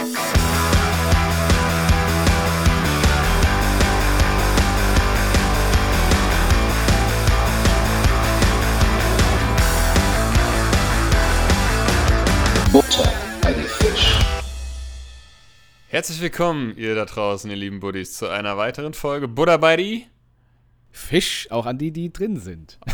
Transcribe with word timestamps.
Butter 0.00 0.08
bei 13.42 13.52
die 13.52 13.60
Fisch. 13.60 14.18
Herzlich 15.88 16.22
willkommen, 16.22 16.78
ihr 16.78 16.94
da 16.94 17.04
draußen, 17.04 17.50
ihr 17.50 17.56
lieben 17.56 17.80
Buddies, 17.80 18.14
zu 18.14 18.28
einer 18.28 18.56
weiteren 18.56 18.94
Folge 18.94 19.28
Buddha 19.28 19.58
bei 19.58 19.76
die. 19.76 20.06
Fisch, 20.90 21.48
auch 21.50 21.66
an 21.66 21.76
die, 21.76 21.90
die 21.90 22.10
drin 22.10 22.40
sind. 22.40 22.78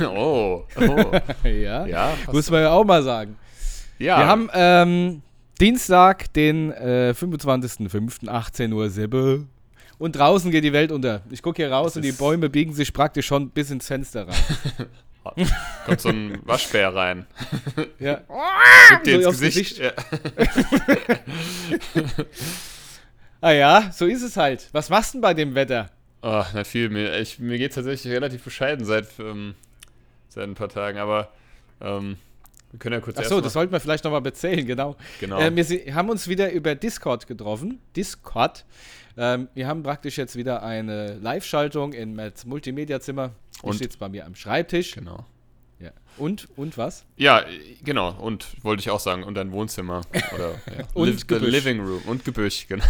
Oh, 0.00 0.64
oh. 0.76 1.20
ja, 1.48 1.86
Ja, 1.86 2.14
muss 2.30 2.48
man 2.52 2.62
ja 2.62 2.70
auch 2.70 2.84
mal 2.84 3.02
sagen. 3.02 3.36
ja. 3.98 4.18
Wir 4.18 4.26
haben 4.28 4.48
ähm, 4.54 5.22
Dienstag, 5.60 6.32
den 6.34 6.70
äh, 6.72 7.14
25.05.18 7.16 8.72
Uhr 8.72 8.90
Sibbe. 8.90 9.46
Und 9.98 10.16
draußen 10.16 10.50
geht 10.50 10.64
die 10.64 10.74
Welt 10.74 10.92
unter. 10.92 11.22
Ich 11.30 11.42
gucke 11.42 11.62
hier 11.62 11.72
raus 11.72 11.92
Es 11.92 11.96
und 11.96 12.02
die 12.02 12.12
Bäume 12.12 12.50
biegen 12.50 12.74
sich 12.74 12.92
praktisch 12.92 13.26
schon 13.26 13.48
bis 13.48 13.70
ins 13.70 13.86
Fenster 13.86 14.28
rein. 14.28 14.36
kommt 15.86 16.00
so 16.00 16.10
ein 16.10 16.38
Waschbär 16.44 16.94
rein. 16.94 17.26
ja. 17.98 18.20
Guckt 18.90 19.06
dir 19.06 19.22
So 19.22 19.30
ins 19.30 19.40
Gesicht. 19.40 19.78
Gesicht. 19.78 19.94
Ja. 19.96 21.24
Ah 23.42 23.52
ja, 23.52 23.90
so 23.92 24.06
ist 24.06 24.22
es 24.22 24.36
halt. 24.38 24.66
Was 24.72 24.88
machst 24.88 25.12
du 25.12 25.18
denn 25.18 25.20
bei 25.20 25.34
dem 25.34 25.54
Wetter? 25.54 25.90
Oh, 26.22 26.42
nicht 26.54 26.66
viel. 26.66 26.88
Mir, 26.88 27.20
ich, 27.20 27.38
mir 27.38 27.58
geht 27.58 27.70
es 27.70 27.74
tatsächlich 27.74 28.12
relativ 28.12 28.42
bescheiden 28.42 28.84
seit, 28.86 29.06
ähm, 29.20 29.54
seit 30.28 30.44
ein 30.44 30.54
paar 30.54 30.70
Tagen, 30.70 30.98
aber 30.98 31.28
ähm, 31.82 32.16
wir 32.72 32.78
können 32.78 32.94
ja 32.94 33.00
kurz 33.00 33.18
Achso, 33.18 33.40
das 33.40 33.52
sollten 33.52 33.72
wir 33.72 33.80
vielleicht 33.80 34.04
nochmal 34.04 34.20
bezählen, 34.20 34.66
genau. 34.66 34.96
Genau. 35.20 35.38
Äh, 35.40 35.54
wir 35.54 35.94
haben 35.94 36.10
uns 36.10 36.28
wieder 36.28 36.50
über 36.52 36.74
Discord 36.74 37.26
getroffen. 37.26 37.80
Discord. 37.94 38.64
Ähm, 39.16 39.48
wir 39.54 39.66
haben 39.66 39.82
praktisch 39.82 40.18
jetzt 40.18 40.36
wieder 40.36 40.62
eine 40.62 41.14
Live-Schaltung 41.18 41.92
in 41.94 42.14
Mats 42.14 42.44
Multimedia-Zimmer. 42.44 43.30
Ich 43.64 43.78
sitze 43.78 43.96
bei 43.98 44.08
mir 44.10 44.26
am 44.26 44.34
Schreibtisch. 44.34 44.92
Genau. 44.92 45.24
Ja. 45.78 45.90
Und, 46.18 46.48
und 46.56 46.76
was? 46.78 47.04
Ja, 47.16 47.40
äh, 47.40 47.44
genau. 47.84 48.10
Und 48.18 48.62
wollte 48.64 48.80
ich 48.80 48.90
auch 48.90 49.00
sagen, 49.00 49.22
und 49.24 49.38
ein 49.38 49.52
Wohnzimmer. 49.52 50.02
Oder 50.34 50.50
ja. 50.50 50.84
Und 50.94 51.08
Liv- 51.08 51.20
the 51.20 51.26
Gebüsch. 51.26 51.50
Living 51.50 51.80
Room. 51.80 52.02
Und 52.06 52.24
Gebüsch, 52.24 52.66
genau. 52.66 52.84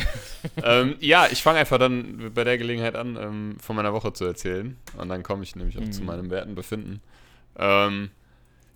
ähm, 0.64 0.96
ja, 1.00 1.26
ich 1.30 1.42
fange 1.42 1.58
einfach 1.58 1.78
dann 1.78 2.32
bei 2.34 2.44
der 2.44 2.58
Gelegenheit 2.58 2.94
an, 2.96 3.16
ähm, 3.16 3.56
von 3.60 3.76
meiner 3.76 3.92
Woche 3.92 4.12
zu 4.12 4.24
erzählen. 4.24 4.76
Und 4.96 5.08
dann 5.08 5.22
komme 5.22 5.42
ich 5.42 5.54
nämlich 5.56 5.76
auch 5.78 5.82
Mhm. 5.82 5.92
zu 5.92 6.02
meinem 6.02 6.30
werten 6.30 6.54
Befinden. 6.54 7.00
Ähm, 7.58 8.10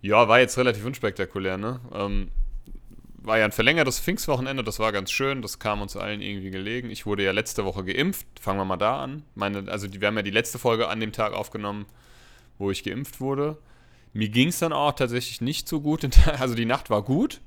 ja, 0.05 0.28
war 0.28 0.38
jetzt 0.38 0.58
relativ 0.58 0.84
unspektakulär, 0.84 1.56
ne? 1.56 1.80
Ähm, 1.94 2.28
war 3.22 3.38
ja 3.38 3.47
ein 3.47 3.52
verlängertes 3.52 4.00
Pfingstwochenende, 4.00 4.62
das 4.62 4.78
war 4.78 4.92
ganz 4.92 5.10
schön, 5.10 5.41
das 5.41 5.58
kam 5.58 5.80
uns 5.80 5.97
allen 5.97 6.20
irgendwie 6.20 6.50
gelegen. 6.50 6.91
Ich 6.91 7.06
wurde 7.06 7.24
ja 7.24 7.33
letzte 7.33 7.64
Woche 7.64 7.84
geimpft, 7.84 8.27
fangen 8.38 8.58
wir 8.58 8.66
mal 8.66 8.77
da 8.77 9.02
an. 9.02 9.22
Meine, 9.34 9.64
also 9.72 9.86
die, 9.86 10.02
wir 10.02 10.08
haben 10.08 10.16
ja 10.16 10.22
die 10.22 10.30
letzte 10.30 10.58
Folge 10.58 10.88
an 10.88 11.00
dem 11.00 11.12
Tag 11.12 11.32
aufgenommen, 11.32 11.86
wo 12.58 12.70
ich 12.70 12.84
geimpft 12.84 13.19
wurde. 13.22 13.56
Mir 14.12 14.28
ging 14.28 14.48
es 14.48 14.58
dann 14.58 14.75
auch 14.75 14.92
tatsächlich 14.92 15.41
nicht 15.41 15.66
so 15.69 15.80
gut. 15.80 16.06
Also 16.38 16.55
die 16.55 16.66
Nacht 16.66 16.91
war 16.91 17.00
gut. 17.00 17.41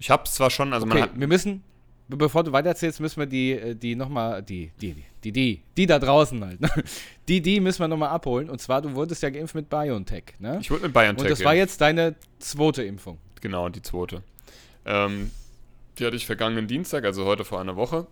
Ich 0.00 0.10
habe 0.10 0.24
es 0.24 0.34
zwar 0.34 0.50
schon, 0.50 0.72
also 0.72 0.86
man 0.86 0.98
Okay, 0.98 1.06
hat. 1.08 1.20
wir 1.20 1.28
müssen, 1.28 1.62
bevor 2.08 2.44
du 2.44 2.52
weitererzählst, 2.52 3.00
müssen 3.00 3.20
wir 3.20 3.26
die, 3.26 3.52
äh, 3.52 3.74
die 3.74 3.94
nochmal, 3.94 4.42
die, 4.42 4.70
die, 4.80 5.04
die, 5.22 5.32
die, 5.32 5.62
die 5.76 5.86
da 5.86 5.98
draußen 5.98 6.44
halt, 6.44 6.60
ne? 6.60 6.70
die, 7.28 7.40
die 7.40 7.60
müssen 7.60 7.80
wir 7.80 7.88
nochmal 7.88 8.10
abholen. 8.10 8.50
Und 8.50 8.60
zwar, 8.60 8.82
du 8.82 8.94
wurdest 8.94 9.22
ja 9.22 9.30
geimpft 9.30 9.54
mit 9.54 9.68
BioNTech, 9.68 10.34
ne? 10.38 10.58
Ich 10.60 10.70
wurde 10.70 10.84
mit 10.84 10.92
BioNTech. 10.92 11.24
Und 11.24 11.30
das 11.30 11.44
war 11.44 11.54
jetzt 11.54 11.80
deine 11.80 12.14
zweite 12.38 12.82
Impfung. 12.82 13.18
Genau, 13.40 13.68
die 13.68 13.82
zweite. 13.82 14.22
Ähm, 14.84 15.30
die 15.98 16.06
hatte 16.06 16.16
ich 16.16 16.26
vergangenen 16.26 16.66
Dienstag, 16.66 17.04
also 17.04 17.24
heute 17.24 17.44
vor 17.44 17.60
einer 17.60 17.76
Woche. 17.76 18.06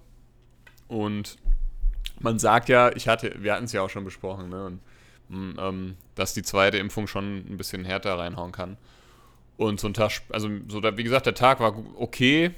Und 0.89 1.37
man 2.20 2.39
sagt 2.39 2.69
ja, 2.69 2.95
ich 2.95 3.09
hatte, 3.09 3.35
wir 3.39 3.55
hatten 3.55 3.65
es 3.65 3.73
ja 3.73 3.83
auch 3.83 3.91
schon 3.91 4.05
besprochen, 4.05 4.48
ne? 4.48 4.67
Und, 4.67 4.80
mh, 5.29 5.69
ähm, 5.69 5.97
dass 6.14 6.35
die 6.35 6.42
zweite 6.42 6.79
Impfung 6.79 7.07
schon 7.07 7.39
ein 7.39 7.57
bisschen 7.57 7.85
härter 7.85 8.19
reinhauen 8.19 8.53
kann. 8.53 8.77
Und 9.57 9.80
so 9.80 9.86
ein 9.86 9.95
Tag, 9.95 10.13
also 10.30 10.48
so 10.69 10.80
da, 10.80 10.97
wie 10.97 11.05
gesagt, 11.05 11.27
der 11.27 11.35
Tag 11.35 11.61
war 11.61 11.74
okay. 11.97 12.53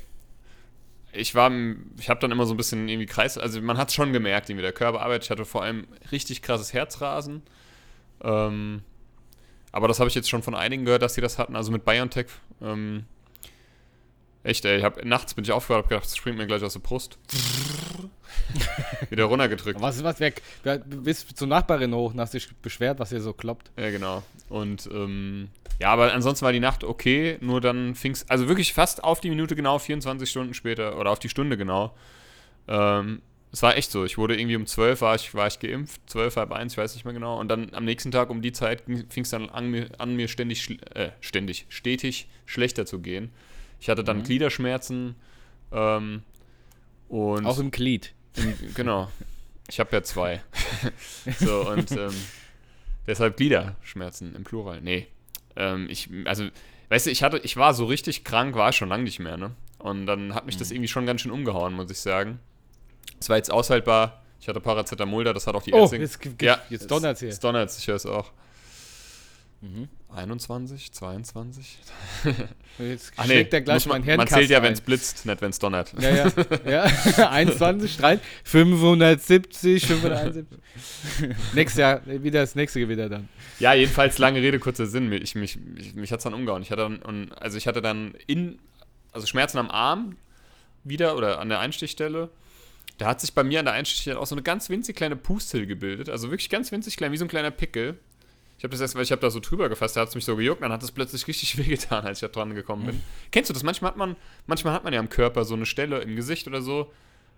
Ich 1.14 1.34
war, 1.34 1.50
ich 1.98 2.08
habe 2.08 2.20
dann 2.20 2.30
immer 2.30 2.46
so 2.46 2.54
ein 2.54 2.56
bisschen 2.56 2.88
irgendwie 2.88 3.06
Kreis, 3.06 3.38
also 3.38 3.60
man 3.60 3.78
hat 3.78 3.88
es 3.88 3.94
schon 3.94 4.12
gemerkt, 4.12 4.50
irgendwie 4.50 4.62
der 4.62 4.72
Körper 4.72 5.00
arbeitet. 5.00 5.24
Ich 5.24 5.30
hatte 5.30 5.44
vor 5.44 5.62
allem 5.62 5.86
richtig 6.12 6.42
krasses 6.42 6.72
Herzrasen. 6.72 7.42
Ähm, 8.22 8.82
aber 9.72 9.88
das 9.88 10.00
habe 10.00 10.08
ich 10.08 10.14
jetzt 10.14 10.28
schon 10.28 10.42
von 10.42 10.54
einigen 10.54 10.84
gehört, 10.84 11.02
dass 11.02 11.14
sie 11.14 11.20
das 11.20 11.38
hatten. 11.38 11.56
Also 11.56 11.72
mit 11.72 11.84
BioNTech. 11.84 12.26
Ähm, 12.62 13.04
echt, 14.44 14.64
ey. 14.64 14.78
Ich 14.78 14.84
hab, 14.84 15.04
nachts 15.04 15.34
bin 15.34 15.44
ich 15.44 15.52
aufgewacht, 15.52 15.84
hab 15.84 15.88
gedacht, 15.88 16.04
das 16.04 16.16
springt 16.16 16.38
mir 16.38 16.46
gleich 16.46 16.62
aus 16.62 16.74
der 16.74 16.80
Brust. 16.80 17.18
Wieder 19.10 19.24
runtergedrückt. 19.24 19.80
Was, 19.80 20.02
was, 20.04 20.20
wer, 20.20 20.32
wer, 20.62 20.78
du 20.78 21.02
bist 21.02 21.36
zur 21.36 21.48
Nachbarin 21.48 21.94
hoch 21.94 22.12
und 22.12 22.20
hast 22.20 22.34
dich 22.34 22.54
beschwert, 22.56 22.98
was 22.98 23.10
hier 23.10 23.20
so 23.20 23.32
kloppt. 23.32 23.70
Ja, 23.76 23.90
genau. 23.90 24.22
Und 24.48 24.88
ähm, 24.92 25.48
ja, 25.80 25.88
aber 25.88 26.12
ansonsten 26.12 26.44
war 26.44 26.52
die 26.52 26.60
Nacht 26.60 26.84
okay. 26.84 27.38
Nur 27.40 27.60
dann 27.60 27.94
fing 27.94 28.12
es, 28.12 28.28
also 28.30 28.48
wirklich 28.48 28.72
fast 28.72 29.02
auf 29.02 29.20
die 29.20 29.30
Minute 29.30 29.56
genau, 29.56 29.78
24 29.78 30.28
Stunden 30.28 30.54
später 30.54 30.98
oder 30.98 31.10
auf 31.10 31.18
die 31.18 31.28
Stunde 31.28 31.56
genau. 31.56 31.94
Ähm, 32.68 33.22
es 33.52 33.62
war 33.62 33.76
echt 33.76 33.90
so. 33.90 34.04
Ich 34.04 34.18
wurde 34.18 34.36
irgendwie 34.36 34.56
um 34.56 34.66
12 34.66 35.00
war 35.00 35.14
ich, 35.14 35.32
war 35.34 35.46
ich 35.46 35.60
geimpft, 35.60 36.00
12, 36.06 36.36
halb 36.36 36.52
eins, 36.52 36.72
ich 36.72 36.78
weiß 36.78 36.94
nicht 36.94 37.04
mehr 37.04 37.14
genau. 37.14 37.38
Und 37.38 37.48
dann 37.48 37.72
am 37.72 37.84
nächsten 37.84 38.10
Tag 38.10 38.30
um 38.30 38.42
die 38.42 38.52
Zeit 38.52 38.82
fing 38.84 39.22
es 39.22 39.30
dann 39.30 39.48
an 39.48 39.70
mir, 39.70 39.88
an 39.98 40.16
mir 40.16 40.28
ständig, 40.28 40.78
äh, 40.94 41.10
ständig, 41.20 41.66
stetig 41.68 42.28
schlechter 42.46 42.84
zu 42.84 43.00
gehen. 43.00 43.30
Ich 43.84 43.90
hatte 43.90 44.02
dann 44.02 44.22
Gliederschmerzen 44.22 45.14
ähm, 45.70 46.22
und 47.08 47.44
Auch 47.44 47.58
im 47.58 47.70
Glied. 47.70 48.14
im, 48.34 48.54
genau. 48.72 49.10
Ich 49.68 49.78
habe 49.78 49.90
ja 49.94 50.02
zwei. 50.02 50.42
so, 51.38 51.68
und 51.68 51.92
ähm, 51.92 52.14
deshalb 53.06 53.36
Gliederschmerzen 53.36 54.34
im 54.34 54.42
Plural. 54.42 54.80
Nee. 54.80 55.06
Ähm, 55.54 55.86
ich, 55.90 56.08
also, 56.24 56.48
weißt 56.88 57.04
du, 57.04 57.10
ich 57.10 57.22
hatte, 57.22 57.36
ich 57.40 57.58
war 57.58 57.74
so 57.74 57.84
richtig 57.84 58.24
krank, 58.24 58.54
war 58.54 58.70
ich 58.70 58.76
schon 58.76 58.88
lange 58.88 59.02
nicht 59.04 59.18
mehr, 59.18 59.36
ne? 59.36 59.50
Und 59.76 60.06
dann 60.06 60.34
hat 60.34 60.46
mich 60.46 60.56
das 60.56 60.70
irgendwie 60.70 60.88
schon 60.88 61.04
ganz 61.04 61.20
schön 61.20 61.30
umgehauen, 61.30 61.74
muss 61.74 61.90
ich 61.90 62.00
sagen. 62.00 62.38
Es 63.20 63.28
war 63.28 63.36
jetzt 63.36 63.50
aushaltbar. 63.52 64.22
Ich 64.40 64.48
hatte 64.48 64.60
Paracetamol 64.62 65.24
da, 65.24 65.34
das 65.34 65.46
hat 65.46 65.54
auch 65.56 65.62
die 65.62 65.74
Oh, 65.74 65.82
Ärztin. 65.82 66.00
jetzt, 66.00 66.22
ge- 66.22 66.56
jetzt 66.70 66.90
donnert's 66.90 67.20
hier. 67.20 67.28
Es 67.28 67.38
donnert's, 67.38 67.78
ich 67.78 67.86
höre 67.86 67.96
es 67.96 68.06
auch. 68.06 68.32
21, 70.14 70.92
22? 70.92 71.78
Jetzt 72.78 73.12
Ach 73.16 73.24
schlägt 73.24 73.52
er 73.52 73.60
gleich 73.60 73.86
man, 73.86 73.98
mein 73.98 74.02
Hirn 74.04 74.16
man 74.18 74.28
zählt 74.28 74.50
ja, 74.50 74.62
wenn 74.62 74.72
es 74.72 74.80
blitzt, 74.80 75.26
nicht 75.26 75.40
wenn 75.40 75.50
es 75.50 75.58
donnert. 75.58 75.92
Ja, 75.98 76.28
ja, 76.66 76.86
ja. 77.16 77.30
21, 77.30 77.96
3, 77.96 78.20
570, 78.44 79.86
571. 79.86 80.58
Nächstes 81.54 81.78
Jahr, 81.78 82.00
wieder 82.06 82.40
das 82.40 82.54
nächste 82.54 82.80
Gewitter 82.80 83.08
dann. 83.08 83.28
Ja, 83.58 83.74
jedenfalls 83.74 84.18
lange 84.18 84.40
Rede, 84.40 84.58
kurzer 84.58 84.86
Sinn. 84.86 85.12
Ich, 85.12 85.34
mich 85.34 85.56
mich, 85.56 85.94
mich 85.94 86.12
hat 86.12 86.18
es 86.18 86.24
dann 86.24 86.34
umgehauen. 86.34 86.62
Ich 86.62 86.70
hatte 86.70 86.98
dann, 87.00 87.32
also 87.32 87.58
ich 87.58 87.66
hatte 87.66 87.82
dann 87.82 88.14
in, 88.26 88.58
also 89.12 89.26
Schmerzen 89.26 89.58
am 89.58 89.70
Arm 89.70 90.16
wieder 90.84 91.16
oder 91.16 91.40
an 91.40 91.48
der 91.48 91.60
Einstichstelle. 91.60 92.30
Da 92.98 93.06
hat 93.06 93.20
sich 93.20 93.32
bei 93.32 93.42
mir 93.42 93.58
an 93.58 93.64
der 93.64 93.74
Einstichstelle 93.74 94.18
auch 94.18 94.26
so 94.26 94.34
eine 94.34 94.42
ganz 94.42 94.68
winzig 94.68 94.96
kleine 94.96 95.16
Pustel 95.16 95.66
gebildet. 95.66 96.08
Also 96.08 96.30
wirklich 96.30 96.50
ganz 96.50 96.70
winzig 96.70 96.96
klein, 96.96 97.12
wie 97.12 97.16
so 97.16 97.24
ein 97.24 97.28
kleiner 97.28 97.50
Pickel. 97.50 97.98
Ich 98.64 98.66
habe 98.66 98.72
das 98.72 98.80
erst, 98.80 98.94
weil 98.94 99.02
ich 99.02 99.12
habe 99.12 99.20
da 99.20 99.28
so 99.28 99.40
drüber 99.40 99.68
gefasst, 99.68 99.94
da 99.94 100.00
hat 100.00 100.08
es 100.08 100.14
mich 100.14 100.24
so 100.24 100.36
gejuckt, 100.36 100.62
dann 100.62 100.72
hat 100.72 100.82
es 100.82 100.90
plötzlich 100.90 101.28
richtig 101.28 101.58
wehgetan, 101.58 102.06
als 102.06 102.22
ich 102.22 102.26
da 102.26 102.28
dran 102.28 102.54
gekommen 102.54 102.86
bin. 102.86 103.02
Kennst 103.30 103.50
du 103.50 103.52
das? 103.52 103.62
Manchmal 103.62 103.90
hat 103.90 103.98
man, 103.98 104.16
manchmal 104.46 104.72
hat 104.72 104.84
man 104.84 104.94
ja 104.94 105.00
am 105.00 105.10
Körper 105.10 105.44
so 105.44 105.52
eine 105.52 105.66
Stelle 105.66 106.00
im 106.00 106.16
Gesicht 106.16 106.48
oder 106.48 106.62
so, 106.62 106.90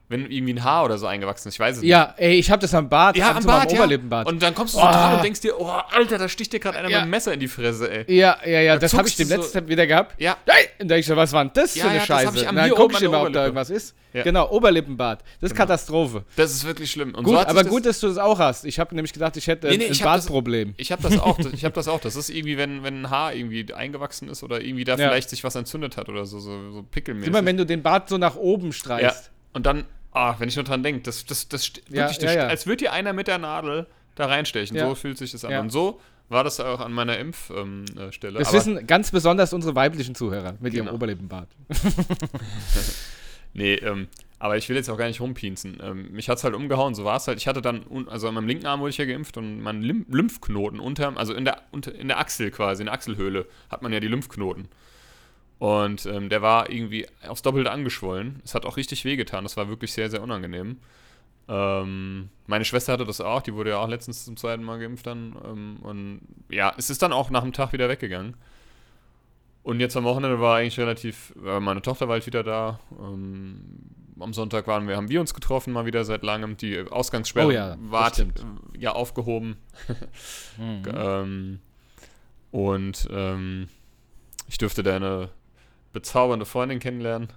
wenn 0.08 0.30
irgendwie 0.30 0.52
ein 0.54 0.62
Haar 0.62 0.84
oder 0.84 0.98
so 0.98 1.06
eingewachsen 1.06 1.48
ist. 1.48 1.54
Ich 1.54 1.60
weiß 1.60 1.76
es 1.76 1.82
nicht. 1.82 1.90
Ja, 1.90 2.14
ey, 2.16 2.34
ich 2.38 2.50
hab 2.50 2.60
das 2.60 2.72
am 2.74 2.88
Bart, 2.88 3.16
Ja, 3.16 3.32
am 3.34 3.44
Bart, 3.44 3.72
ja. 3.72 3.78
Oberlippenbart. 3.78 4.28
Und 4.28 4.40
dann 4.40 4.54
kommst 4.54 4.74
du 4.74 4.78
so 4.78 4.84
Oh. 4.84 4.88
dran 4.90 5.16
und 5.16 5.24
denkst 5.24 5.40
dir, 5.40 5.58
oh, 5.60 5.66
Alter, 5.66 6.18
da 6.18 6.28
sticht 6.28 6.52
dir 6.52 6.60
gerade 6.60 6.78
einer 6.78 6.88
Ja. 6.88 6.98
mit 6.98 7.02
einem 7.02 7.10
Messer 7.10 7.32
in 7.34 7.40
die 7.40 7.48
Fresse, 7.48 7.90
ey. 7.90 8.16
ja, 8.16 8.36
ja, 8.44 8.60
ja, 8.60 8.76
das 8.78 8.94
habe 8.94 9.08
ich 9.08 9.16
dem 9.16 9.26
so- 9.28 9.34
letzten 9.36 9.66
wieder 9.68 9.86
gehabt. 9.86 10.20
Ja, 10.20 10.36
Hey, 10.46 10.68
und 10.80 10.88
da 10.88 10.96
ich 10.96 11.06
so, 11.06 11.16
was 11.16 11.32
war 11.32 11.44
denn 11.44 11.50
das 11.54 11.74
Ja, 11.74 11.82
für 11.84 11.88
eine 11.90 11.98
ja, 11.98 12.06
das 12.06 12.08
hab 12.10 12.24
Scheiße? 12.26 12.38
ich 12.42 12.48
am 12.48 12.54
dann 12.56 12.70
guck 12.70 12.92
ich 12.92 13.02
immer, 13.02 13.22
ob 13.22 13.32
da 13.32 13.42
irgendwas 13.44 13.70
ist. 13.70 13.96
Ja. 14.12 14.22
Genau, 14.22 14.48
Oberlippenbart. 14.50 15.22
Das 15.40 15.50
ist 15.50 15.54
Genau. 15.56 15.64
Katastrophe. 15.66 16.24
das 16.36 16.52
ist 16.52 16.64
wirklich 16.64 16.90
schlimm. 16.90 17.14
Und 17.14 17.24
Gut, 17.24 17.34
so 17.34 17.40
aber 17.40 17.62
das, 17.64 17.68
gut, 17.70 17.84
dass 17.84 18.00
du 18.00 18.06
das 18.08 18.16
auch 18.16 18.38
hast. 18.38 18.64
Ich 18.64 18.78
habe 18.78 18.94
nämlich 18.94 19.12
gedacht, 19.12 19.36
ich 19.36 19.46
hätte 19.46 19.66
Nee, 19.68 19.76
nee, 19.76 19.84
ein 19.86 19.92
ich 19.92 19.98
das- 19.98 20.04
Bartproblem. 20.06 20.72
Ich 20.78 20.90
habe 20.92 21.02
das 21.02 21.18
auch. 21.18 21.36
Ich 21.52 21.64
habe 21.64 21.74
das 21.74 21.88
auch. 21.88 22.00
Das 22.00 22.16
ist 22.16 22.30
irgendwie, 22.30 22.56
wenn, 22.56 22.82
wenn 22.82 23.02
ein 23.02 23.10
Haar 23.10 23.34
irgendwie 23.34 23.74
eingewachsen 23.74 24.28
ist 24.30 24.42
oder 24.42 24.60
irgendwie 24.62 24.84
da 24.84 24.92
Ja. 24.92 25.08
vielleicht 25.08 25.28
sich 25.30 25.42
was 25.44 25.54
entzündet 25.56 25.96
hat 25.98 26.08
oder 26.08 26.24
so, 26.24 26.38
so, 26.38 26.70
so 26.70 26.82
pickelmäßig. 26.82 27.28
Immer 27.28 27.44
wenn 27.44 27.56
du 27.58 27.66
den 27.66 27.82
Bart 27.82 28.08
so 28.08 28.16
nach 28.16 28.36
oben 28.36 28.66
ja. 28.68 28.72
streichst. 28.72 29.30
Und 29.52 29.66
dann, 29.66 29.84
ah, 30.16 30.34
wenn 30.38 30.48
ich 30.48 30.56
nur 30.56 30.64
dran 30.64 30.82
denke, 30.82 31.02
das, 31.02 31.24
das, 31.26 31.48
das, 31.48 31.68
Ja, 31.88 32.02
wirklich, 32.08 32.18
das, 32.18 32.34
ja, 32.34 32.42
ja. 32.42 32.46
als 32.48 32.66
würde 32.66 32.84
dir 32.84 32.92
einer 32.92 33.12
mit 33.12 33.28
der 33.28 33.38
Nadel 33.38 33.86
da 34.14 34.26
reinstechen. 34.26 34.78
So 34.78 34.94
fühlt 34.94 35.18
sich 35.18 35.32
das 35.32 35.44
an. 35.44 35.54
Und 35.58 35.70
so 35.70 36.00
war 36.28 36.42
das 36.42 36.58
auch 36.58 36.80
an 36.80 36.92
meiner 36.92 37.18
Impfstelle. 37.18 37.60
Ähm, 37.60 37.84
äh, 37.98 38.12
Stelle. 38.12 38.38
Das 38.38 38.48
Aber- 38.48 38.58
wissen 38.58 38.86
ganz 38.86 39.10
besonders 39.10 39.52
unsere 39.52 39.74
weiblichen 39.74 40.14
Zuhörer 40.14 40.54
mit 40.60 40.74
ihrem 40.74 40.86
Genau. 40.86 40.96
Oberlippenbart. 40.96 41.48
Nee, 43.58 43.74
ähm, 43.76 44.08
aber 44.38 44.58
ich 44.58 44.68
will 44.68 44.76
jetzt 44.76 44.90
auch 44.90 44.98
gar 44.98 45.06
nicht 45.06 45.20
rumpinsen. 45.20 45.78
Ähm, 45.82 46.12
mich 46.12 46.28
hat's 46.28 46.44
halt 46.44 46.54
umgehauen, 46.54 46.94
so 46.94 47.04
war 47.06 47.16
es 47.16 47.26
halt. 47.26 47.38
Ich 47.38 47.46
hatte 47.48 47.62
dann, 47.62 47.86
also 48.08 48.28
an 48.28 48.34
meinem 48.34 48.46
linken 48.48 48.66
Arm 48.66 48.80
wurde 48.80 48.90
ich 48.90 48.98
ja 48.98 49.06
geimpft 49.06 49.38
und 49.38 49.62
mein 49.62 49.80
Lym 49.80 50.04
Lymphknoten 50.10 50.78
unterm, 50.78 51.16
also 51.16 51.32
in 51.32 51.46
der, 51.46 51.62
unter, 51.70 51.94
in 51.94 52.08
der 52.08 52.18
Achsel 52.18 52.50
quasi, 52.50 52.82
in 52.82 52.86
der 52.86 52.92
Achselhöhle, 52.94 53.46
hat 53.70 53.80
man 53.80 53.94
ja 53.94 54.00
die 54.00 54.08
Lymphknoten. 54.08 54.68
Und 55.58 56.04
ähm, 56.06 56.28
der 56.28 56.42
war 56.42 56.70
irgendwie 56.70 57.06
aufs 57.26 57.42
Doppelte 57.42 57.70
angeschwollen. 57.70 58.40
Es 58.44 58.54
hat 58.54 58.66
auch 58.66 58.76
richtig 58.76 59.04
wehgetan. 59.04 59.44
Das 59.44 59.56
war 59.56 59.68
wirklich 59.68 59.92
sehr, 59.92 60.10
sehr 60.10 60.22
unangenehm. 60.22 60.78
Ähm, 61.48 62.28
meine 62.46 62.64
Schwester 62.64 62.92
hatte 62.92 63.04
das 63.04 63.20
auch. 63.20 63.40
Die 63.40 63.54
wurde 63.54 63.70
ja 63.70 63.78
auch 63.78 63.88
letztens 63.88 64.24
zum 64.24 64.36
zweiten 64.36 64.62
Mal 64.62 64.78
geimpft 64.78 65.06
dann. 65.06 65.36
Ähm, 65.44 65.76
und 65.82 66.20
ja, 66.50 66.74
es 66.76 66.90
ist 66.90 67.02
dann 67.02 67.12
auch 67.12 67.30
nach 67.30 67.42
einem 67.42 67.52
Tag 67.52 67.72
wieder 67.72 67.88
weggegangen. 67.88 68.36
Und 69.62 69.80
jetzt 69.80 69.96
am 69.96 70.04
Wochenende 70.04 70.40
war 70.40 70.58
eigentlich 70.58 70.78
relativ, 70.78 71.34
äh, 71.44 71.58
meine 71.58 71.82
Tochter 71.82 72.06
war 72.06 72.14
halt 72.14 72.26
wieder 72.26 72.44
da. 72.44 72.78
Ähm, 73.00 73.60
am 74.20 74.32
Sonntag 74.32 74.66
waren 74.66 74.86
wir, 74.86 74.96
haben 74.96 75.08
wir 75.08 75.20
uns 75.20 75.34
getroffen, 75.34 75.72
mal 75.72 75.86
wieder 75.86 76.04
seit 76.04 76.22
langem. 76.22 76.56
Die 76.56 76.80
Ausgangssperre 76.80 77.46
Oh 77.46 77.50
ja, 77.50 77.76
war 77.80 78.16
äh, 78.18 78.26
ja 78.78 78.92
aufgehoben. 78.92 79.56
Mhm. 80.58 80.82
Ähm, 80.86 81.58
und 82.50 83.08
ähm, 83.10 83.68
ich 84.48 84.56
durfte 84.56 84.82
deine 84.82 85.28
bezaubernde 85.96 86.44
Freundin 86.44 86.78
kennenlernen. 86.78 87.28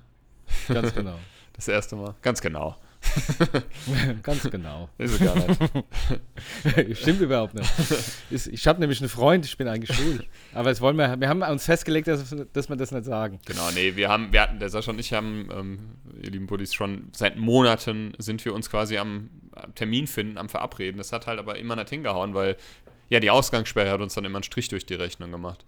Ganz 0.67 0.93
genau. 0.93 1.15
Das 1.53 1.67
erste 1.67 1.97
Mal. 1.97 2.15
Ganz 2.21 2.39
genau. 2.39 2.77
Ganz 4.23 4.49
genau. 4.49 4.87
Ist 4.97 5.19
gar 5.19 5.35
nicht. 5.35 6.97
Stimmt 6.97 7.19
überhaupt 7.19 7.53
nicht. 7.53 7.69
Ich 8.29 8.65
habe 8.65 8.79
nämlich 8.79 9.01
einen 9.01 9.09
Freund, 9.09 9.45
ich 9.45 9.57
bin 9.57 9.67
eigentlich 9.67 9.93
schwul. 9.93 10.23
Aber 10.53 10.69
jetzt 10.69 10.79
wollen 10.79 10.95
wir, 10.95 11.19
wir 11.19 11.27
haben 11.27 11.41
uns 11.41 11.65
festgelegt, 11.65 12.07
dass, 12.07 12.33
dass 12.53 12.69
wir 12.69 12.77
das 12.77 12.93
nicht 12.93 13.03
sagen. 13.03 13.41
Genau, 13.45 13.69
nee, 13.71 13.97
wir 13.97 14.07
haben, 14.07 14.31
wir 14.31 14.41
hatten, 14.41 14.59
der 14.59 14.69
Sascha 14.69 14.91
und 14.91 14.99
ich 14.99 15.11
haben, 15.11 15.49
ähm, 15.51 15.79
ihr 16.23 16.31
lieben 16.31 16.47
Buddies, 16.47 16.73
schon 16.73 17.09
seit 17.11 17.35
Monaten 17.35 18.13
sind 18.19 18.45
wir 18.45 18.53
uns 18.53 18.69
quasi 18.69 18.97
am, 18.97 19.29
am 19.51 19.75
Termin 19.75 20.07
finden, 20.07 20.37
am 20.37 20.47
Verabreden. 20.47 20.97
Das 20.97 21.11
hat 21.11 21.27
halt 21.27 21.39
aber 21.39 21.57
immer 21.57 21.75
nicht 21.75 21.89
hingehauen, 21.89 22.33
weil 22.35 22.55
ja 23.09 23.19
die 23.19 23.31
Ausgangssperre 23.31 23.91
hat 23.91 23.99
uns 23.99 24.13
dann 24.13 24.23
immer 24.23 24.37
einen 24.37 24.43
Strich 24.43 24.69
durch 24.69 24.85
die 24.85 24.95
Rechnung 24.95 25.29
gemacht. 25.29 25.65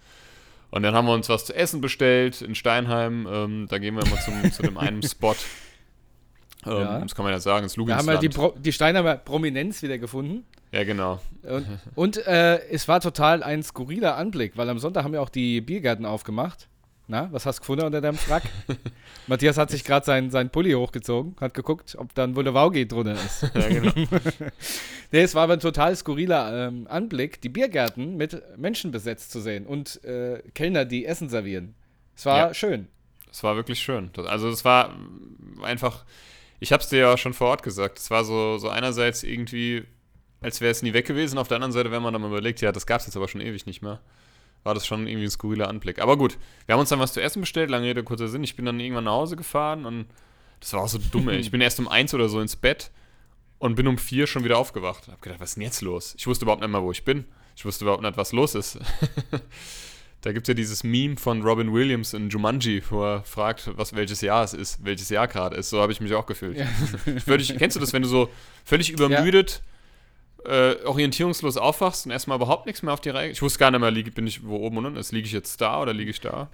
Und 0.72 0.84
dann 0.84 0.96
haben 0.96 1.06
wir 1.06 1.14
uns 1.14 1.30
was 1.30 1.46
zu 1.46 1.54
essen 1.54 1.82
bestellt 1.82 2.42
in 2.42 2.56
Steinheim. 2.56 3.28
Ähm, 3.30 3.68
da 3.70 3.78
gehen 3.78 3.96
wir 3.96 4.06
mal 4.08 4.20
zum, 4.22 4.52
zu 4.52 4.64
dem 4.64 4.78
einen 4.78 5.04
Spot. 5.08 5.36
Ähm, 6.66 6.72
Ja. 6.72 7.00
Das 7.00 7.14
kann 7.16 7.24
man 7.26 7.34
ja 7.34 7.40
sagen, 7.40 7.64
das 7.64 7.76
Wir 7.78 7.84
haben 7.96 8.08
halt 8.08 8.22
Luginsland. 8.22 8.24
die, 8.24 8.30
Pro, 8.30 8.54
die 8.58 8.72
Steiner 8.72 9.16
Prominenz 9.18 9.82
wieder 9.84 9.98
gefunden. 9.98 10.46
ja, 10.72 10.84
genau. 10.84 11.20
Und, 11.44 11.68
und 11.96 12.28
äh, 12.28 12.60
es 12.70 12.88
war 12.88 13.00
total 13.02 13.44
ein 13.44 13.64
skurriler 13.64 14.16
Anblick, 14.16 14.56
weil 14.58 14.70
am 14.70 14.80
Sonntag 14.80 15.04
haben 15.04 15.14
ja 15.14 15.22
auch 15.22 15.30
die 15.30 15.60
Biergärten 15.60 16.06
aufgemacht. 16.06 16.68
Na, 17.12 17.28
was 17.34 17.46
hast 17.46 17.58
du 17.58 17.60
gefunden 17.64 17.84
unter 17.86 18.00
deinem 18.00 18.18
Frack? 18.18 18.44
Matthias 19.28 19.58
hat 19.58 19.70
sich 19.70 19.84
gerade 19.84 20.06
seinen 20.06 20.32
sein 20.32 20.50
Pulli 20.50 20.72
hochgezogen, 20.72 21.36
hat 21.42 21.54
geguckt, 21.54 21.98
ob 22.00 22.16
da 22.16 22.24
ein 22.24 22.34
Boulevard 22.34 22.74
drunter 22.90 23.16
ist. 23.16 23.44
Ja, 23.54 23.68
genau. 23.68 23.92
nee, 25.12 25.20
es 25.22 25.36
war 25.36 25.44
aber 25.44 25.54
ein 25.54 25.60
total 25.60 25.94
skurriler 25.94 26.70
ähm, 26.70 26.88
Anblick, 26.90 27.42
die 27.42 27.50
Biergärten 27.50 28.16
mit 28.16 28.42
Menschen 28.58 28.92
besetzt 28.92 29.34
zu 29.34 29.42
sehen 29.42 29.66
und 29.66 30.02
äh, 30.06 30.42
Kellner, 30.56 30.86
die 30.86 31.06
Essen 31.06 31.28
servieren. 31.28 31.76
Es 32.16 32.26
war 32.26 32.38
Ja. 32.38 32.54
schön. 32.54 32.88
Das 33.28 33.44
war 33.44 33.58
wirklich 33.58 33.80
schön. 33.82 34.10
Also 34.28 34.48
es 34.48 34.64
war 34.64 34.96
einfach, 35.64 36.06
ich 36.62 36.72
habe 36.72 36.82
es 36.82 36.88
dir 36.88 37.00
ja 37.00 37.18
schon 37.18 37.34
vor 37.34 37.50
Ort 37.50 37.62
gesagt, 37.62 38.00
es 38.00 38.10
war 38.10 38.24
so, 38.24 38.58
so 38.58 38.70
einerseits 38.70 39.24
irgendwie, 39.24 39.84
als 40.40 40.62
wäre 40.62 40.72
es 40.72 40.82
nie 40.82 40.94
weg 40.94 41.08
gewesen, 41.08 41.38
auf 41.38 41.50
der 41.50 41.56
anderen 41.56 41.74
Seite, 41.74 41.92
wenn 41.92 42.02
man 42.04 42.14
dann 42.14 42.22
mal 42.22 42.30
überlegt, 42.30 42.62
ja, 42.62 42.72
das 42.72 42.86
gab 42.86 43.02
es 43.02 43.08
jetzt 43.08 43.18
aber 43.18 43.28
schon 43.28 43.42
ewig 43.42 43.66
nicht 43.66 43.82
mehr, 43.82 44.00
war 44.64 44.74
das 44.74 44.86
schon 44.86 45.08
irgendwie 45.08 45.26
ein 45.26 45.32
skurriler 45.32 45.68
Anblick. 45.68 46.00
Aber 46.00 46.18
gut, 46.18 46.38
wir 46.66 46.74
haben 46.74 46.80
uns 46.80 46.90
dann 46.90 47.00
was 47.00 47.14
zu 47.14 47.22
essen 47.22 47.42
bestellt, 47.42 47.70
lange 47.70 47.88
Rede, 47.88 48.04
kurzer 48.04 48.28
Sinn, 48.28 48.44
ich 48.44 48.56
bin 48.56 48.66
dann 48.66 48.80
irgendwann 48.80 49.06
nach 49.06 49.14
Hause 49.14 49.36
gefahren 49.36 49.86
und 49.86 50.06
das 50.60 50.74
war 50.74 50.82
auch 50.82 50.88
so 50.88 51.00
dumm, 51.00 51.30
ey. 51.30 51.38
Ich 51.38 51.52
bin 51.52 51.62
erst 51.62 51.80
um 51.80 51.88
eins 51.88 52.14
oder 52.14 52.30
so 52.30 52.40
ins 52.40 52.56
Bett 52.56 52.92
und 53.60 53.76
bin 53.76 53.88
um 53.88 53.98
vier 53.98 54.28
schon 54.28 54.44
wieder 54.44 54.58
aufgewacht. 54.58 55.08
Hab 55.08 55.22
gedacht, 55.22 55.40
was 55.40 55.50
ist 55.50 55.56
denn 55.56 55.64
jetzt 55.64 55.82
los? 55.82 56.16
Ich 56.18 56.28
wusste 56.28 56.46
überhaupt 56.46 56.62
nicht 56.62 56.72
mehr, 56.72 56.84
wo 56.84 56.92
ich 56.92 57.04
bin. 57.04 57.26
Ich 57.56 57.66
wusste 57.66 57.86
überhaupt 57.86 58.04
nicht, 58.04 58.18
was 58.18 58.32
los 58.32 58.56
ist. 58.56 58.80
Da 60.22 60.32
gibt 60.34 60.44
es 60.44 60.50
ja 60.50 60.54
dieses 60.54 60.84
Meme 60.84 61.18
von 61.18 61.42
Robin 61.42 61.74
Williams 61.74 62.14
in 62.14 62.30
Jumanji, 62.30 62.84
wo 62.92 63.04
er 63.04 63.24
fragt, 63.24 63.72
was 63.76 63.96
welches 63.96 64.22
Jahr 64.22 64.44
es 64.44 64.54
ist, 64.54 64.86
welches 64.86 65.10
Jahr 65.10 65.28
gerade 65.28 65.56
ist. 65.56 65.72
So 65.72 65.82
habe 65.82 65.92
ich 65.92 66.00
mich 66.00 66.14
auch 66.14 66.28
gefühlt. 66.28 66.58
Ja. 66.58 66.68
Völlig, 67.26 67.58
kennst 67.58 67.76
du 67.76 67.80
das, 67.80 67.92
wenn 67.92 68.04
du 68.04 68.08
so 68.08 68.30
völlig 68.64 68.92
übermüdet, 68.92 69.64
äh, 70.46 70.76
orientierungslos 70.86 71.58
aufwachst 71.58 72.06
und 72.06 72.12
erstmal 72.12 72.38
überhaupt 72.38 72.66
nichts 72.66 72.84
mehr 72.84 72.94
auf 72.94 73.02
die 73.02 73.10
Reihe? 73.10 73.30
Ich 73.30 73.42
wusste 73.42 73.60
gar 73.60 73.72
nicht 73.72 73.80
mehr, 73.80 73.92
lieg, 73.92 74.14
bin 74.16 74.28
ich 74.28 74.46
wo 74.46 74.58
oben 74.58 74.78
und 74.78 74.86
unten 74.88 75.00
ist. 75.00 75.12
Liege 75.12 75.28
ich 75.28 75.34
jetzt 75.34 75.62
da 75.62 75.82
oder 75.82 75.94
liege 75.94 76.12
ich 76.12 76.22
da? 76.22 76.50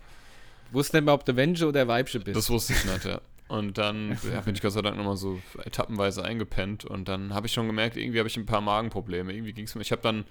Wusste 0.72 0.98
nicht 0.98 1.06
mehr, 1.06 1.13
ob 1.13 1.25
du 1.25 1.36
Wensche 1.36 1.68
oder 1.68 1.88
Weibche 1.88 2.19
bist. 2.19 2.36
Das 2.36 2.50
wusste 2.50 2.74
ich 2.74 2.86
nicht, 2.86 3.06
ja. 3.06 3.22
Und 3.48 3.78
dann 3.78 4.18
ja, 4.31 4.42
bin 4.42 4.56
ich 4.56 4.62
Gott 4.62 4.74
sei 4.74 4.81
Dank 4.81 4.98
nochmal 4.98 5.16
so 5.16 5.39
etappenweise 5.63 6.24
eingepennt 6.24 6.84
und 6.84 7.07
dann 7.07 7.34
habe 7.34 7.48
ich 7.48 7.54
schon 7.54 7.68
gemerkt, 7.68 7.95
irgendwie 7.95 8.19
habe 8.19 8.28
ich 8.28 8.36
ein 8.36 8.45
paar 8.45 8.62
Magenprobleme. 8.62 9.31
Irgendwie 9.31 9.54
ging 9.54 9.66
es 9.66 9.75
mir. 9.75 9.81
Ich 9.81 9.92
habe 9.94 10.01
dann, 10.01 10.25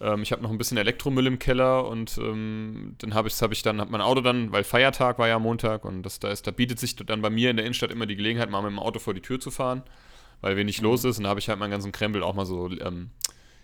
ähm, 0.00 0.22
ich 0.22 0.32
habe 0.32 0.42
noch 0.42 0.50
ein 0.50 0.56
bisschen 0.56 0.78
Elektromüll 0.78 1.26
im 1.26 1.38
Keller 1.38 1.86
und 1.86 2.16
ähm, 2.16 2.94
dann 2.98 3.12
habe 3.12 3.28
ich, 3.28 3.40
habe 3.42 3.52
ich 3.52 3.62
dann, 3.62 3.80
hat 3.80 3.90
mein 3.90 4.00
Auto 4.00 4.22
dann, 4.22 4.50
weil 4.50 4.64
Feiertag 4.64 5.18
war 5.18 5.28
ja 5.28 5.38
Montag 5.38 5.84
und 5.84 6.02
das 6.02 6.20
da 6.20 6.30
ist, 6.30 6.46
da 6.46 6.50
bietet 6.50 6.80
sich 6.80 6.96
dann 6.96 7.20
bei 7.20 7.28
mir 7.28 7.50
in 7.50 7.56
der 7.56 7.66
Innenstadt 7.66 7.90
immer 7.90 8.06
die 8.06 8.16
Gelegenheit, 8.16 8.48
mal 8.48 8.62
mit 8.62 8.70
dem 8.70 8.78
Auto 8.78 8.98
vor 8.98 9.12
die 9.12 9.20
Tür 9.20 9.40
zu 9.40 9.50
fahren, 9.50 9.82
weil 10.40 10.56
wenig 10.56 10.80
los 10.80 11.04
ist 11.04 11.18
und 11.18 11.24
da 11.24 11.30
habe 11.30 11.40
ich 11.40 11.48
halt 11.48 11.58
meinen 11.58 11.70
ganzen 11.70 11.92
Krempel 11.92 12.22
auch 12.22 12.34
mal 12.34 12.46
so 12.46 12.70
ähm, 12.70 13.10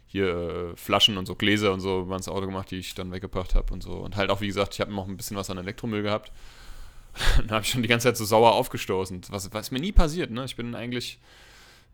hier 0.07 0.29
äh, 0.73 0.77
Flaschen 0.77 1.17
und 1.17 1.27
so 1.27 1.35
Gläser 1.35 1.73
und 1.73 1.81
so 1.81 2.03
über 2.03 2.17
ins 2.17 2.29
Auto 2.29 2.47
gemacht, 2.47 2.71
die 2.71 2.77
ich 2.77 2.95
dann 2.95 3.11
weggebracht 3.13 3.55
habe 3.55 3.73
und 3.73 3.83
so. 3.83 3.93
Und 3.95 4.17
halt 4.17 4.31
auch, 4.31 4.41
wie 4.41 4.47
gesagt, 4.47 4.75
ich 4.75 4.81
habe 4.81 4.93
noch 4.93 5.09
ein 5.09 5.17
bisschen 5.17 5.37
was 5.37 5.51
an 5.51 5.59
Elektromüll 5.59 6.03
gehabt. 6.03 6.31
Dann 7.39 7.51
habe 7.51 7.63
ich 7.65 7.71
schon 7.71 7.83
die 7.83 7.89
ganze 7.89 8.09
Zeit 8.09 8.17
so 8.17 8.25
sauer 8.25 8.53
aufgestoßen. 8.55 9.23
Was, 9.31 9.53
was 9.53 9.71
mir 9.71 9.79
nie 9.81 9.93
passiert, 9.93 10.31
ne? 10.33 10.45
Ich 10.45 10.57
bin 10.57 10.75
eigentlich, 10.75 11.19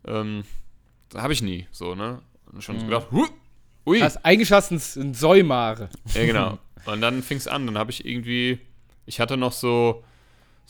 ähm, 0.06 0.44
habe 1.15 1.32
ich 1.35 1.43
nie, 1.43 1.67
so, 1.73 1.94
ne? 1.94 2.21
Und 2.53 2.62
schon 2.65 2.79
so 2.81 2.87
gedacht, 2.87 3.09
hui, 3.11 3.27
ui. 3.87 4.00
Hast, 4.00 4.25
eigentlich 4.25 4.50
hast 4.53 4.71
du 4.71 4.77
ein- 4.77 5.09
ein 5.11 5.15
Säumare. 5.15 5.88
Ja, 6.15 6.25
genau. 6.27 6.59
Und 6.87 7.00
dann 7.03 7.23
fing 7.23 7.37
es 7.37 7.47
an, 7.47 7.67
dann 7.67 7.77
habe 7.77 7.91
ich 7.91 8.05
irgendwie, 8.06 8.59
ich 9.06 9.21
hatte 9.21 9.37
noch 9.37 9.53
so, 9.53 10.03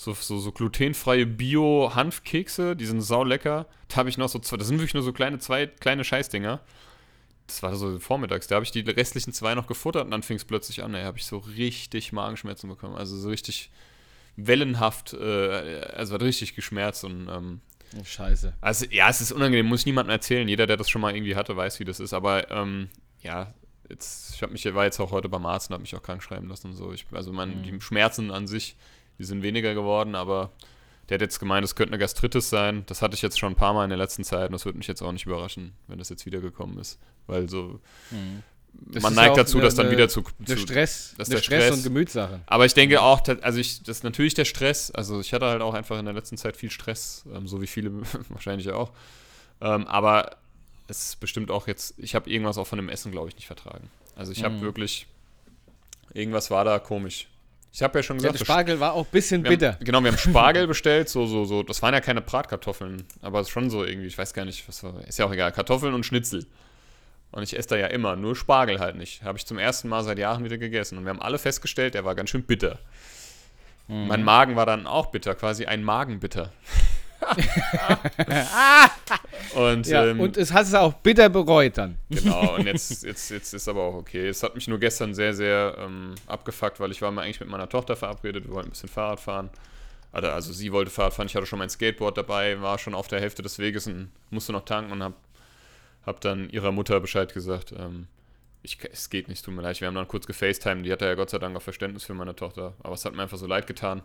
so, 0.00 0.14
so, 0.14 0.38
so 0.38 0.50
glutenfreie 0.50 1.26
Bio-Hanfkekse, 1.26 2.74
die 2.74 2.86
sind 2.86 3.02
saulecker. 3.02 3.66
Da 3.88 3.96
habe 3.96 4.08
ich 4.08 4.16
noch 4.16 4.30
so 4.30 4.38
zwei, 4.38 4.56
das 4.56 4.68
sind 4.68 4.78
wirklich 4.78 4.94
nur 4.94 5.02
so 5.02 5.12
kleine, 5.12 5.38
zwei 5.40 5.66
kleine 5.66 6.04
Scheißdinger. 6.04 6.60
Das 7.46 7.62
war 7.62 7.76
so 7.76 7.98
vormittags, 7.98 8.46
da 8.46 8.54
habe 8.54 8.64
ich 8.64 8.70
die 8.70 8.80
restlichen 8.80 9.34
zwei 9.34 9.54
noch 9.54 9.66
gefuttert 9.66 10.06
und 10.06 10.10
dann 10.10 10.22
fing 10.22 10.36
es 10.36 10.46
plötzlich 10.46 10.82
an, 10.82 10.94
ey, 10.94 11.02
habe 11.02 11.18
ich 11.18 11.26
so 11.26 11.36
richtig 11.36 12.12
Magenschmerzen 12.12 12.70
bekommen. 12.70 12.96
Also 12.96 13.14
so 13.18 13.28
richtig 13.28 13.70
wellenhaft, 14.36 15.12
äh, 15.12 15.82
also 15.94 16.14
hat 16.14 16.22
richtig 16.22 16.54
geschmerzt 16.54 17.04
und 17.04 17.28
ähm, 17.28 17.60
scheiße. 18.02 18.54
also 18.62 18.86
ja, 18.90 19.10
es 19.10 19.20
ist 19.20 19.32
unangenehm, 19.32 19.66
muss 19.66 19.80
ich 19.80 19.86
niemandem 19.86 20.12
erzählen. 20.12 20.48
Jeder, 20.48 20.66
der 20.66 20.78
das 20.78 20.88
schon 20.88 21.02
mal 21.02 21.14
irgendwie 21.14 21.36
hatte, 21.36 21.54
weiß, 21.58 21.78
wie 21.78 21.84
das 21.84 22.00
ist. 22.00 22.14
Aber 22.14 22.50
ähm, 22.50 22.88
ja, 23.20 23.52
jetzt, 23.90 24.34
ich 24.34 24.42
habe 24.42 24.52
mich, 24.52 24.64
war 24.74 24.86
jetzt 24.86 24.98
auch 24.98 25.10
heute 25.10 25.28
beim 25.28 25.44
Arzt 25.44 25.68
und 25.68 25.74
habe 25.74 25.82
mich 25.82 25.94
auch 25.94 26.02
krank 26.02 26.22
schreiben 26.22 26.48
lassen 26.48 26.68
und 26.68 26.76
so. 26.76 26.90
Ich, 26.94 27.04
also 27.12 27.34
mein, 27.34 27.62
die 27.64 27.78
Schmerzen 27.82 28.30
an 28.30 28.46
sich, 28.46 28.76
die 29.20 29.24
sind 29.24 29.42
weniger 29.44 29.74
geworden, 29.74 30.14
aber 30.16 30.50
der 31.08 31.16
hat 31.16 31.20
jetzt 31.22 31.38
gemeint, 31.38 31.64
es 31.64 31.74
könnte 31.76 31.92
eine 31.92 31.98
Gastritis 32.00 32.48
sein. 32.50 32.84
Das 32.86 33.02
hatte 33.02 33.14
ich 33.14 33.22
jetzt 33.22 33.38
schon 33.38 33.52
ein 33.52 33.56
paar 33.56 33.74
Mal 33.74 33.84
in 33.84 33.90
der 33.90 33.98
letzten 33.98 34.24
Zeit 34.24 34.46
und 34.46 34.52
das 34.52 34.64
würde 34.64 34.78
mich 34.78 34.86
jetzt 34.86 35.02
auch 35.02 35.12
nicht 35.12 35.26
überraschen, 35.26 35.72
wenn 35.88 35.98
das 35.98 36.08
jetzt 36.08 36.24
wiedergekommen 36.26 36.78
ist. 36.78 36.98
Weil 37.26 37.48
so, 37.48 37.80
Das 38.72 39.02
man 39.02 39.14
neigt 39.14 39.36
dazu, 39.36 39.58
eine- 39.58 39.66
das 39.66 39.74
dann 39.74 39.90
wieder 39.90 40.08
zu, 40.08 40.22
zu 40.46 40.56
Stress, 40.56 41.14
das 41.18 41.28
ist 41.28 41.32
eine 41.34 41.40
der 41.40 41.42
Stress, 41.44 41.64
Stress. 41.66 41.76
und 41.78 41.82
Gemütssache. 41.82 42.40
aber 42.46 42.64
ich 42.64 42.74
denke 42.74 43.02
auch, 43.02 43.20
also 43.42 43.58
ich, 43.58 43.82
das 43.82 43.98
ist 43.98 44.04
natürlich 44.04 44.34
der 44.34 44.44
Stress. 44.46 44.90
Also 44.92 45.20
ich 45.20 45.32
hatte 45.34 45.46
halt 45.46 45.60
auch 45.62 45.74
einfach 45.74 45.98
in 45.98 46.04
der 46.06 46.14
letzten 46.14 46.36
Zeit 46.36 46.56
viel 46.56 46.70
Stress, 46.70 47.24
ähm, 47.34 47.46
so 47.46 47.60
wie 47.60 47.66
viele 47.66 47.90
wahrscheinlich 48.30 48.70
auch. 48.70 48.90
Ähm, 49.60 49.86
aber 49.88 50.36
es 50.88 51.10
ist 51.10 51.20
bestimmt 51.20 51.50
auch 51.50 51.66
jetzt, 51.66 51.94
ich 51.98 52.14
habe 52.14 52.30
irgendwas 52.30 52.56
auch 52.56 52.66
von 52.66 52.78
dem 52.78 52.88
Essen, 52.88 53.12
glaube 53.12 53.28
ich, 53.28 53.34
nicht 53.36 53.46
vertragen. 53.46 53.90
Also 54.16 54.32
ich 54.32 54.42
habe 54.44 54.54
Mhm. 54.54 54.60
wirklich, 54.62 55.06
irgendwas 56.14 56.50
war 56.50 56.64
da 56.64 56.78
komisch. 56.78 57.26
Ich 57.72 57.82
habe 57.82 57.98
ja 57.98 58.02
schon 58.02 58.16
Ja, 58.16 58.22
gesagt, 58.30 58.34
der 58.34 58.38
das- 58.40 58.46
Spargel 58.46 58.80
war 58.80 58.94
auch 58.94 59.04
ein 59.06 59.10
bisschen 59.12 59.42
bitter. 59.42 59.74
haben, 59.74 59.84
genau, 59.84 60.00
wir 60.02 60.10
haben 60.10 60.18
Spargel 60.18 60.66
bestellt, 60.68 61.08
so, 61.08 61.26
so, 61.26 61.44
so. 61.44 61.62
Das 61.62 61.80
waren 61.82 61.94
ja 61.94 62.00
keine 62.00 62.20
Bratkartoffeln, 62.20 63.04
aber 63.22 63.40
es 63.40 63.46
ist 63.48 63.52
schon 63.52 63.70
so 63.70 63.84
irgendwie, 63.84 64.08
ich 64.08 64.18
weiß 64.18 64.34
gar 64.34 64.44
nicht, 64.44 64.66
was 64.68 64.82
war, 64.82 64.94
ist 65.06 65.18
ja 65.18 65.24
auch 65.26 65.32
egal, 65.32 65.52
Kartoffeln 65.52 65.94
und 65.94 66.04
Schnitzel. 66.04 66.46
Und 67.32 67.44
ich 67.44 67.56
esse 67.56 67.68
da 67.68 67.76
ja 67.76 67.86
immer, 67.86 68.16
nur 68.16 68.34
Spargel 68.34 68.80
halt 68.80 68.96
nicht. 68.96 69.22
Habe 69.22 69.38
ich 69.38 69.46
zum 69.46 69.56
ersten 69.56 69.88
Mal 69.88 70.02
seit 70.02 70.18
Jahren 70.18 70.42
wieder 70.42 70.58
gegessen. 70.58 70.98
Und 70.98 71.04
wir 71.04 71.10
haben 71.10 71.22
alle 71.22 71.38
festgestellt, 71.38 71.94
der 71.94 72.04
war 72.04 72.16
ganz 72.16 72.30
schön 72.30 72.42
bitter. 72.42 72.80
Mein 73.86 74.22
Magen 74.24 74.54
war 74.56 74.66
dann 74.66 74.86
auch 74.86 75.06
bitter, 75.06 75.34
quasi 75.36 75.66
ein 75.66 75.82
Magenbitter. 75.84 76.52
und, 79.54 79.86
Ja, 79.86 80.06
ähm, 80.06 80.20
und 80.20 80.36
es 80.36 80.52
hat 80.52 80.66
es 80.66 80.74
auch 80.74 80.94
bitter 80.94 81.28
bereut 81.28 81.78
dann. 81.78 81.96
Genau, 82.08 82.54
und 82.56 82.66
jetzt, 82.66 83.02
jetzt, 83.02 83.30
jetzt 83.30 83.52
ist 83.52 83.68
aber 83.68 83.82
auch 83.82 83.94
okay. 83.94 84.28
Es 84.28 84.42
hat 84.42 84.54
mich 84.54 84.68
nur 84.68 84.78
gestern 84.78 85.14
sehr, 85.14 85.34
sehr 85.34 85.76
ähm, 85.78 86.14
abgefuckt, 86.26 86.80
weil 86.80 86.90
ich 86.90 87.02
war 87.02 87.10
mal 87.10 87.22
eigentlich 87.22 87.40
mit 87.40 87.48
meiner 87.48 87.68
Tochter 87.68 87.96
verabredet, 87.96 88.46
wir 88.46 88.54
wollten 88.54 88.68
ein 88.68 88.72
bisschen 88.72 88.88
Fahrrad 88.88 89.20
fahren. 89.20 89.50
Also, 90.12 90.28
also 90.28 90.52
sie 90.52 90.72
wollte 90.72 90.90
Fahrrad 90.90 91.14
fahren, 91.14 91.26
ich 91.26 91.36
hatte 91.36 91.46
schon 91.46 91.58
mein 91.58 91.70
Skateboard 91.70 92.18
dabei, 92.18 92.60
war 92.60 92.78
schon 92.78 92.94
auf 92.94 93.08
der 93.08 93.20
Hälfte 93.20 93.42
des 93.42 93.58
Weges 93.58 93.86
und 93.86 94.10
musste 94.30 94.52
noch 94.52 94.64
tanken 94.64 94.92
und 94.92 95.02
hab, 95.02 95.14
hab 96.04 96.20
dann 96.20 96.50
ihrer 96.50 96.72
Mutter 96.72 96.98
Bescheid 97.00 97.32
gesagt, 97.32 97.72
ähm, 97.78 98.08
ich, 98.62 98.78
es 98.90 99.08
geht 99.08 99.28
nicht, 99.28 99.44
tut 99.44 99.54
mir 99.54 99.62
leid. 99.62 99.80
Wir 99.80 99.88
haben 99.88 99.94
dann 99.94 100.08
kurz 100.08 100.26
gefacetimed, 100.26 100.84
die 100.84 100.92
hatte 100.92 101.06
ja 101.06 101.14
Gott 101.14 101.30
sei 101.30 101.38
Dank 101.38 101.56
auch 101.56 101.62
Verständnis 101.62 102.04
für 102.04 102.14
meine 102.14 102.36
Tochter, 102.36 102.74
aber 102.82 102.94
es 102.94 103.04
hat 103.04 103.14
mir 103.14 103.22
einfach 103.22 103.38
so 103.38 103.46
leid 103.46 103.66
getan. 103.66 104.02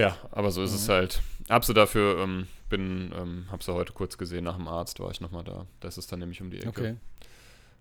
Ja, 0.00 0.16
aber 0.30 0.50
so 0.50 0.62
ist 0.62 0.72
es 0.72 0.88
halt. 0.88 1.20
Hab 1.48 1.64
sie 1.64 1.74
dafür, 1.74 2.18
ähm, 2.20 2.46
bin, 2.68 3.12
ähm, 3.16 3.46
hab 3.50 3.62
sie 3.62 3.74
heute 3.74 3.92
kurz 3.92 4.16
gesehen 4.16 4.44
nach 4.44 4.56
dem 4.56 4.66
Arzt, 4.68 4.98
war 5.00 5.10
ich 5.10 5.20
nochmal 5.20 5.44
da. 5.44 5.66
Das 5.80 5.98
ist 5.98 6.10
dann 6.10 6.20
nämlich 6.20 6.40
um 6.40 6.50
die 6.50 6.58
Ecke. 6.58 6.68
Okay. 6.68 6.96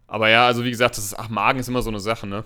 Aber 0.07 0.29
ja, 0.29 0.45
also 0.47 0.63
wie 0.65 0.71
gesagt, 0.71 0.97
das 0.97 1.05
ist, 1.05 1.17
ach, 1.17 1.29
Magen 1.29 1.59
ist 1.59 1.67
immer 1.69 1.81
so 1.81 1.89
eine 1.89 1.99
Sache, 1.99 2.27
ne? 2.27 2.43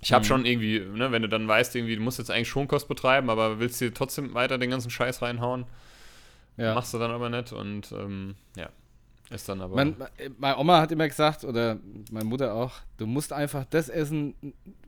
Ich 0.00 0.12
habe 0.12 0.24
schon 0.24 0.44
irgendwie, 0.44 0.80
ne, 0.80 1.12
wenn 1.12 1.22
du 1.22 1.28
dann 1.28 1.46
weißt, 1.48 1.74
irgendwie, 1.76 1.96
du 1.96 2.02
musst 2.02 2.18
jetzt 2.18 2.30
eigentlich 2.30 2.48
Schonkost 2.48 2.88
betreiben, 2.88 3.30
aber 3.30 3.58
willst 3.58 3.80
dir 3.80 3.92
trotzdem 3.94 4.34
weiter 4.34 4.58
den 4.58 4.70
ganzen 4.70 4.90
Scheiß 4.90 5.22
reinhauen, 5.22 5.64
Ja. 6.56 6.74
machst 6.74 6.92
du 6.92 6.98
dann 6.98 7.10
aber 7.10 7.30
nicht 7.30 7.52
und 7.52 7.90
ähm, 7.92 8.34
ja, 8.56 8.68
ist 9.30 9.48
dann 9.48 9.60
aber. 9.62 9.76
Mein, 9.76 9.96
meine 10.38 10.58
Oma 10.58 10.80
hat 10.80 10.92
immer 10.92 11.08
gesagt, 11.08 11.44
oder 11.44 11.78
meine 12.10 12.26
Mutter 12.26 12.54
auch, 12.54 12.72
du 12.98 13.06
musst 13.06 13.32
einfach 13.32 13.64
das 13.70 13.88
essen, 13.88 14.34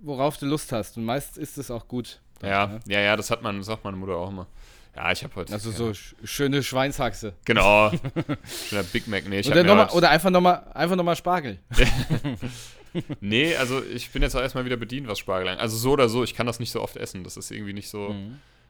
worauf 0.03 0.37
du 0.37 0.45
Lust 0.47 0.73
hast. 0.73 0.99
Und 0.99 1.05
meistens 1.05 1.39
ist 1.39 1.57
es 1.59 1.71
auch 1.71 1.89
gut. 1.89 2.21
Ja, 2.43 2.67
ne? 2.67 2.81
ja, 2.87 3.01
ja, 3.01 3.17
das 3.17 3.31
hat 3.31 3.43
man, 3.43 3.63
sagt 3.63 3.85
meine 3.85 3.97
Mutter 3.97 4.17
auch 4.17 4.31
immer. 4.31 4.47
Ja, 4.95 5.13
ich 5.13 5.23
habe 5.23 5.35
heute. 5.37 5.53
Also 5.53 5.71
so 5.71 5.93
sch 5.93 6.15
schöne 6.25 6.63
Schweinshaxe. 6.63 7.35
Genau. 7.45 7.91
Schöner 8.69 8.83
Big 8.85 9.07
Mac. 9.09 9.29
Nee, 9.29 9.41
Oder, 9.47 9.63
noch 9.63 9.77
mal, 9.77 9.91
oder 9.91 10.09
einfach 10.09 10.31
nochmal 10.31 10.67
einfach 10.73 10.97
noch 10.97 11.05
mal 11.05 11.17
Spargel. 11.17 11.59
Nee, 13.21 13.55
also 13.57 13.83
ich 13.85 14.11
bin 14.11 14.23
jetzt 14.23 14.35
auch 14.35 14.41
erstmal 14.41 14.65
wieder 14.65 14.79
bedient, 14.79 15.07
was 15.07 15.19
Spargel 15.19 15.49
angeht. 15.49 15.61
Also 15.61 15.77
so 15.77 15.91
oder 15.93 16.09
so, 16.09 16.25
ich 16.25 16.35
kann 16.35 16.47
das 16.47 16.61
nicht 16.61 16.71
so 16.71 16.81
oft 16.81 16.97
essen. 16.97 17.25
Das 17.25 17.37
ist 17.37 17.51
irgendwie 17.51 17.75
nicht 17.75 17.91
so, 17.91 18.15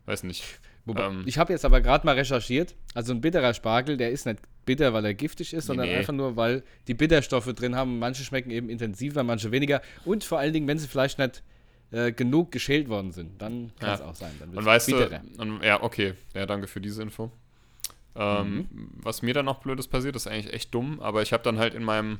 weiß 0.06 0.24
nicht. 0.24 0.42
Wobei, 0.84 1.06
Ähm. 1.06 1.22
ich 1.26 1.38
habe 1.38 1.52
jetzt 1.52 1.64
aber 1.64 1.80
gerade 1.80 2.06
mal 2.06 2.14
recherchiert. 2.14 2.74
Also 2.94 3.12
ein 3.12 3.20
bitterer 3.20 3.54
Spargel, 3.54 3.96
der 3.96 4.10
ist 4.10 4.26
nicht 4.26 4.40
bitter, 4.64 4.92
weil 4.92 5.04
er 5.04 5.14
giftig 5.14 5.52
ist, 5.52 5.66
sondern 5.66 5.86
nee. 5.86 5.96
einfach 5.96 6.12
nur, 6.12 6.36
weil 6.36 6.62
die 6.88 6.94
Bitterstoffe 6.94 7.52
drin 7.54 7.76
haben. 7.76 7.98
Manche 7.98 8.24
schmecken 8.24 8.50
eben 8.50 8.68
intensiver, 8.68 9.22
manche 9.22 9.52
weniger. 9.52 9.80
Und 10.04 10.24
vor 10.24 10.38
allen 10.38 10.52
Dingen, 10.52 10.66
wenn 10.66 10.78
sie 10.78 10.88
vielleicht 10.88 11.18
nicht 11.18 11.42
äh, 11.96 12.12
genug 12.12 12.52
geschält 12.52 12.88
worden 12.88 13.12
sind, 13.12 13.40
dann 13.40 13.72
kann 13.80 13.94
es 13.94 14.00
Ja. 14.00 14.06
auch 14.06 14.14
sein. 14.14 14.32
Dann 14.38 14.50
Und 14.50 14.64
weißt 14.64 14.86
bitterer. 14.88 15.20
du, 15.36 15.42
und, 15.42 15.62
ja, 15.62 15.82
okay. 15.82 16.14
Ja, 16.34 16.46
danke 16.46 16.66
für 16.66 16.80
diese 16.80 17.02
Info. 17.02 17.30
Ähm, 18.14 18.66
Mhm. 18.70 18.88
Was 19.02 19.22
mir 19.22 19.34
dann 19.34 19.44
noch 19.46 19.60
Blödes 19.60 19.88
passiert, 19.88 20.16
ist 20.16 20.26
eigentlich 20.26 20.52
echt 20.52 20.74
dumm, 20.74 21.00
aber 21.00 21.22
ich 21.22 21.32
habe 21.32 21.42
dann 21.42 21.58
halt 21.58 21.74
in 21.74 21.84
meinem, 21.84 22.18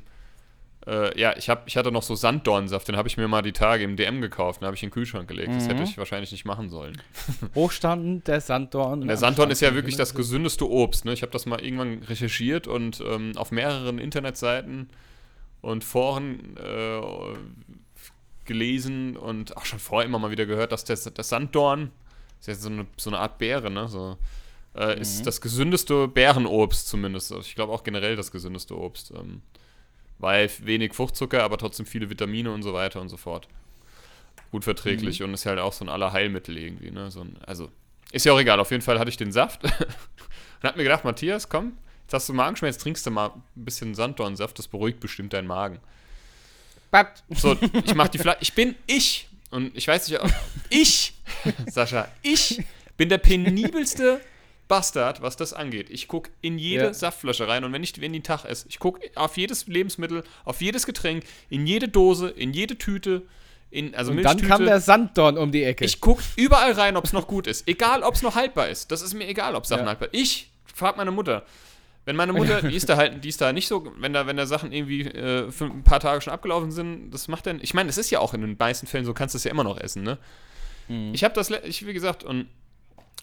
äh, 0.85 1.19
ja, 1.19 1.35
ich, 1.37 1.49
hab, 1.49 1.67
ich 1.67 1.75
hatte 1.75 1.91
noch 1.91 2.03
so 2.03 2.13
Sanddornsaft, 2.15 2.87
den 2.87 2.95
habe 2.97 3.07
ich 3.07 3.17
mir 3.17 3.27
mal 3.27 3.41
die 3.41 3.51
Tage 3.51 3.83
im 3.83 3.95
DM 3.97 4.21
gekauft, 4.21 4.61
den 4.61 4.67
habe 4.67 4.75
ich 4.75 4.83
in 4.83 4.89
den 4.89 4.93
Kühlschrank 4.93 5.27
gelegt. 5.27 5.49
Das 5.55 5.65
Mhm. 5.65 5.69
hätte 5.71 5.83
ich 5.83 5.97
wahrscheinlich 5.97 6.31
nicht 6.31 6.45
machen 6.45 6.69
sollen. 6.69 7.01
Hochstanden, 7.55 8.23
der 8.25 8.41
Sanddorn. 8.41 9.07
Der 9.07 9.17
Sanddorn 9.17 9.49
ist 9.51 9.61
ja 9.61 9.73
wirklich 9.73 9.95
das 9.97 10.13
gesündeste 10.13 10.69
Obst. 10.69 11.03
Ne? 11.05 11.13
Ich 11.13 11.23
habe 11.23 11.31
das 11.31 11.45
mal 11.47 11.59
irgendwann 11.61 12.03
recherchiert 12.03 12.67
und 12.67 13.01
ähm, 13.05 13.31
auf 13.35 13.51
mehreren 13.51 13.97
Internetseiten 13.99 14.89
und 15.61 15.83
Foren 15.83 16.55
äh, 16.57 17.01
gelesen 18.47 19.17
und 19.17 19.55
auch 19.57 19.65
schon 19.65 19.79
vorher 19.79 20.07
immer 20.07 20.19
mal 20.19 20.31
wieder 20.31 20.45
gehört, 20.45 20.71
dass 20.71 20.83
der, 20.85 20.95
der 20.95 21.23
Sanddorn, 21.23 21.91
ist 22.39 22.47
ja 22.47 22.55
so 22.55 22.69
eine, 22.69 22.87
so 22.97 23.09
eine 23.09 23.19
Art 23.19 23.37
Beere, 23.37 23.69
ne? 23.69 23.87
So, 23.87 24.17
äh, 24.75 24.99
ist 24.99 25.25
das 25.25 25.41
gesündeste 25.41 26.07
Bärenobst 26.07 26.87
zumindest. 26.87 27.31
Also 27.31 27.43
ich 27.43 27.55
glaube 27.55 27.73
auch 27.73 27.83
generell 27.83 28.15
das 28.15 28.31
gesündeste 28.31 28.77
Obst. 28.77 29.11
Ähm, 29.11 29.41
weil 30.19 30.49
wenig 30.61 30.93
Fruchtzucker, 30.93 31.43
aber 31.43 31.57
trotzdem 31.57 31.85
viele 31.85 32.09
Vitamine 32.09 32.51
und 32.51 32.63
so 32.63 32.73
weiter 32.73 33.01
und 33.01 33.09
so 33.09 33.17
fort. 33.17 33.47
Gut 34.51 34.63
verträglich 34.63 35.23
und 35.23 35.33
ist 35.33 35.45
halt 35.45 35.59
auch 35.59 35.73
so 35.73 35.85
ein 35.85 35.89
Allerheilmittel 35.89 36.57
irgendwie. 36.57 36.91
Ne? 36.91 37.11
So 37.11 37.21
ein, 37.21 37.37
also 37.45 37.69
ist 38.11 38.25
ja 38.25 38.33
auch 38.33 38.39
egal, 38.39 38.59
auf 38.59 38.71
jeden 38.71 38.83
Fall 38.83 38.99
hatte 38.99 39.09
ich 39.09 39.17
den 39.17 39.31
Saft 39.31 39.63
und 39.63 40.63
hab 40.63 40.77
mir 40.77 40.83
gedacht, 40.83 41.03
Matthias, 41.03 41.49
komm, 41.49 41.73
jetzt 42.03 42.13
hast 42.13 42.29
du 42.29 42.33
Magenschmerz, 42.33 42.77
trinkst 42.77 43.05
du 43.05 43.11
mal 43.11 43.27
ein 43.27 43.65
bisschen 43.65 43.93
Sanddornsaft, 43.93 44.57
das 44.57 44.67
beruhigt 44.67 44.99
bestimmt 44.99 45.33
deinen 45.33 45.47
Magen. 45.47 45.79
Bat. 46.91 47.23
So, 47.35 47.57
ich 47.85 47.95
mach 47.95 48.07
die 48.07 48.17
Flasche, 48.17 48.37
ich 48.41 48.53
bin 48.53 48.75
ich 48.85 49.27
und 49.51 49.75
ich 49.75 49.87
weiß 49.87 50.07
nicht, 50.09 50.21
ob- 50.21 50.31
ich, 50.69 51.13
Sascha, 51.69 52.07
ich 52.21 52.61
bin 52.97 53.09
der 53.09 53.17
penibelste 53.17 54.21
Bastard, 54.67 55.21
was 55.21 55.37
das 55.37 55.53
angeht. 55.53 55.89
Ich 55.89 56.07
gucke 56.07 56.29
in 56.41 56.57
jede 56.57 56.85
Ja. 56.85 56.93
Saftflasche 56.93 57.47
rein 57.47 57.63
und 57.63 57.71
wenn 57.73 57.83
ich 57.83 57.99
wenn 58.01 58.13
die 58.13 58.21
Tag 58.21 58.45
ist, 58.45 58.65
ich 58.69 58.79
gucke 58.79 58.99
auf 59.15 59.37
jedes 59.37 59.67
Lebensmittel, 59.67 60.23
auf 60.45 60.61
jedes 60.61 60.85
Getränk, 60.85 61.23
in 61.49 61.65
jede 61.67 61.87
Dose, 61.87 62.29
in 62.29 62.53
jede 62.53 62.77
Tüte, 62.77 63.21
in 63.69 63.95
also 63.95 64.11
Und 64.11 64.23
dann 64.23 64.41
kam 64.41 64.65
der 64.65 64.79
Sanddorn 64.81 65.37
um 65.37 65.51
die 65.51 65.63
Ecke. 65.63 65.85
Ich 65.85 65.99
gucke 66.01 66.23
überall 66.37 66.71
rein, 66.73 66.95
ob 66.97 67.05
es 67.05 67.13
noch 67.13 67.27
gut 67.27 67.47
ist. 67.47 67.67
Egal, 67.67 68.03
ob 68.03 68.15
es 68.15 68.21
noch 68.21 68.35
haltbar 68.35 68.69
ist. 68.69 68.91
Das 68.91 69.01
ist 69.01 69.13
mir 69.13 69.27
egal, 69.27 69.55
ob 69.55 69.65
Sachen 69.65 69.81
Ja. 69.83 69.87
haltbar 69.89 70.09
Ich 70.13 70.49
frage 70.73 70.97
meine 70.97 71.11
Mutter. 71.11 71.45
Wenn 72.07 72.15
meine 72.15 72.33
Mutter, 72.33 72.61
die 72.67 72.75
ist 72.75 72.89
da 72.89 72.95
halt, 72.97 73.23
die 73.23 73.29
ist 73.29 73.41
da 73.41 73.51
nicht 73.53 73.67
so, 73.67 73.91
wenn 73.99 74.13
da, 74.13 74.25
wenn 74.25 74.37
da 74.37 74.45
Sachen 74.47 74.71
irgendwie 74.71 75.01
äh, 75.01 75.51
für 75.51 75.65
ein 75.65 75.83
paar 75.83 75.99
Tage 75.99 76.21
schon 76.21 76.31
abgelaufen 76.33 76.71
sind, 76.71 77.11
das 77.11 77.27
macht 77.27 77.45
dann. 77.45 77.59
Ich 77.61 77.73
meine, 77.73 77.89
es 77.89 77.97
ist 77.97 78.09
ja 78.09 78.19
auch 78.19 78.33
in 78.33 78.41
den 78.41 78.55
meisten 78.57 78.87
Fällen 78.87 79.05
so, 79.05 79.13
kannst 79.13 79.35
du 79.35 79.37
es 79.37 79.43
ja 79.43 79.51
immer 79.51 79.63
noch 79.65 79.77
essen, 79.79 80.01
ne? 80.03 80.17
Ich 81.13 81.23
habe 81.25 81.33
das, 81.35 81.49
ich, 81.49 81.85
wie 81.85 81.91
gesagt, 81.93 82.23
und 82.23 82.47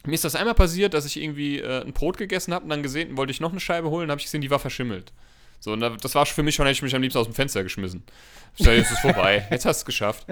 mir 0.05 0.13
ist 0.13 0.23
das 0.25 0.37
einmal 0.37 0.53
passiert, 0.55 0.93
dass 0.93 1.07
ich 1.07 1.17
irgendwie 1.21 1.61
äh, 1.61 1.81
ein 1.83 1.95
Brot 1.95 2.19
gegessen 2.19 2.53
habe 2.53 2.65
und 2.65 2.69
dann 2.71 2.83
gesehen, 2.83 3.17
wollte 3.17 3.31
ich 3.31 3.41
noch 3.41 3.53
eine 3.53 3.61
Scheibe 3.61 3.89
holen, 3.89 4.11
habe 4.11 4.19
ich 4.21 4.27
gesehen, 4.27 4.43
die 4.43 4.51
war 4.51 4.59
verschimmelt. 4.59 5.13
So, 5.61 5.73
und 5.73 5.81
da- 5.81 5.89
das 5.97 6.15
war 6.15 6.27
für 6.27 6.43
mich 6.43 6.55
schon, 6.55 6.67
hätte 6.67 6.75
ich 6.77 6.83
mich 6.83 6.95
am 6.95 7.01
liebsten 7.01 7.19
aus 7.21 7.25
dem 7.27 7.33
Fenster 7.35 7.63
geschmissen. 7.63 8.03
Ich 8.59 8.67
sag, 8.67 8.77
jetzt 8.77 8.91
ist 8.91 8.97
es 8.97 9.01
vorbei, 9.01 9.47
jetzt 9.51 9.65
hast 9.65 9.79
du 9.79 9.81
es 9.81 9.85
geschafft. 9.87 10.27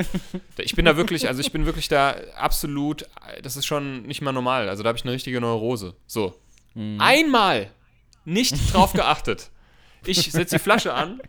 Ich 0.58 0.76
bin 0.76 0.84
da 0.84 0.98
wirklich, 0.98 1.26
also 1.26 1.40
ich 1.40 1.52
bin 1.52 1.64
wirklich 1.64 1.88
da 1.88 2.16
absolut, 2.36 3.06
das 3.42 3.56
ist 3.56 3.64
schon 3.64 4.02
nicht 4.02 4.20
mal 4.20 4.32
normal. 4.32 4.68
Also 4.68 4.82
da 4.82 4.88
habe 4.90 4.98
ich 4.98 5.04
eine 5.04 5.14
richtige 5.14 5.40
Neurose. 5.40 5.94
So. 6.06 6.38
Einmal 6.98 7.70
nicht 8.24 8.72
drauf 8.72 8.92
geachtet. 8.92 9.50
Ich 10.04 10.32
setze 10.32 10.56
die 10.56 10.62
Flasche 10.62 10.92
an, 10.94 11.20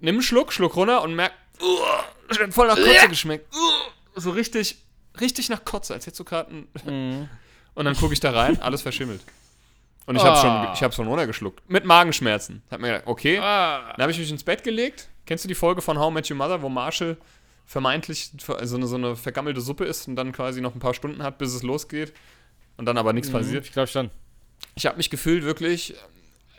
nimm 0.00 0.16
einen 0.16 0.22
Schluck, 0.22 0.52
Schluck 0.52 0.76
runter 0.76 1.02
und 1.02 1.14
merk, 1.14 1.32
uh, 1.60 2.50
voll 2.50 2.66
nach 2.68 2.76
Kotze 2.76 3.08
geschmeckt. 3.08 3.54
Uh, 3.54 4.20
so 4.20 4.30
richtig, 4.30 4.76
richtig 5.20 5.48
nach 5.48 5.64
Kotze, 5.64 5.94
als 5.94 6.06
hättest 6.06 6.20
du 6.20 6.24
gerade 6.24 6.50
ein. 6.86 7.28
Und 7.74 7.84
dann 7.84 7.94
gucke 7.96 8.12
ich 8.12 8.20
da 8.20 8.30
rein, 8.32 8.60
alles 8.60 8.82
verschimmelt. 8.82 9.20
Und 10.04 10.16
ich 10.16 10.22
habe 10.24 10.36
Ah. 10.36 10.64
schon, 10.66 10.74
ich 10.74 10.82
habe 10.82 10.92
schon 10.92 11.06
runtergeschluckt. 11.06 11.62
Mit 11.70 11.84
Magenschmerzen. 11.84 12.62
Hab 12.70 12.80
mir 12.80 12.88
gedacht, 12.88 13.04
okay. 13.06 13.38
Ah. 13.38 13.92
Dann 13.96 14.02
habe 14.02 14.12
ich 14.12 14.18
mich 14.18 14.30
ins 14.30 14.42
Bett 14.42 14.64
gelegt. 14.64 15.08
Kennst 15.26 15.44
du 15.44 15.48
die 15.48 15.54
Folge 15.54 15.80
von 15.80 15.96
How 15.98 16.12
Met 16.12 16.28
Your 16.30 16.36
Mother, 16.36 16.60
wo 16.60 16.68
Marshall 16.68 17.16
vermeintlich 17.66 18.32
ver- 18.38 18.66
so 18.66 18.76
eine, 18.76 18.86
so 18.88 18.96
eine 18.96 19.14
vergammelte 19.14 19.60
Suppe 19.60 19.84
isst 19.84 20.08
und 20.08 20.16
dann 20.16 20.32
quasi 20.32 20.60
noch 20.60 20.74
ein 20.74 20.80
paar 20.80 20.92
Stunden 20.94 21.22
hat, 21.22 21.38
bis 21.38 21.54
es 21.54 21.62
losgeht 21.62 22.12
und 22.76 22.86
dann 22.86 22.98
aber 22.98 23.12
nichts 23.12 23.30
passiert? 23.30 23.64
Ich 23.64 23.72
glaube 23.72 23.86
schon. 23.86 24.10
Ich 24.74 24.86
habe 24.86 24.96
mich 24.96 25.10
gefühlt 25.10 25.44
wirklich, 25.44 25.94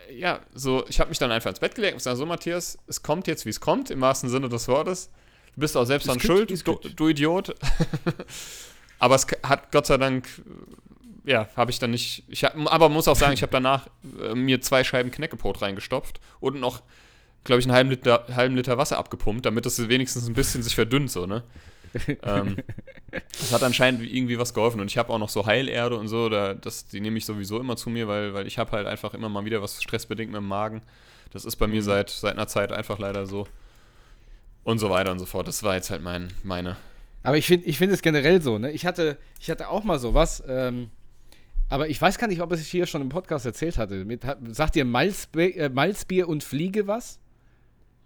äh, 0.10 0.20
ja, 0.20 0.40
so, 0.54 0.86
ich 0.88 1.00
habe 1.00 1.10
mich 1.10 1.20
dann 1.20 1.32
einfach 1.32 1.50
ins 1.50 1.60
Bett 1.60 1.76
gelegt 1.76 1.94
und 1.94 1.98
gesagt, 1.98 2.18
so 2.18 2.26
Matthias, 2.26 2.78
es 2.88 3.02
kommt 3.02 3.28
jetzt, 3.28 3.46
wie 3.46 3.50
es 3.50 3.60
kommt, 3.60 3.90
im 3.90 4.02
wahrsten 4.02 4.30
Sinne 4.30 4.50
des 4.50 4.68
Wortes. 4.68 5.10
Du 5.56 5.62
bist 5.62 5.78
auch 5.78 5.86
selbst 5.86 6.08
dran 6.08 6.20
schuld, 6.20 6.50
du, 6.68 6.80
du 6.96 7.10
Idiot. 7.10 7.56
aber 9.00 9.16
es 9.16 9.28
hat 9.44 9.72
Gott 9.72 9.86
sei 9.86 9.98
Dank, 9.98 10.28
äh, 11.26 11.32
ja, 11.32 11.48
habe 11.56 11.72
ich 11.72 11.80
dann 11.80 11.92
nicht, 11.92 12.24
ich 12.28 12.44
hab, 12.44 12.56
aber 12.72 12.90
muss 12.90 13.08
auch 13.08 13.16
sagen, 13.16 13.34
ich 13.34 13.42
habe 13.42 13.52
danach 13.52 13.88
äh, 14.22 14.36
mir 14.36 14.62
zwei 14.62 14.84
Scheiben 14.84 15.12
Knäckebrot 15.12 15.62
reingestopft 15.62 16.20
und 16.40 16.60
noch, 16.60 16.82
glaube 17.44 17.60
ich, 17.60 17.66
einen 17.66 17.76
halben 17.76 17.90
Liter, 17.90 18.26
halben 18.36 18.56
Liter 18.56 18.78
Wasser 18.78 18.98
abgepumpt, 18.98 19.46
damit 19.46 19.66
es 19.66 19.88
wenigstens 19.88 20.28
ein 20.28 20.34
bisschen 20.34 20.64
sich 20.64 20.76
verdünnt, 20.76 21.12
so, 21.12 21.26
ne? 21.26 21.44
ähm, 22.24 22.58
das 23.40 23.52
hat 23.52 23.64
anscheinend 23.64 24.02
irgendwie 24.02 24.40
was 24.40 24.54
geholfen 24.54 24.80
und 24.80 24.90
ich 24.90 24.98
habe 24.98 25.12
auch 25.12 25.20
noch 25.20 25.30
so 25.30 25.46
Heilerde 25.46 25.98
und 25.98 26.08
so, 26.08 26.30
da, 26.30 26.54
das, 26.54 26.88
die 26.88 27.00
nehme 27.00 27.18
ich 27.18 27.26
sowieso 27.26 27.60
immer 27.60 27.76
zu 27.76 27.90
mir, 27.90 28.08
weil, 28.08 28.34
weil 28.34 28.48
ich 28.48 28.58
habe 28.58 28.72
halt 28.72 28.88
einfach 28.88 29.14
immer 29.14 29.30
mal 29.30 29.46
wieder 29.46 29.62
was 29.62 29.82
stressbedingt 29.82 30.32
mit 30.32 30.42
dem 30.42 30.48
Magen. 30.48 30.82
Das 31.32 31.46
ist 31.46 31.56
bei 31.56 31.68
mir 31.68 31.82
seit, 31.82 32.10
seit 32.10 32.34
einer 32.34 32.48
Zeit 32.48 32.72
einfach 32.72 33.00
leider 33.00 33.26
so. 33.26 33.48
Und 34.64 34.80
so 34.80 34.90
weiter 34.90 35.12
und 35.12 35.20
so 35.20 35.26
fort. 35.26 35.48
Das 35.48 35.64
war 35.64 35.76
jetzt 35.76 35.90
halt 35.90 36.02
mein, 36.02 36.32
meine. 36.44 36.78
Aber 37.24 37.38
ich 37.38 37.48
finde 37.48 37.66
ich 37.66 37.78
find 37.78 37.92
es 37.92 38.02
generell 38.02 38.42
so, 38.42 38.58
ne? 38.60 38.72
Ich 38.72 38.86
hatte, 38.86 39.18
ich 39.40 39.50
hatte 39.50 39.70
auch 39.70 39.84
mal 39.84 40.00
sowas, 40.00 40.44
ähm, 40.48 40.90
aber 41.70 41.90
ich 41.90 42.02
weiß 42.02 42.18
gar 42.18 42.28
nicht, 42.28 42.42
ob 42.42 42.54
ich 42.54 42.62
es 42.62 42.68
hier 42.68 42.86
schon 42.86 43.02
im 43.02 43.10
Podcast 43.10 43.46
erzählt 43.46 43.78
hatte. 43.78 44.06
Mit, 44.06 44.22
sagt 44.52 44.76
dir 44.76 44.86
Malzbier, 44.86 45.58
äh, 45.58 45.70
Malzbier 45.70 46.30
und 46.30 46.44
Fliege 46.44 46.88
was? 46.88 47.20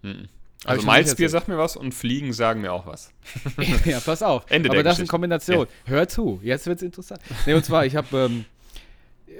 Mhm. 0.02 0.28
Also 0.64 0.84
Malzbier 0.84 1.28
sagt 1.28 1.48
mir 1.48 1.56
was 1.56 1.76
und 1.76 1.94
Fliegen 1.94 2.32
sagen 2.32 2.60
mir 2.60 2.72
auch 2.72 2.86
was. 2.86 3.12
ja, 3.84 4.00
pass 4.00 4.22
auf. 4.22 4.44
Ende 4.48 4.70
Aber 4.70 4.82
das 4.82 4.96
Geschichte. 4.96 5.10
Kombination. 5.10 5.66
Hör 5.84 6.08
zu, 6.08 6.40
jetzt 6.42 6.66
wird's 6.66 6.82
interessant. 6.82 7.20
Nee, 7.46 7.54
und 7.54 7.64
zwar, 7.64 7.86
ich 7.86 7.94
habe, 7.94 8.16
ähm, 8.18 8.44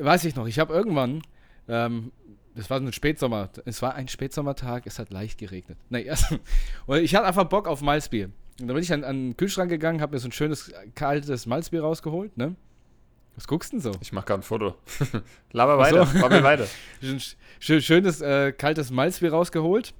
weiß 0.00 0.24
ich 0.24 0.36
noch, 0.36 0.46
ich 0.46 0.58
habe 0.60 0.72
irgendwann, 0.72 1.22
ähm, 1.68 2.12
das 2.54 2.70
war 2.70 2.78
so 2.78 2.86
ein 2.86 2.92
Spätsommer, 2.92 3.50
es 3.64 3.82
war 3.82 3.94
ein 3.94 4.06
Spätsommertag, 4.08 4.86
es 4.86 4.98
hat 4.98 5.10
leicht 5.10 5.38
geregnet. 5.38 5.78
Nee, 5.90 6.08
also, 6.08 6.38
und 6.86 6.98
ich 6.98 7.14
hatte 7.14 7.26
einfach 7.26 7.44
Bock 7.44 7.66
auf 7.66 7.82
Malzbier. 7.82 8.30
Und 8.60 8.66
dann 8.66 8.74
bin 8.74 8.82
ich 8.82 8.92
an, 8.92 9.04
an 9.04 9.30
den 9.30 9.36
Kühlschrank 9.36 9.70
gegangen, 9.70 10.00
habe 10.00 10.14
mir 10.14 10.20
so 10.20 10.28
ein 10.28 10.32
schönes, 10.32 10.72
kaltes 10.94 11.46
Malzbier 11.46 11.82
rausgeholt, 11.82 12.36
ne? 12.36 12.54
Was 13.34 13.46
guckst 13.46 13.72
du 13.72 13.76
denn 13.76 13.82
so? 13.82 13.92
Ich 14.00 14.12
mache 14.12 14.26
gerade 14.26 14.40
ein 14.40 14.42
Foto. 14.42 14.74
Laber 15.52 15.78
Ach 15.80 15.90
so. 15.90 16.20
weiter, 16.22 16.42
weiter. 16.42 16.66
Schönes, 17.60 18.20
äh, 18.20 18.52
kaltes 18.52 18.90
Malzbier 18.90 19.30
rausgeholt. 19.30 19.94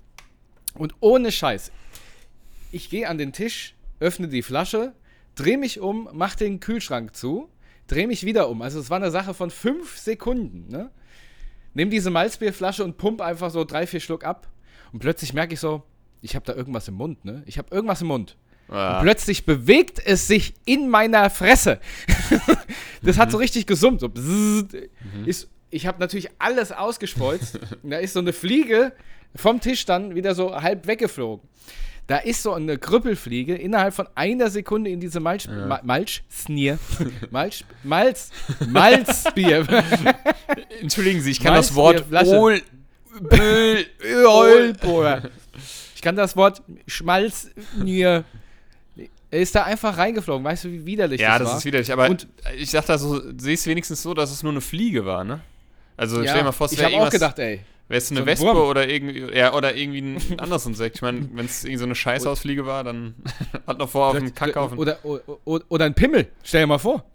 Und 0.74 0.94
ohne 1.00 1.32
Scheiß. 1.32 1.72
Ich 2.70 2.90
gehe 2.90 3.08
an 3.08 3.18
den 3.18 3.32
Tisch, 3.32 3.74
öffne 4.00 4.28
die 4.28 4.42
Flasche, 4.42 4.92
drehe 5.34 5.58
mich 5.58 5.80
um, 5.80 6.08
mach 6.12 6.34
den 6.34 6.60
Kühlschrank 6.60 7.14
zu, 7.16 7.48
drehe 7.86 8.06
mich 8.06 8.24
wieder 8.24 8.48
um. 8.48 8.60
Also 8.62 8.78
es 8.80 8.90
war 8.90 8.98
eine 8.98 9.10
Sache 9.10 9.34
von 9.34 9.50
fünf 9.50 9.96
Sekunden. 9.98 10.66
Ne? 10.70 10.90
Nimm 11.74 11.90
diese 11.90 12.10
Malzbierflasche 12.10 12.84
und 12.84 12.98
pump 12.98 13.20
einfach 13.20 13.50
so 13.50 13.64
drei, 13.64 13.86
vier 13.86 14.00
Schluck 14.00 14.24
ab. 14.24 14.48
Und 14.92 14.98
plötzlich 15.00 15.32
merke 15.32 15.54
ich 15.54 15.60
so, 15.60 15.82
ich 16.20 16.34
habe 16.34 16.44
da 16.44 16.54
irgendwas 16.54 16.88
im 16.88 16.94
Mund. 16.94 17.24
Ne? 17.24 17.42
Ich 17.46 17.58
habe 17.58 17.74
irgendwas 17.74 18.00
im 18.02 18.08
Mund. 18.08 18.36
Ah, 18.68 19.00
Plötzlich 19.00 19.46
bewegt 19.46 19.98
es 20.04 20.26
sich 20.26 20.52
in 20.66 20.88
meiner 20.90 21.30
Fresse. 21.30 21.80
das 23.02 23.16
hat 23.16 23.30
so 23.30 23.38
Mhm. 23.38 23.42
richtig 23.42 23.66
gesummt. 23.66 24.00
So 24.00 24.08
bzzzt. 24.10 24.76
ist, 25.24 25.48
ich 25.70 25.86
habe 25.86 25.98
natürlich 26.00 26.28
alles. 26.38 26.72
Und 26.72 27.40
da 27.84 27.98
ist 27.98 28.12
so 28.14 28.20
eine 28.20 28.32
Fliege 28.32 28.92
vom 29.36 29.60
Tisch 29.60 29.84
dann 29.84 30.14
wieder 30.14 30.34
so 30.34 30.54
halb 30.54 30.86
weggeflogen. 30.86 31.46
Da 32.06 32.16
ist 32.16 32.42
so 32.42 32.54
eine 32.54 32.78
Krüppelfliege 32.78 33.54
innerhalb 33.54 33.92
von 33.92 34.08
einer 34.14 34.48
Sekunde 34.48 34.88
in 34.88 34.98
diese 34.98 35.20
Malch, 35.20 35.44
Ja. 35.44 35.66
Ma 35.66 35.80
Malch-Snier. 35.82 36.78
Malch, 37.30 37.64
Malz, 37.84 38.30
Malzbier. 38.66 39.66
Entschuldigen 40.80 41.20
Sie, 41.20 41.32
ich 41.32 41.40
kann 41.40 41.52
das 41.54 41.74
Wort. 41.74 42.06
Ol, 42.26 42.62
Öl, 43.30 43.86
Ölbohrer. 44.02 45.22
Ich 45.94 46.00
kann 46.00 46.16
das 46.16 46.34
Wort 46.34 46.62
Schmalznier. 46.86 48.24
Er 49.30 49.40
ist 49.40 49.54
da 49.54 49.64
einfach 49.64 49.98
reingeflogen. 49.98 50.42
Weißt 50.44 50.64
du, 50.64 50.70
wie 50.72 50.86
widerlich 50.86 51.20
Ja, 51.20 51.32
das 51.32 51.40
das 51.40 51.48
war? 51.50 51.58
ist 51.58 51.64
widerlich. 51.66 51.92
Aber 51.92 52.08
Und- 52.08 52.26
ich 52.56 52.70
sag 52.70 52.86
da 52.86 52.96
so, 52.96 53.20
sehe 53.38 53.52
es 53.54 53.66
wenigstens 53.66 54.02
so, 54.02 54.14
dass 54.14 54.30
es 54.30 54.42
nur 54.42 54.52
eine 54.52 54.62
Fliege 54.62 55.04
war, 55.04 55.24
ne? 55.24 55.40
Also 55.98 56.22
ja, 56.22 56.28
stell 56.28 56.38
dir 56.38 56.44
mal 56.44 56.52
vor, 56.52 56.66
es 56.66 56.72
ich 56.72 56.78
wäre 56.78 56.86
habe 56.86 56.94
auch 56.96 57.00
irgendwas, 57.00 57.12
gedacht, 57.20 57.38
ey. 57.40 57.60
wäre 57.88 57.98
es 57.98 58.10
eine 58.10 58.18
so 58.18 58.22
ein 58.22 58.26
Wespe 58.26 58.46
Wurm. 58.46 58.56
oder 58.68 58.88
irgendwie, 58.88 59.36
ja, 59.36 59.52
oder 59.52 59.74
irgendwie 59.74 60.00
ein 60.00 60.18
anderes 60.40 60.64
Insekt. 60.64 60.96
Ich 60.96 61.02
meine, 61.02 61.28
wenn 61.34 61.44
es 61.44 61.64
irgendwie 61.64 61.78
so 61.78 61.84
eine 61.84 61.94
Scheißhausfliege 61.94 62.64
war, 62.64 62.84
dann 62.84 63.16
hat 63.66 63.78
noch 63.78 63.88
vor 63.90 64.06
auf 64.08 64.16
dem 64.16 64.32
Kackhaufen. 64.34 64.78
Oder, 64.78 65.04
oder, 65.04 65.22
oder, 65.44 65.64
oder 65.68 65.84
ein 65.84 65.94
Pimmel. 65.94 66.28
Stell 66.42 66.62
dir 66.62 66.66
mal 66.68 66.78
vor. 66.78 67.04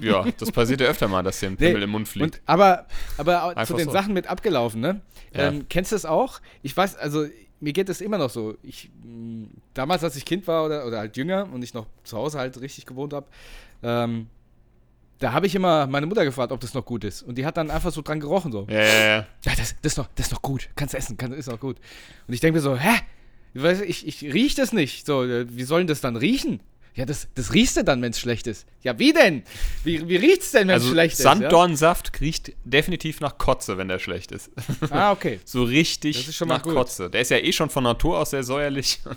Ja, 0.00 0.24
das 0.38 0.50
passiert 0.50 0.80
ja 0.80 0.86
öfter 0.86 1.08
mal, 1.08 1.22
dass 1.22 1.40
dir 1.40 1.48
ein 1.48 1.56
Nee, 1.60 1.66
Pimmel 1.68 1.82
im 1.82 1.90
Mund 1.90 2.08
fliegt. 2.08 2.36
Und, 2.36 2.40
aber 2.46 2.86
aber 3.18 3.54
zu 3.66 3.74
den 3.74 3.84
so. 3.84 3.90
Sachen 3.92 4.14
mit 4.14 4.28
abgelaufen, 4.28 4.80
ne? 4.80 5.02
Ja. 5.34 5.48
Ähm, 5.48 5.66
kennst 5.68 5.92
du 5.92 5.96
es 5.96 6.06
auch? 6.06 6.40
Ich 6.62 6.74
weiß, 6.74 6.96
also 6.96 7.26
mir 7.60 7.74
geht 7.74 7.90
es 7.90 8.00
immer 8.00 8.16
noch 8.16 8.30
so. 8.30 8.56
Ich, 8.62 8.90
mh, 9.04 9.48
damals, 9.74 10.02
als 10.02 10.16
ich 10.16 10.24
Kind 10.24 10.46
war 10.46 10.64
oder, 10.64 10.86
oder 10.86 11.00
halt 11.00 11.18
jünger 11.18 11.46
und 11.52 11.62
ich 11.62 11.74
noch 11.74 11.84
zu 12.04 12.16
Hause 12.16 12.38
halt 12.38 12.58
richtig 12.62 12.86
gewohnt 12.86 13.12
habe, 13.12 13.26
ähm, 13.82 14.28
da 15.20 15.32
habe 15.32 15.46
ich 15.46 15.54
immer 15.54 15.86
meine 15.86 16.06
Mutter 16.06 16.24
gefragt, 16.24 16.50
ob 16.50 16.60
das 16.60 16.74
noch 16.74 16.84
gut 16.84 17.04
ist. 17.04 17.22
Und 17.22 17.36
die 17.36 17.46
hat 17.46 17.56
dann 17.56 17.70
einfach 17.70 17.92
so 17.92 18.02
dran 18.02 18.20
gerochen, 18.20 18.50
so. 18.50 18.66
ja, 18.68 18.80
ja, 18.80 19.06
ja. 19.06 19.26
Ja, 19.44 19.52
das, 19.56 19.76
das, 19.82 19.92
ist 19.92 19.98
noch, 19.98 20.08
das 20.16 20.26
ist 20.26 20.32
noch 20.32 20.42
gut. 20.42 20.68
Kannst 20.74 20.94
essen, 20.94 21.16
kann, 21.16 21.32
ist 21.32 21.48
noch 21.48 21.60
gut. 21.60 21.76
Und 22.26 22.34
ich 22.34 22.40
denke 22.40 22.56
mir 22.56 22.62
so, 22.62 22.76
hä? 22.76 23.00
Ich, 23.86 24.06
ich, 24.06 24.22
riech 24.32 24.54
das 24.54 24.72
nicht. 24.72 25.06
So, 25.06 25.24
äh, 25.24 25.46
wie 25.48 25.64
soll 25.64 25.80
denn 25.80 25.88
das 25.88 26.00
dann 26.00 26.16
riechen? 26.16 26.60
Ja, 26.94 27.04
das, 27.04 27.28
das 27.34 27.52
riechst 27.52 27.76
du 27.76 27.84
dann, 27.84 28.00
wenn 28.02 28.10
es 28.10 28.18
schlecht 28.18 28.46
ist. 28.46 28.66
Ja, 28.82 28.98
wie 28.98 29.12
denn? 29.12 29.42
Wie, 29.84 30.08
wie 30.08 30.16
riecht's 30.16 30.52
denn, 30.52 30.68
wenn 30.68 30.76
es 30.76 30.82
Also 30.82 30.92
schlecht 30.92 31.14
ist? 31.14 31.22
Sanddornsaft 31.22 32.20
riecht 32.20 32.52
definitiv 32.64 33.20
nach 33.20 33.38
Kotze, 33.38 33.76
wenn 33.78 33.88
der 33.88 33.98
schlecht 33.98 34.32
ist. 34.32 34.50
Ja? 34.82 34.88
Ah, 34.90 35.12
okay. 35.12 35.38
So 35.44 35.64
richtig 35.64 36.40
nach 36.46 36.62
gut. 36.62 36.74
Kotze. 36.74 37.10
Der 37.10 37.20
ist 37.20 37.30
ja 37.30 37.38
eh 37.38 37.52
schon 37.52 37.70
von 37.70 37.84
Natur 37.84 38.18
aus 38.18 38.30
sehr 38.30 38.42
säuerlich. 38.42 39.00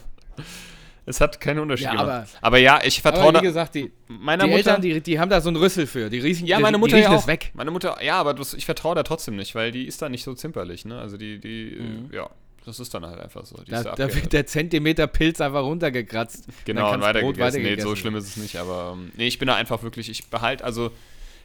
Es 1.06 1.20
hat 1.20 1.42
keinen 1.42 1.60
Unterschied 1.60 1.86
Ja, 1.88 1.92
gemacht. 1.92 2.08
aber- 2.08 2.28
Aber, 2.42 2.58
ja, 2.60 2.80
ich 2.84 3.02
vertraue 3.02 3.24
Aber 3.24 3.32
da 3.34 3.42
wie 3.42 3.46
gesagt, 3.46 3.76
die, 3.76 3.92
meiner 4.08 4.46
die 4.46 4.50
Mutter. 4.52 4.58
Eltern, 4.70 4.82
die, 4.82 5.02
die 5.02 5.20
haben 5.20 5.30
da 5.30 5.42
so 5.42 5.50
einen 5.50 5.58
Rüssel 5.58 5.86
für. 5.86 6.10
Die 6.10 6.20
riechen, 6.20 6.48
ja, 6.48 6.58
die, 6.58 6.64
meine 6.64 6.78
die 6.78 6.80
Mutter 6.80 6.96
riechen 6.96 7.10
ja 7.12 7.16
das 7.16 7.24
auch. 7.24 7.28
weg. 7.28 7.52
Meine 7.54 7.72
Mutter, 7.72 7.98
ja, 8.02 8.16
aber 8.16 8.34
das, 8.34 8.54
ich 8.54 8.66
vertraue 8.66 8.96
da 8.96 9.04
trotzdem 9.04 9.36
nicht, 9.36 9.54
weil 9.56 9.72
die 9.72 9.86
ist 9.86 10.02
da 10.02 10.08
nicht 10.08 10.24
so 10.24 10.34
zimperlich, 10.34 10.86
ne? 10.86 10.98
Also 11.00 11.18
die, 11.18 11.40
die, 11.40 11.74
äh, 12.12 12.16
ja, 12.16 12.30
das 12.66 12.80
ist 12.80 12.94
dann 12.94 13.06
halt 13.06 13.20
einfach 13.20 13.46
so. 13.46 13.58
Die 13.68 13.72
Da, 13.72 13.84
da 13.84 13.90
abgehärtet. 13.92 14.24
wird 14.24 14.34
der 14.34 14.46
Zentimeter 14.46 15.08
Pilz 15.08 15.42
einfach 15.42 15.64
runtergekratzt. 15.64 16.46
Genau, 16.64 16.94
und 16.94 17.02
Brot 17.02 17.10
weitergegessen. 17.10 17.34
Nee, 17.34 17.36
so 17.36 17.42
weitergegessen 17.42 17.96
schlimm 17.98 18.16
ist 18.16 18.28
es 18.28 18.38
nicht, 18.38 18.56
aber 18.56 18.94
ähm, 18.96 19.12
nee, 19.18 19.28
ich 19.28 19.40
bin 19.40 19.48
da 19.50 19.56
einfach 19.56 19.84
wirklich, 19.84 20.10
ich 20.10 20.28
behalte, 20.28 20.64
also 20.64 20.90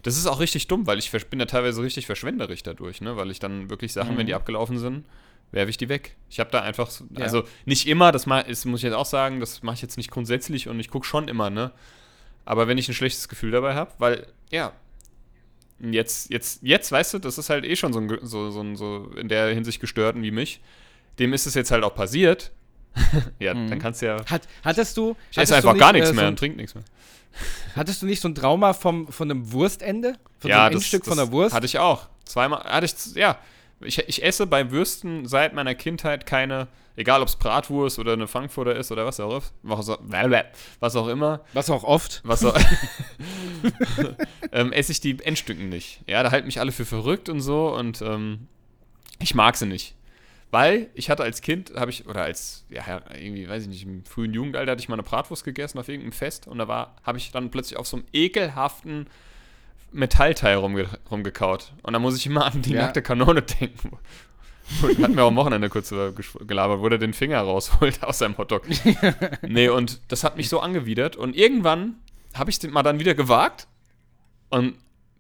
das 0.05 0.17
ist 0.17 0.27
auch 0.29 0.39
richtig 0.39 0.69
dumm, 0.69 0.87
weil 0.87 1.01
ich 1.01 1.11
bin 1.11 1.41
da 1.41 1.47
teilweise 1.47 1.83
richtig 1.83 2.07
verschwenderisch 2.07 2.63
dadurch, 2.63 3.01
ne? 3.01 3.17
Weil 3.17 3.33
ich 3.33 3.41
dann 3.41 3.69
wirklich 3.71 3.93
Sachen, 3.93 4.17
wenn 4.17 4.27
die 4.29 4.35
abgelaufen 4.35 4.79
sind, 4.79 5.05
werfe 5.53 5.71
ich 5.71 5.77
die 5.77 5.89
weg. 5.89 6.17
Ich 6.29 6.41
habe 6.41 6.51
da 6.51 6.63
einfach, 6.63 6.91
so- 6.91 7.05
Mhm. 7.05 7.17
Ja. 7.19 7.25
also 7.25 7.45
nicht 7.65 7.87
immer, 7.87 8.13
das 8.13 8.27
ist, 8.47 8.65
muss 8.67 8.81
ich 8.81 8.85
jetzt 8.85 8.95
auch 8.95 9.07
sagen, 9.07 9.41
das 9.41 9.63
mache 9.63 9.77
ich 9.77 9.83
jetzt 9.83 9.97
nicht 9.97 10.11
grundsätzlich 10.11 10.69
und 10.69 10.79
ich 10.81 10.91
gucke 10.91 11.07
schon 11.07 11.29
immer, 11.29 11.51
ne? 11.51 11.73
Aber 12.45 12.67
wenn 12.69 12.79
ich 12.79 12.89
ein 12.89 12.95
schlechtes 12.95 13.29
Gefühl 13.29 13.51
dabei 13.51 13.75
habe, 13.75 13.93
weil, 13.99 14.27
ja, 14.51 14.73
jetzt, 15.81 16.31
jetzt, 16.31 16.63
jetzt, 16.63 16.91
weißt 16.91 17.15
du, 17.15 17.19
das 17.19 17.39
ist 17.39 17.51
halt 17.51 17.65
eh 17.65 17.77
schon 17.77 17.93
so, 17.93 18.01
ein, 18.01 18.19
so, 18.23 18.51
so, 18.51 18.75
so 18.75 19.11
in 19.17 19.29
der 19.29 19.49
Hinsicht 19.55 19.81
gestörten 19.81 20.23
wie 20.23 20.31
mich. 20.31 20.61
Dem 21.19 21.33
ist 21.33 21.47
es 21.47 21.55
jetzt 21.55 21.71
halt 21.71 21.85
auch 21.85 21.95
passiert. 21.95 22.53
ja, 23.39 23.55
dann 23.55 23.79
kannst 23.79 24.03
du 24.03 24.07
ja. 24.07 24.25
Hat, 24.27 24.49
hattest 24.65 24.97
du. 24.97 25.15
Ich 25.31 25.39
hattest 25.39 25.53
esse 25.53 25.63
du 25.63 25.69
einfach 25.69 25.79
gar 25.79 25.93
nicht, 25.93 26.01
nichts 26.01 26.11
äh, 26.11 26.15
mehr 26.15 26.25
so, 26.25 26.29
und 26.29 26.39
trink 26.39 26.57
nichts 26.57 26.75
mehr. 26.75 26.85
Hattest 27.77 28.03
du 28.03 28.07
nicht 28.07 28.21
so 28.21 28.29
ein 28.29 28.35
Trauma 28.35 28.73
vom, 28.73 29.09
von 29.09 29.31
einem 29.31 29.53
Wurstende? 29.53 30.15
Von 30.15 30.21
so 30.41 30.49
ja, 30.49 30.67
einem 30.67 30.77
Endstück 30.77 31.05
von 31.05 31.17
der 31.17 31.31
Wurst? 31.31 31.55
Hatte 31.55 31.67
ich 31.67 31.79
auch. 31.79 32.09
Zweimal, 32.25 32.61
hatte 32.65 32.87
ich, 32.87 33.15
ja. 33.15 33.39
Ich, 33.81 33.99
ich 33.99 34.23
esse 34.25 34.47
bei 34.47 34.71
Würsten 34.73 35.27
seit 35.27 35.55
meiner 35.55 35.75
Kindheit 35.75 36.27
keine, 36.27 36.67
egal 36.97 37.23
ob 37.23 37.29
es 37.29 37.37
Bratwurst 37.37 37.99
oder 38.01 38.13
eine 38.15 38.27
Frankfurter 38.27 38.75
ist 38.75 38.91
oder 38.91 39.07
was 39.07 39.21
auch, 39.21 39.31
immer- 39.63 39.79
was 39.79 39.89
auch, 39.89 40.01
was 40.81 40.97
auch 40.97 41.07
immer, 41.09 41.45
Was 41.55 41.71
auch 41.71 41.85
oft. 41.85 42.21
was 42.25 42.45
auch, 42.45 42.59
ähm, 44.53 44.73
esse 44.73 44.93
ich 44.93 45.01
die 45.01 45.19
Endstücken 45.23 45.69
nicht. 45.69 46.01
Ja, 46.07 46.23
da 46.23 46.31
halten 46.31 46.47
mich 46.47 46.61
alle 46.61 46.73
für 46.73 46.85
verrückt 46.85 47.29
und 47.29 47.41
so 47.41 47.75
und 47.75 48.03
ähm, 48.03 48.49
ich 49.21 49.35
mag 49.35 49.57
sie 49.57 49.67
nicht. 49.67 49.95
Weil 50.51 50.89
ich 50.95 51.11
hatte 51.11 51.23
als 51.25 51.43
Kind, 51.43 51.73
habe 51.77 51.91
ich, 51.91 52.07
oder 52.07 52.23
als, 52.23 52.65
ja, 52.71 53.03
irgendwie, 53.15 53.47
weiß 53.49 53.65
ich 53.65 53.69
nicht, 53.69 53.83
im 53.85 54.05
frühen 54.07 54.33
Jugendalter 54.33 54.73
hatte 54.73 54.81
ich 54.81 54.89
mal 54.89 54.95
eine 54.95 55.03
Bratwurst 55.03 55.45
gegessen 55.45 55.79
auf 55.79 55.89
irgendeinem 55.89 56.13
Fest 56.13 56.47
und 56.49 56.57
da 56.57 56.67
war, 56.69 56.97
habe 57.03 57.19
ich 57.19 57.31
dann 57.33 57.51
plötzlich 57.51 57.79
auf 57.79 57.87
so 57.87 57.99
einem 57.99 58.07
ekelhaften 58.15 59.09
Metallteil 59.93 60.57
rumge 60.57 60.87
rumgekaut. 61.11 61.73
Und 61.83 61.93
da 61.93 61.99
muss 61.99 62.17
ich 62.17 62.27
immer 62.27 62.45
an 62.47 62.63
die 62.63 62.73
Ja. 62.73 62.83
nackte 62.83 63.03
Kanone 63.03 63.43
denken. 63.61 63.97
Und 64.83 64.99
hat 65.03 65.11
mir 65.13 65.23
auch 65.23 65.29
am 65.29 65.37
Wochenende 65.37 65.71
kurz 65.71 65.89
gelabert, 66.47 66.81
wo 66.81 66.89
der 66.91 66.99
den 66.99 67.15
Finger 67.15 67.41
rausholt 67.41 68.03
aus 68.05 68.19
seinem 68.19 68.37
Hotdog. 68.37 68.63
nee, 69.43 69.69
und 69.69 70.01
das 70.09 70.25
hat 70.25 70.37
mich 70.37 70.49
so 70.51 70.61
angewidert. 70.61 71.17
Und 71.17 71.35
irgendwann 71.35 71.97
habe 72.35 72.51
ich 72.51 72.63
es 72.63 72.71
mal 72.71 72.83
dann 72.83 73.01
wieder 73.01 73.15
gewagt 73.15 73.67
und 74.51 74.75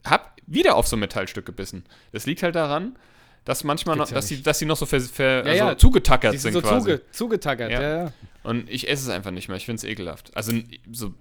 habe 0.05 0.25
wieder 0.47 0.77
auf 0.77 0.87
so 0.87 0.97
ein 0.97 1.01
Metallstück 1.01 1.47
gebissen. 1.47 1.85
Das 2.13 2.27
liegt 2.27 2.43
halt 2.43 2.55
daran, 2.57 2.97
dass 3.45 3.65
manchmal 3.65 3.97
noch, 3.97 4.09
ja 4.09 4.15
dass, 4.15 4.27
die, 4.27 4.35
nicht. 4.35 4.47
dass 4.47 4.59
die 4.59 4.65
noch 4.67 4.77
so, 4.77 4.87
ver, 4.87 5.01
ver, 5.01 5.39
Ja, 5.47 5.51
also 5.53 5.65
ja. 5.65 5.79
zugetackert 5.79 6.33
sind 6.33 6.41
sind 6.41 6.53
so 6.55 6.61
quasi. 6.63 6.81
zuge, 6.91 7.03
zugetackert. 7.13 7.71
Ja. 7.71 8.05
Ja. 8.05 8.13
Und 8.43 8.69
ich 8.71 8.89
esse 8.89 9.05
es 9.05 9.09
einfach 9.09 9.31
nicht 9.31 9.49
mehr. 9.49 9.57
Ich 9.57 9.65
finde 9.67 9.77
es 9.79 9.85
ekelhaft. 9.85 10.37
Also 10.37 10.53
so, 10.93 11.13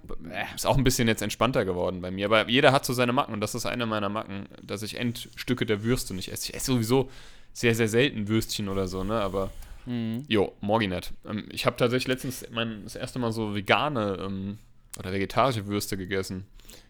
ist 0.55 0.65
auch 0.65 0.77
ein 0.77 0.83
bisschen 0.83 1.07
jetzt 1.07 1.21
entspannter 1.21 1.65
geworden 1.65 2.01
bei 2.01 2.11
mir. 2.11 2.25
Aber 2.25 2.49
jeder 2.49 2.71
hat 2.71 2.85
so 2.85 2.93
seine 2.93 3.13
Macken 3.13 3.33
und 3.33 3.41
das 3.41 3.55
ist 3.55 3.65
eine 3.65 3.85
meiner 3.85 4.09
Macken, 4.09 4.47
dass 4.61 4.81
ich 4.83 4.97
Endstücke 4.97 5.65
der 5.65 5.83
Würste 5.83 6.13
nicht 6.13 6.31
esse. 6.31 6.49
Ich 6.49 6.55
esse 6.55 6.67
sowieso 6.73 7.09
sehr, 7.53 7.73
sehr 7.75 7.87
selten 7.87 8.27
Würstchen 8.27 8.69
oder 8.69 8.87
so, 8.87 9.03
ne? 9.03 9.19
Aber 9.21 9.51
Mhm. 9.85 10.25
jo, 10.27 10.51
morgen 10.59 10.89
nicht. 10.89 11.13
Ähm, 11.25 11.45
ich 11.49 11.65
habe 11.65 11.77
tatsächlich 11.77 12.07
letztens 12.09 12.45
mein, 12.51 12.83
das 12.83 12.95
erste 12.97 13.19
Mal 13.19 13.31
so 13.31 13.55
vegane 13.55 14.17
ähm, 14.21 14.57
oder 14.99 15.13
vegetarische 15.13 15.65
Würste 15.67 15.95
gegessen. 15.95 16.45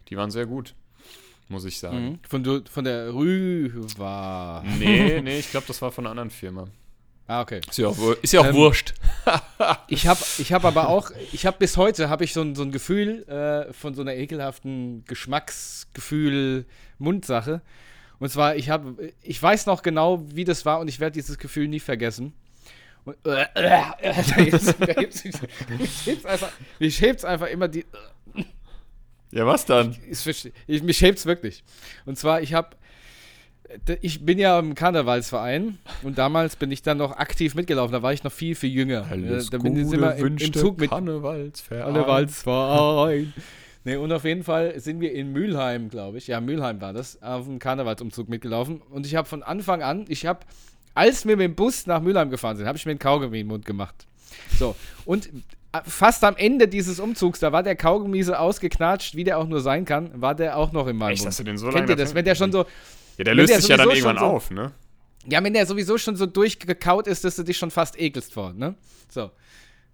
Die 0.10 0.18
waren 0.18 0.32
sehr 0.32 0.48
gut, 0.48 0.74
muss 1.50 1.66
ich 1.66 1.80
sagen. 1.80 2.04
Mhm. 2.06 2.20
Von, 2.28 2.66
von 2.66 2.84
der 2.84 3.14
Rüwa. 3.14 4.64
Nee, 4.80 5.22
nee, 5.24 5.40
ich 5.40 5.52
glaube, 5.52 5.68
das 5.68 5.82
war 5.82 5.92
von 5.92 6.06
einer 6.06 6.12
anderen 6.12 6.30
Firma. 6.30 6.68
Ah, 7.30 7.42
okay. 7.42 7.60
Ist 7.70 7.78
ja 7.78 7.88
auch, 7.88 7.98
ist 8.22 8.32
ja 8.34 8.40
auch 8.42 8.46
Ähm, 8.46 8.56
wurscht. 8.56 8.94
Ich 9.90 10.08
habe 10.08 10.20
ich 10.38 10.54
hab 10.54 10.64
aber 10.64 10.88
auch, 10.88 11.12
ich 11.34 11.46
habe 11.46 11.58
bis 11.58 11.76
heute, 11.76 12.10
habe 12.10 12.24
ich 12.24 12.32
so 12.34 12.42
ein, 12.42 12.56
so 12.56 12.64
ein 12.64 12.72
Gefühl 12.72 13.24
äh, 13.28 13.74
von 13.74 13.94
so 13.96 14.02
einer 14.02 14.16
ekelhaften 14.16 15.04
Geschmacksgefühl, 15.06 16.66
Mundsache. 17.00 17.62
Und 18.20 18.30
zwar, 18.32 18.56
ich 18.56 18.70
habe, 18.70 19.14
ich 19.22 19.42
weiß 19.42 19.66
noch 19.66 19.82
genau, 19.84 20.24
wie 20.34 20.46
das 20.46 20.66
war 20.66 20.80
und 20.80 20.88
ich 20.88 21.00
werde 21.00 21.14
dieses 21.14 21.38
Gefühl 21.38 21.68
nie 21.68 21.80
vergessen. 21.82 22.34
Und, 23.06 23.16
äh, 23.26 23.42
äh, 23.56 23.82
da 23.96 23.96
hebt's- 24.02 24.74
da 24.80 24.86
hebt's- 24.86 25.24
hebt's 26.06 26.26
einfach, 26.26 26.50
mich 26.80 27.02
hebt's 27.02 27.26
einfach 27.26 27.48
immer 27.48 27.68
die, 27.68 27.86
Ja, 29.32 29.46
was 29.46 29.66
dann? 29.66 29.96
ist 30.10 30.26
verste- 30.28 30.52
ich, 30.68 30.84
mich 30.84 30.98
schämt's 30.98 31.26
wirklich. 31.26 31.64
Und 32.06 32.18
zwar, 32.18 32.42
ich 32.42 32.54
habe, 32.54 32.70
ich 34.02 34.26
bin 34.26 34.40
ja 34.40 34.58
im 34.60 34.74
Karnevalsverein 34.76 35.78
und 36.04 36.18
damals 36.18 36.56
bin 36.56 36.72
ich 36.72 36.82
dann 36.82 36.98
noch 36.98 37.12
aktiv 37.18 37.54
mitgelaufen. 37.56 37.92
Da 37.92 38.02
war 38.02 38.14
ich 38.14 38.24
noch 38.24 38.32
viel, 38.32 38.56
viel 38.56 38.72
jünger. 38.72 39.06
Äh, 39.12 39.44
da 39.52 39.58
bin 39.58 39.76
ich 39.76 39.92
immer 39.92 40.16
im, 40.16 40.38
im 40.38 40.54
Zug 40.54 40.80
mit 40.80 40.90
Karnevalsverein. 40.90 41.84
Karnevalsverein. 41.94 43.34
Nee, 43.84 43.96
und 43.96 44.12
auf 44.12 44.24
jeden 44.26 44.44
Fall 44.44 44.80
sind 44.80 45.00
wir 45.00 45.14
in 45.14 45.32
Mülheim, 45.32 45.90
glaube 45.90 46.18
ich. 46.18 46.28
Ja, 46.28 46.42
Mülheim 46.42 46.82
war 46.82 46.94
das, 46.94 47.22
auf 47.22 47.46
dem 47.46 47.60
Karnevalsumzug 47.60 48.28
mitgelaufen. 48.30 48.82
Und 48.90 49.06
ich 49.06 49.16
habe 49.16 49.28
von 49.28 49.44
Anfang 49.44 49.82
an, 49.82 50.06
ich 50.10 50.26
habe, 50.26 50.42
als 50.94 51.26
wir 51.26 51.38
mit 51.38 51.46
dem 51.46 51.56
Bus 51.56 51.86
nach 51.88 52.02
Mülheim 52.02 52.30
gefahren 52.30 52.58
sind, 52.58 52.66
habe 52.68 52.78
ich 52.78 52.86
mir 52.86 52.92
einen 52.92 53.00
Kaugummi 53.00 53.40
in 53.40 53.46
den 53.46 53.48
Mund 53.48 53.66
gemacht. 53.66 54.06
So, 54.60 54.76
und 55.06 55.30
fast 55.86 56.24
am 56.24 56.36
Ende 56.38 56.68
dieses 56.68 57.00
Umzugs, 57.00 57.40
da 57.40 57.52
war 57.52 57.64
der 57.64 57.76
Kaugummi 57.76 58.24
so 58.24 58.34
ausgeknatscht, 58.34 59.16
wie 59.16 59.24
der 59.24 59.38
auch 59.38 59.48
nur 59.48 59.60
sein 59.62 59.86
kann, 59.86 60.22
war 60.22 60.34
der 60.36 60.58
auch 60.58 60.72
noch 60.72 60.88
in 60.88 60.98
meinem 60.98 61.12
Echt, 61.12 61.22
Mund. 61.22 61.28
hast 61.30 61.40
du 61.40 61.44
den 61.44 61.58
so 61.58 61.70
Kennt 61.70 61.90
ihr 61.90 61.96
das? 61.96 62.14
Wenn 62.16 62.26
der 62.26 62.36
schon 62.36 62.52
so, 62.52 62.66
Ja, 63.18 63.24
der 63.26 63.36
löst 63.36 63.50
der 63.52 63.60
sich 63.62 63.70
ja 63.70 63.78
dann 63.78 63.90
irgendwann 63.90 64.18
so- 64.18 64.26
auf, 64.26 64.52
ne? 64.52 64.72
ja, 65.30 65.44
wenn 65.44 65.54
der 65.54 65.66
sowieso 65.66 65.98
schon 65.98 66.16
so 66.16 66.26
durchgekaut 66.26 67.08
ist, 67.08 67.24
dass 67.24 67.36
du 67.36 67.44
dich 67.44 67.58
schon 67.58 67.70
fast 67.72 68.00
ekelst 68.00 68.34
vor, 68.34 68.54
ne? 68.54 68.76
So. 69.10 69.30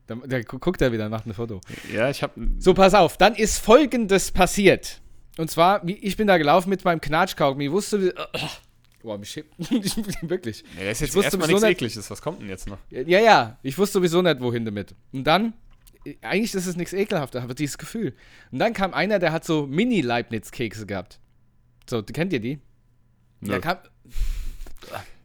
Dann, 0.08 0.22
dann 0.28 0.44
gu- 0.44 0.60
guckt 0.60 0.82
er 0.82 0.92
wieder, 0.92 1.08
macht 1.10 1.26
ein 1.26 1.34
Foto. 1.34 1.62
Ja, 1.94 2.10
ich 2.10 2.22
hab. 2.22 2.32
So, 2.60 2.74
pass 2.74 2.94
auf, 2.94 3.18
dann 3.18 3.36
ist 3.36 3.58
folgendes 3.60 4.32
passiert. 4.32 5.00
Und 5.38 5.50
zwar, 5.50 5.82
ich 5.88 6.18
bin 6.18 6.28
da 6.28 6.38
gelaufen 6.38 6.70
mit 6.70 6.84
meinem 6.86 7.00
Knatschkaugummi, 7.02 7.72
wusste, 7.72 8.14
boah, 9.02 9.18
mich 9.18 9.30
schämt, 9.32 9.48
wirklich. 10.22 10.64
Ja, 10.78 10.86
das 10.86 10.98
ist 10.98 11.02
jetzt 11.02 11.16
wusste 11.16 11.28
erstmal 11.38 11.48
sowieso 11.48 11.66
nichts 11.68 11.82
nicht- 11.82 11.90
Ekliges. 11.94 12.12
Was 12.12 12.22
kommt 12.22 12.42
denn 12.42 12.50
jetzt 12.50 12.68
noch? 12.68 12.78
Ja, 12.90 13.20
ja, 13.20 13.58
ich 13.64 13.78
wusste 13.78 13.94
sowieso 14.00 14.22
nicht, 14.22 14.42
wohin 14.42 14.66
damit. 14.66 14.94
Und 15.14 15.24
dann, 15.24 15.54
eigentlich 16.22 16.54
ist 16.54 16.66
es 16.66 16.76
nichts 16.76 16.94
Ekelhaftes, 16.94 17.42
aber 17.42 17.54
dieses 17.54 17.78
Gefühl. 17.78 18.14
Und 18.52 18.60
dann 18.60 18.74
kam 18.74 18.94
einer, 18.94 19.20
der 19.20 19.32
hat 19.32 19.46
so 19.46 19.68
Mini-Leibniz-Kekse 19.68 20.86
gehabt. 20.86 21.20
So, 21.90 22.04
kennt 22.04 22.34
ihr 22.34 22.40
die? 22.40 22.60
Der 23.42 23.60
kam, 23.60 23.78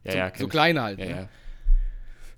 ja, 0.04 0.12
so, 0.12 0.18
ja, 0.18 0.32
so 0.36 0.48
kleine 0.48 0.82
halt. 0.82 0.98
Ja, 0.98 1.06
ne? 1.06 1.28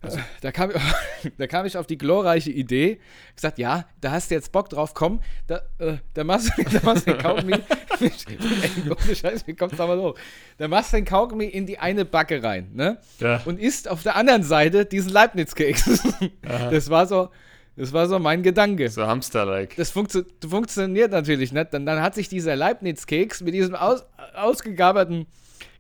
ja. 0.03 0.11
da, 0.43 0.53
kam, 0.53 0.71
da 1.39 1.47
kam 1.47 1.67
ich 1.67 1.77
auf 1.77 1.87
die 1.87 1.97
glorreiche 1.97 2.51
Idee, 2.51 3.01
gesagt, 3.35 3.59
ja, 3.59 3.87
da 4.01 4.11
hast 4.11 4.31
du 4.31 4.35
jetzt 4.35 4.53
Bock 4.53 4.69
drauf, 4.69 4.93
komm, 4.95 5.21
da, 5.47 5.63
äh, 5.79 5.99
da 6.15 6.25
machst 6.25 6.53
du 6.57 6.63
da 6.71 6.81
machst 6.83 7.07
den 7.07 7.19
Kaugummi, 7.19 7.55
ohne 8.01 9.17
Scheiß, 9.17 9.47
wie 9.47 9.55
kommst 9.55 9.75
du 9.75 9.79
da 9.79 9.87
mal 9.87 9.99
hoch? 9.99 10.19
Da 10.59 10.69
machst 10.69 10.93
du 10.93 10.97
den 10.97 11.07
Kaugummi 11.07 11.47
in 11.47 11.67
die 11.67 11.79
eine 11.79 12.05
Backe 12.05 12.43
rein, 12.43 12.71
ne? 12.75 12.99
Ja. 13.21 13.43
Und 13.45 13.59
isst 13.59 13.89
auf 13.89 14.03
der 14.03 14.17
anderen 14.17 14.43
Seite 14.43 14.85
diesen 14.85 15.13
Leibniz-Keks. 15.13 16.03
Das 16.43 16.91
war 16.91 17.07
so, 17.07 17.31
das 17.77 17.93
war 17.93 18.09
so 18.09 18.19
mein 18.19 18.43
Gedanke. 18.43 18.89
So 18.89 19.07
Hamster-like. 19.07 19.77
Das 19.77 19.91
funktio 19.91 20.23
funktioniert 20.49 21.13
natürlich 21.13 21.53
nicht. 21.53 21.73
Dann, 21.73 21.87
dann 21.87 22.03
hat 22.03 22.15
sich 22.15 22.29
dieser 22.29 22.57
Leibniz-Keks 22.57 23.43
mit 23.43 23.55
diesem 23.55 23.75
aus 23.75 24.05
ausgegabelten 24.35 25.27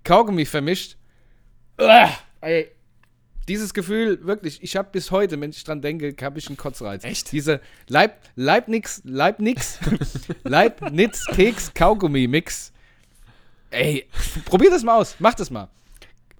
Kaugummi 0.05 0.44
vermischt. 0.44 0.96
Uah, 1.79 2.11
ey, 2.40 2.70
dieses 3.48 3.74
Gefühl, 3.74 4.24
wirklich, 4.24 4.62
ich 4.62 4.76
habe 4.76 4.90
bis 4.92 5.11
heute, 5.11 5.40
wenn 5.40 5.50
ich 5.50 5.64
dran 5.64 5.83
denke, 5.83 6.14
habe 6.24 6.38
ich 6.38 6.46
einen 6.46 6.57
Kotzreiz. 6.57 7.03
Echt? 7.05 7.33
Diese 7.33 7.61
Leib, 7.88 8.20
Leibniz, 8.37 9.03
Leibniz, 9.05 9.81
Leibniz-Keks-Kaugummi-Mix. 10.44 12.72
Ey, 13.70 14.07
probier 14.44 14.70
das 14.70 14.85
mal 14.85 14.98
aus, 14.98 15.16
mach 15.18 15.35
das 15.35 15.50
mal. 15.50 15.68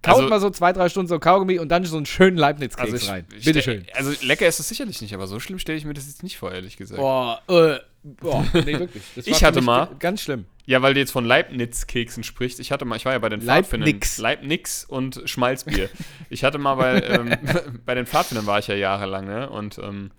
Kaut 0.03 0.17
Also- 0.17 0.29
mal 0.29 0.41
so 0.41 0.49
zwei, 0.51 0.73
drei 0.73 0.89
Stunden 0.89 1.09
so 1.09 1.19
Kaugummi 1.19 1.59
und 1.59 1.69
dann 1.69 1.85
so 1.85 1.97
einen 1.97 2.07
schönen 2.07 2.37
Leibniz-Keks 2.39 2.93
Also 2.93 2.97
ich, 2.97 3.11
rein. 3.11 3.27
ich 3.37 3.45
Bitte 3.45 3.61
stell- 3.61 3.85
schön. 3.85 3.87
Also 3.95 4.13
lecker 4.25 4.47
ist 4.47 4.59
es 4.59 4.69
sicherlich 4.69 5.01
nicht, 5.03 5.13
aber 5.15 5.27
so 5.27 5.39
schlimm 5.41 5.59
stelle 5.59 5.77
ich 5.77 5.85
mir 5.85 5.93
das 5.95 6.07
jetzt 6.07 6.23
nicht 6.23 6.39
vor, 6.39 6.53
ehrlich 6.53 6.77
gesagt. 6.79 6.99
Boah, 6.99 7.43
äh, 7.49 7.79
boah, 8.03 8.47
nee, 8.55 8.79
wirklich. 8.79 9.03
Das 9.15 9.27
Ich 9.27 9.45
hatte 9.45 9.61
mal- 9.61 9.89
Ganz 9.99 10.23
schlimm. 10.23 10.47
Ja, 10.65 10.81
weil 10.83 10.95
du 10.95 11.01
jetzt 11.01 11.11
von 11.11 11.25
Leibniz-Keksen 11.25 12.23
sprichst. 12.23 12.61
Ich 12.61 12.71
hatte 12.73 12.85
mal, 12.85 12.97
ich 12.97 13.05
war 13.05 13.13
ja 13.13 13.19
bei 13.19 13.29
den 13.29 13.43
Pfadfindern. 13.43 13.87
Leibnix. 13.89 14.19
Leibnix 14.19 14.85
und 14.85 15.21
Schmalzbier. 15.27 15.91
ich 16.31 16.45
hatte 16.45 16.59
mal 16.59 16.77
bei, 16.77 17.03
ähm, 17.03 17.37
bei 17.85 17.95
den 17.95 18.07
Pfadfindern 18.07 18.47
war 18.47 18.59
ich 18.61 18.69
ja 18.69 18.77
jahrelang, 18.77 19.27
ne? 19.27 19.51
Und 19.51 19.79
ähm, 19.79 20.13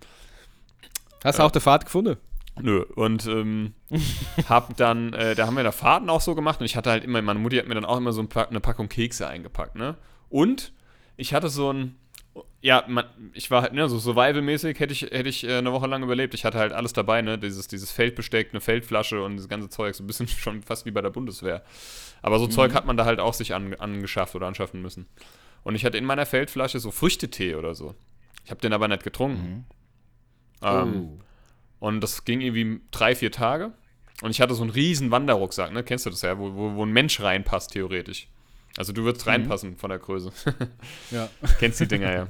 Hast 1.24 1.38
du 1.38 1.42
auch 1.44 1.50
die 1.50 1.60
Fahrt 1.60 1.86
gefunden? 1.86 2.18
Nö, 2.60 2.82
und 2.82 3.26
ähm, 3.26 3.72
hab 4.48 4.76
dann, 4.76 5.12
äh, 5.14 5.34
da 5.34 5.46
haben 5.46 5.56
wir 5.56 5.62
da 5.64 5.72
Fahrten 5.72 6.10
auch 6.10 6.20
so 6.20 6.34
gemacht 6.34 6.60
und 6.60 6.66
ich 6.66 6.76
hatte 6.76 6.90
halt 6.90 7.02
immer, 7.04 7.22
meine 7.22 7.38
Mutti 7.38 7.56
hat 7.56 7.66
mir 7.66 7.74
dann 7.74 7.84
auch 7.86 7.96
immer 7.96 8.12
so 8.12 8.20
ein 8.20 8.28
Pa- 8.28 8.44
eine 8.44 8.60
Packung 8.60 8.88
Kekse 8.88 9.26
eingepackt, 9.26 9.74
ne? 9.74 9.96
Und 10.28 10.72
ich 11.16 11.32
hatte 11.34 11.48
so 11.48 11.72
ein, 11.72 11.96
ja, 12.60 12.84
man, 12.88 13.04
ich 13.32 13.50
war 13.50 13.62
halt, 13.62 13.72
ne, 13.72 13.88
so 13.88 13.98
survival-mäßig 13.98 14.78
hätte 14.80 14.92
ich, 14.92 15.02
hätte 15.02 15.28
ich 15.28 15.44
äh, 15.44 15.58
eine 15.58 15.72
Woche 15.72 15.86
lang 15.86 16.02
überlebt. 16.02 16.34
Ich 16.34 16.44
hatte 16.44 16.58
halt 16.58 16.72
alles 16.72 16.92
dabei, 16.92 17.22
ne? 17.22 17.38
Dieses, 17.38 17.68
dieses 17.68 17.90
Feldbesteck, 17.90 18.50
eine 18.52 18.60
Feldflasche 18.60 19.22
und 19.24 19.36
das 19.38 19.48
ganze 19.48 19.68
Zeug, 19.70 19.94
so 19.94 20.04
ein 20.04 20.06
bisschen 20.06 20.28
schon 20.28 20.62
fast 20.62 20.84
wie 20.86 20.90
bei 20.90 21.00
der 21.00 21.10
Bundeswehr. 21.10 21.62
Aber 22.20 22.38
so 22.38 22.46
Zeug 22.46 22.74
hat 22.74 22.86
man 22.86 22.96
da 22.96 23.04
halt 23.06 23.18
auch 23.18 23.34
sich 23.34 23.54
an, 23.54 23.74
angeschafft 23.74 24.34
oder 24.34 24.46
anschaffen 24.46 24.80
müssen. 24.82 25.06
Und 25.64 25.74
ich 25.74 25.84
hatte 25.84 25.96
in 25.98 26.04
meiner 26.04 26.26
Feldflasche 26.26 26.78
so 26.80 26.90
Früchtetee 26.90 27.54
oder 27.56 27.74
so. 27.74 27.94
Ich 28.44 28.50
habe 28.50 28.60
den 28.60 28.72
aber 28.74 28.88
nicht 28.88 29.04
getrunken. 29.04 29.64
Ähm, 30.62 31.08
Oh. 31.18 31.18
Und 31.82 32.00
das 32.00 32.24
ging 32.24 32.40
irgendwie 32.40 32.80
drei, 32.92 33.16
vier 33.16 33.32
Tage. 33.32 33.72
Und 34.22 34.30
ich 34.30 34.40
hatte 34.40 34.54
so 34.54 34.62
einen 34.62 34.70
riesen 34.70 35.10
Wanderrucksack, 35.10 35.72
ne? 35.72 35.82
Kennst 35.82 36.06
du 36.06 36.10
das 36.10 36.22
ja, 36.22 36.38
wo, 36.38 36.54
wo, 36.54 36.76
wo 36.76 36.86
ein 36.86 36.92
Mensch 36.92 37.20
reinpasst, 37.20 37.72
theoretisch. 37.72 38.28
Also 38.76 38.92
du 38.92 39.02
würdest 39.02 39.26
reinpassen 39.26 39.76
von 39.76 39.90
der 39.90 39.98
Größe. 39.98 40.32
Ja. 41.10 41.28
Kennst 41.58 41.80
die 41.80 41.88
Dinger 41.88 42.12
ja. 42.12 42.28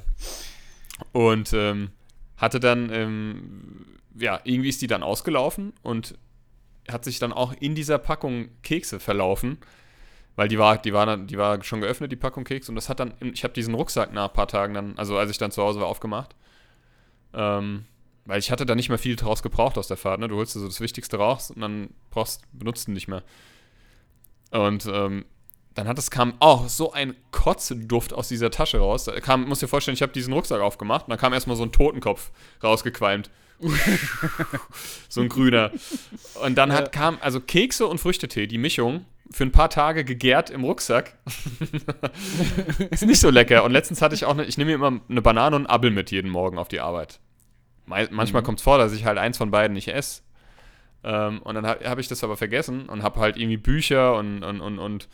Und 1.12 1.52
ähm, 1.52 1.90
hatte 2.38 2.60
dann, 2.60 2.88
ähm, 2.94 3.98
ja, 4.14 4.40
irgendwie 4.42 4.70
ist 4.70 4.80
die 4.80 4.86
dann 4.86 5.02
ausgelaufen 5.02 5.74
und 5.82 6.16
hat 6.90 7.04
sich 7.04 7.18
dann 7.18 7.34
auch 7.34 7.52
in 7.60 7.74
dieser 7.74 7.98
Packung 7.98 8.48
Kekse 8.62 9.00
verlaufen. 9.00 9.58
Weil 10.34 10.48
die 10.48 10.58
war, 10.58 10.78
die 10.78 10.94
war, 10.94 11.04
dann, 11.04 11.26
die 11.26 11.36
war 11.36 11.62
schon 11.62 11.82
geöffnet, 11.82 12.10
die 12.10 12.16
Packung 12.16 12.44
Keks. 12.44 12.70
Und 12.70 12.74
das 12.74 12.88
hat 12.88 13.00
dann, 13.00 13.12
ich 13.20 13.44
habe 13.44 13.52
diesen 13.52 13.74
Rucksack 13.74 14.14
nach 14.14 14.30
ein 14.30 14.32
paar 14.32 14.48
Tagen 14.48 14.72
dann, 14.72 14.96
also 14.96 15.18
als 15.18 15.30
ich 15.30 15.36
dann 15.36 15.50
zu 15.50 15.62
Hause 15.62 15.80
war, 15.80 15.88
aufgemacht. 15.88 16.34
Ähm, 17.34 17.84
weil 18.24 18.38
ich 18.38 18.50
hatte 18.50 18.66
da 18.66 18.74
nicht 18.74 18.88
mehr 18.88 18.98
viel 18.98 19.16
draus 19.16 19.42
gebraucht 19.42 19.78
aus 19.78 19.88
der 19.88 19.96
Fahrt. 19.96 20.20
Ne? 20.20 20.28
Du 20.28 20.36
holst 20.36 20.54
dir 20.54 20.60
so 20.60 20.66
das 20.66 20.80
Wichtigste 20.80 21.16
raus 21.16 21.50
und 21.50 21.60
dann 21.60 21.90
brauchst, 22.10 22.42
benutzt 22.52 22.88
du 22.88 22.92
nicht 22.92 23.08
mehr. 23.08 23.22
Und 24.50 24.86
ähm, 24.86 25.24
dann 25.74 25.88
hat 25.88 25.98
es 25.98 26.10
kam 26.10 26.34
auch 26.38 26.68
so 26.68 26.92
ein 26.92 27.14
Kotzeduft 27.30 28.12
aus 28.12 28.28
dieser 28.28 28.50
Tasche 28.50 28.78
raus. 28.78 29.04
Da 29.04 29.18
kam, 29.20 29.48
muss 29.48 29.60
dir 29.60 29.68
vorstellen, 29.68 29.94
ich 29.94 30.02
habe 30.02 30.12
diesen 30.12 30.32
Rucksack 30.32 30.60
aufgemacht 30.60 31.06
und 31.06 31.10
dann 31.10 31.18
kam 31.18 31.32
erstmal 31.32 31.56
so 31.56 31.62
ein 31.62 31.72
Totenkopf 31.72 32.30
rausgequalmt. 32.62 33.30
so 35.08 35.20
ein 35.20 35.28
grüner. 35.28 35.70
Und 36.42 36.56
dann 36.56 36.72
hat, 36.72 36.92
kam, 36.92 37.18
also 37.20 37.40
Kekse 37.40 37.86
und 37.86 37.98
Früchtetee, 37.98 38.46
die 38.46 38.58
Mischung, 38.58 39.06
für 39.30 39.44
ein 39.44 39.52
paar 39.52 39.70
Tage 39.70 40.04
gegärt 40.04 40.50
im 40.50 40.64
Rucksack. 40.64 41.16
ist 42.90 43.06
nicht 43.06 43.20
so 43.20 43.30
lecker. 43.30 43.64
Und 43.64 43.70
letztens 43.72 44.02
hatte 44.02 44.14
ich 44.14 44.24
auch, 44.26 44.32
eine, 44.32 44.44
ich 44.44 44.58
nehme 44.58 44.76
mir 44.76 44.86
immer 44.86 45.00
eine 45.08 45.22
Banane 45.22 45.56
und 45.56 45.66
einen 45.66 45.74
Apfel 45.74 45.90
mit 45.90 46.10
jeden 46.10 46.30
Morgen 46.30 46.58
auf 46.58 46.68
die 46.68 46.80
Arbeit. 46.80 47.18
Manchmal 47.86 48.42
kommt 48.42 48.58
es 48.58 48.64
vor, 48.64 48.78
dass 48.78 48.92
ich 48.92 49.04
halt 49.04 49.18
eins 49.18 49.38
von 49.38 49.50
beiden 49.50 49.74
nicht 49.74 49.88
esse. 49.88 50.22
Ähm, 51.04 51.42
und 51.42 51.54
dann 51.54 51.66
habe 51.66 51.88
hab 51.88 51.98
ich 51.98 52.08
das 52.08 52.22
aber 52.22 52.36
vergessen 52.36 52.88
und 52.88 53.02
habe 53.02 53.20
halt 53.20 53.36
irgendwie 53.36 53.56
Bücher 53.56 54.14
und, 54.16 54.44
und, 54.44 54.60
und, 54.60 54.78
und 54.78 55.08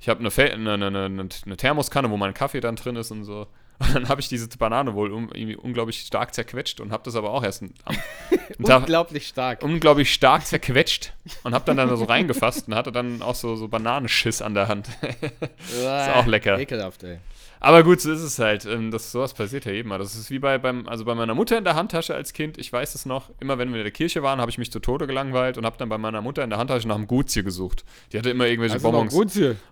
ich 0.00 0.08
habe 0.08 0.20
eine, 0.20 0.30
eine, 0.30 0.72
eine, 0.74 1.04
eine, 1.04 1.28
eine 1.44 1.56
Thermoskanne, 1.56 2.10
wo 2.10 2.16
mein 2.16 2.34
Kaffee 2.34 2.60
dann 2.60 2.76
drin 2.76 2.96
ist 2.96 3.10
und 3.10 3.24
so. 3.24 3.46
Und 3.80 3.92
dann 3.92 4.08
habe 4.08 4.20
ich 4.20 4.28
diese 4.28 4.46
Banane 4.56 4.94
wohl 4.94 5.10
um, 5.12 5.32
irgendwie 5.32 5.56
unglaublich 5.56 5.98
stark 5.98 6.32
zerquetscht 6.32 6.78
und 6.78 6.92
habe 6.92 7.02
das 7.02 7.16
aber 7.16 7.30
auch 7.32 7.42
erst 7.42 7.60
am, 7.60 7.70
einen 7.86 8.64
Tag, 8.64 8.82
Unglaublich 8.82 9.26
stark. 9.26 9.64
unglaublich 9.64 10.14
stark 10.14 10.46
zerquetscht 10.46 11.12
und 11.42 11.54
habe 11.54 11.64
dann 11.64 11.88
da 11.88 11.96
so 11.96 12.04
reingefasst 12.04 12.68
und 12.68 12.76
hatte 12.76 12.92
dann 12.92 13.20
auch 13.20 13.34
so, 13.34 13.56
so 13.56 13.66
Bananenschiss 13.66 14.42
an 14.42 14.54
der 14.54 14.68
Hand. 14.68 14.88
ist 15.58 15.84
auch 15.84 16.26
lecker. 16.26 16.56
Ekelhaft, 16.56 17.02
ey. 17.02 17.18
Aber 17.60 17.82
gut, 17.82 18.00
so 18.00 18.12
ist 18.12 18.20
es 18.20 18.38
halt. 18.38 18.66
Ähm, 18.66 18.90
Das, 18.90 19.10
sowas 19.10 19.34
passiert 19.34 19.64
ja 19.64 19.72
jedem 19.72 19.88
mal. 19.88 19.98
Das 19.98 20.14
ist 20.14 20.30
wie 20.30 20.38
bei, 20.38 20.58
beim, 20.58 20.86
also 20.86 21.04
bei 21.04 21.14
meiner 21.14 21.34
Mutter 21.34 21.56
in 21.56 21.64
der 21.64 21.74
Handtasche 21.74 22.14
als 22.14 22.32
Kind. 22.32 22.58
Ich 22.58 22.72
weiß 22.72 22.94
es 22.94 23.06
noch. 23.06 23.30
Immer 23.40 23.58
wenn 23.58 23.70
wir 23.70 23.78
in 23.78 23.84
der 23.84 23.92
Kirche 23.92 24.22
waren, 24.22 24.40
habe 24.40 24.50
ich 24.50 24.58
mich 24.58 24.70
zu 24.70 24.80
Tode 24.80 25.06
gelangweilt 25.06 25.56
und 25.58 25.64
habe 25.64 25.76
dann 25.78 25.88
bei 25.88 25.98
meiner 25.98 26.20
Mutter 26.20 26.44
in 26.44 26.50
der 26.50 26.58
Handtasche 26.58 26.86
nach 26.86 26.96
einem 26.96 27.06
Gutsje 27.06 27.42
gesucht. 27.42 27.84
Die 28.12 28.18
hatte 28.18 28.30
immer 28.30 28.46
irgendwelche 28.46 28.74
Also 28.74 28.90
Bonbons. 28.90 29.14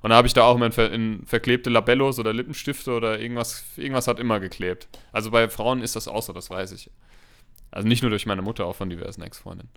Und 0.02 0.10
da 0.10 0.16
habe 0.16 0.26
ich 0.26 0.34
da 0.34 0.44
auch 0.44 0.56
immer 0.56 0.66
in, 0.66 0.72
ver 0.72 0.90
in 0.92 1.24
verklebte 1.26 1.70
Labellos 1.70 2.18
oder 2.18 2.32
Lippenstifte 2.32 2.92
oder 2.92 3.20
irgendwas. 3.20 3.64
Irgendwas 3.76 4.08
hat 4.08 4.18
immer 4.18 4.40
geklebt. 4.40 4.88
Also 5.12 5.30
bei 5.30 5.48
Frauen 5.48 5.82
ist 5.82 5.96
das 5.96 6.08
auch 6.08 6.22
so, 6.22 6.32
das 6.32 6.50
weiß 6.50 6.72
ich. 6.72 6.90
Also 7.70 7.88
nicht 7.88 8.02
nur 8.02 8.10
durch 8.10 8.26
meine 8.26 8.42
Mutter, 8.42 8.66
auch 8.66 8.76
von 8.76 8.90
diversen 8.90 9.22
Ex-Freundinnen. 9.22 9.70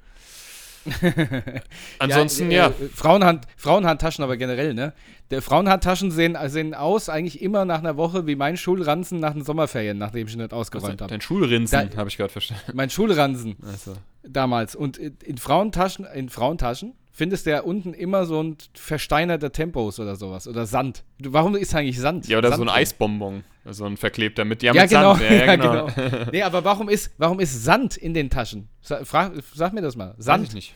Ansonsten, 2.00 2.52
äh, 2.52 2.56
ja. 2.56 2.68
äh, 2.68 2.72
Frauenhand, 2.94 3.46
Frauenhandtaschen 3.58 4.24
aber 4.24 4.38
generell, 4.38 4.74
ne? 4.74 4.94
Der 5.32 5.42
Frauenhandtaschen 5.42 6.12
sehen, 6.12 6.38
sehen 6.48 6.74
aus 6.74 7.10
eigentlich 7.10 7.42
immer 7.42 7.66
nach 7.66 7.80
einer 7.80 7.98
Woche 7.98 8.28
wie 8.28 8.36
mein 8.36 8.58
Schulranzen 8.58 9.20
nach 9.20 9.34
den 9.34 9.44
Sommerferien, 9.44 9.98
nachdem 9.98 10.28
ich 10.28 10.36
nicht 10.36 10.54
ausgeräumt 10.54 11.02
habe. 11.02 11.10
Dein 11.10 11.22
Schulrinsen, 11.22 11.98
habe 11.98 12.10
ich 12.10 12.18
gerade 12.18 12.32
verstanden. 12.32 12.72
Mein 12.74 12.90
Schulransen 12.90 13.56
Also. 13.66 13.94
damals. 14.24 14.76
Und 14.76 14.98
in 14.98 15.18
in 15.24 15.38
Frauentaschen, 15.38 16.06
in 16.06 16.30
Frauentaschen 16.30 16.94
findest 17.16 17.46
du 17.46 17.52
ja 17.52 17.62
unten 17.62 17.94
immer 17.94 18.26
so 18.26 18.44
ein 18.44 18.58
versteinerter 18.74 19.52
Tempos 19.52 20.00
oder 20.02 20.18
sowas. 20.18 20.48
Oder 20.48 20.66
Sand. 20.66 21.04
Warum 21.20 21.56
ist 21.56 21.74
eigentlich 21.74 21.98
Sand? 21.98 22.28
Ja, 22.28 22.38
oder 22.38 22.50
Sand 22.50 22.58
so 22.58 22.64
ein 22.64 22.68
drin? 22.68 22.76
Eisbonbon. 22.78 23.44
So 23.64 23.86
ein 23.86 23.96
verklebter 23.98 24.44
mit, 24.44 24.62
ja, 24.62 24.74
Ja, 24.74 24.82
mit 24.84 24.92
genau. 24.92 25.16
Sand. 25.16 25.30
Ja, 25.30 25.46
ja, 25.46 25.56
genau. 25.56 25.88
nee, 26.32 26.44
aber 26.44 26.64
warum 26.66 26.90
ist, 26.90 27.12
warum 27.18 27.40
ist 27.40 27.64
Sand 27.64 27.96
in 27.96 28.14
den 28.14 28.30
Taschen? 28.30 28.68
Frag, 28.82 29.32
sag 29.54 29.74
mir 29.74 29.82
das 29.82 29.96
mal. 29.96 30.10
Weiß 30.10 30.18
ich 30.20 30.26
Sand. 30.26 30.54
nicht. 30.54 30.76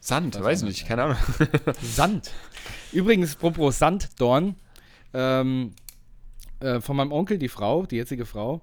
Sand, 0.00 0.34
Weiß 0.36 0.44
weiß 0.44 0.62
nicht, 0.62 0.86
keine 0.86 1.02
Ahnung. 1.02 1.18
Sand. 1.82 2.30
Übrigens, 2.92 3.34
apropos 3.34 3.78
Sanddorn, 3.78 4.54
ähm, 5.12 5.74
äh, 6.60 6.80
von 6.80 6.96
meinem 6.96 7.12
Onkel, 7.12 7.38
die 7.38 7.48
Frau, 7.48 7.84
die 7.84 7.96
jetzige 7.96 8.24
Frau, 8.24 8.62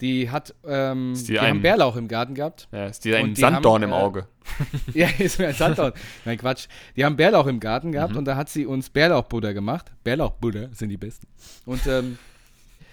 die 0.00 0.30
hat, 0.30 0.54
ähm, 0.66 1.14
die 1.16 1.24
die, 1.32 1.40
haben 1.40 1.62
Bärlauch 1.62 1.96
im 1.96 2.08
Garten 2.08 2.34
gehabt. 2.34 2.68
Ja, 2.72 2.86
ist 2.86 3.04
dir 3.04 3.16
ein 3.18 3.34
die 3.34 3.40
Sanddorn 3.40 3.82
haben, 3.82 3.90
im 3.90 3.90
äh, 3.90 4.02
Auge. 4.02 4.28
ja, 4.94 5.08
ist 5.18 5.38
mir 5.38 5.48
ein 5.48 5.54
Sanddorn. 5.54 5.92
Nein, 6.24 6.38
Quatsch. 6.38 6.66
Die 6.96 7.04
haben 7.04 7.16
Bärlauch 7.16 7.46
im 7.46 7.60
Garten 7.60 7.92
gehabt 7.92 8.12
Mhm. 8.12 8.18
und 8.18 8.24
da 8.26 8.36
hat 8.36 8.48
sie 8.48 8.66
uns 8.66 8.90
Bärlauchbutter 8.90 9.54
gemacht. 9.54 9.92
Bärlauchbutter 10.04 10.68
sind 10.72 10.90
die 10.90 10.96
besten. 10.96 11.26
Und 11.64 11.86
ähm, 11.86 12.18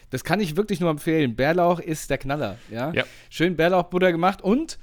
das 0.09 0.23
kann 0.23 0.39
ich 0.39 0.55
wirklich 0.55 0.79
nur 0.79 0.89
empfehlen. 0.91 1.35
Bärlauch 1.35 1.79
ist 1.79 2.09
der 2.09 2.17
Knaller. 2.19 2.57
Ja. 2.69 2.91
Ja. 2.93 3.03
Schön 3.29 3.55
Bärlauchbutter 3.55 4.11
gemacht 4.11 4.41
und 4.41 4.77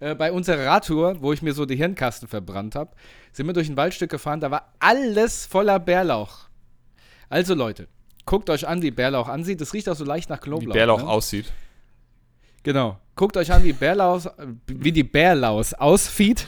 äh, 0.00 0.14
bei 0.14 0.30
unserer 0.32 0.64
Radtour, 0.64 1.20
wo 1.20 1.32
ich 1.32 1.42
mir 1.42 1.52
so 1.52 1.66
die 1.66 1.76
Hirnkasten 1.76 2.28
verbrannt 2.28 2.76
habe, 2.76 2.92
sind 3.32 3.46
wir 3.46 3.52
durch 3.52 3.68
ein 3.68 3.76
Waldstück 3.76 4.10
gefahren, 4.10 4.40
da 4.40 4.50
war 4.50 4.72
alles 4.78 5.44
voller 5.46 5.78
Bärlauch. 5.80 6.48
Also 7.28 7.54
Leute, 7.54 7.88
guckt 8.28 8.50
euch 8.50 8.68
an, 8.68 8.82
wie 8.82 8.90
Bärlauch 8.90 9.26
ansieht. 9.26 9.58
Das 9.62 9.72
riecht 9.72 9.88
auch 9.88 9.96
so 9.96 10.04
leicht 10.04 10.28
nach 10.28 10.42
Wie 10.42 10.50
Knoblauch. 10.50 10.74
Bärlauch 10.74 11.00
ne? 11.00 11.08
aussieht. 11.08 11.50
Genau. 12.62 13.00
Guckt 13.16 13.38
euch 13.38 13.50
an, 13.50 13.64
wie 13.64 13.72
Bärlaus, 13.72 14.28
wie 14.66 14.92
die 14.92 15.02
Bärlaus 15.02 15.72
ausfieht. 15.72 16.44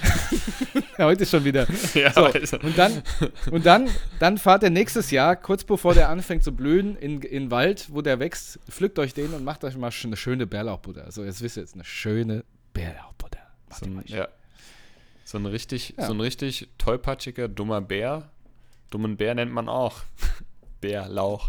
Heute 0.99 1.25
schon 1.25 1.43
wieder. 1.43 1.67
Ja, 1.95 2.13
So, 2.13 2.59
und 2.59 2.77
dann, 2.77 3.03
und 3.51 3.65
dann, 3.65 3.89
dann 4.19 4.37
fahrt 4.37 4.63
ihr 4.63 4.69
nächstes 4.69 5.11
Jahr, 5.11 5.37
kurz 5.37 5.65
bevor 5.65 5.95
der 5.95 6.11
anfängt 6.11 6.45
zu 6.45 6.53
blühen, 6.55 6.97
in, 6.97 7.23
in 7.23 7.45
den 7.45 7.51
Wald, 7.51 7.87
wo 7.91 8.03
der 8.03 8.21
wächst, 8.21 8.61
pflückt 8.69 8.99
euch 8.99 9.15
den 9.15 9.33
und 9.33 9.43
macht 9.43 9.65
euch 9.65 9.79
mal 9.79 9.91
eine 10.05 10.17
schöne 10.17 10.47
Bärlauchbutter. 10.47 11.05
Also 11.05 11.25
jetzt 11.25 11.41
wisst 11.41 11.57
ihr 11.57 11.63
jetzt, 11.63 11.75
eine 11.75 11.85
schöne 11.85 12.45
Bärlauchbutter. 12.75 13.41
So, 13.71 13.87
ein, 13.87 14.03
ja. 14.05 14.29
so 15.25 15.39
ein 15.39 15.47
richtig, 15.47 15.95
Ja. 15.97 16.07
so 16.07 16.13
ein 16.13 16.21
richtig 16.21 16.69
tollpatschiger, 16.77 17.49
dummer 17.49 17.81
Bär. 17.81 18.29
Dummen 18.91 19.17
Bär 19.17 19.35
nennt 19.35 19.53
man 19.53 19.71
auch. 19.71 20.03
Bärlauch. 20.81 21.49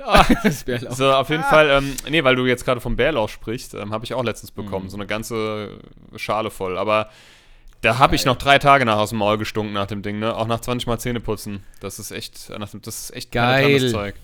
Ah, 0.00 0.24
das 0.42 0.64
Bärlauch. 0.64 0.92
So, 0.92 1.12
auf 1.12 1.28
jeden 1.30 1.44
Fall, 1.44 1.70
ähm, 1.70 1.96
nee, 2.08 2.22
weil 2.24 2.36
du 2.36 2.46
jetzt 2.46 2.64
gerade 2.64 2.80
vom 2.80 2.96
Bärlauch 2.96 3.28
sprichst, 3.28 3.74
ähm, 3.74 3.92
habe 3.92 4.04
ich 4.04 4.14
auch 4.14 4.24
letztens 4.24 4.50
bekommen. 4.50 4.86
Mhm. 4.86 4.90
So 4.90 4.96
eine 4.96 5.06
ganze 5.06 5.78
Schale 6.16 6.50
voll. 6.50 6.78
Aber 6.78 7.10
da 7.80 7.98
habe 7.98 8.16
ich 8.16 8.24
noch 8.24 8.36
drei 8.36 8.58
Tage 8.58 8.84
nach 8.84 8.98
aus 8.98 9.10
dem 9.10 9.18
Maul 9.18 9.38
gestunken 9.38 9.72
nach 9.72 9.86
dem 9.86 10.02
Ding, 10.02 10.18
ne? 10.18 10.36
Auch 10.36 10.46
nach 10.46 10.60
20 10.60 10.86
Mal 10.86 10.98
Zähne 10.98 11.20
putzen. 11.20 11.62
Das 11.80 11.98
ist 11.98 12.10
echt, 12.10 12.50
äh, 12.50 12.58
das 12.58 12.74
ist 12.74 13.14
echt 13.14 13.32
Geil. 13.32 13.90
Zeug. 13.90 14.14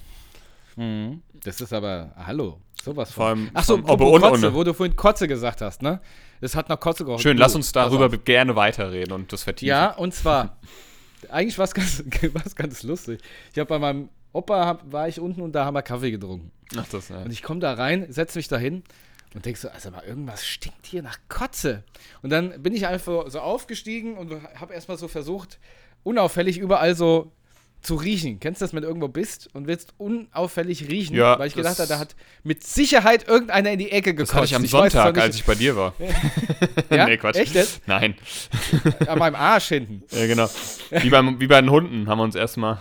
Mhm. 0.77 1.23
Das 1.45 1.61
ist 1.61 1.73
aber, 1.73 2.13
hallo, 2.17 2.61
sowas 2.83 3.13
Vor 3.13 3.27
allem 3.27 3.51
Ach 3.55 3.65
so, 3.65 3.77
vom 3.77 3.85
apropos 3.85 4.07
Obe 4.09 4.15
und 4.15 4.23
Kotze, 4.23 4.47
Ohne. 4.47 4.55
wo 4.55 4.65
du 4.65 4.75
vorhin 4.75 4.97
Kotze 4.97 5.29
gesagt 5.29 5.61
hast, 5.61 5.83
ne? 5.83 6.01
Das 6.41 6.57
hat 6.57 6.69
nach 6.69 6.81
Kotze 6.81 7.05
gerochen. 7.05 7.23
Schön, 7.23 7.37
Du, 7.37 7.43
lass 7.43 7.55
uns 7.55 7.73
darüber 7.73 8.09
gerne 8.09 8.57
weiterreden 8.57 9.13
und 9.13 9.33
das 9.33 9.45
vertiefen. 9.45 9.69
Ja, 9.69 9.91
und 9.93 10.15
zwar, 10.15 10.57
eigentlich 11.31 11.57
war 11.59 11.65
es 11.65 11.75
ganz, 11.75 12.03
ganz 12.57 12.83
lustig. 12.83 13.21
Ich 13.53 13.59
habe 13.59 13.69
bei 13.69 13.79
meinem 13.79 14.09
Opa, 14.35 14.67
hab, 14.67 14.93
war 14.93 15.09
ich 15.09 15.21
unten 15.21 15.41
und 15.41 15.53
da 15.53 15.65
haben 15.65 15.75
wir 15.75 15.83
Kaffee 15.83 16.11
getrunken. 16.11 16.51
Ach, 16.77 16.87
das, 16.91 17.09
ja. 17.09 17.23
Und 17.23 17.33
ich 17.33 17.43
komme 17.43 17.61
da 17.61 17.73
rein, 17.73 18.05
setze 18.11 18.37
mich 18.37 18.49
da 18.49 18.59
hin 18.59 18.83
und 19.33 19.47
denk 19.47 19.57
so, 19.57 19.69
also 19.69 19.93
mal 19.93 20.03
irgendwas 20.05 20.45
stinkt 20.45 20.87
hier 20.87 21.03
nach 21.03 21.19
Kotze. 21.29 21.85
Und 22.21 22.31
dann 22.31 22.61
bin 22.61 22.75
ich 22.75 22.87
einfach 22.89 23.31
so 23.31 23.39
aufgestiegen 23.39 24.17
und 24.17 24.33
habe 24.57 24.75
erstmal 24.75 24.99
so 24.99 25.07
versucht, 25.07 25.61
unauffällig 26.03 26.59
überall 26.59 26.97
so 26.97 27.31
zu 27.81 27.95
riechen. 27.95 28.41
Kennst 28.41 28.61
du 28.61 28.65
das, 28.65 28.75
wenn 28.75 28.83
du 28.83 28.89
irgendwo 28.89 29.07
bist 29.07 29.51
und 29.55 29.69
willst 29.69 29.95
unauffällig 29.99 30.89
riechen? 30.89 31.15
Ja, 31.15 31.39
Weil 31.39 31.47
ich 31.47 31.55
gedacht 31.55 31.79
habe, 31.79 31.89
da 31.89 32.01
hat 32.01 32.17
mit 32.43 32.65
Sicherheit 32.65 33.29
irgendeiner 33.29 33.71
in 33.71 33.79
die 33.79 33.93
Ecke 33.93 34.15
gekotzt. 34.15 34.33
Das 34.33 34.37
hatte 34.37 34.47
ich 34.47 34.57
am 34.57 34.67
zwar 34.67 34.91
Sonntag, 34.91 35.17
als 35.19 35.37
ich 35.37 35.45
bei 35.45 35.55
dir 35.55 35.77
war. 35.77 35.95
ja? 36.91 37.07
nee, 37.07 37.19
Quatsch. 37.19 37.37
Echt 37.37 37.55
jetzt? 37.55 37.87
Nein. 37.87 38.17
An 39.07 39.19
meinem 39.19 39.37
Arsch 39.37 39.69
hinten. 39.69 40.03
Ja, 40.11 40.27
genau. 40.27 40.49
Wie, 40.91 41.11
beim, 41.11 41.39
wie 41.39 41.47
bei 41.47 41.61
den 41.61 41.71
Hunden 41.71 42.09
haben 42.09 42.19
wir 42.19 42.25
uns 42.25 42.35
erstmal. 42.35 42.81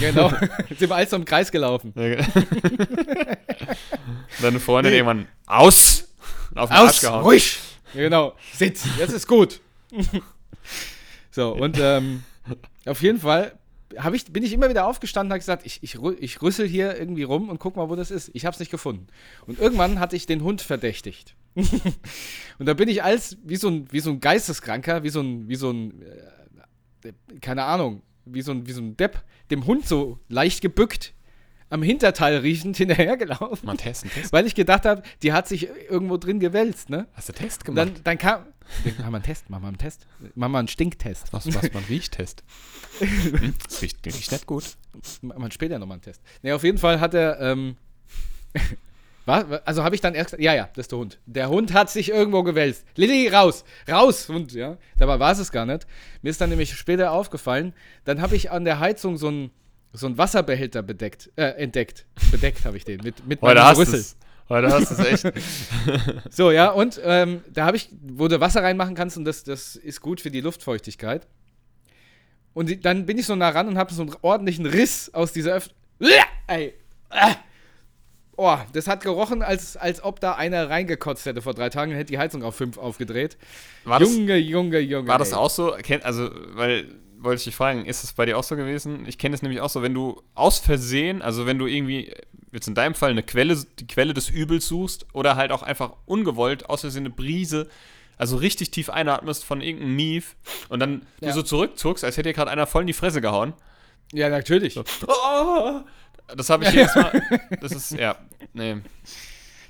Genau. 0.00 0.30
Sind 0.68 0.88
wir 0.88 0.94
alles 0.94 1.10
so 1.10 1.16
im 1.16 1.24
Kreis 1.24 1.50
gelaufen. 1.52 1.92
Deine 4.40 4.60
Freundin 4.60 4.92
Nee. 4.92 4.98
irgendwann 4.98 5.26
aus! 5.46 6.08
Auf 6.54 6.70
den 6.70 6.76
Arsch 6.76 6.90
Aus! 6.90 7.00
gehauen. 7.00 7.22
Ruhig! 7.22 7.58
Ja, 7.94 8.00
genau. 8.02 8.34
Sitz. 8.52 8.84
Jetzt 8.98 9.12
ist 9.12 9.26
gut. 9.26 9.60
so, 11.30 11.52
und 11.54 11.78
ähm, 11.80 12.22
auf 12.86 13.02
jeden 13.02 13.20
Fall 13.20 13.58
ich, 14.12 14.24
bin 14.32 14.42
ich 14.42 14.52
immer 14.52 14.68
wieder 14.68 14.86
aufgestanden 14.86 15.28
und 15.30 15.32
habe 15.32 15.40
gesagt, 15.40 15.66
ich, 15.66 15.82
ich, 15.82 15.98
ich 16.20 16.42
rüssel 16.42 16.66
hier 16.66 16.98
irgendwie 16.98 17.22
rum 17.22 17.48
und 17.48 17.58
guck 17.58 17.76
mal, 17.76 17.88
wo 17.88 17.96
das 17.96 18.10
ist. 18.10 18.30
Ich 18.34 18.44
habe 18.44 18.54
es 18.54 18.60
nicht 18.60 18.70
gefunden. 18.70 19.06
Und 19.46 19.58
irgendwann 19.58 20.00
hatte 20.00 20.16
ich 20.16 20.26
den 20.26 20.42
Hund 20.42 20.62
verdächtigt. 20.62 21.34
und 21.54 22.66
da 22.66 22.74
bin 22.74 22.88
ich 22.88 23.02
als, 23.04 23.36
wie 23.44 23.56
so 23.56 23.68
ein, 23.68 23.86
wie 23.92 24.00
so 24.00 24.10
ein 24.10 24.20
Geisteskranker, 24.20 25.02
wie 25.02 25.10
so 25.10 25.20
ein, 25.20 25.48
wie 25.48 25.54
so 25.56 25.70
ein, 25.70 26.02
äh, 27.04 27.12
keine 27.40 27.64
Ahnung, 27.64 28.02
wie 28.24 28.42
so 28.42 28.52
ein, 28.52 28.66
wie 28.66 28.72
so 28.72 28.80
ein 28.80 28.96
Depp, 28.96 29.22
dem 29.50 29.66
Hund 29.66 29.86
so 29.86 30.18
leicht 30.28 30.60
gebückt, 30.60 31.12
am 31.70 31.82
Hinterteil 31.82 32.36
riechend 32.38 32.76
hinterhergelaufen. 32.78 33.66
Mal 33.66 33.76
testen, 33.76 34.10
testen. 34.10 34.32
Weil 34.32 34.46
ich 34.46 34.54
gedacht 34.54 34.84
habe, 34.84 35.02
die 35.22 35.32
hat 35.32 35.48
sich 35.48 35.68
irgendwo 35.90 36.16
drin 36.16 36.40
gewälzt, 36.40 36.90
ne? 36.90 37.08
Hast 37.14 37.28
du 37.28 37.32
Test 37.32 37.60
Und 37.68 37.74
gemacht? 37.74 37.96
dann, 37.96 38.04
dann 38.04 38.18
kam. 38.18 38.46
Machen 38.84 38.96
wir 38.98 39.04
einen 39.06 39.22
Test, 39.22 39.50
machen 39.50 39.62
wir 39.62 39.68
einen 39.68 39.78
Test. 39.78 40.06
Machen 40.34 40.52
wir 40.52 40.58
einen 40.58 40.68
Stinktest. 40.68 41.32
was, 41.32 41.52
was 41.54 41.72
man 41.72 41.84
riecht, 41.84 42.12
Test. 42.12 42.42
Hm, 43.00 43.54
riecht, 43.82 44.06
riecht 44.06 44.30
nicht 44.32 44.46
gut. 44.46 44.76
Machen 45.20 45.42
wir 45.42 45.50
später 45.50 45.78
nochmal 45.80 45.96
einen 45.96 46.02
Test. 46.02 46.22
Ne, 46.42 46.54
auf 46.54 46.62
jeden 46.62 46.78
Fall 46.78 47.00
hat 47.00 47.12
er. 47.12 47.40
Ähm, 47.40 47.76
was? 49.26 49.44
Also 49.64 49.84
habe 49.84 49.94
ich 49.94 50.00
dann 50.00 50.14
erst 50.14 50.30
gesagt, 50.30 50.42
ja, 50.42 50.54
ja, 50.54 50.68
das 50.74 50.84
ist 50.84 50.92
der 50.92 50.98
Hund. 50.98 51.18
Der 51.26 51.48
Hund 51.48 51.72
hat 51.72 51.90
sich 51.90 52.10
irgendwo 52.10 52.42
gewälzt. 52.42 52.84
Lilly, 52.96 53.28
raus! 53.28 53.64
Raus, 53.90 54.28
Hund, 54.28 54.52
ja. 54.52 54.76
Dabei 54.98 55.18
war 55.18 55.32
es 55.32 55.38
es 55.38 55.50
gar 55.52 55.66
nicht. 55.66 55.86
Mir 56.22 56.30
ist 56.30 56.40
dann 56.40 56.50
nämlich 56.50 56.74
später 56.74 57.12
aufgefallen, 57.12 57.72
dann 58.04 58.20
habe 58.20 58.36
ich 58.36 58.50
an 58.50 58.64
der 58.64 58.80
Heizung 58.80 59.16
so 59.16 59.28
einen 59.28 59.50
so 59.96 60.06
einen 60.06 60.18
Wasserbehälter 60.18 60.82
bedeckt, 60.82 61.30
äh, 61.36 61.50
entdeckt. 61.50 62.04
Bedeckt 62.32 62.64
habe 62.64 62.76
ich 62.76 62.84
den 62.84 63.00
mit, 63.02 63.26
mit 63.26 63.40
Heute 63.40 63.60
meinem 63.60 63.64
hast 63.64 63.76
du 63.76 63.82
Rüssel. 63.82 64.00
es. 64.00 64.16
Heute 64.48 64.68
hast 64.68 64.90
du 64.90 65.02
es 65.02 65.24
echt. 65.24 65.32
So, 66.30 66.50
ja, 66.50 66.70
und 66.70 67.00
ähm, 67.04 67.42
da 67.52 67.64
habe 67.64 67.76
ich, 67.76 67.90
wo 68.02 68.26
du 68.26 68.40
Wasser 68.40 68.62
reinmachen 68.62 68.96
kannst 68.96 69.16
und 69.16 69.24
das, 69.24 69.44
das 69.44 69.76
ist 69.76 70.00
gut 70.00 70.20
für 70.20 70.30
die 70.32 70.40
Luftfeuchtigkeit. 70.40 71.26
Und 72.54 72.68
die, 72.68 72.80
dann 72.80 73.06
bin 73.06 73.18
ich 73.18 73.26
so 73.26 73.36
nah 73.36 73.48
ran 73.50 73.68
und 73.68 73.78
habe 73.78 73.94
so 73.94 74.02
einen 74.02 74.14
ordentlichen 74.20 74.66
Riss 74.66 75.14
aus 75.14 75.32
dieser 75.32 75.54
Öffnung. 75.54 75.76
Ey. 76.48 76.74
Oh, 78.36 78.56
das 78.72 78.86
hat 78.88 79.02
gerochen, 79.02 79.42
als, 79.42 79.76
als 79.76 80.02
ob 80.02 80.18
da 80.20 80.32
einer 80.34 80.68
reingekotzt 80.68 81.24
hätte 81.26 81.40
vor 81.42 81.54
drei 81.54 81.70
Tagen 81.70 81.92
und 81.92 81.96
hätte 81.98 82.12
die 82.12 82.18
Heizung 82.18 82.42
auf 82.42 82.56
fünf 82.56 82.78
aufgedreht. 82.78 83.36
War 83.84 84.00
das, 84.00 84.12
Junge, 84.12 84.36
Junge, 84.36 84.78
Junge. 84.80 85.08
war 85.08 85.18
das 85.18 85.30
ey. 85.30 85.36
auch 85.38 85.50
so? 85.50 85.76
Also, 86.02 86.30
weil, 86.54 86.86
wollte 87.18 87.38
ich 87.38 87.44
dich 87.44 87.56
fragen, 87.56 87.86
ist 87.86 88.02
es 88.04 88.12
bei 88.12 88.26
dir 88.26 88.36
auch 88.36 88.44
so 88.44 88.56
gewesen? 88.56 89.04
Ich 89.06 89.18
kenne 89.18 89.34
es 89.34 89.42
nämlich 89.42 89.60
auch 89.60 89.70
so, 89.70 89.82
wenn 89.82 89.94
du 89.94 90.20
aus 90.34 90.58
Versehen, 90.58 91.22
also 91.22 91.46
wenn 91.46 91.58
du 91.58 91.66
irgendwie, 91.66 92.12
jetzt 92.52 92.66
in 92.68 92.74
deinem 92.74 92.94
Fall 92.94 93.10
eine 93.10 93.22
Quelle, 93.22 93.56
die 93.78 93.86
Quelle 93.86 94.14
des 94.14 94.28
Übels 94.30 94.66
suchst 94.68 95.06
oder 95.12 95.36
halt 95.36 95.52
auch 95.52 95.62
einfach 95.62 95.92
ungewollt 96.06 96.68
aus 96.68 96.82
Versehen 96.82 97.04
eine 97.06 97.14
Brise, 97.14 97.68
also 98.16 98.36
richtig 98.36 98.70
tief 98.70 98.90
einatmest 98.90 99.44
von 99.44 99.60
irgendeinem 99.60 99.96
Mief 99.96 100.36
und 100.68 100.80
dann 100.80 101.06
Ja. 101.20 101.28
du 101.28 101.34
so 101.34 101.42
zurückzuckst, 101.42 102.04
als 102.04 102.16
hätte 102.16 102.28
dir 102.28 102.34
gerade 102.34 102.50
einer 102.50 102.66
voll 102.66 102.82
in 102.82 102.86
die 102.88 102.92
Fresse 102.92 103.20
gehauen. 103.20 103.54
Ja, 104.12 104.28
natürlich. 104.28 104.78
Oh, 104.78 104.84
das 106.36 106.50
habe 106.50 106.64
ich 106.64 106.72
jedes 106.72 106.94
Mal. 106.94 107.22
Das 107.60 107.72
ist, 107.72 107.92
ja, 107.92 108.16
nee, 108.52 108.76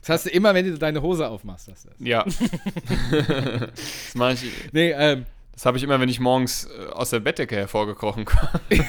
Das 0.01 0.09
hast 0.09 0.27
du 0.27 0.31
immer, 0.31 0.55
wenn 0.55 0.65
du 0.67 0.79
deine 0.79 1.01
Hose 1.03 1.27
aufmachst. 1.29 1.69
Hast 1.71 1.85
du 1.85 1.89
das. 1.91 1.99
ja. 2.07 2.25
das 3.69 4.15
mache 4.15 4.33
ich. 4.35 4.53
Nee, 4.73 4.91
ähm, 4.93 5.27
Das 5.55 5.67
habe 5.67 5.77
ich 5.79 5.85
immer, 5.85 6.01
wenn 6.01 6.09
ich 6.09 6.19
morgens 6.21 6.65
äh, 6.67 6.91
aus 6.93 7.11
der 7.11 7.21
Bettdecke 7.21 7.55
hervorgekrochen 7.57 8.25
komme. 8.25 8.61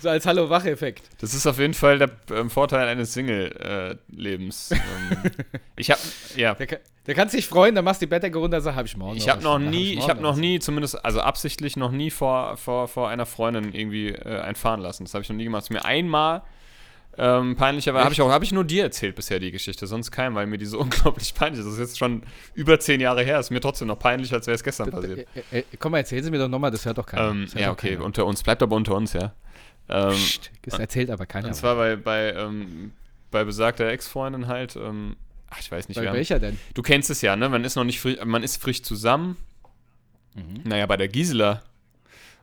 so 0.00 0.08
als 0.08 0.26
Hallo-Wach-Effekt. 0.26 1.02
Das 1.20 1.34
ist 1.34 1.46
auf 1.46 1.58
jeden 1.58 1.74
Fall 1.74 1.98
der 1.98 2.10
ähm, 2.30 2.50
Vorteil 2.50 2.88
eines 2.88 3.12
Single-Lebens. 3.12 4.70
ähm, 4.72 4.80
ich 5.76 5.90
habe 5.90 6.00
ja, 6.36 6.54
Der, 6.54 6.66
kann- 6.66 6.78
der 7.06 7.14
kann 7.14 7.28
sich 7.28 7.46
freuen, 7.46 7.74
dann 7.74 7.84
machst 7.84 8.00
du 8.00 8.06
die 8.06 8.10
Bettdecke 8.10 8.38
runter 8.38 8.56
und 8.58 8.62
sagst, 8.62 8.76
habe 8.76 8.88
ich 8.88 8.96
morgen 8.96 9.16
ich 9.16 9.26
noch 9.26 9.34
habe 9.34 9.42
noch 9.44 9.58
nie, 9.58 9.92
ich 9.94 10.08
habe 10.08 10.22
noch 10.22 10.36
nie, 10.36 10.58
zumindest 10.60 11.04
also 11.04 11.20
absichtlich 11.20 11.76
noch 11.76 11.90
nie 11.90 12.10
vor 12.10 12.56
vor, 12.56 12.88
vor 12.88 13.08
einer 13.10 13.26
Freundin 13.26 13.74
irgendwie 13.74 14.08
äh, 14.08 14.40
einfahren 14.40 14.80
lassen. 14.80 15.04
Das 15.04 15.14
habe 15.14 15.22
ich 15.22 15.28
noch 15.28 15.36
nie 15.36 15.44
gemacht. 15.44 15.60
Das 15.60 15.66
ist 15.66 15.74
mir 15.74 15.84
einmal 15.84 16.42
ähm, 17.16 17.56
peinlicherweise 17.56 18.04
habe 18.04 18.14
ich 18.14 18.22
auch 18.22 18.30
habe 18.30 18.44
ich 18.44 18.52
nur 18.52 18.64
dir 18.64 18.84
erzählt 18.84 19.14
bisher 19.14 19.38
die 19.38 19.50
Geschichte, 19.50 19.86
sonst 19.86 20.10
keinem, 20.10 20.34
weil 20.34 20.46
mir 20.46 20.58
die 20.58 20.66
so 20.66 20.78
unglaublich 20.80 21.34
peinlich 21.34 21.60
ist. 21.60 21.66
Das 21.66 21.74
ist 21.74 21.80
jetzt 21.80 21.98
schon 21.98 22.22
über 22.54 22.80
zehn 22.80 23.00
Jahre 23.00 23.22
her. 23.22 23.38
Ist 23.38 23.50
mir 23.50 23.60
trotzdem 23.60 23.88
noch 23.88 23.98
peinlich, 23.98 24.32
als 24.32 24.46
wäre 24.46 24.54
es 24.54 24.64
gestern 24.64 24.90
passiert. 24.90 25.26
Äh, 25.52 25.60
äh, 25.60 25.64
komm 25.78 25.92
mal, 25.92 25.98
erzähl 25.98 26.22
sie 26.22 26.30
mir 26.30 26.38
doch 26.38 26.48
nochmal, 26.48 26.70
das 26.70 26.84
hört 26.84 26.98
doch 26.98 27.06
keiner. 27.06 27.30
Ähm, 27.30 27.46
hört 27.46 27.54
ja, 27.54 27.70
okay, 27.70 27.94
keiner. 27.94 28.04
unter 28.04 28.26
uns 28.26 28.42
bleibt 28.42 28.62
aber 28.62 28.76
unter 28.76 28.94
uns, 28.94 29.12
ja. 29.12 29.32
Ähm, 29.88 30.10
Psst, 30.10 30.50
das 30.62 30.78
erzählt 30.78 31.10
aber 31.10 31.26
keiner. 31.26 31.48
Und 31.48 31.54
zwar 31.54 31.76
bei, 31.76 31.96
bei, 31.96 32.32
ähm, 32.32 32.92
bei 33.30 33.44
besagter 33.44 33.86
Ex-Freundin 33.88 34.48
halt, 34.48 34.76
ähm, 34.76 35.16
ach, 35.50 35.60
ich 35.60 35.70
weiß 35.70 35.88
nicht, 35.88 35.98
Bei 35.98 36.12
welcher 36.12 36.40
denn? 36.40 36.58
du 36.72 36.82
kennst 36.82 37.10
es 37.10 37.20
ja, 37.20 37.36
ne? 37.36 37.48
Man 37.48 37.64
ist 37.64 37.76
noch 37.76 37.84
nicht 37.84 38.00
frisch, 38.00 38.18
man 38.24 38.42
ist 38.42 38.60
frisch 38.60 38.82
zusammen. 38.82 39.36
Mhm. 40.34 40.62
Naja, 40.64 40.86
bei 40.86 40.96
der 40.96 41.08
Gisela. 41.08 41.62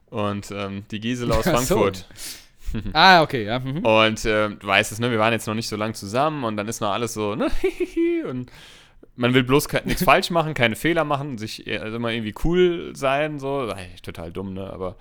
Und 0.09 0.51
ähm, 0.51 0.83
die 0.91 0.99
Gisela 0.99 1.35
aus 1.35 1.47
Ach 1.47 1.59
so. 1.59 1.91
Ah, 2.93 3.21
okay, 3.21 3.45
ja. 3.45 3.59
Mhm. 3.59 3.79
Und 3.85 4.25
ähm, 4.25 4.57
du 4.59 4.67
weißt 4.67 4.91
es, 4.91 4.99
ne? 4.99 5.11
Wir 5.11 5.19
waren 5.19 5.33
jetzt 5.33 5.47
noch 5.47 5.53
nicht 5.55 5.67
so 5.67 5.75
lang 5.75 5.93
zusammen 5.93 6.43
und 6.43 6.57
dann 6.57 6.67
ist 6.67 6.79
noch 6.81 6.91
alles 6.91 7.13
so, 7.13 7.35
ne? 7.35 7.49
und 8.29 8.51
man 9.15 9.33
will 9.33 9.43
bloß 9.43 9.67
nichts 9.85 10.03
falsch 10.03 10.29
machen, 10.31 10.53
keine 10.53 10.75
Fehler 10.75 11.03
machen, 11.03 11.37
sich 11.37 11.67
eher- 11.67 11.81
also 11.83 11.97
immer 11.97 12.11
irgendwie 12.11 12.33
cool 12.43 12.93
sein, 12.95 13.39
so. 13.39 13.69
Eigentlich 13.69 14.01
total 14.01 14.31
dumm, 14.31 14.53
ne? 14.53 14.71
Aber 14.71 14.95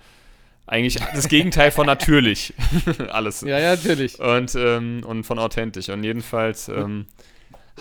eigentlich 0.67 0.95
das 1.13 1.27
Gegenteil 1.27 1.71
von 1.71 1.85
natürlich. 1.85 2.53
alles. 3.09 3.41
Ja, 3.41 3.59
ja, 3.59 3.75
natürlich. 3.75 4.19
und, 4.19 4.53
ähm, 4.55 5.03
und 5.05 5.23
von 5.23 5.39
authentisch. 5.39 5.89
Und 5.89 6.03
jedenfalls 6.03 6.69
ähm, 6.69 7.07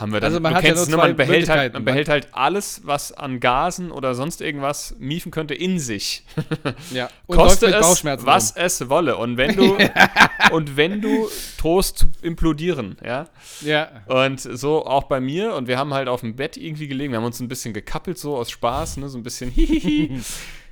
haben 0.00 0.12
wir 0.12 0.20
dann, 0.20 0.28
Also 0.28 0.40
man 0.40 0.52
du 0.52 0.58
ja 0.58 0.62
kennst 0.62 0.82
es, 0.82 0.88
nur 0.88 0.98
ne, 0.98 1.08
man 1.08 1.16
behält, 1.16 1.48
halt, 1.48 1.74
man 1.74 1.84
behält 1.84 2.08
halt 2.08 2.28
alles, 2.32 2.82
was 2.84 3.12
an 3.12 3.40
Gasen 3.40 3.90
oder 3.90 4.14
sonst 4.14 4.40
irgendwas 4.40 4.96
miefen 4.98 5.30
könnte, 5.30 5.54
in 5.54 5.78
sich. 5.78 6.24
Ja. 6.92 7.08
Und 7.26 7.36
Koste 7.36 7.66
es, 7.66 8.04
was 8.04 8.52
es 8.56 8.88
wolle. 8.88 9.16
Und 9.16 9.36
wenn 9.36 9.54
du, 9.54 9.76
und 10.52 10.76
wenn 10.76 11.00
du 11.00 11.28
drohst 11.58 11.98
zu 11.98 12.06
implodieren, 12.22 12.96
ja. 13.04 13.20
rum. 13.20 13.28
Ja. 13.60 13.88
Und 14.06 14.40
so 14.40 14.86
auch 14.86 15.04
bei 15.04 15.20
mir. 15.20 15.54
Und 15.54 15.68
wir 15.68 15.78
haben 15.78 15.94
halt 15.94 16.08
auf 16.08 16.20
dem 16.20 16.36
Bett 16.36 16.56
irgendwie 16.56 16.88
gelegen. 16.88 17.12
Wir 17.12 17.18
haben 17.18 17.24
uns 17.24 17.40
ein 17.40 17.48
bisschen 17.48 17.74
gekappelt, 17.74 18.18
so 18.18 18.36
aus 18.36 18.50
Spaß, 18.50 18.98
ne, 18.98 19.08
so 19.08 19.18
ein 19.18 19.22
bisschen 19.22 19.50
hihihi. 19.52 20.20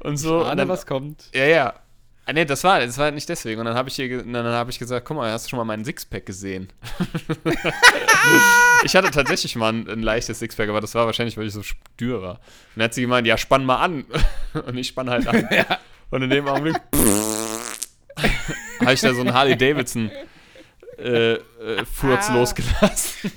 und 0.01 0.17
so. 0.17 0.38
und 0.38 0.47
Ahne, 0.47 0.57
dann, 0.57 0.69
was 0.69 0.87
kommt. 0.87 1.25
ja, 1.35 1.47
ja. 1.47 1.75
Ah, 2.29 2.35
nee, 2.35 2.45
das 2.45 2.62
war, 2.62 2.79
das 2.81 2.99
war 2.99 3.11
nicht 3.11 3.27
deswegen. 3.31 3.59
Und 3.59 3.64
dann 3.64 3.75
habe 3.75 3.88
ich, 3.88 3.97
dann 3.97 4.37
hab 4.45 4.69
ich 4.69 4.79
gesagt, 4.79 5.07
guck 5.07 5.17
mal, 5.17 5.33
hast 5.33 5.47
du 5.47 5.49
schon 5.49 5.57
mal 5.57 5.64
meinen 5.64 5.83
Sixpack 5.83 6.27
gesehen? 6.27 6.69
ich 8.85 8.95
hatte 8.95 9.11
tatsächlich 9.11 9.57
mal 9.57 9.73
ein, 9.73 9.88
ein 9.88 10.03
leichtes 10.03 10.38
Sixpack, 10.38 10.69
aber 10.69 10.83
das 10.83 10.95
war 10.95 11.07
wahrscheinlich, 11.07 11.38
weil 11.38 11.47
ich 11.47 11.55
so 11.55 11.62
stür 11.62 12.21
war. 12.21 12.33
Und 12.35 12.41
dann 12.77 12.85
hat 12.85 12.93
sie 12.93 13.01
gemeint, 13.01 13.27
ja, 13.27 13.38
spann 13.38 13.64
mal 13.64 13.77
an. 13.77 14.05
Und 14.67 14.77
ich 14.77 14.88
spann 14.88 15.09
halt 15.09 15.27
an. 15.27 15.49
Und 16.11 16.23
in 16.23 16.29
dem 16.29 16.47
Augenblick 16.49 16.77
habe 18.81 18.93
ich 18.93 19.01
da 19.01 19.14
so 19.14 19.21
einen 19.21 19.33
Harley 19.33 19.57
Davidson 19.57 20.11
äh, 20.99 21.33
äh, 21.33 21.38
Furz 21.91 22.29
Ah. 22.29 22.35
losgelassen. 22.35 23.33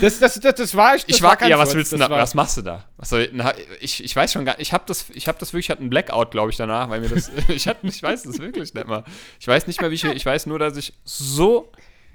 Das, 0.00 0.18
das, 0.18 0.38
das, 0.40 0.54
das 0.54 0.74
war 0.74 0.96
ich. 0.96 1.06
Das 1.06 1.16
Ich 1.16 1.22
war, 1.22 1.36
kein 1.36 1.48
ja, 1.50 1.58
was 1.58 1.74
willst 1.74 1.92
du 1.92 1.96
da, 1.96 2.10
war- 2.10 2.18
was 2.18 2.34
machst 2.34 2.56
du 2.58 2.62
da? 2.62 2.84
Na, 3.32 3.54
ich, 3.80 4.04
ich 4.04 4.14
weiß 4.14 4.32
schon 4.32 4.44
gar 4.44 4.58
ich 4.60 4.72
habe 4.72 4.84
das, 4.86 5.06
ich 5.14 5.28
habe 5.28 5.38
das 5.38 5.52
wirklich, 5.52 5.66
ich 5.66 5.70
hatte 5.70 5.80
einen 5.80 5.90
Blackout, 5.90 6.30
glaube 6.30 6.50
ich, 6.50 6.56
danach, 6.56 6.90
weil 6.90 7.00
mir 7.00 7.08
das, 7.08 7.30
ich, 7.48 7.66
hatte, 7.66 7.86
ich 7.86 8.02
weiß 8.02 8.24
das 8.24 8.38
wirklich 8.38 8.74
nicht 8.74 8.86
mehr. 8.86 9.04
Ich 9.40 9.48
weiß 9.48 9.66
nicht 9.66 9.80
mehr, 9.80 9.90
wie 9.90 9.94
ich, 9.94 10.04
ich 10.04 10.26
weiß 10.26 10.46
nur, 10.46 10.58
dass 10.58 10.76
ich 10.76 10.92
so 11.04 11.70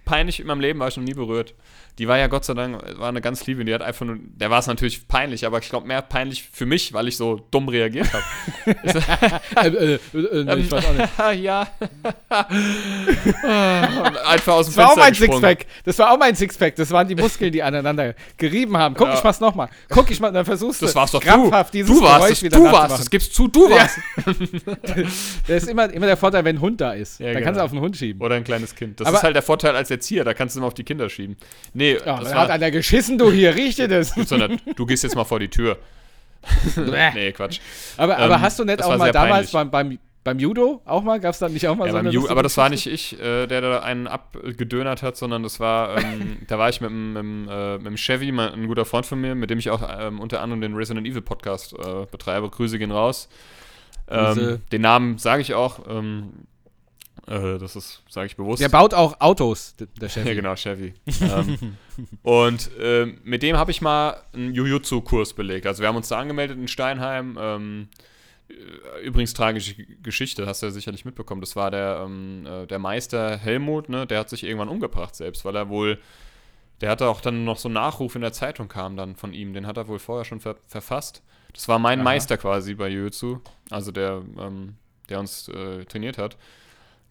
peinlich 0.06 0.40
in 0.40 0.48
meinem 0.48 0.62
Leben 0.62 0.80
war 0.80 0.88
ich 0.88 0.98
noch 0.98 1.04
nie 1.04 1.14
berührt. 1.14 1.54
Die 2.00 2.08
war 2.08 2.18
ja 2.18 2.28
Gott 2.28 2.46
sei 2.46 2.54
Dank, 2.54 2.82
war 3.00 3.10
eine 3.10 3.22
ganz 3.22 3.46
liebe, 3.46 3.64
die 3.66 3.74
hat 3.74 3.82
einfach 3.82 4.06
nur, 4.06 4.18
der 4.20 4.50
war 4.50 4.60
es 4.60 4.68
natürlich 4.68 5.08
peinlich, 5.08 5.46
aber 5.46 5.60
ich 5.60 5.70
glaube 5.70 5.88
mehr 5.88 6.02
peinlich 6.02 6.44
für 6.52 6.66
mich, 6.66 6.94
weil 6.94 7.08
ich 7.08 7.18
so 7.18 7.46
dumm 7.52 7.68
reagiert 7.70 8.08
habe. 8.14 8.24
Äh, 9.62 9.68
äh, 9.68 10.00
äh, 10.14 10.60
ich 10.60 10.72
weiß 10.72 10.86
auch 10.86 10.94
nicht. 11.34 11.44
ja. 11.44 11.68
Einfach 14.26 14.54
aus 14.54 14.68
dem 14.68 14.76
Das 14.76 14.78
war 14.78 14.86
auch 14.86 14.94
Fenster 14.94 15.02
mein 15.02 15.12
gesprungen. 15.14 15.42
Sixpack. 15.44 15.66
Das 15.86 16.00
war 16.00 16.12
auch 16.12 16.18
mein 16.18 16.36
Sixpack. 16.36 16.76
Das 16.76 16.92
waren 16.92 17.08
die 17.08 17.16
Muskeln, 17.16 17.52
die 17.52 17.62
aneinander 17.64 18.16
gerieben 18.38 18.78
haben. 18.78 18.96
Guck, 18.96 19.08
Ja. 19.08 19.14
ich 19.16 19.24
mach's 19.24 19.40
nochmal. 19.40 19.70
Guck, 19.90 20.10
ich 20.12 20.20
mal, 20.20 20.32
dann 20.32 20.46
versuchst 20.46 20.82
du 20.82 20.86
Das 20.86 20.96
war's 20.96 21.12
doch 21.12 21.22
krampfhaft 21.22 21.74
du. 21.74 21.78
dieses 21.80 21.96
Du 21.96 22.02
warst 22.02 22.24
Geräusch 22.26 22.44
wieder 22.44 22.58
du 22.58 22.64
warst 22.72 23.00
es, 23.00 23.10
gibst 23.10 23.34
zu, 23.34 23.48
du 23.48 23.70
Ja. 23.70 23.76
warst 23.78 23.98
Das 25.48 25.64
ist 25.64 25.70
immer, 25.70 25.92
immer 25.92 26.06
der 26.08 26.18
Vorteil, 26.18 26.44
wenn 26.46 26.58
ein 26.58 26.62
Hund 26.62 26.80
da 26.82 26.94
ist. 26.94 27.20
Ja, 27.20 27.28
dann 27.28 27.36
genau. 27.36 27.46
kannst 27.46 27.60
du 27.60 27.64
auf 27.66 27.72
den 27.72 27.80
Hund 27.82 27.98
schieben. 27.98 28.22
Oder 28.22 28.36
ein 28.36 28.44
kleines 28.44 28.76
Kind. 28.76 29.00
Das 29.00 29.08
Aber- 29.08 29.18
ist 29.18 29.24
halt 29.24 29.36
der 29.36 29.44
Vorteil 29.44 29.76
als 29.76 29.92
Erzieher, 29.92 30.24
da 30.24 30.34
kannst 30.34 30.56
du 30.56 30.60
immer 30.60 30.68
auf 30.68 30.74
die 30.74 30.84
Kinder 30.84 31.10
schieben. 31.10 31.36
Nee, 31.74 31.81
Ja, 31.82 32.20
das 32.20 32.34
hat 32.34 32.50
einer 32.50 32.72
geschissen, 32.72 33.18
du 33.18 33.32
hier, 33.32 33.56
riech 33.56 33.76
dir 33.76 33.88
das. 33.88 34.14
du 34.14 34.86
gehst 34.86 35.04
jetzt 35.04 35.16
mal 35.16 35.26
vor 35.26 35.40
die 35.40 35.50
Tür. 35.50 35.78
Nee, 36.76 37.32
Quatsch. 37.34 37.60
aber, 37.98 38.18
aber 38.18 38.36
Ähm, 38.36 38.42
hast 38.42 38.58
du 38.60 38.66
nicht 38.66 38.84
auch 38.84 38.98
mal 38.98 39.12
damals 39.12 39.52
beim, 39.52 39.70
beim, 39.70 40.00
beim 40.24 40.40
Judo 40.40 40.82
auch 40.86 41.04
mal? 41.04 41.20
Gab 41.20 41.34
es 41.34 41.40
da 41.40 41.50
nicht 41.50 41.68
auch 41.68 41.76
mal 41.76 41.86
Ja, 41.86 41.92
so 41.92 41.98
eine 41.98 42.10
Ju 42.10 42.28
aber 42.30 42.44
das 42.44 42.58
war 42.58 42.70
nicht 42.70 42.88
ich, 42.88 43.20
äh, 43.20 43.48
der 43.48 43.62
da 43.62 43.80
einen 43.82 44.08
abgedönert 44.08 45.04
hat, 45.04 45.18
sondern 45.18 45.44
das 45.44 45.60
war, 45.60 45.98
ähm, 45.98 46.40
da 46.48 46.58
war 46.58 46.70
ich 46.70 46.82
mit 46.82 46.90
dem, 46.90 47.48
äh, 47.50 47.78
mit 47.78 47.86
dem 47.86 47.98
Chevy, 47.98 48.32
mein, 48.32 48.54
ein 48.54 48.68
guter 48.68 48.86
Freund 48.86 49.06
von 49.06 49.22
mir, 49.22 49.36
mit 49.36 49.50
dem 49.50 49.60
ich 49.60 49.70
auch 49.70 49.88
ähm, 50.00 50.20
unter 50.20 50.42
anderem 50.42 50.62
den 50.62 50.76
Resident 50.76 51.08
Evil 51.08 51.22
Podcast 51.22 51.74
äh, 51.74 52.06
betreibe. 52.10 52.50
Grüße 52.50 52.80
gehen 52.80 52.92
raus. 52.92 53.30
Ähm, 54.10 54.60
den 54.72 54.82
Namen 54.82 55.18
sage 55.18 55.42
ich 55.42 55.54
auch. 55.54 55.80
Äh, 57.28 57.60
das 57.60 57.76
ist, 57.76 58.02
sage 58.10 58.28
ich 58.28 58.36
bewusst. 58.36 58.62
Der 58.62 58.70
baut 58.70 58.94
auch 58.94 59.20
Autos, 59.20 59.76
der 59.78 60.10
Chef. 60.10 60.26
Ja, 60.26 60.34
genau, 60.34 60.56
Chevy. 60.56 60.94
ähm, 61.22 61.78
und 62.24 62.70
ähm, 62.80 63.20
mit 63.24 63.44
dem 63.44 63.58
habe 63.58 63.72
ich 63.72 63.82
mal 63.82 64.22
einen 64.34 64.54
Jujutsu-Kurs 64.54 65.34
belegt. 65.34 65.68
Also 65.68 65.82
wir 65.82 65.88
haben 65.88 65.96
uns 65.96 66.08
da 66.08 66.20
angemeldet 66.20 66.58
in 66.58 66.68
Steinheim. 66.68 67.38
Ähm, 67.40 67.90
äh, 68.50 69.06
übrigens 69.06 69.34
tragische 69.34 69.76
Geschichte, 70.02 70.48
hast 70.48 70.62
du 70.62 70.68
ja 70.68 70.72
sicherlich 70.72 71.06
mitbekommen. 71.06 71.42
Das 71.42 71.56
war 71.56 71.72
der, 71.72 72.04
ähm, 72.06 72.46
äh, 72.46 72.66
der 72.66 72.80
Meister 72.80 73.38
Helmut, 73.38 73.90
ne? 73.90 74.08
der 74.08 74.20
hat 74.20 74.30
sich 74.30 74.44
irgendwann 74.44 74.70
umgebracht 74.70 75.16
selbst, 75.16 75.46
weil 75.46 75.56
er 75.56 75.70
wohl, 75.70 76.00
der 76.82 76.90
hatte 76.90 77.08
auch 77.08 77.22
dann 77.22 77.46
noch 77.46 77.58
so 77.58 77.68
einen 77.68 77.76
Nachruf 77.76 78.16
in 78.16 78.22
der 78.22 78.34
Zeitung 78.34 78.68
kam 78.68 78.98
dann 78.98 79.16
von 79.16 79.34
ihm. 79.34 79.54
Den 79.54 79.68
hat 79.68 79.78
er 79.78 79.88
wohl 79.88 80.00
vorher 80.00 80.26
schon 80.26 80.40
ver 80.40 80.56
verfasst. 80.68 81.22
Das 81.54 81.68
war 81.68 81.80
mein 81.80 82.00
Aha. 82.00 82.04
Meister 82.04 82.38
quasi 82.38 82.74
bei 82.74 82.88
Jujutsu, 82.88 83.40
also 83.70 83.92
der, 83.92 84.24
ähm, 84.40 84.76
der 85.10 85.20
uns 85.20 85.50
äh, 85.50 85.86
trainiert 85.86 86.18
hat. 86.18 86.38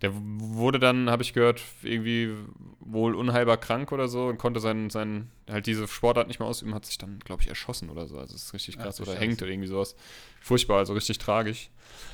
Der 0.02 0.12
wurde 0.14 0.78
dann, 0.78 1.10
habe 1.10 1.22
ich 1.22 1.34
gehört, 1.34 1.60
irgendwie 1.82 2.34
wohl 2.80 3.14
unheilbar 3.14 3.58
krank 3.58 3.92
oder 3.92 4.08
so 4.08 4.28
und 4.28 4.38
konnte 4.38 4.58
seinen, 4.58 4.88
seinen 4.88 5.30
halt 5.48 5.66
diese 5.66 5.86
Sportart 5.86 6.26
nicht 6.28 6.40
mehr 6.40 6.48
ausüben, 6.48 6.74
hat 6.74 6.86
sich 6.86 6.96
dann, 6.96 7.18
glaube 7.20 7.42
ich, 7.42 7.48
erschossen 7.48 7.90
oder 7.90 8.08
so. 8.08 8.18
Also 8.18 8.32
das 8.32 8.44
ist 8.44 8.54
richtig 8.54 8.76
Ach 8.78 8.84
krass. 8.84 8.96
du 8.96 9.02
oder 9.02 9.12
Scheiße. 9.12 9.24
hängt 9.24 9.42
oder 9.42 9.50
irgendwie 9.50 9.68
sowas. 9.68 9.94
Furchtbar, 10.40 10.78
also 10.78 10.94
richtig 10.94 11.18
tragisch. 11.18 11.68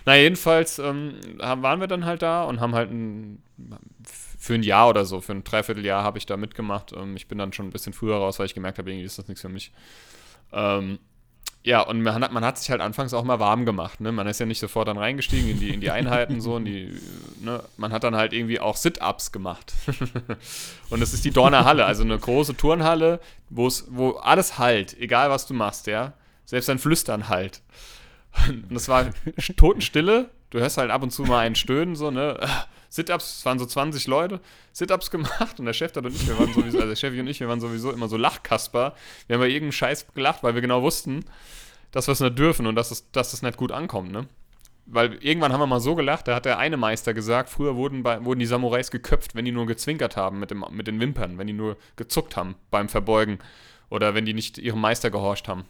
Na, 0.05 0.17
jedenfalls 0.17 0.79
ähm, 0.81 1.15
waren 1.39 1.81
wir 1.81 1.87
dann 1.87 2.05
halt 2.05 2.23
da 2.23 2.45
und 2.45 2.61
haben 2.61 2.75
halt 2.75 2.91
ein, 2.91 3.43
für 4.39 4.55
ein 4.55 4.63
Jahr 4.65 4.89
oder 4.89 5.05
so, 5.05 5.21
für 5.21 5.33
ein 5.33 5.45
Dreivierteljahr 5.45 6.03
habe 6.03 6.19
ich 6.19 6.27
da 6.27 6.37
mitgemacht. 6.37 6.93
Ähm, 6.93 7.15
ich 7.15 7.29
bin 7.29 7.39
dann 7.39 7.53
schon 7.53 7.69
ein 7.69 7.73
bisschen 7.73 7.93
früher 7.93 8.17
raus, 8.17 8.39
weil 8.39 8.47
ich 8.47 8.55
gemerkt 8.55 8.79
habe, 8.79 8.91
irgendwie 8.91 9.07
ist 9.07 9.19
das 9.19 9.29
nichts 9.29 9.43
für 9.43 9.49
mich. 9.49 9.71
Ähm, 10.53 10.99
ja, 11.67 11.81
und 11.81 12.01
man 12.01 12.23
hat, 12.23 12.33
man 12.33 12.45
hat 12.45 12.59
sich 12.59 12.71
halt 12.71 12.81
anfangs 12.81 13.13
auch 13.13 13.25
mal 13.25 13.41
warm 13.41 13.67
gemacht. 13.67 14.01
Ne? 14.01 14.13
Man 14.13 14.29
ist 14.29 14.39
ja 14.39 14.47
nicht 14.47 14.61
sofort 14.61 14.87
dann 14.87 14.99
reingestiegen 14.99 15.51
in 15.51 15.59
die, 15.59 15.75
in 15.75 15.81
die 15.81 15.91
Einheiten 15.91 16.41
so. 16.41 16.59
In 16.59 16.65
die, 16.65 16.97
ne? 17.41 17.61
Man 17.77 17.93
hat 17.93 18.05
dann 18.05 18.15
halt 18.15 18.33
irgendwie 18.33 18.61
auch 18.61 18.77
Sit-Ups 18.77 19.33
gemacht. 19.33 19.73
und 20.91 21.03
es 21.03 21.13
ist 21.13 21.25
die 21.25 21.33
Dorner 21.33 21.65
Halle, 21.65 21.85
also 21.85 22.05
eine 22.05 22.17
große 22.17 22.57
Turnhalle, 22.57 23.19
wo 23.51 23.67
es, 23.67 23.89
alles 24.23 24.59
halt, 24.59 24.97
egal 25.01 25.29
was 25.29 25.49
du 25.49 25.55
machst, 25.55 25.89
ja. 25.89 26.13
Selbst 26.45 26.69
dein 26.69 26.79
Flüstern 26.79 27.29
halt. 27.29 27.63
Und 28.49 28.73
das 28.73 28.89
war 28.89 29.07
Totenstille. 29.57 30.31
Du 30.51 30.61
hörst 30.61 30.79
halt 30.79 30.93
ab 30.93 31.03
und 31.03 31.11
zu 31.11 31.25
mal 31.25 31.41
einen 31.41 31.57
Stöhnen, 31.57 31.97
so, 31.97 32.13
ne? 32.13 32.39
Sit-Ups, 32.97 33.39
es 33.39 33.45
waren 33.45 33.59
so 33.59 33.67
20 33.67 34.07
Leute, 34.07 34.41
Sit-Ups 34.73 35.11
gemacht 35.11 35.59
und 35.59 35.67
der 35.67 35.73
Chef 35.73 35.97
und 35.97 36.07
ich, 36.07 36.27
wir 36.27 36.39
waren 36.39 36.53
sowieso, 36.53 36.81
also 36.81 36.95
Chef 36.95 37.19
und 37.19 37.29
ich, 37.29 37.41
wir 37.41 37.49
waren 37.49 37.61
sowieso 37.61 37.93
immer 37.93 38.09
so 38.09 38.17
Lachkasper. 38.17 38.95
Wir 39.27 39.35
haben 39.35 39.41
bei 39.41 39.49
irgendeinem 39.49 39.73
Scheiß 39.73 40.07
gelacht, 40.15 40.43
weil 40.43 40.55
wir 40.55 40.63
genau 40.63 40.83
wussten, 40.83 41.25
dass 41.93 42.09
wir 42.09 42.13
es 42.13 42.21
nicht 42.21 42.39
dürfen 42.39 42.67
und 42.67 42.75
dass 42.75 42.91
es, 42.91 43.11
dass 43.13 43.33
es 43.33 43.43
nicht 43.43 43.57
gut 43.57 43.71
ankommt, 43.71 44.11
ne? 44.11 44.27
Weil 44.89 45.15
irgendwann 45.15 45.53
haben 45.53 45.61
wir 45.61 45.67
mal 45.67 45.81
so 45.81 45.97
gelacht, 45.97 46.29
da 46.29 46.37
hat 46.37 46.45
der 46.45 46.59
eine 46.59 46.77
Meister 46.77 47.13
gesagt, 47.13 47.51
früher 47.51 47.75
wurden, 47.75 48.05
bei, 48.05 48.25
wurden 48.25 48.39
die 48.39 48.47
Samurais 48.47 48.93
geköpft, 48.93 49.35
wenn 49.35 49.45
die 49.45 49.51
nur 49.51 49.67
gezwinkert 49.67 50.17
haben 50.17 50.39
mit, 50.39 50.53
dem, 50.53 50.65
mit 50.71 50.87
den 50.87 51.01
Wimpern, 51.01 51.39
wenn 51.39 51.49
die 51.49 51.53
nur 51.53 51.77
gezuckt 51.97 52.37
haben 52.37 52.55
beim 52.71 52.89
Verbeugen 52.89 53.41
oder 53.89 54.15
wenn 54.15 54.25
die 54.25 54.35
nicht 54.35 54.59
ihrem 54.59 54.81
Meister 54.81 55.11
gehorcht 55.11 55.49
haben. 55.49 55.65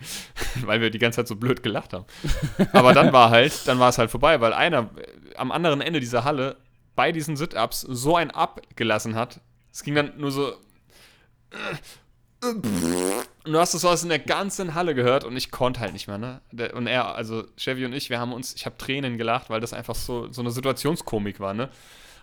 weil 0.62 0.80
wir 0.80 0.90
die 0.90 0.98
ganze 0.98 1.16
Zeit 1.16 1.28
so 1.28 1.36
blöd 1.36 1.62
gelacht 1.62 1.92
haben. 1.92 2.04
Aber 2.72 2.92
dann 2.92 3.12
war 3.12 3.30
halt, 3.30 3.66
dann 3.66 3.78
war 3.78 3.88
es 3.88 3.98
halt 3.98 4.10
vorbei, 4.10 4.40
weil 4.40 4.52
einer 4.52 4.90
äh, 4.96 5.36
am 5.36 5.52
anderen 5.52 5.80
Ende 5.80 6.00
dieser 6.00 6.24
Halle 6.24 6.56
bei 6.94 7.12
diesen 7.12 7.36
Sit-Ups 7.36 7.80
so 7.80 8.16
ein 8.16 8.30
abgelassen 8.30 9.14
hat. 9.14 9.40
Es 9.72 9.82
ging 9.82 9.94
dann 9.94 10.12
nur 10.18 10.30
so. 10.30 10.52
Und 12.42 13.52
du 13.52 13.58
hast 13.58 13.72
das 13.72 13.84
was 13.84 14.02
in 14.02 14.08
der 14.08 14.18
ganzen 14.18 14.74
Halle 14.74 14.94
gehört 14.94 15.24
und 15.24 15.36
ich 15.36 15.50
konnte 15.50 15.80
halt 15.80 15.92
nicht 15.92 16.08
mehr, 16.08 16.18
ne? 16.18 16.40
Und 16.74 16.88
er, 16.88 17.14
also 17.14 17.44
Chevy 17.56 17.84
und 17.84 17.92
ich, 17.92 18.10
wir 18.10 18.18
haben 18.18 18.32
uns, 18.32 18.54
ich 18.54 18.66
habe 18.66 18.76
Tränen 18.76 19.16
gelacht, 19.16 19.48
weil 19.48 19.60
das 19.60 19.72
einfach 19.72 19.94
so, 19.94 20.30
so 20.32 20.42
eine 20.42 20.50
Situationskomik 20.50 21.38
war, 21.38 21.54
ne? 21.54 21.70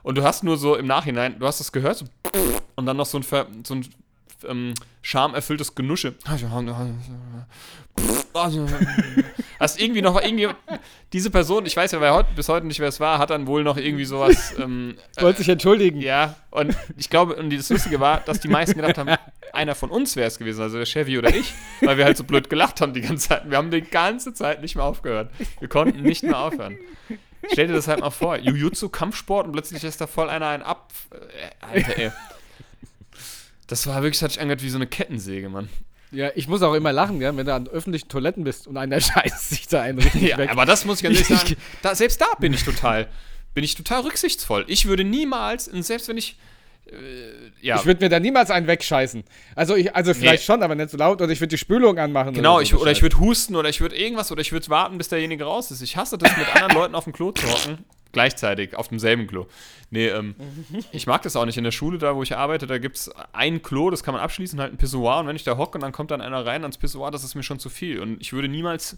Und 0.04 0.18
du 0.18 0.24
hast 0.24 0.44
nur 0.44 0.58
so 0.58 0.76
im 0.76 0.88
Nachhinein, 0.88 1.40
du 1.40 1.48
hast 1.48 1.62
es 1.62 1.72
gehört, 1.72 1.98
so 1.98 2.06
und 2.76 2.86
dann 2.86 2.98
noch 2.98 3.06
so 3.06 3.18
ein, 3.18 3.64
so 3.64 3.76
ein 3.76 3.86
ähm, 4.48 4.74
schamerfülltes 5.02 5.76
Genusche. 5.76 6.16
Hast 9.60 9.82
irgendwie 9.82 10.02
noch 10.02 10.22
irgendwie 10.22 10.48
diese 11.12 11.30
Person, 11.30 11.66
ich 11.66 11.76
weiß 11.76 11.92
ja 11.92 12.00
wer 12.02 12.14
heute, 12.14 12.30
bis 12.36 12.48
heute 12.48 12.66
nicht, 12.66 12.80
wer 12.80 12.88
es 12.88 13.00
war, 13.00 13.20
hat 13.20 13.30
dann 13.30 13.48
wohl 13.48 13.64
noch 13.64 13.78
irgendwie 13.78 14.06
sowas. 14.06 14.54
Ähm, 14.60 14.96
Wollte 15.20 15.40
sich 15.40 15.50
entschuldigen. 15.50 16.00
ja, 16.02 16.36
und 16.52 16.76
ich 16.98 17.10
glaube, 17.10 17.36
und 17.36 17.52
das 17.52 17.70
Lustige 17.70 18.00
war, 18.00 18.22
dass 18.22 18.40
die 18.40 18.48
meisten 18.48 18.76
gedacht 18.76 18.98
haben, 18.98 19.16
einer 19.54 19.76
von 19.76 19.90
uns 19.90 20.16
wäre 20.16 20.28
es 20.28 20.38
gewesen, 20.38 20.62
also 20.62 20.78
der 20.78 20.86
Chevy 20.86 21.18
oder 21.18 21.34
ich, 21.34 21.54
weil 21.82 21.98
wir 21.98 22.06
halt 22.06 22.18
so 22.18 22.24
blöd 22.24 22.50
gelacht 22.50 22.82
haben 22.82 22.94
die 22.94 23.02
ganze 23.02 23.30
Zeit. 23.30 23.50
Wir 23.50 23.58
haben 23.58 23.72
die 23.72 23.82
ganze 23.82 24.34
Zeit 24.34 24.62
nicht 24.62 24.76
mehr 24.76 24.86
aufgehört. 24.86 25.32
Wir 25.60 25.68
konnten 25.68 26.02
nicht 26.02 26.24
mehr 26.24 26.38
aufhören. 26.38 26.78
Stell 27.52 27.68
dir 27.68 27.74
das 27.74 27.88
halt 27.88 28.02
mal 28.02 28.12
vor, 28.12 28.38
Jujutsu, 28.38 28.90
Kampfsport 28.90 29.48
und 29.48 29.54
plötzlich 29.54 29.84
ist 29.84 30.02
da 30.02 30.08
voll 30.08 30.30
einer 30.30 30.48
ein 30.48 30.62
ab. 30.62 30.92
Äh, 31.12 31.66
Alter, 31.66 31.98
ey. 31.98 32.12
Das 33.70 33.88
war 33.88 34.04
wirklich, 34.04 34.22
hat 34.22 34.32
sich 34.32 34.42
angehört 34.42 34.62
wie 34.64 34.70
so 34.70 34.78
eine 34.78 34.88
Kettensäge, 34.88 35.48
Mann. 35.50 35.70
Ja, 36.12 36.32
ich 36.36 36.48
muss 36.48 36.62
auch 36.64 36.74
immer 36.74 36.92
lachen, 36.92 37.22
ja, 37.22 37.36
wenn 37.38 37.46
du 37.46 37.54
an 37.54 37.68
öffentlichen 37.68 38.10
Toiletten 38.10 38.44
bist 38.44 38.66
und 38.68 38.78
einer 38.78 39.00
scheißt 39.02 39.50
sich 39.50 39.68
da 39.68 39.82
einen 39.84 40.00
richtig 40.00 40.24
Ja, 40.24 40.38
weg. 40.38 40.50
aber 40.52 40.66
das 40.66 40.84
muss 40.86 40.98
ich 40.98 41.04
ganz 41.04 41.16
ehrlich 41.18 41.30
Ich- 41.30 41.38
sagen, 41.50 41.56
da, 41.84 41.94
selbst 41.96 42.20
da 42.20 42.26
bin 42.40 42.54
ich 42.54 42.64
total, 42.64 43.08
bin 43.54 43.64
ich 43.64 43.76
total 43.76 44.02
rücksichtsvoll. 44.02 44.66
Ich 44.68 44.88
würde 44.88 45.04
niemals, 45.04 45.68
und 45.68 45.84
selbst 45.84 46.08
wenn 46.08 46.18
ich, 46.18 46.38
äh, 46.88 46.94
ja, 47.62 47.76
Ich 47.76 47.86
würde 47.86 48.04
mir 48.04 48.10
da 48.10 48.20
niemals 48.20 48.50
einen 48.50 48.66
wegscheißen. 48.66 49.24
Also, 49.56 49.76
ich, 49.76 49.96
also 49.96 50.16
vielleicht 50.16 50.44
schon, 50.44 50.64
aber 50.64 50.74
nicht 50.74 50.90
so 50.90 50.98
laut. 50.98 51.22
Oder 51.22 51.32
ich 51.32 51.40
würde 51.40 51.50
die 51.50 51.58
Spülung 51.60 52.00
anmachen. 52.00 52.34
Genau, 52.34 52.56
oder, 52.56 52.64
ich, 52.64 52.70
so 52.70 52.78
oder 52.80 52.92
ich 52.92 53.04
würde 53.04 53.20
husten 53.20 53.56
oder 53.56 53.70
ich 53.70 53.80
würde 53.80 53.96
irgendwas 53.96 54.32
oder 54.32 54.42
ich 54.42 54.52
würde 54.52 54.68
warten, 54.70 54.98
bis 54.98 55.10
derjenige 55.10 55.44
raus 55.44 55.70
ist. 55.70 55.82
Ich 55.84 55.96
hasse 55.96 56.18
das, 56.18 56.36
mit 56.36 56.48
anderen 56.56 56.74
Leuten 56.74 56.96
auf 56.96 57.04
dem 57.04 57.14
Klo 57.14 57.32
zu 57.32 57.48
hocken. 57.48 57.86
Gleichzeitig, 58.12 58.76
auf 58.76 58.88
demselben 58.88 59.28
Klo. 59.28 59.46
Nee, 59.92 60.08
ähm, 60.08 60.36
ich 60.92 61.08
mag 61.08 61.22
das 61.22 61.36
auch 61.36 61.46
nicht. 61.46 61.58
In 61.58 61.64
der 61.64 61.72
Schule, 61.72 61.98
da 61.98 62.16
wo 62.16 62.24
ich 62.24 62.36
arbeite, 62.36 62.68
da 62.68 62.78
gibt 62.78 62.98
es 62.98 63.12
ein 63.34 63.62
Klo, 63.62 63.90
das 63.90 64.04
kann 64.04 64.14
man 64.14 64.24
abschließen, 64.24 64.60
halt 64.60 64.74
ein 64.74 64.78
Pissoir. 64.78 65.20
Und 65.20 65.28
wenn 65.28 65.36
ich 65.36 65.44
da 65.44 65.58
hocke 65.58 65.78
und 65.78 65.82
dann 65.82 65.92
kommt 65.92 66.12
dann 66.12 66.22
einer 66.22 66.46
rein 66.46 66.64
ans 66.64 66.78
Pissoir, 66.78 67.12
das 67.12 67.24
ist 67.24 67.36
mir 67.36 67.44
schon 67.44 67.60
zu 67.60 67.70
viel. 67.70 68.00
Und 68.00 68.20
ich 68.22 68.34
würde 68.34 68.48
niemals 68.48 68.98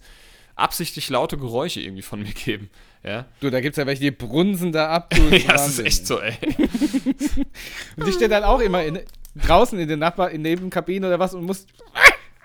absichtlich 0.56 1.10
laute 1.10 1.38
Geräusche 1.38 1.82
irgendwie 1.82 2.02
von 2.02 2.21
mir 2.21 2.34
geben. 2.34 2.69
Ja, 3.04 3.26
Du, 3.39 3.50
da 3.50 3.62
gibt 3.62 3.74
es 3.74 3.78
ja 3.78 3.88
welche, 3.88 4.02
die 4.02 4.12
brunsen 4.12 4.71
da 4.71 4.89
ab. 4.89 5.10
Du, 5.10 5.21
ja 5.36 5.54
das 5.54 5.67
ist 5.67 5.80
echt 5.80 6.08
so, 6.08 6.19
ey. 6.19 6.38
Und 7.97 8.08
ich 8.08 8.15
stehe 8.15 8.30
dann 8.30 8.43
auch 8.43 8.60
immer 8.60 8.84
in, 8.84 9.00
draußen 9.36 9.80
in 9.80 9.88
den 9.88 9.99
Nachbar, 9.99 10.32
in 10.32 10.41
Nebenkabinen 10.41 11.07
oder 11.07 11.20
was 11.20 11.34
und 11.34 11.45
muss 11.45 11.66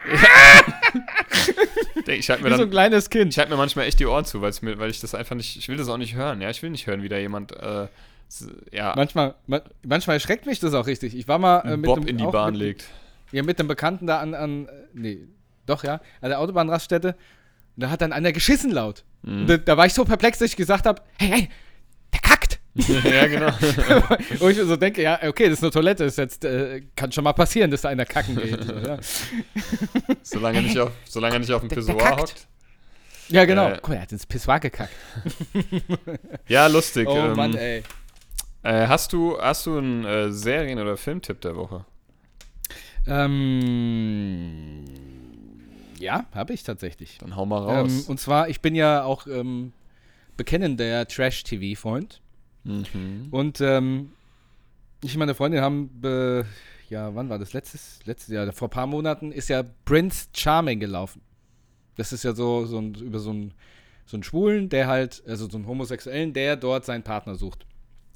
Ich 2.09 2.30
halte 2.30 2.42
mir 2.44 2.50
wie 2.50 2.52
so 2.52 2.59
dann 2.59 2.68
ein 2.68 2.70
kleines 2.70 3.11
Kind. 3.11 3.32
Ich 3.32 3.38
halte 3.38 3.50
mir 3.50 3.57
manchmal 3.57 3.86
echt 3.86 3.98
die 3.98 4.07
Ohren 4.07 4.24
zu, 4.24 4.38
mir, 4.38 4.78
weil 4.78 4.90
ich 4.90 5.00
das 5.00 5.14
einfach 5.14 5.34
nicht, 5.34 5.57
ich 5.57 5.68
will 5.68 5.76
das 5.76 5.88
auch 5.88 5.96
nicht 5.96 6.14
hören, 6.14 6.40
ja, 6.40 6.50
ich 6.50 6.62
will 6.62 6.70
nicht 6.70 6.86
hören, 6.86 7.02
wie 7.02 7.09
da 7.09 7.16
jemand, 7.18 7.52
äh, 7.52 7.88
ja, 8.72 8.92
Manchmal, 8.96 9.34
ma- 9.46 9.62
manchmal 9.84 10.16
erschreckt 10.16 10.46
mich 10.46 10.59
das 10.61 10.74
auch 10.74 10.86
richtig. 10.86 11.16
Ich 11.16 11.28
war 11.28 11.38
mal 11.38 11.61
äh, 11.61 11.76
mit 11.76 11.86
Bob 11.86 11.98
einem- 11.98 12.09
in 12.09 12.18
die 12.18 12.24
Bahn 12.26 12.52
mit, 12.52 12.61
legt. 12.62 12.84
Ja, 13.32 13.42
mit 13.42 13.59
einem 13.59 13.68
Bekannten 13.68 14.07
da 14.07 14.20
an, 14.20 14.34
an, 14.34 14.68
nee, 14.94 15.26
doch, 15.66 15.84
ja, 15.84 15.94
an 16.20 16.28
der 16.30 16.40
Autobahnraststätte. 16.40 17.09
Und 17.76 17.82
da 17.82 17.90
hat 17.90 18.00
dann 18.00 18.12
einer 18.12 18.32
geschissen 18.32 18.70
laut. 18.70 19.04
Mhm. 19.22 19.46
Da, 19.46 19.57
da 19.59 19.76
war 19.76 19.86
ich 19.86 19.94
so 19.94 20.04
perplex, 20.04 20.38
dass 20.38 20.50
ich 20.50 20.57
gesagt 20.57 20.86
habe, 20.86 21.02
hey, 21.18 21.28
hey, 21.28 21.48
der 22.12 22.20
kackt. 22.20 22.55
ja, 23.04 23.26
genau. 23.26 23.48
Wo 24.38 24.48
ich 24.48 24.56
so 24.58 24.76
denke, 24.76 25.02
ja, 25.02 25.18
okay, 25.22 25.48
das 25.48 25.58
ist 25.58 25.62
eine 25.62 25.70
Toilette, 25.70 26.04
ist 26.04 26.18
jetzt, 26.18 26.44
äh, 26.44 26.82
kann 26.94 27.10
schon 27.12 27.24
mal 27.24 27.32
passieren, 27.32 27.70
dass 27.70 27.80
da 27.82 27.88
einer 27.88 28.04
kacken 28.04 28.36
geht. 28.36 28.58
solange, 30.22 30.58
er 30.58 30.62
nicht 30.62 30.78
auf, 30.78 30.92
solange 31.04 31.38
nicht 31.40 31.52
auf 31.52 31.60
dem 31.62 31.68
Pissoir 31.70 32.18
hockt. 32.18 32.46
ja, 33.28 33.44
genau. 33.44 33.68
Äh, 33.68 33.76
Guck 33.76 33.88
mal, 33.88 33.94
er 33.96 34.02
hat 34.02 34.12
ins 34.12 34.26
Pissoir 34.26 34.60
gekackt. 34.60 34.92
Ja, 36.48 36.66
lustig. 36.66 37.08
Oh 37.08 37.16
ähm, 37.16 37.36
Mann, 37.36 37.54
ey. 37.56 37.82
äh, 38.62 38.86
hast 38.86 39.12
du, 39.12 39.38
hast 39.40 39.64
du 39.66 39.78
einen 39.78 40.04
äh, 40.04 40.30
Serien- 40.30 40.78
oder 40.78 40.96
Filmtipp 40.96 41.40
der 41.40 41.56
Woche? 41.56 41.84
Ähm, 43.06 44.84
ja, 45.98 46.26
habe 46.34 46.52
ich 46.52 46.62
tatsächlich. 46.62 47.18
Dann 47.18 47.36
hau 47.36 47.46
mal 47.46 47.62
Ähm, 47.62 47.86
raus. 47.86 48.04
und 48.08 48.20
zwar, 48.20 48.48
ich 48.48 48.60
bin 48.60 48.74
ja 48.74 49.02
auch 49.04 49.26
ähm, 49.26 49.72
bekennender 50.36 51.06
Trash-TV-Freund. 51.06 52.20
Mhm. 52.66 53.28
Und 53.30 53.60
ähm, 53.60 54.12
ich 55.02 55.14
und 55.14 55.20
meine 55.20 55.34
Freundin 55.34 55.60
haben, 55.60 55.90
äh, 56.04 56.44
ja, 56.88 57.14
wann 57.14 57.28
war 57.28 57.38
das? 57.38 57.52
Letztes, 57.52 58.00
letztes 58.04 58.32
Jahr, 58.32 58.50
vor 58.52 58.68
ein 58.68 58.70
paar 58.70 58.86
Monaten 58.86 59.32
ist 59.32 59.48
ja 59.48 59.64
Prince 59.84 60.28
Charming 60.32 60.80
gelaufen. 60.80 61.20
Das 61.96 62.12
ist 62.12 62.24
ja 62.24 62.34
so, 62.34 62.66
so 62.66 62.78
ein, 62.78 62.94
über 62.94 63.18
so 63.18 63.30
einen, 63.30 63.54
so 64.04 64.16
einen 64.16 64.22
Schwulen, 64.22 64.68
der 64.68 64.86
halt, 64.86 65.22
also 65.26 65.48
so 65.48 65.56
einen 65.56 65.66
Homosexuellen, 65.66 66.32
der 66.32 66.56
dort 66.56 66.84
seinen 66.84 67.02
Partner 67.02 67.34
sucht. 67.34 67.66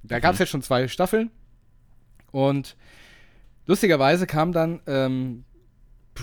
Da 0.03 0.19
gab 0.21 0.35
es 0.35 0.39
Mhm. 0.39 0.43
ja 0.43 0.47
schon 0.47 0.63
zwei 0.63 0.89
Staffeln. 0.89 1.31
Und 2.31 2.77
lustigerweise 3.67 4.27
kam 4.27 4.53
dann 4.53 4.81
ähm, 4.87 5.45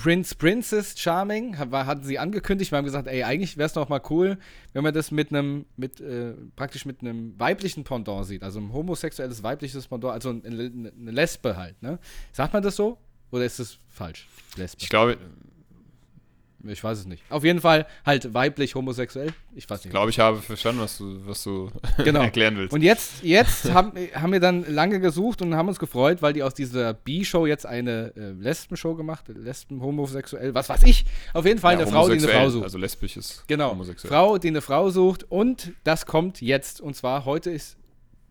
Prince 0.02 0.36
Princess 0.36 0.98
Charming, 0.98 1.58
hatten 1.58 2.04
sie 2.04 2.20
angekündigt, 2.20 2.72
wir 2.72 2.78
haben 2.78 2.86
gesagt, 2.86 3.08
ey, 3.08 3.24
eigentlich 3.24 3.58
wäre 3.58 3.68
es 3.68 3.74
doch 3.74 3.90
mal 3.90 4.02
cool, 4.10 4.38
wenn 4.74 4.84
man 4.84 4.94
das 4.94 5.12
mit 5.12 5.30
einem, 5.30 5.66
mit, 5.76 6.00
äh, 6.00 6.34
praktisch 6.56 6.86
mit 6.86 7.02
einem 7.02 7.40
weiblichen 7.40 7.84
Pendant 7.84 8.26
sieht, 8.26 8.44
also 8.44 8.60
ein 8.60 8.72
homosexuelles 8.74 9.44
weibliches 9.44 9.88
Pendant, 9.88 10.14
also 10.14 10.30
eine 10.30 10.92
Lesbe 11.12 11.58
halt, 11.58 11.82
ne? 11.82 12.00
Sagt 12.32 12.54
man 12.54 12.64
das 12.64 12.76
so? 12.76 12.98
Oder 13.32 13.46
ist 13.46 13.60
das 13.60 13.78
falsch? 13.90 14.28
Lesbe. 14.56 14.82
Ich 14.82 14.90
glaube, 14.90 15.18
Ich 16.64 16.84
weiß 16.84 16.98
es 17.00 17.06
nicht. 17.06 17.24
Auf 17.30 17.44
jeden 17.44 17.62
Fall 17.62 17.86
halt 18.06 18.34
weiblich 18.34 18.74
homosexuell. 18.76 19.32
Ich 19.56 19.70
weiß 19.70 19.84
nicht. 19.84 19.92
glaube, 19.92 20.10
ich 20.10 20.20
habe 20.20 20.38
verstanden, 20.42 20.82
was 20.82 20.98
du, 20.98 21.26
was 21.28 21.44
du 21.44 21.70
Genau. 22.04 22.22
erklären 22.22 22.58
willst. 22.58 22.74
Und 22.74 22.82
jetzt, 22.82 23.24
jetzt 23.24 23.72
haben, 23.74 23.94
haben 24.16 24.32
wir 24.34 24.40
dann 24.40 24.66
lange 24.74 25.00
gesucht 25.00 25.42
und 25.42 25.56
haben 25.56 25.68
uns 25.68 25.78
gefreut, 25.80 26.22
weil 26.22 26.34
die 26.34 26.42
aus 26.44 26.54
dieser 26.56 26.94
B-Show 26.94 27.46
jetzt 27.46 27.66
eine 27.66 28.12
äh, 28.16 28.32
Lesben-Show 28.32 28.96
gemacht, 28.96 29.26
Lesben, 29.28 29.82
homosexuell, 29.82 30.54
was 30.56 30.68
weiß 30.68 30.84
ich. 30.84 31.06
Auf 31.34 31.46
jeden 31.46 31.60
Fall 31.60 31.74
Ja, 31.76 31.82
eine 31.82 31.92
Frau, 31.92 32.08
die 32.10 32.14
eine 32.18 32.28
Frau 32.28 32.50
sucht. 32.50 32.64
Also 32.64 32.78
lesbisches 32.80 33.44
genau. 33.48 33.72
homosexuell. 33.72 34.12
Frau, 34.12 34.38
die 34.38 34.48
eine 34.48 34.62
Frau 34.62 34.90
sucht 34.90 35.26
und 35.30 35.74
das 35.84 36.06
kommt 36.08 36.42
jetzt. 36.42 36.82
Und 36.82 36.96
zwar 36.96 37.26
heute 37.26 37.52
ist 37.52 37.78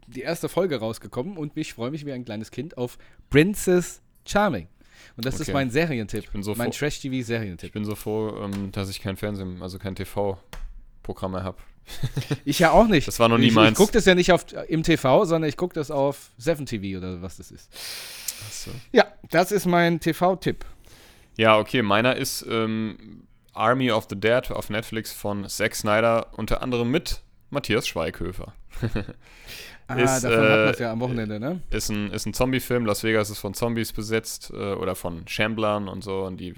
die 0.09 0.21
erste 0.23 0.49
Folge 0.49 0.77
rausgekommen 0.79 1.37
und 1.37 1.57
ich 1.57 1.75
freue 1.75 1.91
mich 1.91 2.05
wie 2.07 2.13
ein 2.13 2.25
kleines 2.25 2.51
Kind 2.51 2.77
auf 2.77 2.99
Princess 3.31 4.01
Charming. 4.25 4.69
Und 5.17 5.25
das 5.25 5.37
ist 5.37 5.43
Okay. 5.43 5.53
mein 5.53 5.71
Serientipp. 5.71 6.27
so 6.41 6.55
mein 6.55 6.71
Trash-TV-Serientipp. 6.71 7.69
Ich 7.69 7.73
bin 7.73 7.85
so 7.85 7.95
froh, 7.95 8.37
ähm, 8.43 8.71
dass 8.73 8.91
ich 8.91 9.01
kein 9.01 9.17
Fernsehen, 9.17 9.63
also 9.63 9.79
kein 9.79 9.95
TV-Programm 9.95 11.33
mehr 11.33 11.43
habe. 11.43 11.59
Ich 12.45 12.59
ja 12.59 12.73
auch 12.73 12.87
nicht. 12.89 13.07
Das 13.09 13.19
war 13.21 13.29
noch 13.29 13.39
nie 13.39 13.47
ich, 13.47 13.55
meins. 13.55 13.73
Ich 13.73 13.77
gucke 13.77 13.93
das 13.93 14.05
ja 14.05 14.15
nicht 14.15 14.33
auf, 14.33 14.45
im 14.69 14.83
TV, 14.83 15.25
sondern 15.25 15.49
ich 15.49 15.57
gucke 15.57 15.75
das 15.75 15.91
auf 15.91 16.31
7TV 16.41 16.99
oder 16.99 17.23
was 17.23 17.37
das 17.37 17.51
ist. 17.51 17.71
Achso. 18.47 18.71
Ja, 18.93 19.07
das 19.31 19.53
ist 19.53 19.67
mein 19.67 20.01
TV-Tipp. 20.01 20.65
Ja, 21.37 21.59
okay, 21.59 21.83
meiner 21.83 22.17
ist 22.17 22.45
ähm, 22.49 23.27
Army 23.53 23.91
of 23.91 24.07
the 24.11 24.19
Dead 24.19 24.51
auf 24.51 24.69
Netflix 24.71 25.13
von 25.13 25.49
Zack 25.49 25.75
Snyder, 25.75 26.29
unter 26.37 26.63
anderem 26.63 26.91
mit 26.91 27.23
Matthias 27.51 27.87
Schweighöfer. 27.87 28.53
Ah, 29.89 29.95
Ist, 29.95 30.25
davon 30.25 30.39
hat 30.39 30.49
man 30.49 30.59
äh, 30.59 30.71
es 30.71 30.79
ja 30.81 30.93
am 30.93 31.01
Wochenende, 31.01 31.39
ne? 31.39 31.61
Ist 31.71 31.91
ein, 31.91 32.11
ist 32.11 32.27
ein 32.27 32.35
Zombie-Film, 32.35 32.87
Las 32.87 33.05
Vegas 33.05 33.31
ist 33.31 33.39
von 33.39 33.55
Zombies 33.55 33.93
besetzt 33.93 34.51
äh, 34.53 34.73
oder 34.73 34.97
von 34.97 35.27
Shamblern 35.29 35.89
und 35.89 36.03
so. 36.03 36.25
Und 36.25 36.39
die, 36.39 36.55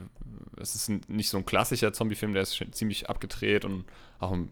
es 0.57 0.75
ist 0.75 0.89
ein, 0.89 1.03
nicht 1.09 1.29
so 1.29 1.37
ein 1.37 1.45
klassischer 1.45 1.93
Zombie-Film, 1.93 2.33
der 2.33 2.43
ist 2.43 2.65
ziemlich 2.73 3.11
abgedreht 3.11 3.67
und 3.67 3.85
auch 4.19 4.33
ein 4.33 4.51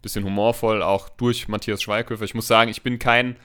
bisschen 0.00 0.24
humorvoll, 0.24 0.82
auch 0.82 1.10
durch 1.10 1.48
Matthias 1.48 1.82
Schweighöfer. 1.82 2.24
Ich 2.24 2.34
muss 2.34 2.46
sagen, 2.46 2.70
ich 2.70 2.82
bin 2.82 2.98
kein 2.98 3.36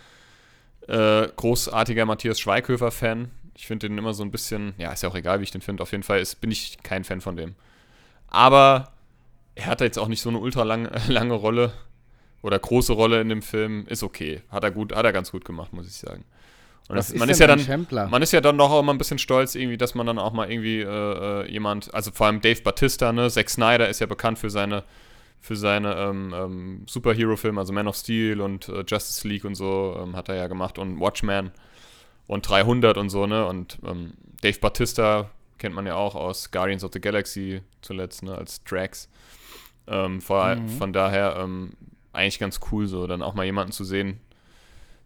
äh, 0.88 1.27
großartiger 1.36 2.05
Matthias 2.05 2.39
Schweighöfer-Fan. 2.39 3.30
Ich 3.55 3.67
finde 3.67 3.89
den 3.89 3.97
immer 3.97 4.13
so 4.13 4.23
ein 4.23 4.32
bisschen, 4.32 4.73
ja, 4.77 4.91
ist 4.93 5.03
ja 5.03 5.09
auch 5.09 5.15
egal, 5.15 5.39
wie 5.39 5.43
ich 5.43 5.51
den 5.51 5.61
finde. 5.61 5.84
Auf 5.84 5.91
jeden 5.91 6.03
Fall 6.03 6.21
ist, 6.21 6.39
bin 6.39 6.51
ich 6.51 6.77
kein 6.84 7.03
Fan 7.03 7.19
von 7.19 7.36
dem. 7.36 7.55
Aber 8.27 8.93
er 9.55 9.65
hatte 9.65 9.84
jetzt 9.84 9.99
auch 9.99 10.07
nicht 10.07 10.21
so 10.21 10.30
eine 10.30 10.39
ultra 10.39 10.63
lange, 10.63 10.89
lange 11.09 11.34
Rolle 11.34 11.73
oder 12.41 12.59
große 12.59 12.93
Rolle 12.93 13.21
in 13.21 13.29
dem 13.29 13.41
Film. 13.41 13.85
Ist 13.87 14.03
okay. 14.03 14.41
Hat 14.49 14.63
er 14.63 14.71
gut, 14.71 14.95
hat 14.95 15.05
er 15.05 15.13
ganz 15.13 15.31
gut 15.31 15.45
gemacht, 15.45 15.73
muss 15.73 15.87
ich 15.87 15.93
sagen. 15.93 16.23
Und 16.89 16.95
das, 16.95 17.11
ist 17.11 17.19
man 17.19 17.29
ist 17.29 17.39
ja 17.39 17.45
dann, 17.45 17.59
Schempler? 17.59 18.07
man 18.07 18.21
ist 18.23 18.31
ja 18.31 18.41
dann 18.41 18.57
doch 18.57 18.71
auch 18.71 18.79
immer 18.79 18.93
ein 18.93 18.97
bisschen 18.97 19.19
stolz, 19.19 19.53
irgendwie, 19.53 19.77
dass 19.77 19.93
man 19.93 20.07
dann 20.07 20.17
auch 20.17 20.33
mal 20.33 20.51
irgendwie 20.51 20.79
äh, 20.81 20.85
äh, 21.43 21.51
jemand, 21.51 21.93
also 21.93 22.11
vor 22.11 22.25
allem 22.25 22.41
Dave 22.41 22.61
Batista, 22.61 23.13
ne, 23.13 23.29
Zack 23.29 23.49
Snyder 23.51 23.87
ist 23.87 23.99
ja 23.99 24.07
bekannt 24.07 24.39
für 24.39 24.49
seine, 24.49 24.83
für 25.39 25.55
seine 25.55 25.93
ähm, 25.95 26.33
ähm, 26.35 26.85
Superhero-Filme, 26.87 27.59
also 27.59 27.73
Man 27.73 27.87
of 27.87 27.95
Steel 27.95 28.41
und 28.41 28.69
äh, 28.69 28.83
Justice 28.87 29.27
League 29.27 29.45
und 29.45 29.53
so 29.53 29.99
ähm, 30.01 30.15
hat 30.15 30.29
er 30.29 30.35
ja 30.35 30.47
gemacht 30.47 30.79
und 30.79 30.99
Watchmen 30.99 31.51
und 32.25 32.49
300 32.49 32.97
und 32.97 33.11
so, 33.11 33.27
ne, 33.27 33.45
und 33.45 33.77
ähm, 33.85 34.13
Dave 34.41 34.57
Batista 34.59 35.29
kennt 35.59 35.75
man 35.75 35.85
ja 35.85 35.93
auch 35.93 36.15
aus 36.15 36.49
Guardians 36.49 36.83
of 36.83 36.89
the 36.91 37.01
Galaxy 37.01 37.61
zuletzt, 37.81 38.23
ne, 38.23 38.35
als 38.35 38.63
Drax. 38.63 39.09
Ähm, 39.85 40.21
vor, 40.21 40.55
Mhm. 40.55 40.69
Von 40.69 40.93
daher 40.93 41.35
ähm, 41.37 41.73
eigentlich 42.14 42.39
ganz 42.39 42.60
cool 42.72 42.88
so, 42.88 43.07
dann 43.07 43.22
auch 43.22 43.34
mal 43.34 43.45
jemanden 43.45 43.72
zu 43.72 43.84
sehen, 43.84 44.20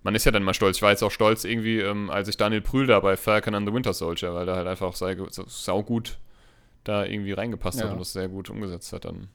man 0.04 0.16
ist 0.16 0.26
ja 0.26 0.32
dann 0.32 0.44
mal 0.44 0.54
stolz. 0.54 0.78
Ich 0.78 0.82
war 0.82 0.92
jetzt 0.92 1.04
auch 1.04 1.12
stolz 1.12 1.44
irgendwie, 1.46 1.80
ähm, 1.80 2.10
als 2.10 2.28
ich 2.28 2.36
Daniel 2.38 2.62
Brühl 2.62 2.88
da 2.88 3.00
bei 3.00 3.16
Falcon 3.16 3.56
and 3.56 3.68
the 3.68 3.74
Winter 3.74 3.94
Soldier, 3.94 4.34
weil 4.34 4.46
der 4.46 4.56
halt 4.56 4.68
einfach 4.68 4.94
sau, 4.96 5.14
sau 5.48 5.84
gut 5.84 6.18
da 6.84 7.06
irgendwie 7.06 7.32
reingepasst 7.32 7.80
Ja. 7.80 7.86
hat 7.86 7.94
und 7.94 8.00
das 8.00 8.12
sehr 8.14 8.28
gut 8.28 8.50
umgesetzt 8.50 8.92
hat. 8.92 9.06
Dann 9.06 9.30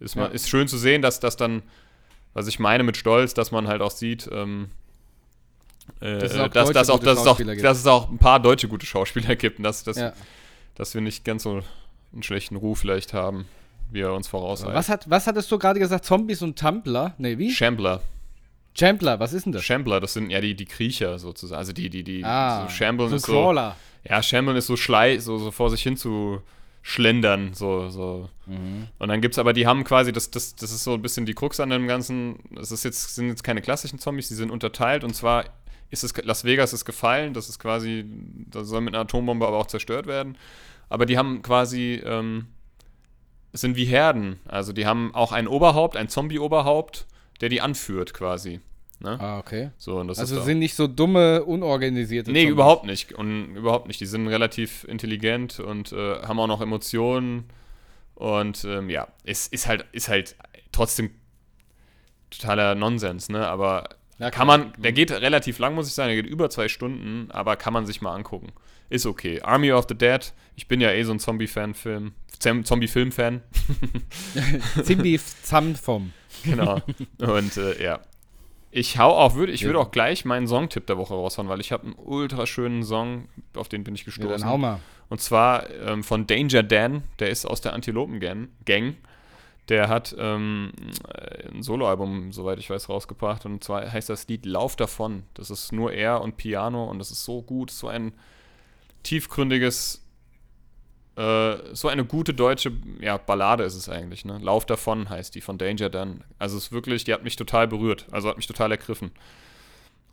ist, 0.00 0.16
Ja. 0.16 0.22
mal, 0.22 0.26
ist 0.32 0.48
schön 0.48 0.66
zu 0.66 0.78
sehen, 0.78 1.02
dass 1.02 1.20
das 1.20 1.36
dann, 1.36 1.62
was 2.34 2.48
ich 2.48 2.58
meine 2.58 2.82
mit 2.82 2.96
Stolz, 2.96 3.34
dass 3.34 3.52
man 3.52 3.68
halt 3.68 3.82
auch 3.82 3.92
sieht, 3.92 4.28
ähm, 4.32 4.70
äh, 6.00 6.18
Dass 6.18 6.32
es 6.32 6.38
auch 6.40 6.48
dass, 6.48 6.70
dass, 6.72 6.90
auch, 6.90 6.94
gute 7.00 7.06
dass, 7.06 7.20
es 7.20 7.26
auch, 7.26 7.38
dass 7.38 7.78
es 7.78 7.86
auch 7.86 8.10
ein 8.10 8.18
paar 8.18 8.40
deutsche 8.40 8.66
gute 8.68 8.86
Schauspieler 8.86 9.36
gibt 9.36 9.58
und 9.58 9.64
dass, 9.64 9.84
dass, 9.84 9.96
Ja. 9.96 10.12
dass 10.74 10.94
wir 10.94 11.00
nicht 11.00 11.24
ganz 11.24 11.44
so 11.44 11.62
einen 12.12 12.22
schlechten 12.24 12.56
Ruf 12.56 12.80
vielleicht 12.80 13.12
haben, 13.14 13.46
wie 13.90 14.00
er 14.00 14.12
uns 14.12 14.28
vorauseilt. 14.28 14.74
Was, 14.74 14.88
hat, 14.88 15.08
was 15.08 15.26
hattest 15.26 15.50
du 15.50 15.58
gerade 15.58 15.78
gesagt? 15.78 16.04
Zombies 16.04 16.42
und 16.42 16.58
Tumblr? 16.58 17.14
Nee, 17.18 17.38
wie? 17.38 17.50
Shambler. 17.50 18.00
Champler, 18.74 19.18
was 19.18 19.32
ist 19.32 19.46
denn 19.46 19.52
das? 19.52 19.64
Shambler, 19.64 20.00
das 20.00 20.12
sind 20.12 20.30
ja 20.30 20.40
die, 20.40 20.54
die 20.54 20.64
Kriecher 20.64 21.18
sozusagen. 21.18 21.58
Also 21.58 21.72
die, 21.72 21.90
die, 21.90 22.04
die, 22.04 22.24
Ah, 22.24 22.62
so 22.62 22.68
Shamblen 22.70 23.10
so 23.10 23.16
ist 23.16 23.26
so. 23.26 23.32
Crawler. 23.32 23.76
Ja, 24.08 24.22
Shamblen 24.22 24.56
ist 24.56 24.66
so 24.66 24.76
Schlei, 24.76 25.18
so, 25.18 25.38
so 25.38 25.50
vor 25.50 25.70
sich 25.70 25.82
hin 25.82 25.96
zu 25.96 26.40
schlendern, 26.82 27.52
so, 27.52 27.88
so. 27.90 28.30
Mhm. 28.46 28.86
Und 28.98 29.08
dann 29.08 29.20
gibt's 29.20 29.38
aber, 29.38 29.52
die 29.52 29.66
haben 29.66 29.84
quasi, 29.84 30.12
das, 30.12 30.30
das, 30.30 30.54
das 30.54 30.70
ist 30.70 30.84
so 30.84 30.94
ein 30.94 31.02
bisschen 31.02 31.26
die 31.26 31.34
Krux 31.34 31.60
an 31.60 31.70
dem 31.70 31.86
Ganzen. 31.88 32.38
Es 32.58 32.72
ist 32.72 32.84
jetzt, 32.84 33.14
sind 33.14 33.28
jetzt 33.28 33.44
keine 33.44 33.60
klassischen 33.60 33.98
Zombies, 33.98 34.28
die 34.28 34.34
sind 34.34 34.50
unterteilt 34.50 35.04
und 35.04 35.14
zwar 35.14 35.44
ist 35.90 36.04
es, 36.04 36.14
Las 36.24 36.44
Vegas 36.44 36.72
ist 36.72 36.84
gefallen, 36.84 37.34
das 37.34 37.48
ist 37.48 37.58
quasi, 37.58 38.04
das 38.46 38.68
soll 38.68 38.80
mit 38.80 38.94
einer 38.94 39.02
Atombombe 39.02 39.46
aber 39.46 39.58
auch 39.58 39.66
zerstört 39.66 40.06
werden. 40.06 40.38
Aber 40.88 41.04
die 41.04 41.18
haben 41.18 41.42
quasi, 41.42 42.00
ähm, 42.04 42.46
sind 43.52 43.76
wie 43.76 43.84
Herden. 43.84 44.38
Also 44.46 44.72
die 44.72 44.86
haben 44.86 45.14
auch 45.14 45.32
ein 45.32 45.48
Oberhaupt, 45.48 45.96
ein 45.96 46.08
Zombie-Oberhaupt, 46.08 47.06
der 47.40 47.48
die 47.48 47.60
anführt 47.60 48.14
quasi. 48.14 48.60
Ne? 49.00 49.18
Ah, 49.18 49.38
okay. 49.38 49.70
So, 49.78 49.98
Also 49.98 50.42
sind 50.42 50.58
nicht 50.58 50.74
so 50.74 50.86
dumme, 50.86 51.42
unorganisierte 51.44 52.30
Nee, 52.30 52.40
Zombies. 52.40 52.52
überhaupt 52.52 52.84
nicht. 52.84 53.12
Und 53.14 53.56
überhaupt 53.56 53.88
nicht. 53.88 53.98
Die 54.00 54.06
sind 54.06 54.28
relativ 54.28 54.84
intelligent 54.84 55.58
und 55.58 55.92
äh, 55.92 56.20
haben 56.22 56.38
auch 56.38 56.46
noch 56.46 56.60
Emotionen. 56.60 57.44
Und 58.14 58.64
ähm, 58.66 58.90
ja, 58.90 59.08
es 59.24 59.46
ist 59.46 59.66
halt, 59.66 59.86
ist 59.92 60.08
halt 60.08 60.36
trotzdem 60.72 61.10
totaler 62.30 62.74
Nonsens, 62.74 63.28
ne? 63.30 63.46
Aber 63.48 63.88
Ja, 64.18 64.30
kann 64.30 64.46
man, 64.46 64.72
der 64.76 64.92
geht 64.92 65.10
relativ 65.10 65.58
lang, 65.58 65.74
muss 65.74 65.88
ich 65.88 65.94
sagen, 65.94 66.08
der 66.14 66.22
geht 66.22 66.30
über 66.30 66.50
zwei 66.50 66.68
Stunden, 66.68 67.30
aber 67.30 67.56
kann 67.56 67.72
man 67.72 67.86
sich 67.86 68.02
mal 68.02 68.14
angucken. 68.14 68.52
Ist 68.90 69.06
okay. 69.06 69.40
Army 69.40 69.72
of 69.72 69.86
the 69.88 69.94
Dead, 69.96 70.32
ich 70.56 70.68
bin 70.68 70.80
ja 70.80 70.90
eh 70.92 71.02
so 71.04 71.12
ein 71.12 71.18
Zombie-Fan-Film, 71.18 72.12
Zombie-Film-Fan. 72.40 73.42
Zimbi 74.82 75.18
Zamfom. 75.42 76.12
genau. 76.44 76.80
Und 77.18 77.56
äh, 77.56 77.82
ja. 77.82 78.00
Ich 78.72 78.98
hau 78.98 79.10
auch, 79.10 79.34
würde, 79.34 79.52
ich 79.52 79.62
Ja. 79.62 79.66
würde 79.66 79.80
auch 79.80 79.90
gleich 79.90 80.24
meinen 80.24 80.46
Songtipp 80.46 80.86
der 80.86 80.96
Woche 80.96 81.14
raushauen, 81.14 81.48
weil 81.48 81.60
ich 81.60 81.72
habe 81.72 81.84
einen 81.86 81.94
ultra 81.96 82.46
schönen 82.46 82.82
Song, 82.84 83.28
auf 83.56 83.68
den 83.68 83.82
bin 83.84 83.94
ich 83.94 84.02
Ja, 84.02 84.06
gestoßen. 84.06 84.30
dann 84.40 84.44
hau 84.48 84.58
mal. 84.58 84.80
Und 85.08 85.20
zwar 85.20 85.68
ähm, 85.70 86.04
von 86.04 86.26
Danger 86.28 86.62
Dan, 86.62 87.02
der 87.18 87.30
ist 87.30 87.44
aus 87.46 87.60
der 87.60 87.72
Antilopen-Gang. 87.74 88.48
Gang. 88.64 88.94
Der 89.68 89.88
hat 89.88 90.14
ähm, 90.18 90.72
ein 91.52 91.62
Soloalbum, 91.62 92.32
soweit 92.32 92.58
ich 92.60 92.70
weiß, 92.70 92.88
rausgebracht. 92.88 93.44
Und 93.44 93.62
zwar 93.64 93.90
heißt 93.92 94.08
das 94.08 94.26
Lied 94.28 94.46
Lauf 94.46 94.76
davon. 94.76 95.24
Das 95.34 95.50
ist 95.50 95.72
nur 95.72 95.92
er 95.92 96.20
und 96.22 96.36
Piano 96.36 96.84
und 96.84 96.98
das 97.00 97.10
ist 97.10 97.24
so 97.24 97.42
gut, 97.42 97.70
so 97.72 97.88
ein 97.88 98.12
tiefgründiges, 99.02 100.04
äh, 101.16 101.74
so 101.74 101.88
eine 101.88 102.04
gute 102.04 102.34
deutsche 102.34 102.72
ja, 103.00 103.16
Ballade 103.16 103.64
ist 103.64 103.74
es 103.74 103.88
eigentlich. 103.88 104.24
Ne? 104.24 104.38
Lauf 104.38 104.64
davon 104.64 105.08
heißt 105.08 105.34
die 105.34 105.40
von 105.40 105.58
Danger 105.58 105.90
Dan. 105.90 106.24
Also 106.38 106.56
es 106.56 106.64
ist 106.64 106.72
wirklich, 106.72 107.04
die 107.04 107.12
hat 107.12 107.24
mich 107.24 107.36
total 107.36 107.68
berührt. 107.68 108.06
Also 108.10 108.28
hat 108.28 108.36
mich 108.36 108.46
total 108.46 108.70
ergriffen. 108.70 109.10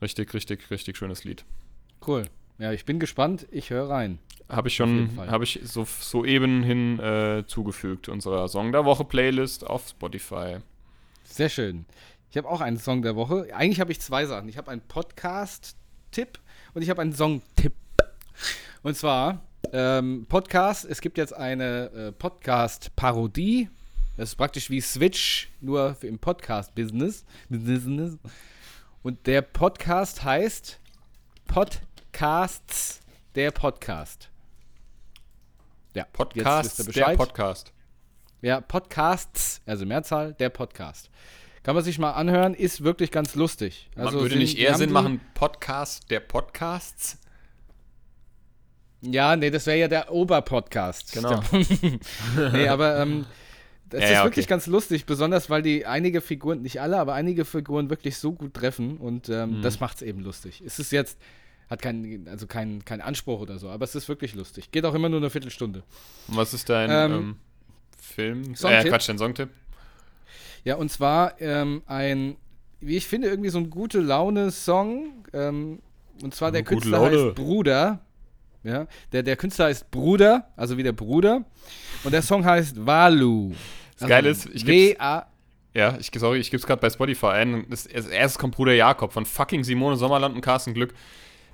Richtig, 0.02 0.34
richtig, 0.34 0.70
richtig 0.70 0.98
schönes 0.98 1.24
Lied. 1.24 1.45
Cool. 2.06 2.26
Ja, 2.60 2.72
ich 2.72 2.86
bin 2.86 3.00
gespannt. 3.00 3.48
Ich 3.52 3.70
höre 3.70 3.89
rein. 3.89 4.20
Habe 4.50 4.70
ich 4.70 4.76
schon, 4.76 5.10
habe 5.18 5.43
ich 5.43 5.60
so, 5.64 5.86
soeben 5.86 6.64
hin 6.64 7.00
äh, 7.00 7.43
zugefügt, 7.45 8.08
unserer 8.08 8.48
Song 8.48 8.72
der 8.72 8.86
Woche 8.86 9.04
Playlist 9.04 9.68
auf 9.68 9.89
Spotify. 9.89 10.58
Sehr 11.26 11.50
schön. 11.50 11.86
Ich 12.32 12.38
habe 12.38 12.50
auch 12.50 12.62
einen 12.62 12.78
Song 12.78 13.02
der 13.02 13.16
Woche. 13.16 13.48
Eigentlich 13.54 13.82
habe 13.82 13.91
ich 13.91 14.00
zwei 14.00 14.26
Sachen. 14.26 14.48
Ich 14.48 14.58
habe 14.58 14.72
einen 14.72 14.82
Podcast-Tipp 14.82 16.39
und 16.74 16.82
ich 16.82 16.89
habe 16.89 17.02
einen 17.02 17.14
Song-Tipp. 17.14 17.74
Und 18.84 18.95
zwar 18.95 19.41
ähm, 19.74 20.26
Podcast. 20.28 20.86
Es 20.86 21.01
gibt 21.01 21.18
jetzt 21.18 21.34
eine 21.34 21.86
äh, 21.91 22.11
Podcast-Parodie. 22.11 23.70
Das 24.15 24.30
ist 24.30 24.36
praktisch 24.36 24.70
wie 24.70 24.82
Switch, 24.82 25.49
nur 25.61 25.95
im 26.01 26.18
Podcast-Business. 26.20 27.26
Business. 27.49 28.18
Und 29.03 29.26
der 29.28 29.41
Podcast 29.41 30.24
heißt 30.24 30.80
Podcasts, 31.47 32.99
der 33.36 33.51
Podcast. 33.51 34.30
Ja, 35.93 36.05
Podcast, 36.11 36.95
der. 36.95 37.15
Podcast. 37.15 37.72
Ja, 38.41 38.61
Podcasts, 38.61 39.61
also 39.65 39.86
Mehrzahl, 39.86 40.34
der 40.34 40.49
Podcast. 40.49 41.09
Kann 41.63 41.76
man 41.76 41.84
sich 41.84 41.97
mal 41.99 42.11
anhören, 42.11 42.53
ist 42.53 42.84
wirklich 42.84 43.11
ganz 43.11 43.36
lustig. 43.36 43.89
Man 43.95 44.05
Also 44.05 44.20
würde 44.20 44.30
sind- 44.32 44.39
nicht 44.39 44.57
eher 44.57 44.76
Sinn 44.76 44.91
machen, 44.91 45.22
Podcast 45.34 46.09
der 46.11 46.20
Podcasts? 46.22 47.18
Ja, 49.02 49.36
nee, 49.36 49.52
das 49.52 49.66
wäre 49.68 49.78
ja 49.78 49.88
der 49.88 50.12
Oberpodcast. 50.12 51.14
Genau. 51.14 51.41
nee, 52.54 52.68
aber 52.68 53.00
ähm, 53.00 53.26
das 53.89 54.02
Ja, 54.02 54.08
ist 54.08 54.14
ja, 54.14 54.24
wirklich 54.24 54.45
okay. 54.45 54.50
ganz 54.50 54.68
lustig, 54.68 55.06
besonders 55.06 55.50
weil 55.50 55.62
die 55.62 55.86
einige 55.86 56.20
Figuren, 56.22 56.62
nicht 56.62 56.82
alle, 56.82 56.98
aber 57.00 57.14
einige 57.14 57.45
Figuren 57.45 57.89
wirklich 57.89 58.18
so 58.18 58.34
gut 58.34 58.54
treffen 58.54 58.98
und 58.98 59.30
ähm, 59.30 59.60
Mhm. 59.60 59.62
das 59.62 59.80
macht 59.80 59.98
es 59.98 60.02
eben 60.02 60.22
lustig. 60.22 60.62
Es 60.66 60.80
ist 60.80 60.91
jetzt, 60.91 61.20
hat 61.70 61.82
keinen, 61.82 62.28
also 62.28 62.48
keinen 62.48 62.86
kein 62.86 63.02
Anspruch 63.02 63.39
oder 63.41 63.60
so, 63.60 63.70
aber 63.70 63.84
es 63.86 63.93
ist 63.95 64.10
wirklich 64.10 64.34
lustig. 64.36 64.72
Geht 64.72 64.84
auch 64.86 64.93
immer 64.95 65.10
nur 65.10 65.20
eine 65.20 65.30
Viertelstunde. 65.30 65.84
Und 66.28 66.36
was 66.38 66.54
ist 66.54 66.68
dein 66.70 66.89
Ähm, 66.89 67.12
ähm, 67.12 67.36
Film? 68.02 68.54
Äh, 68.54 68.56
Songtipp? 68.56 68.89
Quatsch, 68.89 69.10
dein 69.10 69.18
Songtipp? 69.18 69.50
Ja, 70.64 70.76
und 70.76 70.91
zwar 70.91 71.39
ähm, 71.39 71.82
ein, 71.86 72.36
wie 72.82 72.98
ich 72.98 73.06
finde, 73.08 73.28
irgendwie 73.30 73.50
so 73.50 73.60
ein 73.60 73.70
gute 73.70 74.00
Laune-Song. 74.02 75.26
Ähm, 75.34 75.80
und 76.24 76.34
zwar 76.34 76.52
der 76.52 76.64
Künstler 76.64 77.02
heißt 77.02 77.36
Bruder. 77.36 78.00
Ja, 78.68 78.88
der, 79.13 79.24
der 79.24 79.36
Künstler 79.38 79.65
heißt 79.65 79.89
Bruder, 79.91 80.49
also 80.55 80.78
wie 80.78 80.84
der 80.84 80.91
Bruder. 80.91 81.43
Und 82.03 82.11
der 82.11 82.22
Song 82.22 82.43
heißt 82.45 82.86
Walu. 82.86 83.53
Das 83.97 84.09
Geile 84.09 84.30
ist, 84.30 84.47
ich 84.53 84.68
W-A. 84.68 85.26
Ja, 85.74 85.97
ich, 85.99 86.11
sorry, 86.15 86.39
ich 86.39 86.51
gebe 86.51 86.59
es 86.59 86.68
gerade 86.68 86.82
bei 86.82 86.89
Spotify 86.89 87.28
ein. 87.28 87.65
Das, 87.70 87.88
als 87.88 88.07
erstes 88.07 88.39
kommt 88.39 88.55
Bruder 88.55 88.74
Jakob 88.74 89.13
von 89.13 89.26
fucking 89.26 89.63
Simone 89.63 89.95
Sommerland 89.95 90.36
und 90.36 90.41
Carsten 90.41 90.74
Glück. 90.74 90.93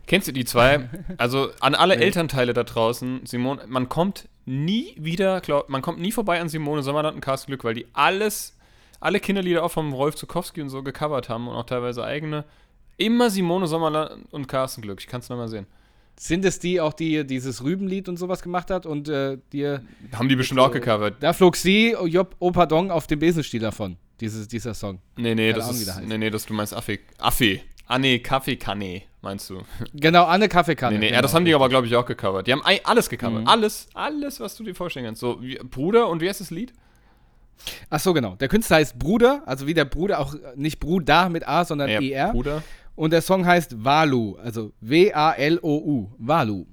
Kennst 0.08 0.28
du 0.28 0.32
die 0.32 0.46
zwei? 0.46 0.90
Also 1.18 1.50
an 1.60 1.76
alle 1.76 1.96
Nee. 1.98 2.04
Elternteile 2.06 2.54
da 2.54 2.64
draußen, 2.64 3.26
Simone, 3.26 3.64
man 3.68 3.90
kommt 3.90 4.28
nie 4.46 4.96
wieder, 4.98 5.40
glaub, 5.42 5.70
man 5.70 5.82
kommt 5.82 6.00
nie 6.00 6.12
vorbei 6.12 6.42
an 6.42 6.50
Simone 6.50 6.84
Sommerland 6.84 7.16
und 7.16 7.22
Carsten 7.22 7.48
Glück, 7.52 7.64
weil 7.64 7.74
die 7.76 7.86
alles, 7.94 8.58
alle 9.00 9.20
Kinderlieder 9.20 9.64
auch 9.64 9.72
vom 9.72 9.94
Rolf 9.94 10.16
Zukowski 10.16 10.62
und 10.62 10.70
so 10.70 10.84
gecovert 10.84 11.30
haben 11.30 11.48
und 11.48 11.56
auch 11.56 11.66
teilweise 11.66 12.04
eigene. 12.04 12.44
Immer 12.98 13.30
Simone 13.30 13.68
Sommerland 13.68 14.32
und 14.32 14.48
Carsten 14.48 14.82
Glück. 14.82 15.00
Ich 15.00 15.08
kann 15.08 15.22
es 15.22 15.30
nochmal 15.30 15.48
sehen. 15.48 15.68
Sind 16.18 16.46
es 16.46 16.60
die 16.60 16.80
auch, 16.80 16.94
die 16.94 17.26
dieses 17.26 17.64
Rübenlied 17.64 18.08
und 18.08 18.18
sowas 18.18 18.42
gemacht 18.42 18.70
hat? 18.70 18.86
Und 18.86 19.10
äh, 19.10 19.38
dir, 19.52 19.82
Haben 20.14 20.30
die 20.30 20.36
bestimmt 20.36 20.60
auch 20.60 20.72
gecovert. 20.72 21.16
da 21.20 21.34
flog 21.34 21.56
sie, 21.56 21.96
oh, 22.00 22.06
Job, 22.06 22.36
oh 22.40 22.52
pardon, 22.52 22.92
auf 22.92 23.08
dem 23.08 23.20
Besenstiel 23.20 23.60
davon. 23.62 23.98
Dieses, 24.20 24.48
dieser 24.48 24.74
Song. 24.74 25.00
Nee, 25.18 25.36
nee, 25.36 25.52
das 25.52 25.66
Ahnung, 25.70 25.82
ist. 25.82 26.02
Nee, 26.06 26.18
nee, 26.18 26.30
das 26.30 26.46
du 26.46 26.54
meinst 26.54 26.74
Affe. 26.74 27.00
Affe. 27.18 27.60
Nee, 28.00 28.20
Kaffeekanne, 28.20 29.02
meinst 29.22 29.50
du? 29.50 29.62
Genau, 29.94 30.24
Anne 30.26 30.48
Kaffeekanne. 30.48 30.94
Nee, 30.96 31.00
nee, 31.00 31.06
genau. 31.08 31.16
ja, 31.18 31.22
das 31.22 31.34
haben 31.34 31.46
die 31.46 31.54
aber, 31.54 31.68
glaube 31.70 31.88
ich, 31.88 31.96
auch 31.96 32.06
gecovert. 32.06 32.48
Die 32.48 32.52
haben 32.52 32.64
alles 32.84 33.10
gecovert. 33.10 33.42
Mhm. 33.42 33.48
Alles, 33.48 33.88
alles, 33.94 34.40
was 34.40 34.56
du 34.56 34.64
dir 34.64 34.74
vorstellen 34.74 35.06
kannst. 35.06 35.20
So, 35.22 35.42
wie, 35.42 35.56
Bruder, 35.58 36.08
und 36.08 36.22
wie 36.22 36.30
heißt 36.30 36.42
das 36.42 36.50
Lied? 36.52 36.74
Ach 37.90 38.00
so, 38.00 38.14
genau. 38.14 38.36
Der 38.36 38.48
Künstler 38.48 38.78
heißt 38.78 38.98
Bruder, 38.98 39.44
also 39.46 39.68
wie 39.68 39.74
der 39.74 39.86
Bruder, 39.86 40.20
auch 40.20 40.34
äh, 40.34 40.40
nicht 40.56 40.80
Bruder 40.80 41.30
mit 41.30 41.48
A, 41.48 41.66
sondern 41.66 41.90
Ja, 41.90 42.02
ER. 42.02 42.32
Bruder. 42.32 42.64
Und 42.96 43.12
der 43.12 43.22
Song 43.22 43.46
heißt 43.46 43.84
Walu, 43.84 44.36
also 44.38 44.72
W-A-L-O-U. 44.82 46.12
Walu. 46.20 46.66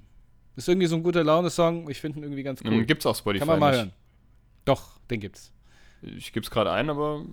Ist 0.55 0.67
irgendwie 0.69 0.87
so 0.87 0.95
ein 0.95 1.03
guter 1.03 1.23
Laune-Song. 1.23 1.89
Ich 1.89 1.99
finde 1.99 2.19
ihn 2.19 2.23
irgendwie 2.23 2.43
ganz 2.43 2.61
cool. 2.63 2.71
Mhm, 2.71 2.85
Gibt's 2.85 3.05
auf 3.05 3.17
Spotify 3.17 3.39
Kann 3.39 3.47
man 3.47 3.59
mal 3.59 3.71
nicht. 3.71 3.77
hören. 3.79 3.91
Doch, 4.65 4.99
den 5.09 5.19
gibt's. 5.19 5.51
Ich 6.03 6.31
gebe 6.33 6.43
es 6.43 6.51
gerade 6.51 6.71
ein, 6.71 6.89
aber. 6.89 7.25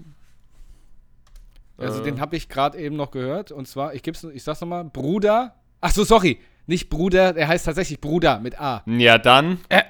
Also 1.76 2.01
äh, 2.01 2.05
den 2.05 2.20
habe 2.20 2.36
ich 2.36 2.49
gerade 2.49 2.78
eben 2.78 2.97
noch 2.97 3.11
gehört. 3.11 3.53
Und 3.53 3.68
zwar, 3.68 3.95
ich 3.95 4.03
gib's, 4.03 4.24
ich 4.24 4.43
sag's 4.43 4.61
nochmal, 4.61 4.84
Bruder. 4.84 5.55
Ach 5.80 5.91
so, 5.93 6.05
sorry. 6.05 6.39
Nicht 6.66 6.89
Bruder, 6.91 7.32
der 7.32 7.49
heißt 7.49 7.66
tatsächlich 7.66 8.01
Bruder 8.01 8.41
mit 8.41 8.59
A. 8.61 8.82
Ja, 8.86 9.16
dann. 9.18 9.59
Äh, 9.68 9.82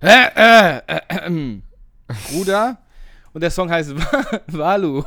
äh, 0.00 0.80
äh, 0.86 1.00
äh, 1.08 1.60
Bruder. 2.30 2.78
Und 3.32 3.40
der 3.42 3.50
Song 3.50 3.70
heißt 3.70 3.96
Wa- 3.96 4.40
Walu. 4.48 5.02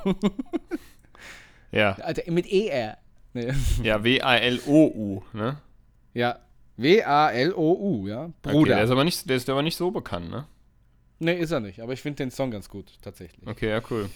Ja, 1.71 1.91
Alter, 1.93 2.31
mit 2.31 2.51
ER. 2.51 2.97
Nee. 3.33 3.53
ja 3.83 4.03
W-A-L-O-U, 4.03 5.21
ne? 5.33 5.57
Ja. 6.13 6.39
W-A-L-O-U, 6.77 8.07
ja. 8.07 8.25
Okay, 8.25 8.51
Bruder. 8.53 8.75
der, 8.75 8.83
ist 8.85 8.89
aber 8.89 9.03
nicht, 9.03 9.29
der 9.29 9.37
ist 9.37 9.49
aber 9.49 9.61
nicht 9.61 9.75
so 9.75 9.91
bekannt, 9.91 10.29
ne? 10.29 10.47
nee, 11.19 11.37
ist 11.37 11.51
er 11.51 11.59
nicht. 11.59 11.81
Aber 11.81 11.93
ich 11.93 12.01
finde 12.01 12.17
den 12.17 12.31
Song 12.31 12.51
ganz 12.51 12.69
gut, 12.69 12.93
tatsächlich. 13.01 13.45
Okay, 13.45 13.69
ja, 13.69 13.81
cool. 13.89 14.09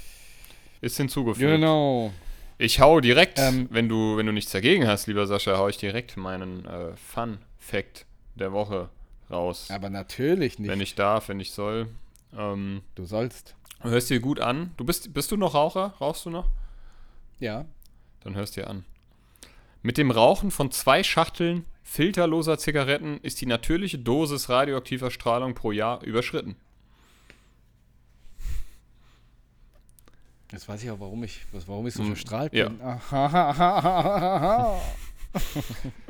Ist 0.82 0.98
hinzugefügt. 0.98 1.46
Genau. 1.46 2.12
Ich 2.58 2.80
hau 2.80 3.00
direkt, 3.00 3.40
Ähm, 3.40 3.68
wenn, 3.72 3.90
du, 3.90 4.18
wenn 4.18 4.26
du 4.26 4.32
nichts 4.32 4.52
dagegen 4.52 4.88
hast, 4.88 5.08
lieber 5.08 5.28
Sascha, 5.28 5.58
hau 5.58 5.68
ich 5.68 5.78
direkt 5.78 6.18
meinen 6.18 6.66
äh, 6.66 6.96
Fun-Fact 6.96 8.06
der 8.36 8.54
Woche 8.54 8.90
raus. 9.30 9.70
Aber 9.70 9.90
natürlich 9.90 10.60
nicht. 10.60 10.70
Wenn 10.70 10.82
ich 10.82 10.96
darf, 10.96 11.30
wenn 11.30 11.40
ich 11.40 11.52
soll. 11.52 11.88
Ähm, 12.38 12.82
du 12.96 13.06
sollst. 13.06 13.56
hörst 13.82 14.10
dir 14.10 14.20
gut 14.20 14.40
an. 14.40 14.72
Du 14.78 14.86
bist, 14.86 15.14
bist 15.14 15.32
du 15.32 15.38
noch 15.38 15.54
Raucher? 15.54 15.96
Rauchst 16.00 16.26
du 16.26 16.30
noch? 16.30 16.50
Ja. 17.40 17.66
Dann 18.22 18.36
hörst 18.36 18.56
dir 18.56 18.70
an. 18.70 18.86
Mit 19.86 19.98
dem 19.98 20.12
Rauchen 20.12 20.50
von 20.50 20.72
zwei 20.72 21.04
Schachteln 21.04 21.66
filterloser 21.84 22.58
Zigaretten 22.58 23.20
ist 23.22 23.42
die 23.42 23.46
natürliche 23.46 24.00
Dosis 24.00 24.48
radioaktiver 24.48 25.12
Strahlung 25.12 25.56
pro 25.56 25.74
Jahr 25.74 26.02
überschritten. 26.04 26.56
Jetzt 30.54 30.70
weiß 30.70 30.82
ich 30.84 30.90
auch, 30.90 31.02
warum 31.02 31.22
ich, 31.26 31.42
warum 31.68 31.86
ich 31.86 31.96
so 31.96 32.04
Hm, 32.04 32.08
verstrahlt 32.16 32.54
ja. 32.54 32.70
bin. 32.70 32.80
Du 32.80 32.86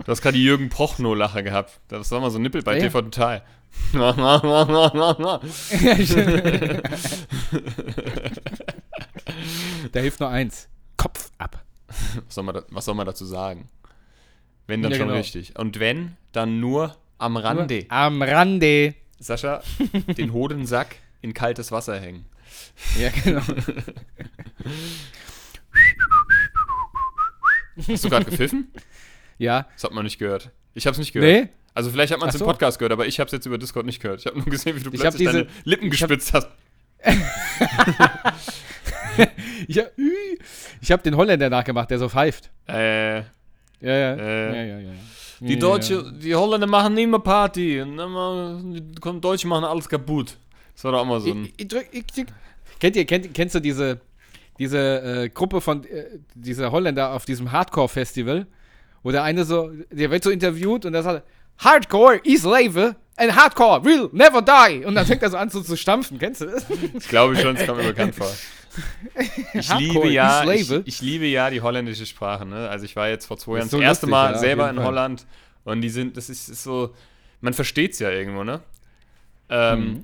hast 0.07 0.21
gerade 0.21 0.37
die 0.37 0.43
Jürgen 0.43 0.69
Prochnow-Lache 0.69 1.41
gehabt. 1.43 1.79
Das 1.87 2.11
war 2.11 2.19
mal 2.19 2.29
so 2.29 2.37
ein 2.37 2.43
Nippel 2.43 2.61
bei 2.61 2.75
Ja. 2.77 2.83
TV 2.83 3.01
Total. 3.01 3.41
da 9.91 9.99
hilft 9.99 10.19
nur 10.19 10.29
eins. 10.29 10.69
Was, 12.25 12.35
soll 12.35 12.43
man 12.43 12.55
da, 12.55 12.63
was 12.69 12.85
soll 12.85 12.95
man 12.95 13.05
dazu 13.05 13.25
sagen? 13.25 13.67
Wenn 14.67 14.81
dann 14.81 14.91
Ja, 14.91 14.97
schon 14.97 15.07
genau. 15.07 15.19
richtig. 15.19 15.57
Und 15.59 15.79
wenn, 15.79 16.15
dann 16.31 16.59
nur 16.59 16.95
am 17.17 17.37
Rande. 17.37 17.79
Nur 17.81 17.91
Am 17.91 18.21
Rande. 18.21 18.95
Sascha, 19.19 19.61
den 20.17 20.33
Hodensack 20.33 20.95
in 21.21 21.33
kaltes 21.33 21.71
Wasser 21.71 21.99
hängen. 21.99 22.25
Ja, 22.99 23.09
genau. 23.09 23.41
Hast 27.87 28.03
du 28.05 28.09
gerade 28.09 28.25
gepfiffen? 28.25 28.71
Ja. 29.37 29.67
Das 29.73 29.83
hat 29.85 29.91
man 29.93 30.03
nicht 30.03 30.19
gehört. 30.19 30.51
Ich 30.73 30.85
habe 30.85 30.93
es 30.93 30.99
nicht 30.99 31.11
gehört. 31.13 31.45
Nee? 31.45 31.49
Also 31.73 31.89
vielleicht 31.89 32.13
hat 32.13 32.19
man 32.19 32.29
es 32.29 32.35
Ach 32.35 32.39
im 32.39 32.45
so. 32.45 32.45
Podcast 32.45 32.77
gehört, 32.77 32.91
aber 32.91 33.07
ich 33.07 33.19
habe 33.19 33.25
es 33.27 33.31
jetzt 33.31 33.45
über 33.47 33.57
Discord 33.57 33.85
nicht 33.85 33.99
gehört. 34.01 34.19
Ich 34.19 34.27
habe 34.27 34.37
nur 34.37 34.45
gesehen, 34.45 34.75
wie 34.75 34.83
du 34.83 34.91
Ich 34.91 34.99
plötzlich 34.99 35.27
diese- 35.27 35.45
deine 35.45 35.47
Lippen 35.63 35.89
gespitzt 35.89 36.33
hast. 36.33 36.47
Ich, 39.67 39.77
hab- 39.79 39.91
habe 40.91 41.03
den 41.03 41.15
Holländer 41.15 41.49
nachgemacht, 41.49 41.89
der 41.91 41.99
so 41.99 42.09
pfeift. 42.09 42.49
Äh, 42.67 43.17
Ja, 43.19 43.23
ja. 43.81 44.13
Äh. 44.15 44.55
ja, 44.55 44.63
ja, 44.63 44.79
ja. 44.79 44.91
die. 45.39 45.57
Deutsche, 45.59 46.11
die 46.13 46.35
Holländer 46.35 46.67
machen 46.67 46.93
nie 46.93 47.07
mehr 47.07 47.19
Party. 47.19 47.81
Und 47.81 47.97
dann 47.97 48.11
mal- 48.11 48.61
die 48.63 48.95
kommen- 48.99 49.21
Deutsche 49.21 49.47
machen 49.47 49.63
alles 49.65 49.87
kaputt. 49.87 50.37
Das 50.73 50.83
war 50.85 50.91
doch 50.93 50.99
auch 50.99 51.05
mal 51.05 51.19
so 51.21 51.31
ein. 51.31 51.45
Ich, 51.45 51.53
ich 51.57 51.67
drück, 51.67 51.87
ich, 51.91 52.05
drück. 52.07 52.27
Kennt 52.79 52.95
ihr, 52.95 53.05
kennt, 53.05 53.33
kennst 53.33 53.55
du 53.55 53.59
diese, 53.59 53.99
diese 54.59 55.23
äh, 55.23 55.29
Gruppe 55.29 55.61
von 55.61 55.83
äh, 55.85 56.05
dieser 56.33 56.71
Holländer 56.71 57.13
auf 57.13 57.25
diesem 57.25 57.51
Hardcore-Festival, 57.51 58.47
wo 59.03 59.11
der 59.11 59.23
eine 59.23 59.45
so, 59.45 59.71
der 59.91 60.11
wird 60.11 60.23
so 60.23 60.29
interviewt 60.29 60.85
und 60.85 60.93
der 60.93 61.03
sagt, 61.03 61.23
Hardcore 61.59 62.17
is 62.23 62.43
Leben 62.43 62.95
and 63.17 63.35
Hardcore 63.35 63.83
will 63.83 64.09
never 64.11 64.41
die. 64.41 64.85
Und 64.85 64.95
dann 64.95 65.05
fängt 65.05 65.21
er 65.23 65.29
so 65.29 65.37
an 65.37 65.49
so 65.49 65.61
zu 65.61 65.75
stampfen, 65.77 66.19
kennst 66.19 66.41
du 66.41 66.45
das? 66.47 66.65
Ich 66.93 67.07
glaube 67.07 67.35
schon, 67.37 67.55
es 67.55 67.65
kommt 67.65 67.79
mir 67.79 67.87
bekannt 67.87 68.15
vor. 68.15 68.31
Ich 69.53 69.69
Hardcore 69.69 70.07
liebe 70.07 70.09
ja, 70.09 70.43
ich, 70.51 70.71
ich 70.71 71.01
liebe 71.01 71.25
ja 71.27 71.51
die 71.51 71.61
holländische 71.61 72.07
Sprache. 72.07 72.43
Ne? 72.43 72.67
Also 72.69 72.85
ich 72.85 72.95
war 72.95 73.07
jetzt 73.07 73.27
vor 73.27 73.37
zwei 73.37 73.57
Jahren 73.57 73.65
Ist 73.65 73.71
so 73.71 73.77
das 73.77 73.83
erste 73.85 74.07
Mal 74.07 74.31
ja, 74.31 74.37
selber 74.39 74.67
in 74.67 74.77
Fall. 74.77 74.85
Holland 74.85 75.27
und 75.63 75.81
die 75.81 75.89
sind, 75.89 76.17
das 76.17 76.27
ist, 76.27 76.49
ist 76.49 76.63
so, 76.63 76.91
man 77.39 77.53
versteht 77.53 77.93
es 77.93 77.99
ja 77.99 78.09
irgendwo, 78.09 78.43
ne? 78.43 78.61
Ähm, 79.49 79.79
Mhm. 79.79 80.03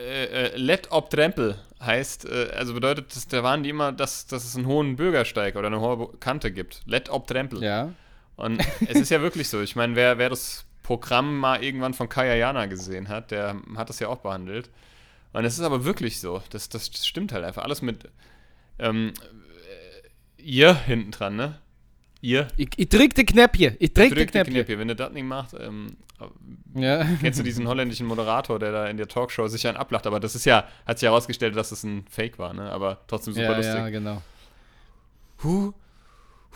äh, 0.00 0.24
äh, 0.46 0.56
let 0.56 0.90
op 0.92 1.10
Trempel 1.10 1.56
heißt, 1.80 2.24
äh, 2.24 2.52
also 2.56 2.72
bedeutet, 2.72 3.14
dass, 3.14 3.26
da 3.28 3.42
waren 3.42 3.62
die 3.62 3.68
immer, 3.68 3.92
dass, 3.92 4.26
dass 4.26 4.44
es 4.46 4.56
einen 4.56 4.66
hohen 4.66 4.96
Bürgersteig 4.96 5.56
oder 5.56 5.66
eine 5.66 5.80
hohe 5.80 6.08
Kante 6.20 6.52
gibt. 6.52 6.80
Let 6.86 7.10
ob 7.10 7.26
Trempel. 7.26 7.62
Ja. 7.62 7.92
Und 8.36 8.62
es 8.88 8.98
ist 8.98 9.10
ja 9.10 9.20
wirklich 9.20 9.48
so. 9.50 9.60
Ich 9.60 9.76
meine, 9.76 9.94
wer, 9.94 10.16
wer 10.16 10.30
das 10.30 10.64
Programm 10.82 11.38
mal 11.38 11.62
irgendwann 11.62 11.94
von 11.94 12.08
Kaya 12.08 12.34
Jana 12.34 12.66
gesehen 12.66 13.08
hat, 13.08 13.30
der 13.30 13.56
hat 13.76 13.88
das 13.88 14.00
ja 14.00 14.08
auch 14.08 14.18
behandelt. 14.18 14.70
Und 15.32 15.44
es 15.44 15.54
ist 15.54 15.64
aber 15.64 15.84
wirklich 15.84 16.20
so. 16.20 16.42
Das, 16.50 16.68
das, 16.68 16.86
stimmt 16.86 17.32
halt 17.32 17.44
einfach. 17.44 17.62
Alles 17.62 17.82
mit 17.82 18.08
ähm, 18.78 19.12
äh, 20.36 20.42
ihr 20.42 20.74
hinten 20.74 21.10
dran, 21.10 21.36
ne? 21.36 21.58
Ihr. 22.20 22.48
Ich, 22.56 22.68
ich 22.76 22.88
drück 22.88 23.14
die 23.14 23.24
Knäppchen. 23.24 23.76
Ich 23.78 23.94
drück, 23.94 24.10
die 24.10 24.14
Drück 24.14 24.26
die 24.26 24.32
Knäppchen. 24.32 24.54
Knöpfe. 24.54 24.78
Wenn 24.78 24.88
du 24.88 24.96
das 24.96 25.12
nicht 25.12 25.24
machst, 25.24 25.56
ähm, 25.58 25.96
Ja. 26.74 27.04
kennst 27.20 27.38
du 27.38 27.42
diesen 27.42 27.66
holländischen 27.66 28.06
Moderator, 28.06 28.58
der 28.58 28.72
da 28.72 28.86
in 28.86 28.96
der 28.96 29.08
Talkshow 29.08 29.48
sich 29.48 29.66
einen 29.66 29.76
ablacht. 29.76 30.06
Aber 30.06 30.20
das 30.20 30.34
ist 30.34 30.44
ja, 30.44 30.68
hat 30.86 30.98
sich 30.98 31.08
herausgestellt, 31.08 31.56
dass 31.56 31.70
das 31.70 31.82
ein 31.84 32.04
Fake 32.10 32.38
war, 32.38 32.52
ne? 32.52 32.70
Aber 32.70 33.00
trotzdem 33.06 33.32
super 33.32 33.52
ja, 33.52 33.56
lustig. 33.56 33.74
ja, 33.74 33.88
genau. 33.88 34.22
Hoe, 35.42 35.72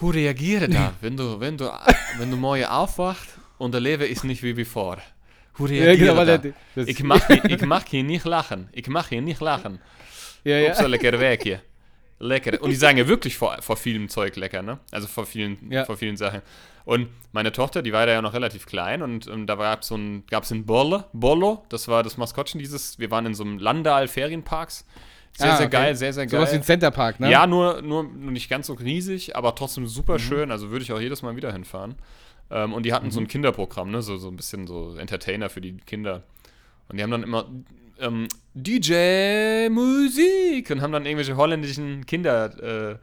hoe 0.00 0.14
reagier 0.14 0.60
je 0.60 0.68
da, 0.68 0.92
wenn 1.00 1.16
du, 1.16 1.40
wenn 1.40 1.56
du, 1.56 1.72
wenn 2.18 2.30
du 2.30 2.36
morgen 2.36 2.64
aufwacht 2.66 3.35
und 3.58 3.72
der 3.72 3.80
Leben 3.80 4.02
ist 4.04 4.24
nicht 4.24 4.42
wie 4.42 4.52
bevor? 4.52 4.98
Hoe 5.58 5.68
Ja, 5.70 5.84
reagier 5.84 5.96
genau, 6.06 6.12
je 6.12 6.18
weil 6.18 6.26
da? 6.26 6.38
der, 6.38 6.52
das, 6.74 6.86
Ich 6.88 7.02
mag, 7.02 7.26
hier- 7.26 7.44
ich 7.44 7.62
mag 7.62 7.88
hier 7.88 8.04
nicht 8.04 8.24
lachen. 8.24 8.68
Ich 8.72 8.86
mag 8.88 9.08
hier 9.08 9.22
nicht 9.22 9.40
lachen. 9.40 9.80
ja, 10.44 10.58
Ja. 10.58 10.62
Op 10.72 10.76
ja. 10.76 10.82
so 10.82 10.86
lecker 10.86 11.18
weg 11.18 11.42
hier. 11.42 11.60
Lecker. 12.18 12.62
Und 12.62 12.70
die 12.70 12.76
sagen 12.76 12.96
ja 12.98 13.06
wirklich 13.08 13.36
vor, 13.36 13.56
vor 13.60 13.76
vielem 13.76 14.08
Zeug 14.08 14.36
lecker, 14.36 14.62
ne? 14.62 14.78
Also 14.90 15.06
vor 15.06 15.26
vielen, 15.26 15.70
Ja. 15.70 15.84
vor 15.84 15.96
vielen 15.98 16.16
Sachen. 16.16 16.40
Und 16.86 17.08
meine 17.32 17.52
Tochter, 17.52 17.82
die 17.82 17.92
war 17.92 18.06
da 18.06 18.12
ja 18.12 18.22
noch 18.22 18.32
relativ 18.32 18.64
klein 18.64 19.02
und 19.02 19.26
ähm, 19.26 19.46
da 19.46 19.56
gab 19.56 19.82
es 19.82 19.88
so 19.88 19.96
ein, 19.96 20.24
gab's 20.30 20.50
ein 20.50 20.64
Bolle, 20.64 21.04
Bollo, 21.12 21.64
das 21.68 21.88
war 21.88 22.02
das 22.02 22.16
Maskottchen 22.16 22.58
dieses, 22.60 22.98
wir 22.98 23.10
waren 23.10 23.26
in 23.26 23.34
so 23.34 23.42
einem 23.44 23.58
Landal 23.58 24.08
Ferienparks. 24.08 24.86
Sehr, 25.36 25.52
Ah, 25.52 25.56
sehr 25.56 25.66
okay. 25.66 25.76
geil, 25.76 25.96
sehr, 25.96 26.12
sehr 26.14 26.24
geil. 26.26 26.40
Sowas 26.40 26.52
wie 26.52 26.56
ein 26.56 26.62
Centerpark, 26.62 27.20
ne? 27.20 27.30
Ja, 27.30 27.46
nur, 27.46 27.82
nur, 27.82 28.04
nur 28.04 28.30
nicht 28.30 28.48
ganz 28.48 28.68
so 28.68 28.72
riesig, 28.74 29.36
aber 29.36 29.54
trotzdem 29.54 29.86
super 29.86 30.14
Mhm. 30.14 30.18
schön. 30.20 30.50
Also 30.50 30.70
würde 30.70 30.82
ich 30.84 30.92
auch 30.92 31.00
jedes 31.00 31.20
Mal 31.22 31.36
wieder 31.36 31.52
hinfahren. 31.52 31.96
Ähm, 32.50 32.72
und 32.72 32.84
die 32.84 32.92
hatten 32.92 33.06
Mhm. 33.06 33.10
so 33.10 33.20
ein 33.20 33.28
Kinderprogramm, 33.28 33.90
ne? 33.90 34.02
so, 34.02 34.16
so 34.18 34.28
ein 34.28 34.36
bisschen 34.36 34.66
so 34.66 34.94
Entertainer 34.96 35.48
für 35.48 35.60
die 35.60 35.76
Kinder. 35.78 36.22
Und 36.88 36.98
die 36.98 37.02
haben 37.02 37.10
dann 37.10 37.22
immer 37.24 37.46
ähm, 37.98 38.28
DJ-Musik 38.54 40.70
und 40.70 40.80
haben 40.82 40.92
dann 40.92 41.06
irgendwelche 41.06 41.36
holländischen 41.36 42.06
Kinderlieder, 42.06 42.92
äh, 42.92 42.96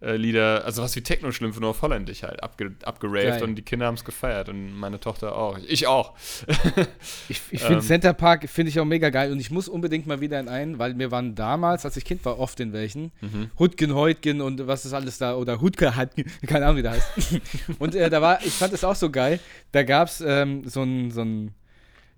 äh, 0.00 0.16
Lieder, 0.16 0.64
also 0.64 0.82
was 0.82 0.94
wie 0.96 1.02
Techno-Schlümpfe, 1.02 1.60
nur 1.60 1.70
auf 1.70 1.82
Holländisch 1.82 2.22
halt, 2.22 2.42
abge, 2.42 2.74
abgeraved 2.82 3.42
und 3.42 3.54
die 3.54 3.62
Kinder 3.62 3.86
haben 3.86 3.94
es 3.94 4.04
gefeiert 4.04 4.48
und 4.48 4.74
meine 4.74 5.00
Tochter 5.00 5.36
auch. 5.36 5.58
Ich 5.66 5.86
auch. 5.86 6.12
Ich, 7.28 7.40
ich 7.50 7.60
finde 7.60 7.76
Ähm. 7.76 7.80
Centerpark 7.80 8.48
finde 8.48 8.68
ich 8.70 8.80
auch 8.80 8.84
mega 8.84 9.08
geil 9.10 9.32
und 9.32 9.40
ich 9.40 9.50
muss 9.50 9.68
unbedingt 9.68 10.06
mal 10.06 10.20
wieder 10.20 10.38
in 10.40 10.48
einen, 10.48 10.78
weil 10.78 10.98
wir 10.98 11.10
waren 11.10 11.34
damals, 11.34 11.84
als 11.84 11.96
ich 11.96 12.04
Kind 12.04 12.24
war, 12.24 12.38
oft 12.38 12.60
in 12.60 12.72
welchen. 12.72 13.12
Mhm. 13.20 13.50
Hutgen, 13.58 13.94
Heutgen 13.94 14.40
und 14.40 14.66
was 14.66 14.84
ist 14.84 14.92
alles 14.92 15.18
da 15.18 15.34
oder 15.34 15.60
Hutke 15.60 15.96
Hatgen, 15.96 16.24
keine 16.46 16.66
Ahnung 16.66 16.78
wie 16.78 16.82
der 16.82 16.92
heißt. 16.92 17.40
und 17.78 17.94
äh, 17.94 18.10
da 18.10 18.20
war, 18.20 18.44
ich 18.44 18.52
fand 18.52 18.72
es 18.72 18.84
auch 18.84 18.96
so 18.96 19.10
geil. 19.10 19.40
Da 19.72 19.82
gab 19.82 20.08
es 20.08 20.20
ähm, 20.20 20.68
so 20.68 20.82
ein, 20.82 21.10
so 21.10 21.22
ein, 21.22 21.54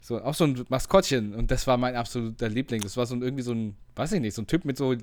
so, 0.01 0.20
auch 0.20 0.35
so 0.35 0.45
ein 0.45 0.64
Maskottchen 0.68 1.35
und 1.35 1.51
das 1.51 1.66
war 1.66 1.77
mein 1.77 1.95
absoluter 1.95 2.49
Liebling. 2.49 2.83
Das 2.83 2.97
war 2.97 3.07
so 3.07 3.14
ein, 3.14 3.22
irgendwie 3.22 3.43
so 3.43 3.53
ein, 3.53 3.77
weiß 3.95 4.12
ich 4.12 4.20
nicht, 4.20 4.35
so 4.35 4.43
ein 4.43 4.47
Typ 4.47 4.64
mit 4.64 4.77
so, 4.77 4.95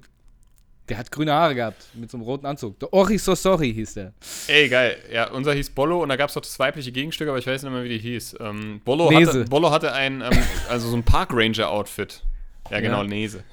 der 0.90 0.98
hat 0.98 1.12
grüne 1.12 1.34
Haare 1.34 1.56
gehabt, 1.56 1.88
mit 1.94 2.12
so 2.12 2.18
einem 2.18 2.26
roten 2.26 2.46
Anzug. 2.46 2.80
Der 2.80 2.92
Ori 2.92 3.18
So 3.18 3.36
Sorry 3.36 3.74
hieß 3.74 3.94
der. 3.94 4.14
Ey, 4.48 4.68
geil. 4.68 4.98
Ja, 5.12 5.32
unser 5.32 5.54
hieß 5.54 5.70
Bollo 5.70 6.04
und 6.04 6.10
da 6.10 6.16
gab 6.16 6.28
es 6.30 6.34
doch 6.34 6.42
das 6.42 6.60
weibliche 6.60 6.92
Gegenstück, 6.92 7.30
aber 7.30 7.38
ich 7.38 7.48
weiß 7.48 7.64
nicht 7.64 7.72
mehr, 7.72 7.84
wie 7.84 7.90
die 7.90 8.00
hieß. 8.00 8.38
Ähm, 8.40 8.82
Bollo, 8.84 9.10
Nese. 9.10 9.30
hatte, 9.30 9.46
Bollo 9.46 9.72
hatte 9.72 9.94
ein, 9.94 10.22
ähm, 10.22 10.44
also 10.70 10.90
so 10.90 10.98
ein 10.98 11.04
Park 11.04 11.30
Ranger-Outfit. 11.34 12.22
Ja, 12.70 12.80
genau, 12.80 13.02
Ja. 13.02 13.08
Nese. 13.08 13.44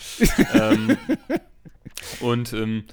ähm, 0.54 0.96
und 2.20 2.52
ähm, 2.52 2.84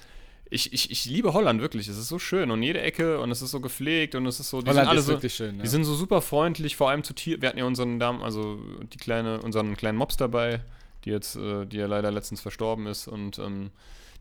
ich, 0.50 0.74
ich, 0.74 0.92
ich 0.92 1.06
liebe 1.06 1.34
Holland 1.34 1.62
wirklich. 1.62 1.88
Es 1.88 1.98
ist 1.98 2.08
so 2.08 2.20
schön 2.20 2.52
und 2.52 2.64
jede 2.64 2.82
Ecke 2.82 3.20
und 3.20 3.32
es 3.32 3.42
ist 3.42 3.52
so 3.52 3.60
gepflegt 3.60 4.16
und 4.16 4.26
es 4.26 4.40
ist 4.40 4.50
so. 4.50 4.62
Die 4.62 4.66
sind 4.66 4.76
Holland 4.76 4.90
alle 4.90 5.00
ist 5.00 5.08
so. 5.08 5.14
wirklich 5.14 5.34
schön. 5.34 5.58
Ja. 5.58 5.64
Die 5.64 5.68
sind 5.68 5.84
so 5.84 5.94
super 5.94 6.22
freundlich, 6.22 6.76
vor 6.76 6.90
allem 6.90 7.04
zu 7.04 7.14
Tier. 7.14 7.42
Wir 7.42 7.50
hatten 7.50 7.58
ja 7.58 7.66
unseren 7.66 8.00
Damen, 8.00 8.22
also 8.22 8.60
die 8.94 8.98
kleine, 8.98 9.42
unseren 9.42 9.76
kleinen 9.76 9.98
Mops 9.98 10.18
dabei, 10.18 10.62
die 11.08 11.14
jetzt, 11.14 11.36
äh, 11.38 11.66
die 11.66 11.78
ja 11.78 11.88
leider 11.88 12.12
letztens 12.12 12.42
verstorben 12.42 12.86
ist. 12.86 13.08
Und 13.08 13.40
ähm, 13.40 13.72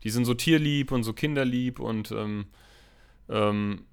die 0.03 0.09
sind 0.09 0.25
so 0.25 0.33
tierlieb 0.33 0.91
und 0.91 1.03
so 1.03 1.13
kinderlieb 1.13 1.79
und 1.79 2.11
ähm, 2.11 2.45
ähm, 3.29 3.83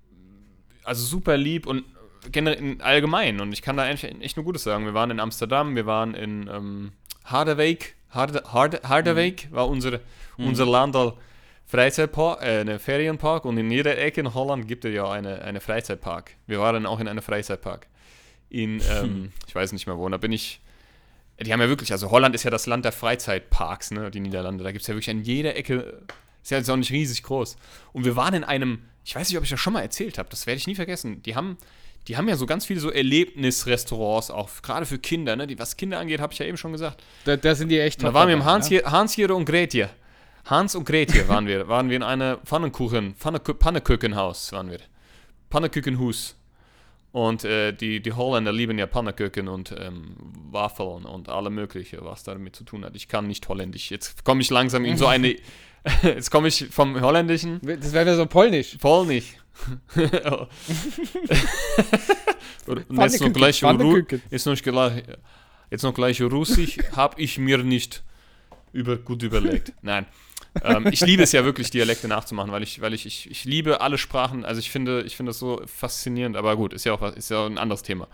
also 0.84 1.04
super 1.04 1.36
lieb 1.36 1.66
und 1.66 1.84
generell 2.30 2.58
in- 2.58 2.80
allgemein. 2.80 3.40
Und 3.40 3.52
ich 3.52 3.62
kann 3.62 3.76
da 3.76 3.82
eigentlich 3.82 4.20
echt 4.22 4.36
nur 4.36 4.44
Gutes 4.44 4.62
sagen. 4.64 4.84
Wir 4.84 4.94
waren 4.94 5.10
in 5.10 5.20
Amsterdam, 5.20 5.74
wir 5.76 5.86
waren 5.86 6.14
in 6.14 6.48
ähm, 6.52 6.92
Harderwijk. 7.24 7.94
Harde, 8.10 8.42
Harde, 8.46 8.80
Harderwijk 8.84 9.48
war 9.50 9.68
unsere, 9.68 10.00
unser 10.38 10.66
Landal 10.66 11.14
Freizeitpark, 11.66 12.42
äh, 12.42 12.60
eine 12.60 12.78
Ferienpark 12.78 13.44
und 13.44 13.56
in 13.58 13.70
jeder 13.70 13.98
Ecke 13.98 14.20
in 14.20 14.34
Holland 14.34 14.68
gibt 14.68 14.84
es 14.84 14.94
ja 14.94 15.10
eine, 15.10 15.42
eine 15.42 15.60
Freizeitpark. 15.60 16.32
Wir 16.46 16.60
waren 16.60 16.86
auch 16.86 17.00
in 17.00 17.08
einem 17.08 17.22
Freizeitpark. 17.22 17.88
In, 18.50 18.80
ähm, 18.88 19.32
ich 19.48 19.54
weiß 19.54 19.72
nicht 19.72 19.86
mehr 19.88 19.96
wo, 19.98 20.04
und 20.06 20.12
da 20.12 20.18
bin 20.18 20.30
ich. 20.30 20.60
Die 21.40 21.52
haben 21.52 21.60
ja 21.60 21.68
wirklich, 21.68 21.90
also 21.92 22.10
Holland 22.10 22.34
ist 22.34 22.44
ja 22.44 22.50
das 22.50 22.66
Land 22.66 22.84
der 22.84 22.92
Freizeitparks, 22.92 23.90
ne, 23.90 24.10
die 24.10 24.20
Niederlande. 24.20 24.62
Da 24.62 24.70
gibt 24.70 24.82
es 24.82 24.88
ja 24.88 24.94
wirklich 24.94 25.10
an 25.10 25.22
jeder 25.22 25.56
Ecke, 25.56 26.02
ist 26.42 26.50
ja 26.50 26.58
jetzt 26.58 26.70
auch 26.70 26.76
nicht 26.76 26.92
riesig 26.92 27.22
groß. 27.24 27.56
Und 27.92 28.04
wir 28.04 28.14
waren 28.14 28.34
in 28.34 28.44
einem, 28.44 28.80
ich 29.04 29.16
weiß 29.16 29.28
nicht, 29.28 29.38
ob 29.38 29.44
ich 29.44 29.50
das 29.50 29.58
schon 29.58 29.72
mal 29.72 29.80
erzählt 29.80 30.18
habe, 30.18 30.28
das 30.30 30.46
werde 30.46 30.58
ich 30.58 30.66
nie 30.66 30.76
vergessen. 30.76 31.22
Die 31.22 31.34
haben, 31.34 31.56
die 32.06 32.16
haben 32.16 32.28
ja 32.28 32.36
so 32.36 32.46
ganz 32.46 32.66
viele 32.66 32.78
so 32.78 32.90
Erlebnisrestaurants, 32.90 34.30
auch 34.30 34.48
gerade 34.62 34.86
für 34.86 34.98
Kinder, 34.98 35.34
ne, 35.34 35.48
die, 35.48 35.58
was 35.58 35.76
Kinder 35.76 35.98
angeht, 35.98 36.20
habe 36.20 36.32
ich 36.32 36.38
ja 36.38 36.46
eben 36.46 36.56
schon 36.56 36.72
gesagt. 36.72 37.02
da, 37.24 37.36
da 37.36 37.54
sind 37.56 37.68
die 37.68 37.80
echt 37.80 38.00
Da 38.00 38.08
top 38.08 38.14
waren 38.14 38.28
wir 38.28 38.34
im 38.34 38.44
Hans, 38.44 38.70
ja? 38.70 38.80
hier, 38.80 38.92
Hans 38.92 39.14
hier 39.14 39.34
und 39.34 39.44
Gretje. 39.44 39.90
Hans 40.44 40.74
und 40.74 40.84
Gretje 40.84 41.26
waren 41.28 41.46
wir. 41.46 41.68
Waren 41.68 41.88
wir 41.88 41.96
in 41.96 42.02
einem 42.02 42.38
Pfannenkuchen, 42.44 43.14
Pfannekü 43.14 43.54
waren 43.54 44.70
wir. 44.70 44.80
Pannekuchenhus. 45.50 46.36
Und 47.14 47.44
äh, 47.44 47.72
die, 47.72 48.02
die 48.02 48.12
Holländer 48.12 48.52
lieben 48.52 48.76
ja 48.76 48.86
Pannekuchen 48.86 49.46
und 49.46 49.72
ähm, 49.78 50.16
Waffeln 50.50 51.04
und 51.04 51.28
alle 51.28 51.48
mögliche, 51.48 52.04
was 52.04 52.24
damit 52.24 52.56
zu 52.56 52.64
tun 52.64 52.84
hat. 52.84 52.96
Ich 52.96 53.06
kann 53.06 53.28
nicht 53.28 53.48
holländisch. 53.48 53.92
Jetzt 53.92 54.24
komme 54.24 54.40
ich 54.40 54.50
langsam 54.50 54.84
in 54.84 54.96
so 54.96 55.06
eine... 55.06 55.36
Jetzt 56.02 56.30
komme 56.30 56.48
ich 56.48 56.66
vom 56.70 57.00
Holländischen 57.00 57.60
Das 57.62 57.92
wäre 57.92 58.16
so 58.16 58.26
polnisch. 58.26 58.76
nicht. 59.06 59.36
Und 62.66 62.98
jetzt 62.98 63.20
noch 63.20 63.32
gleich, 63.32 63.62
jetzt 64.30 64.46
noch 64.46 64.56
gleich, 64.62 65.02
jetzt 65.70 65.82
noch 65.82 65.94
gleich 65.94 66.22
Russisch 66.22 66.78
habe 66.96 67.20
ich 67.20 67.38
mir 67.38 67.58
nicht 67.58 68.02
über, 68.72 68.96
gut 68.96 69.22
überlegt. 69.22 69.72
Nein. 69.82 70.06
Ähm, 70.62 70.86
ich 70.90 71.00
liebe 71.00 71.22
es 71.22 71.32
ja 71.32 71.44
wirklich, 71.44 71.70
Dialekte 71.70 72.08
nachzumachen, 72.08 72.52
weil 72.52 72.62
ich, 72.62 72.80
weil 72.80 72.94
ich, 72.94 73.06
ich, 73.06 73.30
ich 73.30 73.44
liebe 73.44 73.80
alle 73.80 73.98
Sprachen. 73.98 74.44
Also 74.44 74.60
ich 74.60 74.70
finde, 74.70 75.02
ich 75.02 75.16
finde 75.16 75.30
das 75.30 75.38
so 75.38 75.62
faszinierend, 75.66 76.36
aber 76.36 76.56
gut, 76.56 76.72
ist 76.72 76.84
ja 76.84 76.92
auch 76.92 77.00
was, 77.00 77.14
ist 77.16 77.30
ja 77.30 77.46
ein 77.46 77.58
anderes 77.58 77.82
Thema. 77.82 78.08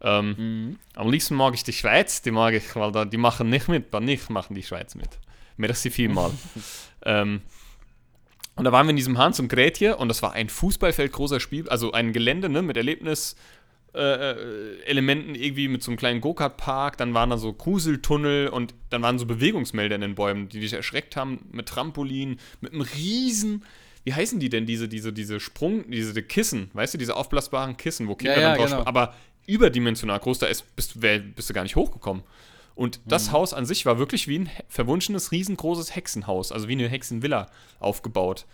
Ähm, 0.00 0.34
Mhm. 0.38 0.78
Am 0.94 1.10
liebsten 1.10 1.34
mag 1.34 1.54
ich 1.54 1.64
die 1.64 1.72
Schweiz, 1.72 2.22
die 2.22 2.30
mag 2.30 2.54
ich, 2.54 2.76
weil 2.76 2.92
da, 2.92 3.04
die 3.04 3.16
machen 3.16 3.48
nicht 3.50 3.68
mit, 3.68 3.90
bei 3.90 4.00
nicht 4.00 4.30
machen 4.30 4.54
die 4.54 4.62
Schweiz 4.62 4.94
mit. 4.94 5.08
Merci 5.56 5.90
vielmal. 5.90 6.30
ähm, 7.04 7.40
und 8.54 8.64
da 8.64 8.72
waren 8.72 8.86
wir 8.86 8.90
in 8.90 8.96
diesem 8.96 9.18
Hans 9.18 9.38
und 9.38 9.48
Gretje 9.48 9.96
und 9.96 10.08
das 10.08 10.22
war 10.22 10.32
ein 10.32 10.48
Fußballfeld 10.48 11.12
großer 11.12 11.40
Spiel, 11.40 11.68
also 11.68 11.92
ein 11.92 12.12
Gelände 12.12 12.48
ne, 12.48 12.62
mit 12.62 12.76
Erlebnis. 12.76 13.36
Äh, 13.98 14.30
äh, 14.30 14.80
Elementen 14.84 15.34
irgendwie 15.34 15.66
mit 15.66 15.82
so 15.82 15.90
einem 15.90 15.98
kleinen 15.98 16.20
Go-Kart-Park, 16.20 16.96
dann 16.98 17.14
waren 17.14 17.30
da 17.30 17.36
so 17.36 17.52
Gruseltunnel 17.52 18.48
und 18.48 18.72
dann 18.90 19.02
waren 19.02 19.18
so 19.18 19.26
Bewegungsmelder 19.26 19.96
in 19.96 20.00
den 20.02 20.14
Bäumen, 20.14 20.48
die 20.48 20.60
dich 20.60 20.72
erschreckt 20.72 21.16
haben, 21.16 21.40
mit 21.50 21.66
Trampolin, 21.66 22.38
mit 22.60 22.72
einem 22.72 22.82
riesen, 22.82 23.64
wie 24.04 24.14
heißen 24.14 24.38
die 24.38 24.48
denn, 24.50 24.66
diese, 24.66 24.88
diese, 24.88 25.12
diese 25.12 25.40
Sprung, 25.40 25.90
diese 25.90 26.22
Kissen, 26.22 26.70
weißt 26.74 26.94
du, 26.94 26.98
diese 26.98 27.16
aufblasbaren 27.16 27.76
Kissen, 27.76 28.06
wo 28.06 28.14
Kinder 28.14 28.36
Ja, 28.36 28.40
ja, 28.40 28.48
dann 28.50 28.58
drauf 28.58 28.70
genau. 28.70 28.84
aber 28.86 29.14
überdimensional 29.48 30.20
groß, 30.20 30.38
da 30.38 30.46
ist, 30.46 30.76
bist, 30.76 31.02
wär, 31.02 31.18
bist 31.18 31.50
du 31.50 31.54
gar 31.54 31.62
nicht 31.64 31.74
hochgekommen. 31.76 32.22
Und 32.76 32.98
Mhm. 32.98 33.08
das 33.08 33.32
Haus 33.32 33.52
an 33.54 33.66
sich 33.66 33.84
war 33.86 33.98
wirklich 33.98 34.28
wie 34.28 34.38
ein 34.38 34.46
he- 34.46 34.62
verwunschenes, 34.68 35.32
riesengroßes 35.32 35.96
Hexenhaus, 35.96 36.52
also 36.52 36.68
wie 36.68 36.72
eine 36.72 36.88
Hexenvilla 36.88 37.48
aufgebaut. 37.80 38.46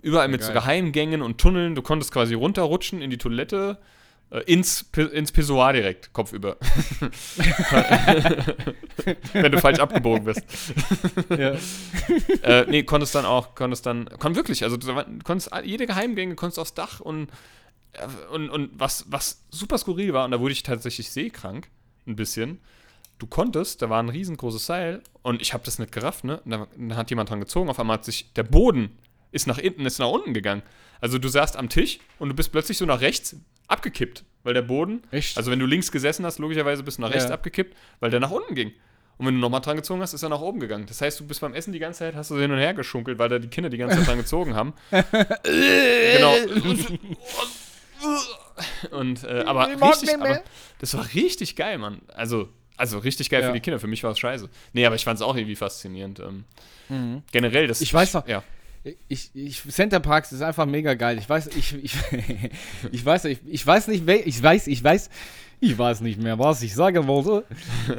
Überall 0.00 0.28
mit 0.28 0.40
so 0.42 0.48
geil. 0.52 0.62
Geheimgängen 0.62 1.20
und 1.22 1.38
Tunneln. 1.38 1.74
Du 1.74 1.82
konntest 1.82 2.12
quasi 2.12 2.32
runterrutschen 2.34 3.02
in 3.02 3.10
die 3.10 3.18
Toilette, 3.18 3.78
ins, 4.46 4.84
Pi- 4.84 5.02
ins 5.02 5.32
Pissoir 5.32 5.72
direkt, 5.72 6.12
kopfüber. 6.12 6.58
Wenn 9.32 9.52
du 9.52 9.58
falsch 9.58 9.78
abgebogen 9.78 10.24
bist. 10.24 10.42
Ja. 11.30 11.56
äh, 12.42 12.66
nee, 12.68 12.82
konntest 12.82 13.14
dann 13.14 13.24
auch, 13.24 13.54
konntest 13.54 13.86
dann, 13.86 14.06
kon 14.18 14.36
wirklich, 14.36 14.64
also 14.64 14.76
du 14.76 14.92
konntest 15.24 15.50
jede 15.64 15.86
Geheimgänge, 15.86 16.34
konntest 16.34 16.58
aufs 16.58 16.74
Dach 16.74 17.00
und, 17.00 17.30
äh, 17.92 18.06
und, 18.32 18.50
und 18.50 18.70
was, 18.78 19.06
was 19.08 19.44
super 19.50 19.78
skurril 19.78 20.12
war, 20.12 20.26
und 20.26 20.32
da 20.32 20.40
wurde 20.40 20.52
ich 20.52 20.62
tatsächlich 20.62 21.10
seekrank, 21.10 21.68
ein 22.06 22.16
bisschen, 22.16 22.60
du 23.18 23.26
konntest, 23.26 23.80
da 23.82 23.88
war 23.88 24.02
ein 24.02 24.10
riesengroßes 24.10 24.66
Seil 24.66 25.02
und 25.22 25.40
ich 25.40 25.54
habe 25.54 25.64
das 25.64 25.78
nicht 25.78 25.92
gerafft, 25.92 26.24
ne? 26.24 26.40
Und 26.44 26.50
da, 26.50 26.66
da 26.76 26.96
hat 26.96 27.10
jemand 27.10 27.30
dran 27.30 27.40
gezogen, 27.40 27.70
auf 27.70 27.80
einmal 27.80 27.94
hat 27.94 28.04
sich 28.04 28.32
der 28.34 28.44
Boden 28.44 28.98
ist 29.30 29.46
nach 29.46 29.58
hinten, 29.58 29.84
ist 29.84 29.98
nach 29.98 30.08
unten 30.08 30.32
gegangen. 30.32 30.62
Also 31.00 31.18
du 31.18 31.28
saßt 31.28 31.56
am 31.56 31.68
Tisch 31.68 31.98
und 32.18 32.30
du 32.30 32.34
bist 32.34 32.50
plötzlich 32.50 32.78
so 32.78 32.86
nach 32.86 33.00
rechts 33.00 33.36
abgekippt, 33.68 34.24
weil 34.44 34.54
der 34.54 34.62
Boden, 34.62 35.02
Echt? 35.10 35.36
also 35.36 35.50
wenn 35.50 35.58
du 35.58 35.66
links 35.66 35.92
gesessen 35.92 36.24
hast, 36.26 36.38
logischerweise 36.38 36.82
bist 36.82 36.98
du 36.98 37.02
nach 37.02 37.10
rechts 37.12 37.28
Ja. 37.28 37.34
abgekippt, 37.34 37.76
weil 38.00 38.10
der 38.10 38.20
nach 38.20 38.30
unten 38.30 38.54
ging. 38.54 38.72
Und 39.18 39.26
wenn 39.26 39.34
du 39.34 39.40
nochmal 39.40 39.60
dran 39.60 39.76
gezogen 39.76 40.00
hast, 40.00 40.14
ist 40.14 40.22
er 40.22 40.28
nach 40.28 40.40
oben 40.40 40.60
gegangen. 40.60 40.86
Das 40.86 41.00
heißt, 41.00 41.18
du 41.18 41.26
bist 41.26 41.40
beim 41.40 41.52
Essen 41.52 41.72
die 41.72 41.80
ganze 41.80 41.98
Zeit, 42.00 42.14
hast 42.14 42.30
du 42.30 42.38
hin 42.38 42.52
und 42.52 42.58
her 42.58 42.72
geschunkelt, 42.74 43.18
weil 43.18 43.28
da 43.28 43.38
die 43.40 43.48
Kinder 43.48 43.68
die 43.68 43.76
ganze 43.78 43.96
Zeit 43.98 44.06
dran 44.06 44.18
gezogen 44.18 44.54
haben. 44.54 44.74
genau. 45.42 46.34
Und, 48.90 49.24
äh, 49.24 49.42
aber 49.46 49.68
richtig, 49.68 50.14
aber 50.14 50.42
das 50.78 50.96
war 50.96 51.06
richtig 51.14 51.56
geil, 51.56 51.78
Mann. 51.78 52.00
Also, 52.14 52.48
also 52.76 52.98
richtig 52.98 53.28
geil 53.30 53.40
Ja. 53.42 53.48
für 53.48 53.52
die 53.54 53.60
Kinder. 53.60 53.80
Für 53.80 53.86
mich 53.88 54.04
war 54.04 54.12
es 54.12 54.18
scheiße. 54.18 54.48
Nee, 54.72 54.86
aber 54.86 54.94
ich 54.94 55.04
fand 55.04 55.16
es 55.18 55.22
auch 55.22 55.34
irgendwie 55.36 55.56
faszinierend. 55.56 56.20
Ähm, 56.20 56.44
Generell, 57.32 57.66
das 57.66 57.80
Ich 57.80 57.92
weiß 57.92 58.14
noch- 58.14 58.26
Ja. 58.28 58.42
Ich, 59.08 59.30
ich, 59.34 59.62
Center 59.70 60.00
Parks 60.00 60.32
ist 60.32 60.42
einfach 60.42 60.66
mega 60.66 60.94
geil. 60.94 61.18
Ich 61.18 61.28
weiß, 61.28 61.48
ich, 61.48 61.74
ich, 61.82 61.94
ich 62.92 63.04
weiß, 63.04 63.24
ich, 63.26 63.38
ich 63.46 63.66
weiß 63.66 63.88
nicht, 63.88 64.08
ich 64.08 64.42
weiß, 64.42 64.66
ich 64.66 64.82
weiß, 64.84 65.10
ich 65.60 65.76
weiß 65.78 66.00
nicht 66.02 66.22
mehr, 66.22 66.38
was 66.38 66.62
ich 66.62 66.74
sagen 66.74 67.06
wollte. 67.06 67.44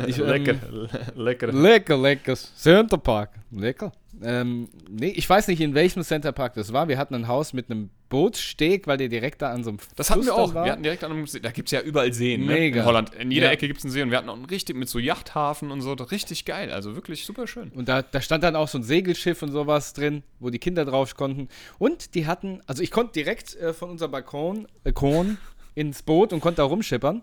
Ich, 0.07 0.17
lecker, 0.17 0.51
Ähm, 0.51 0.87
lecker. 1.15 1.51
lecker, 1.51 1.97
lecker. 1.97 2.35
Center 2.35 2.97
Park. 2.97 3.31
Lecker. 3.51 3.91
Ähm, 4.21 4.67
nee, 4.89 5.09
ich 5.15 5.29
weiß 5.29 5.47
nicht, 5.47 5.61
in 5.61 5.73
welchem 5.75 6.03
Center 6.03 6.31
Park 6.31 6.53
das 6.55 6.73
war. 6.73 6.87
Wir 6.87 6.97
hatten 6.97 7.15
ein 7.15 7.27
Haus 7.27 7.53
mit 7.53 7.69
einem 7.71 7.89
Bootssteg, 8.09 8.85
weil 8.87 8.97
der 8.97 9.07
direkt 9.07 9.41
da 9.41 9.51
an 9.51 9.63
so 9.63 9.69
einem 9.69 9.79
Das 9.95 10.09
hatten 10.09 10.25
wir 10.25 10.35
auch. 10.35 10.53
war. 10.53 10.65
Wir 10.65 10.71
hatten 10.73 10.83
direkt 10.83 11.03
an 11.03 11.11
einem 11.11 11.25
See. 11.27 11.39
Da 11.39 11.51
gibt 11.51 11.69
es 11.69 11.71
ja 11.71 11.81
überall 11.81 12.11
Seen. 12.11 12.41
Ne? 12.41 12.53
Mega. 12.53 12.81
In 12.81 12.85
Holland. 12.85 13.13
In 13.15 13.31
jeder 13.31 13.45
Ja. 13.47 13.51
Ecke 13.53 13.67
gibt 13.67 13.79
es 13.79 13.85
einen 13.85 13.91
See 13.93 14.01
und 14.01 14.11
wir 14.11 14.17
hatten 14.17 14.27
auch 14.29 14.35
einen 14.35 14.45
richtig 14.45 14.75
mit 14.75 14.89
so 14.89 14.99
Yachthafen 14.99 15.71
und 15.71 15.81
so. 15.81 15.93
Richtig 15.93 16.43
geil. 16.45 16.71
Also 16.71 16.95
wirklich 16.95 17.25
super 17.25 17.47
schön. 17.47 17.69
Und 17.69 17.87
da, 17.87 18.01
da 18.01 18.19
stand 18.19 18.43
dann 18.43 18.55
auch 18.55 18.67
so 18.67 18.77
ein 18.79 18.83
Segelschiff 18.83 19.41
und 19.41 19.51
sowas 19.51 19.93
drin, 19.93 20.23
wo 20.39 20.49
die 20.49 20.59
Kinder 20.59 20.83
drauf 20.85 21.15
konnten. 21.15 21.47
Und 21.77 22.13
die 22.15 22.25
hatten, 22.27 22.61
also 22.67 22.83
ich 22.83 22.91
konnte 22.91 23.13
direkt 23.13 23.55
äh, 23.55 23.73
von 23.73 23.89
unserem 23.89 24.11
Balkon, 24.11 24.67
Balkon 24.83 25.37
ins 25.75 26.01
Boot 26.03 26.33
und 26.33 26.41
konnte 26.41 26.57
da 26.57 26.63
rumschippern. 26.63 27.21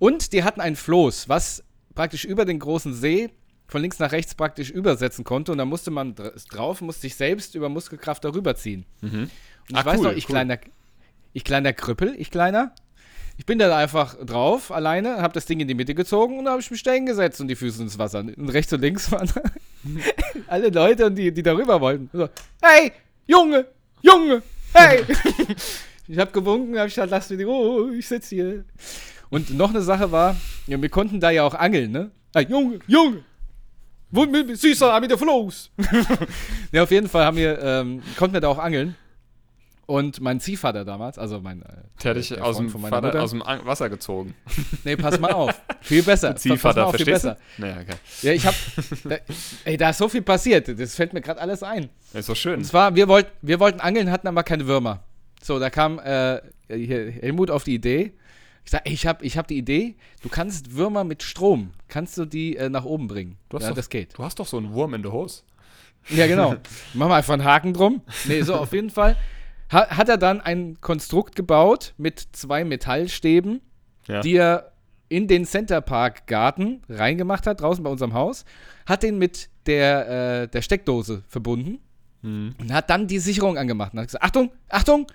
Und 0.00 0.32
die 0.32 0.42
hatten 0.42 0.60
ein 0.60 0.74
Floß, 0.74 1.28
was 1.28 1.62
praktisch 1.94 2.24
über 2.24 2.44
den 2.44 2.58
großen 2.58 2.94
See 2.94 3.30
von 3.68 3.80
links 3.82 3.98
nach 3.98 4.10
rechts 4.12 4.34
praktisch 4.34 4.70
übersetzen 4.70 5.24
konnte. 5.24 5.52
Und 5.52 5.58
da 5.58 5.64
musste 5.64 5.90
man 5.90 6.14
dr 6.14 6.32
drauf, 6.50 6.80
musste 6.80 7.02
sich 7.02 7.14
selbst 7.14 7.54
über 7.54 7.68
Muskelkraft 7.68 8.24
darüber 8.24 8.56
ziehen. 8.56 8.84
Und 9.02 9.30
ich 9.68 9.76
Ah, 9.76 9.84
weiß 9.84 9.98
cool, 10.00 10.04
noch, 10.06 10.12
ich 10.12 10.24
cool. 10.24 10.32
kleiner, 10.34 10.58
ich 11.34 11.44
kleiner 11.44 11.72
Krüppel, 11.72 12.14
ich 12.18 12.30
kleiner. 12.30 12.74
Ich 13.36 13.46
bin 13.46 13.60
da 13.60 13.76
einfach 13.76 14.16
drauf, 14.24 14.72
alleine, 14.72 15.22
habe 15.22 15.32
das 15.34 15.46
Ding 15.46 15.60
in 15.60 15.68
die 15.68 15.74
Mitte 15.74 15.94
gezogen 15.94 16.40
und 16.40 16.46
da 16.46 16.50
habe 16.52 16.60
ich 16.60 16.72
mich 16.72 16.82
da 16.82 16.90
hingesetzt 16.90 17.40
und 17.40 17.46
die 17.46 17.54
Füße 17.54 17.80
ins 17.82 17.96
Wasser. 17.96 18.18
Und 18.18 18.48
rechts 18.48 18.72
und 18.72 18.80
links 18.80 19.12
waren 19.12 19.30
alle 20.48 20.70
Leute, 20.70 21.08
die, 21.12 21.30
die 21.32 21.42
darüber 21.44 21.80
wollten. 21.80 22.10
So, 22.12 22.28
hey, 22.60 22.90
Junge, 23.28 23.66
Junge, 24.02 24.42
hey. 24.72 25.04
ich 26.08 26.18
habe 26.18 26.32
gewunken, 26.32 26.76
habe 26.78 26.88
ich 26.88 26.94
gesagt, 26.94 27.10
lass 27.12 27.30
mir 27.30 27.36
die 27.36 27.44
Ruhe, 27.44 27.94
ich 27.94 28.08
sitze 28.08 28.34
hier. 28.34 28.64
Und 29.30 29.50
noch 29.54 29.70
eine 29.70 29.82
Sache 29.82 30.10
war, 30.10 30.34
ja, 30.66 30.80
wir 30.82 30.88
konnten 30.88 31.20
da 31.20 31.30
ja 31.30 31.44
auch 31.44 31.54
angeln, 31.54 31.92
ne? 31.92 32.10
Hey, 32.34 32.46
Junge, 32.48 32.80
Junge, 32.88 33.22
süßer, 34.12 35.00
mit 35.00 35.10
der 35.10 35.18
Floß. 35.18 35.70
ja, 36.72 36.82
auf 36.82 36.90
jeden 36.90 37.08
Fall 37.08 37.24
haben 37.24 37.36
wir, 37.36 37.60
ähm, 37.62 38.02
konnten 38.16 38.34
wir 38.34 38.40
da 38.40 38.48
auch 38.48 38.58
angeln. 38.58 38.96
Und 39.86 40.20
mein 40.20 40.38
Ziehvater 40.38 40.84
damals, 40.84 41.18
also 41.18 41.40
mein. 41.40 41.62
Äh, 41.62 41.66
Der 42.02 42.10
hat 42.10 42.18
dich 42.18 42.38
aus 42.38 42.58
dem, 42.58 42.68
Vater, 42.68 43.06
Mutter. 43.06 43.22
aus 43.22 43.30
dem 43.30 43.40
Wasser 43.40 43.88
gezogen. 43.88 44.34
Nee, 44.84 44.96
pass 44.96 45.18
mal 45.18 45.32
auf. 45.32 45.58
Viel 45.80 46.02
besser. 46.02 46.36
Ziehvater, 46.36 46.86
auf, 46.86 46.94
viel 46.94 47.06
verstehst 47.06 47.22
besser. 47.24 47.38
du? 47.56 47.62
Naja, 47.62 47.76
okay. 47.80 47.96
Ja, 48.20 48.32
ich 48.32 48.44
hab. 48.44 48.54
Da, 49.04 49.16
ey, 49.64 49.78
da 49.78 49.88
ist 49.88 49.96
so 49.98 50.10
viel 50.10 50.20
passiert. 50.20 50.68
Das 50.78 50.94
fällt 50.94 51.14
mir 51.14 51.22
gerade 51.22 51.40
alles 51.40 51.62
ein. 51.62 51.88
Ist 52.12 52.28
doch 52.28 52.36
schön. 52.36 52.56
Und 52.56 52.64
zwar, 52.64 52.96
wir, 52.96 53.08
wollt, 53.08 53.28
wir 53.40 53.60
wollten 53.60 53.80
angeln, 53.80 54.10
hatten 54.10 54.28
aber 54.28 54.42
keine 54.42 54.66
Würmer. 54.66 55.04
So, 55.42 55.58
da 55.58 55.70
kam 55.70 55.98
äh, 56.00 56.40
Helmut 56.68 57.50
auf 57.50 57.64
die 57.64 57.74
Idee. 57.74 58.12
Ich 58.68 58.72
sag, 58.72 58.82
ey, 58.86 58.92
ich 58.92 59.06
hab, 59.06 59.22
ich 59.22 59.38
hab 59.38 59.46
die 59.48 59.56
Idee, 59.56 59.96
du 60.20 60.28
kannst 60.28 60.74
Würmer 60.74 61.02
mit 61.02 61.22
Strom, 61.22 61.70
kannst 61.88 62.18
du 62.18 62.26
die 62.26 62.54
äh, 62.54 62.68
nach 62.68 62.84
oben 62.84 63.06
bringen. 63.08 63.38
Du 63.48 63.56
hast 63.56 63.62
ja, 63.62 63.70
doch, 63.70 63.76
das 63.76 63.88
geht. 63.88 64.18
Du 64.18 64.22
hast 64.22 64.38
doch 64.38 64.46
so 64.46 64.58
einen 64.58 64.74
Wurm 64.74 64.92
in 64.92 65.02
der 65.02 65.10
Hose. 65.10 65.40
Ja, 66.10 66.26
genau. 66.26 66.50
Machen 66.92 67.10
wir 67.10 67.14
einfach 67.14 67.32
einen 67.32 67.44
Haken 67.44 67.72
drum. 67.72 68.02
Nee, 68.26 68.42
so, 68.42 68.56
auf 68.56 68.74
jeden 68.74 68.90
Fall 68.90 69.16
ha, 69.72 69.88
hat 69.88 70.10
er 70.10 70.18
dann 70.18 70.42
ein 70.42 70.76
Konstrukt 70.82 71.34
gebaut 71.34 71.94
mit 71.96 72.20
zwei 72.32 72.62
Metallstäben, 72.62 73.62
Ja. 74.06 74.20
die 74.20 74.36
er 74.36 74.72
in 75.08 75.28
den 75.28 75.46
Centerpark 75.46 76.26
Garten 76.26 76.82
reingemacht 76.90 77.46
hat, 77.46 77.62
draußen 77.62 77.82
bei 77.82 77.88
unserem 77.88 78.12
Haus, 78.12 78.44
hat 78.84 79.02
den 79.02 79.16
mit 79.16 79.48
der, 79.64 80.42
äh, 80.42 80.48
der 80.48 80.60
Steckdose 80.60 81.22
verbunden 81.26 81.78
Mhm. 82.20 82.54
und 82.60 82.70
hat 82.70 82.90
dann 82.90 83.06
die 83.06 83.18
Sicherung 83.18 83.56
angemacht 83.56 83.94
und 83.94 84.00
hat 84.00 84.08
gesagt, 84.08 84.24
Achtung, 84.24 84.50
Achtung, 84.68 85.06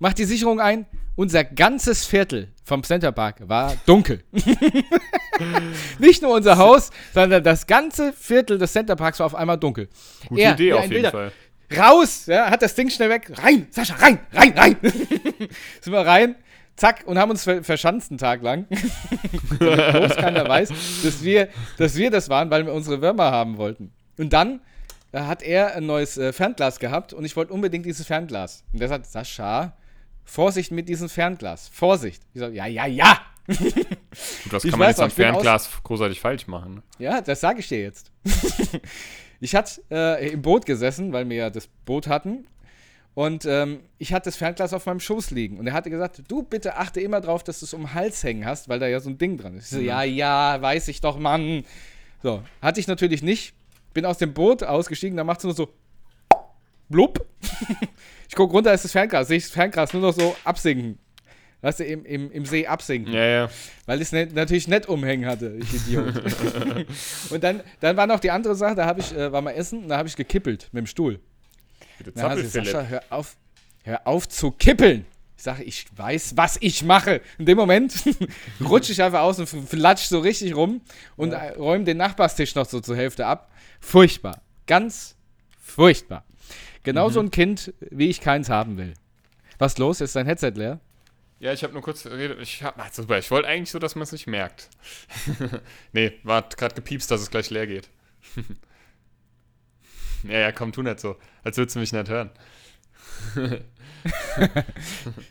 mach 0.00 0.12
die 0.12 0.24
Sicherung 0.24 0.58
ein. 0.60 0.86
Unser 1.14 1.44
ganzes 1.44 2.06
Viertel 2.06 2.48
vom 2.64 2.82
Centerpark 2.82 3.48
war 3.48 3.76
dunkel. 3.86 4.24
Nicht 5.98 6.22
nur 6.22 6.32
unser 6.32 6.56
Haus, 6.56 6.90
sondern 7.12 7.44
das 7.44 7.66
ganze 7.66 8.12
Viertel 8.12 8.58
des 8.58 8.72
Centerparks 8.72 9.18
war 9.20 9.26
auf 9.26 9.34
einmal 9.34 9.58
dunkel. 9.58 9.88
Gute 10.28 10.40
Er, 10.40 10.54
Idee 10.54 10.72
auf 10.72 10.82
jeden 10.82 10.94
Wilder. 10.94 11.10
Fall. 11.10 11.32
Raus, 11.76 12.26
ja, 12.26 12.50
hat 12.50 12.62
das 12.62 12.74
Ding 12.74 12.90
schnell 12.90 13.10
weg. 13.10 13.30
Rein, 13.36 13.66
Sascha, 13.70 13.94
rein, 13.94 14.18
rein, 14.32 14.52
rein. 14.56 14.76
Sind 14.82 15.92
wir 15.92 16.04
rein, 16.04 16.34
zack, 16.74 17.02
und 17.06 17.18
haben 17.18 17.30
uns 17.30 17.44
ver 17.44 17.62
verschanzt 17.62 18.10
einen 18.10 18.18
Tag 18.18 18.42
lang. 18.42 18.66
Bloß 19.58 20.16
keiner 20.16 20.48
weiß, 20.48 20.70
dass 21.04 21.22
wir, 21.22 21.48
dass 21.76 21.96
wir 21.96 22.10
das 22.10 22.28
waren, 22.28 22.50
weil 22.50 22.66
wir 22.66 22.72
unsere 22.72 23.02
Würmer 23.02 23.30
haben 23.30 23.56
wollten. 23.58 23.92
Und 24.18 24.32
dann 24.32 24.60
hat 25.12 25.42
er 25.42 25.74
ein 25.76 25.86
neues 25.86 26.16
äh, 26.16 26.32
Fernglas 26.32 26.78
gehabt 26.78 27.12
und 27.12 27.24
ich 27.24 27.36
wollte 27.36 27.52
unbedingt 27.52 27.84
dieses 27.84 28.06
Fernglas. 28.06 28.64
Und 28.72 28.80
der 28.80 28.88
sagt, 28.88 29.06
Sascha, 29.06 29.76
Vorsicht 30.30 30.70
mit 30.70 30.88
diesem 30.88 31.08
Fernglas. 31.08 31.68
Vorsicht. 31.72 32.22
Ich 32.34 32.40
so, 32.40 32.46
ja, 32.46 32.66
ja, 32.66 32.86
ja. 32.86 33.18
Das 34.50 34.62
kann 34.62 34.78
man 34.78 34.88
jetzt 34.88 35.00
am 35.00 35.10
Fernglas 35.10 35.68
großartig 35.82 36.20
falsch 36.20 36.46
machen. 36.46 36.74
ne? 36.74 36.82
Ja, 37.00 37.20
das 37.20 37.40
sage 37.40 37.58
ich 37.58 37.68
dir 37.68 37.80
jetzt. 37.80 38.12
ich 39.40 39.56
hatte 39.56 39.82
äh, 39.90 40.30
im 40.30 40.40
Boot 40.40 40.66
gesessen, 40.66 41.12
weil 41.12 41.28
wir 41.28 41.36
ja 41.36 41.50
das 41.50 41.66
Boot 41.84 42.06
hatten. 42.06 42.46
Und 43.14 43.44
ähm, 43.44 43.80
ich 43.98 44.12
hatte 44.12 44.26
das 44.26 44.36
Fernglas 44.36 44.72
auf 44.72 44.86
meinem 44.86 45.00
Schoß 45.00 45.32
liegen. 45.32 45.58
Und 45.58 45.66
er 45.66 45.72
hatte 45.72 45.90
gesagt, 45.90 46.22
du 46.28 46.44
bitte 46.44 46.76
achte 46.76 47.00
immer 47.00 47.20
drauf, 47.20 47.42
dass 47.42 47.58
du 47.58 47.66
es 47.66 47.74
um 47.74 47.82
den 47.82 47.94
Hals 47.94 48.22
hängen 48.22 48.46
hast, 48.46 48.68
weil 48.68 48.78
da 48.78 48.86
ja 48.86 49.00
so 49.00 49.10
ein 49.10 49.18
Ding 49.18 49.36
dran 49.36 49.56
ist. 49.56 49.72
Ich 49.72 49.78
so, 49.78 49.80
ja, 49.80 50.04
ja, 50.04 50.62
weiß 50.62 50.86
ich 50.88 51.00
doch, 51.00 51.18
Mann. 51.18 51.64
So, 52.22 52.44
hatte 52.62 52.78
ich 52.78 52.86
natürlich 52.86 53.24
nicht. 53.24 53.52
Bin 53.94 54.06
aus 54.06 54.18
dem 54.18 54.32
Boot 54.32 54.62
ausgestiegen, 54.62 55.16
da 55.16 55.24
macht 55.24 55.40
es 55.40 55.44
nur 55.44 55.54
so 55.54 55.74
blub. 56.88 57.26
ich 58.30 58.36
gucke 58.36 58.52
runter, 58.52 58.72
ist 58.72 58.84
das 58.84 58.92
Fernglas. 58.92 59.26
Sehe 59.26 59.38
ich 59.38 59.42
das 59.42 59.52
Fernglas 59.52 59.92
nur 59.92 60.02
noch 60.02 60.14
so 60.14 60.36
absinken. 60.44 61.00
Weißt 61.62 61.80
du, 61.80 61.84
im, 61.84 62.04
im, 62.04 62.30
im 62.30 62.46
See 62.46 62.64
absinken. 62.64 63.12
Ja, 63.12 63.24
ja. 63.24 63.50
Weil 63.86 63.98
ich 63.98 64.04
es 64.04 64.12
ne, 64.12 64.28
natürlich 64.32 64.68
nicht 64.68 64.88
umhängen 64.88 65.28
hatte, 65.28 65.58
ich 65.58 65.74
Idiot. 65.74 66.14
und 67.30 67.42
dann, 67.42 67.60
dann 67.80 67.96
war 67.96 68.06
noch 68.06 68.20
die 68.20 68.30
andere 68.30 68.54
Sache, 68.54 68.76
da 68.76 68.86
habe 68.86 69.00
ich, 69.00 69.12
äh, 69.16 69.32
war 69.32 69.42
mal 69.42 69.50
essen, 69.50 69.88
da 69.88 69.98
habe 69.98 70.06
ich 70.06 70.14
gekippelt 70.14 70.68
mit 70.70 70.82
dem 70.82 70.86
Stuhl. 70.86 71.18
Bitte 71.98 72.14
Zappel, 72.14 72.46
Sascha, 72.46 72.84
Philipp. 72.84 72.90
hör 72.90 73.02
auf, 73.10 73.36
hör 73.82 74.06
auf 74.06 74.28
zu 74.28 74.52
kippeln. 74.52 75.06
Ich 75.36 75.42
sage, 75.42 75.64
ich 75.64 75.86
weiß, 75.96 76.36
was 76.36 76.56
ich 76.60 76.84
mache. 76.84 77.22
In 77.36 77.46
dem 77.46 77.58
Moment 77.58 77.94
rutsche 78.64 78.92
ich 78.92 79.02
einfach 79.02 79.22
aus 79.22 79.40
und 79.40 79.48
flatsch 79.48 80.04
so 80.04 80.20
richtig 80.20 80.54
rum 80.54 80.82
und 81.16 81.32
äh, 81.32 81.54
räume 81.58 81.82
den 81.82 81.96
Nachbarstisch 81.96 82.54
noch 82.54 82.66
so 82.66 82.78
zur 82.78 82.94
Hälfte 82.94 83.26
ab. 83.26 83.50
Furchtbar. 83.80 84.40
Ganz 84.66 85.16
furchtbar. 85.60 86.24
Genau 86.82 87.08
Mhm. 87.08 87.12
so 87.12 87.20
ein 87.20 87.30
Kind, 87.30 87.74
wie 87.90 88.08
ich 88.08 88.20
keins 88.20 88.48
haben 88.48 88.76
will. 88.78 88.94
Was 89.58 89.76
los? 89.78 90.00
Ist 90.00 90.16
dein 90.16 90.26
Headset 90.26 90.52
leer? 90.54 90.80
Ja, 91.38 91.52
ich 91.52 91.62
habe 91.62 91.72
nur 91.72 91.82
kurz 91.82 92.02
geredet. 92.02 92.38
Ich 92.40 92.62
hab, 92.62 92.78
ach, 92.78 92.92
super. 92.92 93.18
Ich 93.18 93.30
wollte 93.30 93.48
eigentlich 93.48 93.70
so, 93.70 93.78
dass 93.78 93.94
man 93.94 94.02
es 94.02 94.12
nicht 94.12 94.26
merkt. 94.26 94.68
nee, 95.92 96.12
war 96.22 96.42
gerade 96.48 96.74
gepiepst, 96.74 97.10
dass 97.10 97.20
es 97.22 97.30
gleich 97.30 97.50
leer 97.50 97.66
geht. 97.66 97.88
ja, 100.24 100.38
ja, 100.38 100.52
komm, 100.52 100.72
tu 100.72 100.82
nicht 100.82 101.00
so. 101.00 101.16
Als 101.42 101.56
würdest 101.56 101.76
du 101.76 101.80
mich 101.80 101.92
nicht 101.92 102.08
hören. 102.08 102.30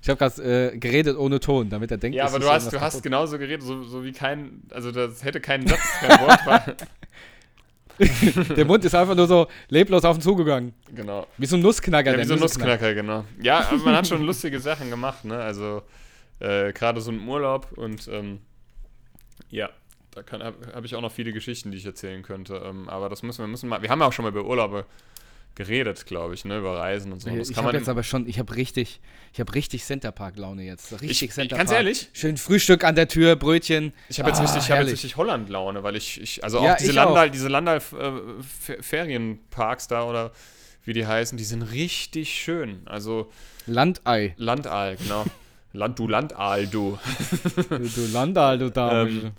Ich 0.03 0.07
habe 0.09 0.17
gerade 0.19 0.73
äh, 0.73 0.77
geredet 0.77 1.17
ohne 1.17 1.39
Ton, 1.39 1.71
damit 1.71 1.89
er 1.89 1.97
denkt, 1.97 2.15
Ja, 2.15 2.27
aber 2.27 2.37
du 2.37 2.47
hast, 2.47 2.71
du 2.71 2.79
hast 2.79 3.01
genauso 3.01 3.39
geredet, 3.39 3.63
so, 3.63 3.81
so 3.83 4.03
wie 4.03 4.11
kein. 4.11 4.61
Also, 4.69 4.91
das 4.91 5.23
hätte 5.23 5.41
keinen 5.41 5.65
Satz, 5.67 5.79
kein 5.99 6.19
Wort 6.19 6.45
war. 6.45 6.63
Der 8.55 8.65
Mund 8.65 8.85
ist 8.85 8.95
einfach 8.95 9.15
nur 9.15 9.27
so 9.27 9.47
leblos 9.67 10.03
auf 10.05 10.17
ihn 10.17 10.21
zugegangen. 10.21 10.73
Genau. 10.93 11.27
Wie 11.37 11.45
so 11.45 11.55
ein 11.57 11.61
Nussknacker. 11.61 12.13
Ja, 12.13 12.19
wie 12.19 12.23
so 12.23 12.33
ein 12.33 12.39
Nussknacker. 12.39 12.71
Nussknacker, 12.71 12.95
genau. 12.95 13.25
Ja, 13.41 13.67
aber 13.67 13.77
man 13.77 13.95
hat 13.95 14.07
schon 14.07 14.23
lustige 14.23 14.59
Sachen 14.59 14.89
gemacht, 14.89 15.25
ne? 15.25 15.37
Also, 15.37 15.83
äh, 16.39 16.71
gerade 16.73 17.01
so 17.01 17.11
im 17.11 17.27
Urlaub 17.27 17.67
und, 17.75 18.07
ähm, 18.07 18.39
ja, 19.49 19.69
da 20.11 20.23
habe 20.31 20.55
hab 20.73 20.85
ich 20.85 20.95
auch 20.95 21.01
noch 21.01 21.11
viele 21.11 21.33
Geschichten, 21.33 21.71
die 21.71 21.77
ich 21.77 21.85
erzählen 21.85 22.23
könnte. 22.23 22.61
Ähm, 22.65 22.89
aber 22.89 23.09
das 23.09 23.23
müssen 23.23 23.39
wir 23.39 23.47
müssen 23.47 23.69
mal. 23.69 23.81
Wir 23.81 23.89
haben 23.89 23.99
ja 23.99 24.07
auch 24.07 24.13
schon 24.13 24.23
mal 24.23 24.29
über 24.29 24.45
Urlaube 24.45 24.85
geredet, 25.59 26.05
glaube 26.05 26.33
ich, 26.35 26.45
ne? 26.45 26.59
Über 26.59 26.77
Reisen 26.79 27.11
und 27.11 27.21
so. 27.21 27.29
Das 27.29 27.49
Ich 27.49 27.57
habe 27.57 27.73
jetzt 27.75 27.89
aber 27.89 28.01
schon, 28.03 28.29
ich 28.29 28.39
habe 28.39 28.55
richtig, 28.55 29.01
ich 29.33 29.41
habe 29.41 29.53
richtig 29.53 29.83
Centerpark-Laune 29.83 30.63
jetzt. 30.63 30.93
Richtig 31.01 31.23
Ich- 31.23 31.31
Centerpark. 31.33 31.67
ganz 31.67 31.71
ehrlich? 31.77 32.07
Schön 32.13 32.37
Frühstück 32.37 32.85
an 32.85 32.95
der 32.95 33.09
Tür, 33.09 33.35
Brötchen. 33.35 33.91
Ich 34.07 34.19
habe 34.19 34.29
jetzt 34.29 34.39
Ah, 34.39 34.43
richtig, 34.43 34.63
ich 34.63 34.71
hab 34.71 34.79
jetzt 34.79 34.91
richtig 34.93 35.17
Holland-Laune, 35.17 35.83
weil 35.83 35.97
ich, 35.97 36.21
ich 36.21 36.41
also 36.45 36.59
auch 36.59 36.63
Ja, 36.63 36.75
diese 36.77 36.91
ich 36.93 36.99
auch. 36.99 37.05
Landal, 37.07 37.29
diese 37.29 37.49
Landal-Ferienparks 37.49 39.89
da 39.89 40.03
oder 40.05 40.31
wie 40.85 40.93
die 40.93 41.05
heißen, 41.05 41.37
die 41.37 41.43
sind 41.43 41.61
richtig 41.63 42.33
schön. 42.33 42.79
Also 42.85 43.29
Landei. 43.65 44.35
Landaal, 44.37 44.95
genau. 44.95 45.25
Land, 45.73 45.99
du 45.99 46.07
Landaal, 46.07 46.65
du. 46.67 46.97
Du 47.69 48.07
Landal, 48.11 48.57
du 48.57 48.71
Dame. 48.71 49.09
Ähm, 49.09 49.31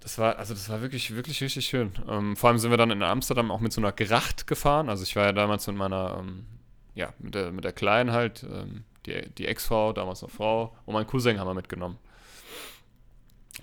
das 0.00 0.18
war, 0.18 0.38
also 0.38 0.54
das 0.54 0.68
war 0.68 0.80
wirklich, 0.80 1.14
wirklich 1.14 1.40
richtig 1.42 1.66
schön. 1.66 1.92
Ähm, 2.08 2.36
vor 2.36 2.48
allem 2.50 2.58
sind 2.58 2.70
wir 2.70 2.76
dann 2.76 2.90
in 2.90 3.02
Amsterdam 3.02 3.50
auch 3.50 3.60
mit 3.60 3.72
so 3.72 3.80
einer 3.80 3.92
Gracht 3.92 4.46
gefahren. 4.46 4.88
Also 4.88 5.02
ich 5.02 5.16
war 5.16 5.24
ja 5.24 5.32
damals 5.32 5.66
mit 5.66 5.76
meiner, 5.76 6.18
ähm, 6.20 6.46
ja, 6.94 7.12
mit 7.18 7.34
der, 7.34 7.52
mit 7.52 7.64
der 7.64 7.72
Kleinen 7.72 8.12
halt, 8.12 8.44
ähm, 8.44 8.84
die, 9.06 9.28
die 9.36 9.46
Ex-Frau, 9.46 9.92
damals 9.92 10.22
noch 10.22 10.30
Frau, 10.30 10.76
und 10.86 10.94
meinen 10.94 11.06
Cousin 11.06 11.38
haben 11.38 11.48
wir 11.48 11.54
mitgenommen. 11.54 11.98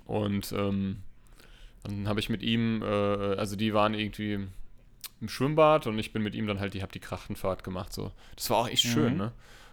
Und 0.05 0.51
ähm, 0.51 0.97
dann 1.83 2.07
habe 2.07 2.19
ich 2.19 2.29
mit 2.29 2.41
ihm, 2.43 2.81
äh, 2.81 2.85
also 2.85 3.55
die 3.55 3.73
waren 3.73 3.93
irgendwie 3.93 4.47
im 5.21 5.29
Schwimmbad 5.29 5.87
und 5.87 5.97
ich 5.97 6.11
bin 6.11 6.21
mit 6.21 6.35
ihm 6.35 6.47
dann 6.47 6.59
halt, 6.59 6.73
die 6.73 6.81
habe 6.81 6.91
die 6.91 6.99
Krachtenfahrt 6.99 7.63
gemacht. 7.63 7.93
So. 7.93 8.11
Das 8.35 8.49
war 8.49 8.57
auch 8.57 8.67
echt 8.67 8.83
schön, 8.83 9.13
Mhm. 9.13 9.19
ne? 9.19 9.31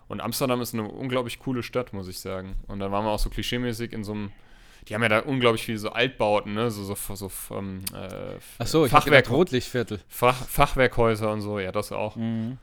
Und 0.09 0.21
Amsterdam 0.21 0.61
ist 0.61 0.75
eine 0.75 0.83
unglaublich 0.83 1.39
coole 1.39 1.63
Stadt, 1.63 1.93
muss 1.95 2.07
ich 2.07 2.21
sagen. 2.21 2.57
Und 2.67 2.81
dann 2.81 2.93
waren 2.93 3.05
wir 3.05 3.11
auch 3.11 3.19
so 3.19 3.31
klischeemäßig 3.31 3.93
in 3.93 4.05
so 4.05 4.13
einem, 4.13 4.33
die 4.89 4.95
haben 4.95 5.03
ja 5.03 5.09
da 5.09 5.19
unglaublich 5.21 5.65
viele 5.65 5.79
so 5.79 5.91
Altbauten, 5.91 6.55
ne? 6.55 6.71
So, 6.71 6.83
so, 6.95 7.15
so 7.15 7.31
ähm, 7.57 7.85
äh, 7.95 8.37
Ach 8.59 8.67
so, 8.67 8.83
Fachwerk, 8.87 8.91
Fachwerk 8.91 9.31
Rotlichtviertel. 9.31 10.01
Fach, 10.09 10.35
Fachwerkhäuser 10.47 11.33
und 11.33 11.41
so, 11.41 11.59
ja, 11.59 11.73
das 11.73 11.93
auch. 11.93 12.17
Mhm. 12.17 12.59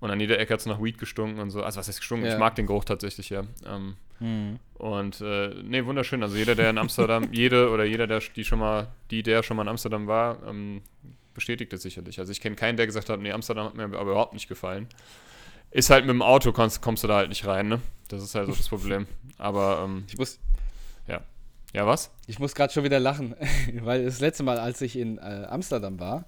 Und 0.00 0.10
an 0.10 0.20
jeder 0.20 0.38
Ecke 0.38 0.52
hat 0.52 0.60
es 0.60 0.66
nach 0.66 0.82
Weed 0.82 0.98
gestunken 0.98 1.40
und 1.40 1.50
so. 1.50 1.62
Also 1.62 1.78
was 1.78 1.88
heißt 1.88 1.98
gestunken? 1.98 2.26
Ja. 2.26 2.34
Ich 2.34 2.38
mag 2.38 2.54
den 2.56 2.66
Geruch 2.66 2.84
tatsächlich, 2.84 3.30
ja. 3.30 3.42
Ähm, 3.66 3.96
Mhm. 4.20 4.60
und 4.74 5.20
äh, 5.22 5.48
nee, 5.64 5.84
wunderschön. 5.84 6.22
Also 6.22 6.36
jeder, 6.36 6.54
der 6.54 6.70
in 6.70 6.78
Amsterdam, 6.78 7.28
jede 7.32 7.68
oder 7.70 7.84
jeder, 7.84 8.06
der 8.06 8.20
die 8.20 8.44
schon 8.44 8.60
mal, 8.60 8.86
die, 9.10 9.24
der 9.24 9.42
schon 9.42 9.56
mal 9.56 9.64
in 9.64 9.68
Amsterdam 9.68 10.06
war, 10.06 10.38
ähm, 10.46 10.82
bestätigt 11.34 11.72
das 11.72 11.82
sicherlich. 11.82 12.20
Also 12.20 12.30
ich 12.30 12.40
kenne 12.40 12.54
keinen, 12.54 12.76
der 12.76 12.86
gesagt 12.86 13.08
hat, 13.10 13.18
nee, 13.18 13.32
Amsterdam 13.32 13.66
hat 13.66 13.74
mir 13.74 13.82
aber 13.84 14.12
überhaupt 14.12 14.32
nicht 14.34 14.48
gefallen. 14.48 14.86
Ist 15.72 15.90
halt 15.90 16.04
mit 16.06 16.14
dem 16.14 16.22
Auto 16.22 16.52
kommst, 16.52 16.80
kommst 16.80 17.02
du 17.02 17.08
da 17.08 17.16
halt 17.16 17.28
nicht 17.28 17.44
rein, 17.44 17.66
ne? 17.66 17.80
Das 18.06 18.22
ist 18.22 18.36
halt 18.36 18.46
so 18.46 18.52
das 18.54 18.68
Problem. 18.68 19.08
Aber 19.36 19.82
ähm, 19.84 20.04
Ich 20.08 20.16
muss, 20.16 20.38
ja, 21.74 21.86
was? 21.86 22.10
Ich 22.26 22.38
muss 22.38 22.54
gerade 22.54 22.72
schon 22.72 22.84
wieder 22.84 23.00
lachen, 23.00 23.34
weil 23.82 24.04
das 24.04 24.20
letzte 24.20 24.44
Mal, 24.44 24.58
als 24.58 24.80
ich 24.80 24.96
in 24.96 25.18
äh, 25.18 25.46
Amsterdam 25.48 25.98
war, 25.98 26.26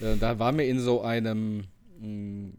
äh, 0.00 0.16
da 0.18 0.38
waren 0.38 0.58
wir 0.58 0.66
in 0.66 0.80
so 0.80 1.02
einem 1.02 1.64
mh, 2.00 2.50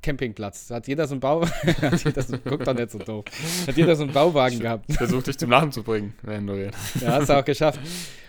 Bauwagen-Campingplatz. 0.00 0.68
Da 0.68 0.76
hat 0.76 0.88
jeder 0.88 1.06
so 1.06 1.14
einen 1.14 1.20
Bau... 1.20 1.46
hat 1.82 2.04
jeder 2.04 2.22
so, 2.22 2.36
guck 2.44 2.64
doch 2.64 2.74
nicht 2.74 2.90
so 2.90 2.98
doof. 2.98 3.24
Hat 3.66 3.76
jeder 3.76 3.96
so 3.96 4.04
einen 4.04 4.12
Bauwagen 4.12 4.58
gehabt. 4.60 4.92
Versuch 4.92 5.22
dich 5.22 5.38
zum 5.38 5.50
Lachen 5.50 5.72
zu 5.72 5.82
bringen, 5.82 6.14
du 6.22 6.52
redest. 6.52 6.78
Ja, 7.00 7.12
hast 7.14 7.28
du 7.28 7.38
auch 7.38 7.44
geschafft. 7.44 7.80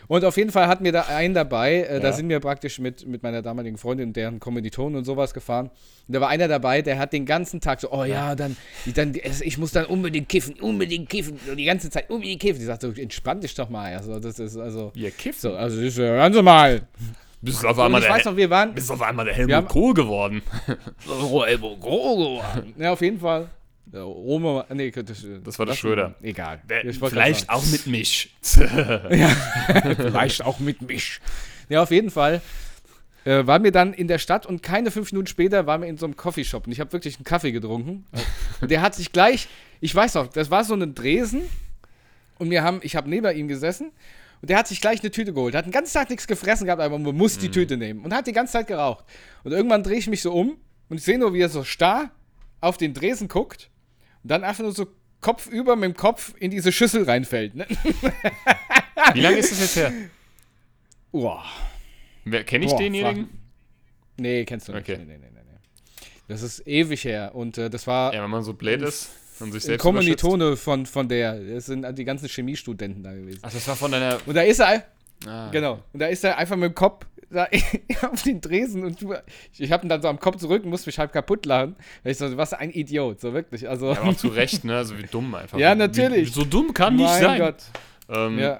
Und 0.08 0.26
auf 0.26 0.36
jeden 0.36 0.52
Fall 0.52 0.68
hatten 0.68 0.84
wir 0.84 0.92
da 0.92 1.04
einen 1.04 1.34
dabei, 1.34 1.84
äh, 1.84 2.02
da 2.02 2.08
Ja. 2.10 2.14
sind 2.14 2.28
wir 2.28 2.42
praktisch 2.42 2.80
mit, 2.80 3.08
mit 3.08 3.24
meiner 3.24 3.42
damaligen 3.42 3.78
Freundin 3.78 4.10
und 4.10 4.18
deren 4.18 4.42
Kommilitonen 4.42 4.98
und 4.98 5.06
sowas 5.06 5.34
gefahren. 5.34 5.70
Und 6.08 6.14
da 6.14 6.20
war 6.20 6.28
einer 6.28 6.50
dabei, 6.50 6.82
der 6.82 7.00
hat 7.00 7.14
den 7.14 7.26
ganzen 7.26 7.62
Tag 7.62 7.80
so, 7.80 7.92
oh 7.94 8.04
ja, 8.04 8.36
dann, 8.36 8.58
dann 8.94 9.14
ich 9.16 9.58
muss 9.58 9.72
dann 9.72 9.86
unbedingt 9.86 10.28
kiffen, 10.28 10.56
unbedingt 10.60 11.08
kiffen, 11.08 11.40
so 11.48 11.56
die 11.56 11.64
ganze 11.64 11.90
Zeit 11.90 12.10
unbedingt 12.10 12.42
kiffen. 12.42 12.60
Ich 12.60 12.68
sagte, 12.68 12.92
so, 12.94 13.02
entspann 13.02 13.40
dich 13.40 13.56
doch 13.56 13.70
mal. 13.70 13.96
Also, 13.96 14.20
das 14.20 14.38
ist 14.40 14.58
also, 14.58 14.92
Ihr 14.96 15.12
kifft. 15.12 15.40
so, 15.40 15.54
also, 15.54 15.78
das 15.78 15.86
ist, 15.86 15.98
äh, 16.00 16.08
hören 16.10 16.34
Sie 16.34 16.44
mal. 16.44 16.82
Bist 17.42 17.64
du 17.64 17.68
auf 17.68 17.78
Und 17.78 17.86
einmal 17.86 18.02
ich 18.02 18.08
der, 18.08 18.16
weiß 18.16 18.26
noch, 18.26 18.36
wir 18.38 18.50
waren, 18.50 18.74
bist 18.74 18.92
auf 18.92 19.02
einmal 19.02 19.26
der 19.26 19.36
Wir 19.48 19.56
haben- 19.56 19.68
Helmut 19.68 19.72
Kohl 19.72 19.94
geworden. 19.94 20.42
ja, 22.78 22.92
auf 22.92 23.02
jeden 23.02 23.20
Fall. 23.20 23.48
Roma, 23.94 24.66
nee, 24.74 24.92
das, 24.92 25.26
Das 25.44 25.60
war 25.60 25.66
der 25.66 25.74
das- 25.74 25.80
Schröder. 25.80 26.16
Egal. 26.22 26.62
Wer- 26.68 26.86
Ich 26.86 27.00
wollte 27.02 27.16
Vielleicht 27.22 27.50
auch 27.50 27.66
mit 27.66 27.88
mich. 27.88 28.34
Vielleicht 28.42 30.46
auch 30.46 30.60
mit 30.60 30.82
mich. 30.82 31.20
Ja, 31.70 31.84
auf 31.84 31.92
jeden 31.92 32.10
Fall 32.12 32.42
äh, 33.26 33.46
waren 33.46 33.64
wir 33.64 33.72
dann 33.72 33.94
in 33.94 34.08
der 34.08 34.18
Stadt 34.18 34.46
und 34.46 34.64
keine 34.64 34.92
fünf 34.92 35.12
Minuten 35.12 35.28
später 35.28 35.66
waren 35.68 35.82
wir 35.82 35.90
in 35.90 35.98
so 35.98 36.06
einem 36.06 36.16
Coffeeshop 36.16 36.66
und 36.68 36.72
ich 36.72 36.80
habe 36.80 36.92
wirklich 36.94 37.18
einen 37.18 37.26
Kaffee 37.26 37.52
getrunken. 37.52 38.06
Und 38.62 38.72
der 38.72 38.82
hat 38.82 38.96
sich 38.96 39.12
gleich, 39.12 39.48
ich 39.80 39.94
weiß 39.94 40.16
noch, 40.16 40.28
das 40.28 40.50
war 40.52 40.64
so 40.64 40.74
ein 40.74 40.96
Dresen 40.96 41.42
und 42.40 42.50
wir 42.50 42.64
haben, 42.64 42.80
ich 42.84 42.96
habe 42.96 43.10
neben 43.10 43.36
ihm 43.36 43.48
gesessen 43.48 43.92
und 44.42 44.50
der 44.50 44.58
hat 44.58 44.68
sich 44.68 44.82
gleich 44.82 45.02
eine 45.02 45.12
Tüte 45.12 45.34
geholt. 45.34 45.56
Hat 45.56 45.66
den 45.66 45.72
ganzen 45.72 45.94
Tag 45.94 46.10
nichts 46.10 46.28
gefressen 46.28 46.66
gehabt, 46.66 46.82
aber 46.82 46.98
man 46.98 47.16
muss 47.16 47.38
die 47.38 47.50
Tüte 47.52 47.78
nehmen 47.78 48.04
und 48.04 48.14
hat 48.14 48.28
die 48.28 48.32
ganze 48.34 48.54
Zeit 48.54 48.68
geraucht. 48.68 49.06
Und 49.44 49.52
irgendwann 49.52 49.84
drehe 49.84 49.98
ich 49.98 50.08
mich 50.08 50.22
so 50.22 50.34
um 50.34 50.58
und 50.90 50.98
ich 50.98 51.04
sehe 51.04 51.18
nur, 51.20 51.34
wie 51.34 51.42
er 51.42 51.50
so 51.50 51.64
starr 51.64 52.12
auf 52.60 52.78
den 52.78 52.94
Dresen 52.94 53.28
guckt 53.28 53.70
und 54.24 54.32
dann 54.32 54.44
einfach 54.44 54.64
nur 54.64 54.74
so 54.74 54.88
kopfüber 55.22 55.76
mit 55.76 55.84
dem 55.92 55.96
Kopf 55.96 56.34
in 56.40 56.50
diese 56.52 56.72
Schüssel 56.72 57.04
reinfällt. 57.04 57.54
Ne? 57.56 57.68
Wie 59.14 59.22
lange 59.22 59.38
ist 59.38 59.52
das 59.52 59.60
jetzt 59.62 59.76
her? 59.76 59.92
Wer 62.24 62.44
Kenne 62.44 62.66
ich 62.66 62.72
Boah, 62.72 62.78
denjenigen? 62.80 63.26
frag- 63.26 63.38
Nee, 64.18 64.46
kennst 64.46 64.68
du 64.68 64.74
nicht. 64.74 64.82
Okay. 64.82 64.98
Nee, 65.00 65.06
nee, 65.06 65.18
nee, 65.18 65.28
nee. 65.34 65.58
Das 66.28 66.42
ist 66.44 66.66
ewig 66.68 67.04
her. 67.06 67.32
Und 67.34 67.58
äh, 67.58 67.70
das 67.70 67.88
war 67.88 68.14
Ja, 68.14 68.24
wenn 68.24 68.30
man 68.30 68.44
so 68.44 68.54
blöd 68.54 68.82
ist 68.82 69.10
und 69.42 69.52
sich 69.52 69.64
ein 69.64 69.68
selbst. 69.68 69.84
Kommilitone 69.84 70.56
von, 70.58 70.86
von 70.86 71.08
der. 71.08 71.40
Das 71.40 71.66
sind 71.68 71.86
die 71.98 72.06
ganzen 72.06 72.28
Chemiestudenten 72.28 73.04
da 73.04 73.14
gewesen. 73.14 73.40
Ach, 73.44 73.52
das 73.52 73.68
war 73.68 73.76
von 73.76 73.92
deiner. 73.92 74.18
Und 74.26 74.36
da 74.36 74.42
ist 74.42 74.60
er, 74.60 74.84
Ah. 75.28 75.50
genau. 75.52 75.80
Und 75.94 76.00
da 76.00 76.08
ist 76.08 76.24
er 76.24 76.38
einfach 76.38 76.56
mit 76.56 76.72
dem 76.72 76.76
Kopf 76.76 77.06
da 77.30 77.48
auf 78.12 78.24
den 78.24 78.42
Dresen 78.42 78.84
und 78.84 79.02
du, 79.02 79.14
ich 79.58 79.72
habe 79.72 79.86
ihn 79.86 79.90
dann 79.90 80.02
so 80.02 80.08
am 80.08 80.20
Kopf 80.20 80.38
zurück 80.38 80.64
und 80.64 80.70
musste 80.72 80.90
mich 80.90 80.98
halb 81.00 81.14
kaputt 81.14 81.46
lachen. 81.46 81.76
Weil 82.04 82.12
ich 82.14 82.18
so, 82.18 82.36
was 82.38 82.54
ein 82.54 82.72
Idiot, 82.72 83.22
so 83.22 83.32
wirklich. 83.34 83.70
Also, 83.70 83.92
Ja, 83.94 84.00
aber 84.02 84.10
auch 84.10 84.16
zu 84.18 84.28
Recht, 84.30 84.64
ne? 84.66 84.76
Also 84.78 84.98
wie 84.98 85.04
dumm 85.04 85.34
einfach. 85.36 85.58
Ja, 85.60 85.76
natürlich. 85.76 86.30
Wie, 86.30 86.34
so 86.34 86.44
dumm 86.44 86.74
kann 86.74 86.96
nicht 86.96 87.06
mein 87.06 87.22
sein. 87.22 87.40
Gott. 87.40 87.56
Ähm, 88.10 88.40
Ja. 88.40 88.60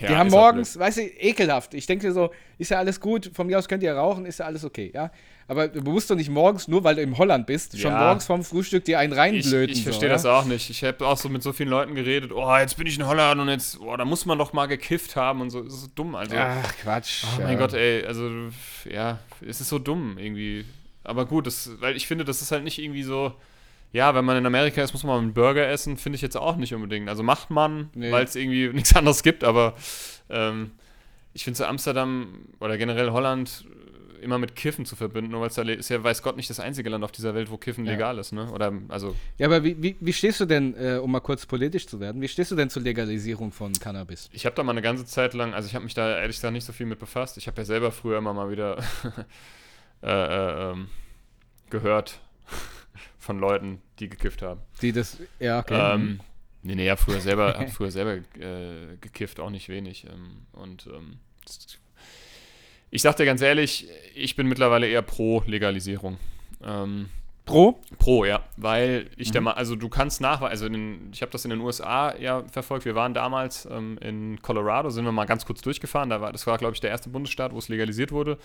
Ja, 0.00 0.08
die 0.08 0.16
haben 0.16 0.30
morgens, 0.30 0.78
weißt 0.78 0.98
du, 0.98 1.02
ekelhaft. 1.02 1.74
Ich 1.74 1.86
denke 1.86 2.12
so, 2.12 2.30
ist 2.58 2.70
ja 2.70 2.78
alles 2.78 3.00
gut, 3.00 3.30
von 3.34 3.46
mir 3.46 3.58
aus 3.58 3.68
könnt 3.68 3.82
ihr 3.82 3.94
rauchen, 3.94 4.26
ist 4.26 4.38
ja 4.38 4.46
alles 4.46 4.64
okay, 4.64 4.90
ja. 4.94 5.10
Aber 5.48 5.68
du 5.68 5.80
musst 5.80 6.10
doch 6.10 6.16
nicht 6.16 6.28
morgens, 6.28 6.66
nur 6.66 6.82
weil 6.82 6.96
du 6.96 7.02
in 7.02 7.16
Holland 7.16 7.46
bist, 7.46 7.78
schon 7.78 7.92
Ja. 7.92 8.00
morgens 8.00 8.26
vorm 8.26 8.42
Frühstück 8.42 8.84
dir 8.84 8.98
einen 8.98 9.12
Ich, 9.12 9.18
reinblöden. 9.18 9.74
ich 9.74 9.84
verstehe 9.84 10.08
so, 10.08 10.12
das 10.14 10.26
auch 10.26 10.44
nicht. 10.44 10.70
Ich 10.70 10.82
habe 10.82 11.06
auch 11.06 11.16
so 11.16 11.28
mit 11.28 11.42
so 11.42 11.52
vielen 11.52 11.68
Leuten 11.68 11.94
geredet, 11.94 12.32
oh, 12.32 12.56
jetzt 12.56 12.76
bin 12.76 12.86
ich 12.86 12.98
in 12.98 13.06
Holland 13.06 13.40
und 13.40 13.48
jetzt, 13.48 13.78
oh, 13.80 13.96
da 13.96 14.04
muss 14.04 14.26
man 14.26 14.38
doch 14.38 14.52
mal 14.52 14.66
gekifft 14.66 15.14
haben 15.14 15.40
und 15.40 15.50
so. 15.50 15.62
Das 15.62 15.72
ist 15.74 15.80
so 15.82 15.88
dumm, 15.94 16.14
also. 16.16 16.34
Ach, 16.36 16.74
Quatsch. 16.82 17.24
Oh 17.36 17.40
ja. 17.40 17.46
mein 17.46 17.58
Gott, 17.58 17.74
ey, 17.74 18.04
also 18.04 18.28
ja, 18.90 19.20
es 19.46 19.60
ist 19.60 19.68
so 19.68 19.78
dumm 19.78 20.18
irgendwie. 20.18 20.64
Aber 21.04 21.24
gut, 21.26 21.46
das, 21.46 21.70
weil 21.80 21.94
ich 21.96 22.08
finde, 22.08 22.24
das 22.24 22.42
ist 22.42 22.50
halt 22.50 22.64
nicht 22.64 22.78
irgendwie 22.80 23.04
so. 23.04 23.32
Ja, 23.96 24.14
wenn 24.14 24.26
man 24.26 24.36
in 24.36 24.44
Amerika 24.44 24.82
ist, 24.82 24.92
muss 24.92 25.04
man 25.04 25.16
mal 25.16 25.22
einen 25.22 25.32
Burger 25.32 25.66
essen, 25.68 25.96
finde 25.96 26.16
ich 26.16 26.22
jetzt 26.22 26.36
auch 26.36 26.56
nicht 26.56 26.74
unbedingt. 26.74 27.08
Also 27.08 27.22
macht 27.22 27.48
man, 27.50 27.88
Nee. 27.94 28.12
weil 28.12 28.24
es 28.24 28.36
irgendwie 28.36 28.68
nichts 28.74 28.94
anderes 28.94 29.22
gibt, 29.22 29.42
aber 29.42 29.74
ähm, 30.28 30.72
ich 31.32 31.44
finde 31.44 31.56
so 31.56 31.64
Amsterdam 31.64 32.40
oder 32.60 32.76
generell 32.76 33.10
Holland 33.12 33.64
äh, 34.20 34.22
immer 34.24 34.38
mit 34.38 34.54
Kiffen 34.54 34.84
zu 34.84 34.96
verbinden, 34.96 35.30
nur 35.30 35.40
weil 35.40 35.48
es 35.48 35.54
da 35.54 35.62
ist 35.62 35.88
ja, 35.88 36.02
weiß 36.04 36.22
Gott, 36.22 36.36
nicht 36.36 36.50
das 36.50 36.60
einzige 36.60 36.90
Land 36.90 37.04
auf 37.04 37.12
dieser 37.12 37.34
Welt, 37.34 37.50
wo 37.50 37.56
Kiffen 37.56 37.86
Ja. 37.86 37.92
legal 37.92 38.18
ist, 38.18 38.32
ne? 38.32 38.50
Oder, 38.52 38.70
also, 38.88 39.14
Ja, 39.38 39.46
aber 39.46 39.64
wie, 39.64 39.80
wie, 39.82 39.96
wie 40.00 40.12
stehst 40.12 40.40
du 40.40 40.44
denn, 40.44 40.74
äh, 40.76 40.98
um 40.98 41.10
mal 41.10 41.20
kurz 41.20 41.46
politisch 41.46 41.86
zu 41.86 41.98
werden, 41.98 42.20
wie 42.20 42.28
stehst 42.28 42.50
du 42.50 42.54
denn 42.56 42.68
zur 42.68 42.82
Legalisierung 42.82 43.50
von 43.50 43.72
Cannabis? 43.72 44.28
ich 44.32 44.44
habe 44.44 44.54
da 44.56 44.62
mal 44.62 44.72
eine 44.72 44.82
ganze 44.82 45.06
Zeit 45.06 45.32
lang, 45.32 45.54
also 45.54 45.68
ich 45.68 45.74
habe 45.74 45.84
mich 45.84 45.94
da 45.94 46.18
ehrlich 46.18 46.36
gesagt 46.36 46.52
nicht 46.52 46.64
so 46.66 46.74
viel 46.74 46.84
mit 46.86 46.98
befasst. 46.98 47.38
Ich 47.38 47.46
habe 47.46 47.56
ja 47.62 47.64
selber 47.64 47.90
früher 47.92 48.18
immer 48.18 48.34
mal 48.34 48.50
wieder 48.50 48.76
äh, 50.02 50.06
äh, 50.10 50.72
ähm, 50.72 50.88
gehört 51.70 52.20
von 53.26 53.38
Leuten, 53.38 53.82
die 53.98 54.08
gekifft 54.08 54.42
haben. 54.42 54.60
Die 54.80 54.92
das, 54.92 55.18
ja, 55.38 55.58
okay. 55.58 55.94
Ähm, 55.94 56.20
nee, 56.62 56.74
nee, 56.74 56.86
ja, 56.86 56.96
früher 56.96 57.20
selber, 57.20 57.58
hab 57.58 57.70
früher 57.70 57.90
selber 57.90 58.14
äh, 58.40 58.96
gekifft, 59.00 59.40
auch 59.40 59.50
nicht 59.50 59.68
wenig. 59.68 60.06
Ähm, 60.06 60.46
und 60.52 60.86
ähm, 60.86 61.18
ich 62.90 63.02
sag 63.02 63.16
dir 63.16 63.26
ganz 63.26 63.42
ehrlich, 63.42 63.88
ich 64.14 64.36
bin 64.36 64.46
mittlerweile 64.46 64.88
eher 64.88 65.02
pro 65.02 65.42
Legalisierung. 65.46 66.18
Ähm, 66.62 67.10
Pro? 67.46 67.80
Pro, 67.98 68.24
ja, 68.24 68.40
weil 68.56 69.08
ich 69.16 69.30
der 69.30 69.40
mal, 69.40 69.52
also 69.52 69.76
du 69.76 69.88
kannst 69.88 70.20
nachweisen, 70.20 70.50
also 70.50 70.66
in 70.66 70.72
den, 70.72 71.10
ich 71.12 71.22
habe 71.22 71.30
das 71.30 71.44
in 71.44 71.50
den 71.50 71.60
USA 71.60 72.12
ja 72.16 72.42
verfolgt. 72.50 72.84
Wir 72.84 72.96
waren 72.96 73.14
damals 73.14 73.68
ähm, 73.70 73.98
in 74.00 74.42
Colorado, 74.42 74.90
sind 74.90 75.04
wir 75.04 75.12
mal 75.12 75.26
ganz 75.26 75.46
kurz 75.46 75.62
durchgefahren. 75.62 76.10
Da 76.10 76.20
war, 76.20 76.32
das 76.32 76.44
war, 76.48 76.58
glaube 76.58 76.74
ich, 76.74 76.80
der 76.80 76.90
erste 76.90 77.08
Bundesstaat, 77.08 77.52
wo 77.52 77.58
es 77.58 77.68
legalisiert 77.68 78.10
wurde. 78.10 78.36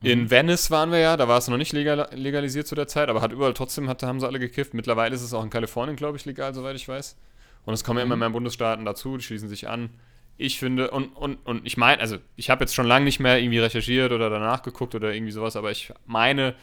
In 0.00 0.30
Venice 0.30 0.70
waren 0.70 0.92
wir 0.92 0.98
ja, 0.98 1.16
da 1.16 1.26
war 1.26 1.38
es 1.38 1.48
noch 1.48 1.56
nicht 1.56 1.72
legal, 1.72 2.08
legalisiert 2.12 2.66
zu 2.66 2.74
der 2.74 2.86
Zeit, 2.86 3.08
aber 3.08 3.20
hat 3.20 3.32
überall 3.32 3.54
trotzdem, 3.54 3.88
hat, 3.88 4.02
haben 4.02 4.20
sie 4.20 4.26
alle 4.26 4.38
gekifft. 4.38 4.74
Mittlerweile 4.74 5.14
ist 5.14 5.22
es 5.22 5.34
auch 5.34 5.42
in 5.42 5.50
Kalifornien, 5.50 5.96
glaube 5.96 6.16
ich, 6.16 6.24
legal, 6.24 6.54
soweit 6.54 6.76
ich 6.76 6.86
weiß. 6.86 7.16
Und 7.64 7.74
es 7.74 7.82
kommen 7.82 7.98
ja 7.98 8.04
immer 8.04 8.16
mehr 8.16 8.30
Bundesstaaten 8.30 8.84
dazu, 8.84 9.16
die 9.16 9.24
schließen 9.24 9.48
sich 9.48 9.68
an. 9.68 9.90
Ich 10.36 10.60
finde, 10.60 10.92
und, 10.92 11.08
und, 11.16 11.44
und 11.44 11.66
ich 11.66 11.76
meine, 11.76 12.00
also 12.00 12.18
ich 12.36 12.48
habe 12.48 12.62
jetzt 12.62 12.74
schon 12.74 12.86
lange 12.86 13.04
nicht 13.04 13.18
mehr 13.18 13.40
irgendwie 13.40 13.58
recherchiert 13.58 14.12
oder 14.12 14.30
danach 14.30 14.62
geguckt 14.62 14.94
oder 14.94 15.12
irgendwie 15.12 15.32
sowas, 15.32 15.56
aber 15.56 15.72
ich 15.72 15.92
meine, 16.06 16.54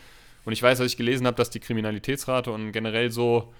und 0.46 0.54
ich 0.54 0.64
weiß, 0.64 0.78
dass 0.78 0.88
ich 0.88 0.98
gelesen 0.98 1.28
habe, 1.28 1.36
dass 1.36 1.50
die 1.50 1.60
Kriminalitätsrate 1.60 2.52
und 2.52 2.72
generell 2.72 3.12
so 3.12 3.54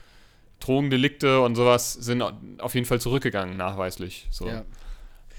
Drogendelikte 0.62 1.42
und 1.42 1.56
sowas 1.56 1.94
sind 1.94 2.24
auf 2.60 2.76
jeden 2.76 2.86
Fall 2.86 3.02
zurückgegangen, 3.02 3.58
nachweislich. 3.58 4.28
So. 4.32 4.48
Ja. 4.48 4.64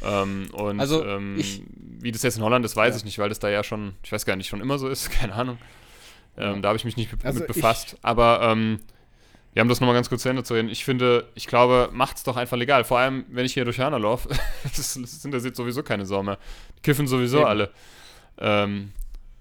Ähm, 0.02 0.48
und 0.52 0.78
Also, 0.80 1.04
ähm, 1.04 1.36
ich- 1.38 1.62
wie 2.00 2.12
das 2.12 2.22
jetzt 2.22 2.36
in 2.36 2.42
Holland 2.42 2.64
ist, 2.64 2.76
weiß 2.76 2.94
Ja. 2.94 2.98
ich 2.98 3.04
nicht, 3.04 3.18
weil 3.18 3.28
das 3.28 3.38
da 3.38 3.48
ja 3.48 3.64
schon, 3.64 3.94
ich 4.02 4.12
weiß 4.12 4.26
gar 4.26 4.36
nicht, 4.36 4.48
schon 4.48 4.60
immer 4.60 4.78
so 4.78 4.88
ist, 4.88 5.10
keine 5.20 5.32
Ahnung. 5.34 5.58
Ähm, 6.36 6.56
Ja. 6.56 6.60
Da 6.60 6.68
habe 6.68 6.76
ich 6.76 6.84
mich 6.84 6.96
nicht 6.96 7.10
mit, 7.12 7.24
Also 7.24 7.40
mit 7.40 7.48
ich- 7.50 7.54
befasst. 7.56 7.96
Aber 8.02 8.40
ähm, 8.42 8.80
wir 9.54 9.60
haben 9.60 9.68
das 9.70 9.80
nochmal 9.80 9.94
ganz 9.94 10.08
kurz 10.10 10.22
zu 10.22 10.28
Ende 10.28 10.44
zu 10.44 10.52
reden. 10.54 10.68
Ich 10.68 10.84
finde, 10.84 11.28
ich 11.34 11.46
glaube, 11.46 11.88
macht's 11.92 12.22
doch 12.24 12.36
einfach 12.36 12.58
legal. 12.58 12.84
Vor 12.84 12.98
allem, 12.98 13.24
wenn 13.30 13.46
ich 13.46 13.54
hier 13.54 13.64
durch 13.64 13.80
Hanau 13.80 13.96
laufe, 13.98 14.28
sind 14.72 15.32
das 15.32 15.44
jetzt 15.44 15.56
sowieso 15.56 15.82
keine 15.82 16.04
Sau 16.04 16.22
mehr. 16.22 16.38
Die 16.76 16.82
kiffen 16.82 17.06
sowieso 17.06 17.38
Eben. 17.38 17.46
alle. 17.46 17.70
Ähm, 18.38 18.92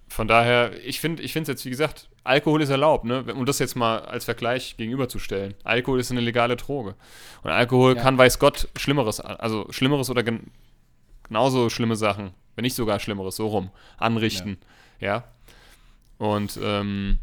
von 0.07 0.27
daher, 0.29 0.71
ich 0.85 1.01
finde 1.01 1.21
ich 1.21 1.35
es 1.35 1.47
jetzt, 1.49 1.65
wie 1.65 1.69
gesagt, 1.69 2.07
Alkohol 2.25 2.61
ist 2.61 2.69
erlaubt, 2.69 3.05
ne? 3.05 3.23
Um 3.33 3.45
das 3.45 3.59
jetzt 3.59 3.75
mal 3.75 3.99
als 3.99 4.25
Vergleich 4.25 4.75
gegenüberzustellen. 4.77 5.53
Alkohol 5.63 5.99
ist 5.99 6.11
eine 6.11 6.21
legale 6.21 6.55
Droge. 6.57 6.95
Und 7.43 7.51
Alkohol 7.51 7.95
Ja. 7.95 8.01
kann, 8.01 8.17
weiß 8.17 8.39
Gott, 8.39 8.67
Schlimmeres, 8.77 9.19
also 9.19 9.67
Schlimmeres 9.71 10.09
oder 10.09 10.23
gen 10.23 10.51
genauso 11.23 11.69
schlimme 11.69 11.95
Sachen, 11.95 12.31
wenn 12.55 12.63
nicht 12.63 12.75
sogar 12.75 12.99
Schlimmeres, 12.99 13.35
so 13.37 13.47
rum, 13.47 13.69
anrichten. 13.97 14.57
Ja. 14.99 15.23
Und 16.17 16.59
ähm, 16.61 17.19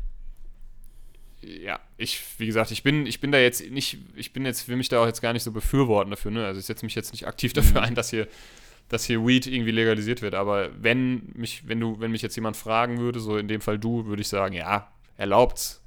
ja, 1.41 1.81
ich, 1.97 2.21
wie 2.39 2.47
gesagt, 2.47 2.71
ich 2.71 2.83
bin, 2.85 3.07
ich 3.07 3.21
bin 3.21 3.33
da 3.33 3.39
jetzt 3.39 3.69
nicht, 3.71 3.99
ich 4.15 4.33
bin 4.33 4.45
jetzt, 4.47 4.69
will 4.69 4.77
mich 4.77 4.89
da 4.89 5.03
auch 5.03 5.07
jetzt 5.07 5.21
gar 5.23 5.33
nicht 5.33 5.43
so 5.43 5.51
befürworten 5.51 6.11
dafür, 6.11 6.31
ne? 6.31 6.47
Also 6.47 6.61
ich 6.61 6.67
setze 6.67 6.85
mich 6.85 6.95
jetzt 6.95 7.11
nicht 7.13 7.27
aktiv 7.27 7.53
dafür 7.53 7.81
Mhm. 7.81 7.87
ein, 7.89 7.95
dass 7.97 8.11
hier, 8.11 8.29
dass 8.93 9.05
hier 9.05 9.27
Weed 9.27 9.47
irgendwie 9.47 9.71
legalisiert 9.71 10.21
wird. 10.21 10.35
Aber 10.35 10.69
wenn 10.79 11.33
mich, 11.35 11.67
wenn 11.67 11.81
du, 11.81 11.99
wenn 11.99 12.11
mich 12.11 12.21
jetzt 12.21 12.37
jemand 12.37 12.59
fragen 12.59 12.99
würde, 12.99 13.21
so 13.21 13.39
in 13.39 13.49
dem 13.49 13.63
Fall 13.63 13.79
du, 13.79 14.05
würde 14.05 14.21
ich 14.21 14.29
sagen, 14.29 14.55
ja, 14.55 14.93
erlaubt's. 15.17 15.83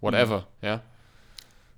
Whatever, 0.00 0.46
ja. 0.62 0.82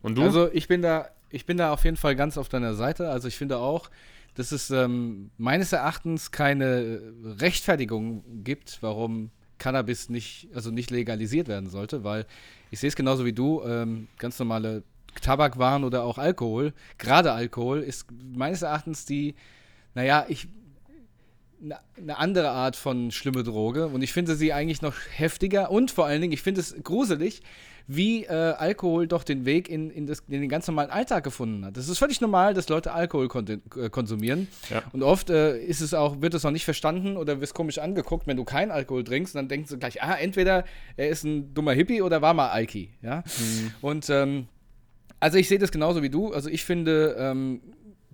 Und 0.02 0.18
du? 0.18 0.22
Also 0.22 0.52
ich 0.52 0.68
bin 0.68 0.82
da, 0.82 1.08
ich 1.30 1.46
bin 1.46 1.56
da 1.56 1.72
auf 1.72 1.84
jeden 1.84 1.96
Fall 1.96 2.16
ganz 2.16 2.36
auf 2.36 2.50
deiner 2.50 2.74
Seite. 2.74 3.08
Also 3.08 3.28
ich 3.28 3.36
finde 3.38 3.56
auch, 3.56 3.88
dass 4.34 4.52
es 4.52 4.70
ähm, 4.70 5.30
meines 5.38 5.72
Erachtens 5.72 6.32
keine 6.32 7.00
Rechtfertigung 7.24 8.44
gibt, 8.44 8.82
warum 8.82 9.30
Cannabis 9.56 10.10
nicht, 10.10 10.48
also 10.54 10.70
nicht 10.70 10.90
legalisiert 10.90 11.48
werden 11.48 11.70
sollte, 11.70 12.04
weil 12.04 12.26
ich 12.70 12.78
sehe 12.78 12.88
es 12.88 12.94
genauso 12.94 13.24
wie 13.24 13.32
du, 13.32 13.62
ähm, 13.64 14.08
ganz 14.18 14.38
normale 14.38 14.82
Tabakwaren 15.22 15.82
oder 15.82 16.02
auch 16.02 16.18
Alkohol, 16.18 16.74
gerade 16.98 17.32
Alkohol, 17.32 17.80
ist 17.80 18.06
meines 18.12 18.60
Erachtens 18.60 19.06
die, 19.06 19.34
naja, 19.94 20.26
ich 20.28 20.48
eine 21.60 22.18
andere 22.18 22.50
Art 22.50 22.76
von 22.76 23.10
schlimme 23.10 23.42
Droge 23.42 23.86
und 23.88 24.02
ich 24.02 24.12
finde 24.12 24.36
sie 24.36 24.52
eigentlich 24.52 24.80
noch 24.82 24.94
heftiger 25.16 25.70
und 25.70 25.90
vor 25.90 26.06
allen 26.06 26.20
Dingen, 26.20 26.32
ich 26.32 26.42
finde 26.42 26.60
es 26.60 26.74
gruselig, 26.84 27.42
wie 27.90 28.24
äh, 28.24 28.28
Alkohol 28.28 29.06
doch 29.08 29.24
den 29.24 29.46
Weg 29.46 29.68
in, 29.70 29.88
in, 29.90 30.06
das, 30.06 30.22
in 30.28 30.40
den 30.42 30.50
ganz 30.50 30.66
normalen 30.68 30.90
Alltag 30.90 31.24
gefunden 31.24 31.64
hat. 31.64 31.76
Das 31.78 31.88
ist 31.88 31.98
völlig 31.98 32.20
normal, 32.20 32.52
dass 32.52 32.68
Leute 32.68 32.92
Alkohol 32.92 33.26
konti- 33.28 33.60
äh, 33.82 33.88
konsumieren 33.88 34.46
Ja. 34.68 34.82
und 34.92 35.02
oft 35.02 35.30
äh, 35.30 35.58
ist 35.58 35.80
es 35.80 35.94
auch, 35.94 36.20
wird 36.20 36.34
es 36.34 36.44
auch 36.44 36.50
nicht 36.50 36.66
verstanden 36.66 37.16
oder 37.16 37.40
wirst 37.40 37.54
komisch 37.54 37.78
angeguckt, 37.78 38.26
wenn 38.26 38.36
du 38.36 38.44
keinen 38.44 38.70
Alkohol 38.70 39.04
trinkst, 39.04 39.34
dann 39.34 39.48
denkst 39.48 39.70
du 39.70 39.78
gleich, 39.78 40.02
ah, 40.02 40.14
entweder 40.14 40.64
er 40.98 41.08
ist 41.08 41.24
ein 41.24 41.54
dummer 41.54 41.72
Hippie 41.72 42.02
oder 42.02 42.20
war 42.22 42.34
mal 42.34 42.48
Alki, 42.50 42.90
ja. 43.02 43.24
Und 43.80 44.08
ähm, 44.10 44.46
also 45.18 45.38
ich 45.38 45.48
sehe 45.48 45.58
das 45.58 45.72
genauso 45.72 46.02
wie 46.02 46.10
du. 46.10 46.32
Also 46.32 46.50
ich 46.50 46.64
finde 46.64 47.16
ähm, 47.18 47.60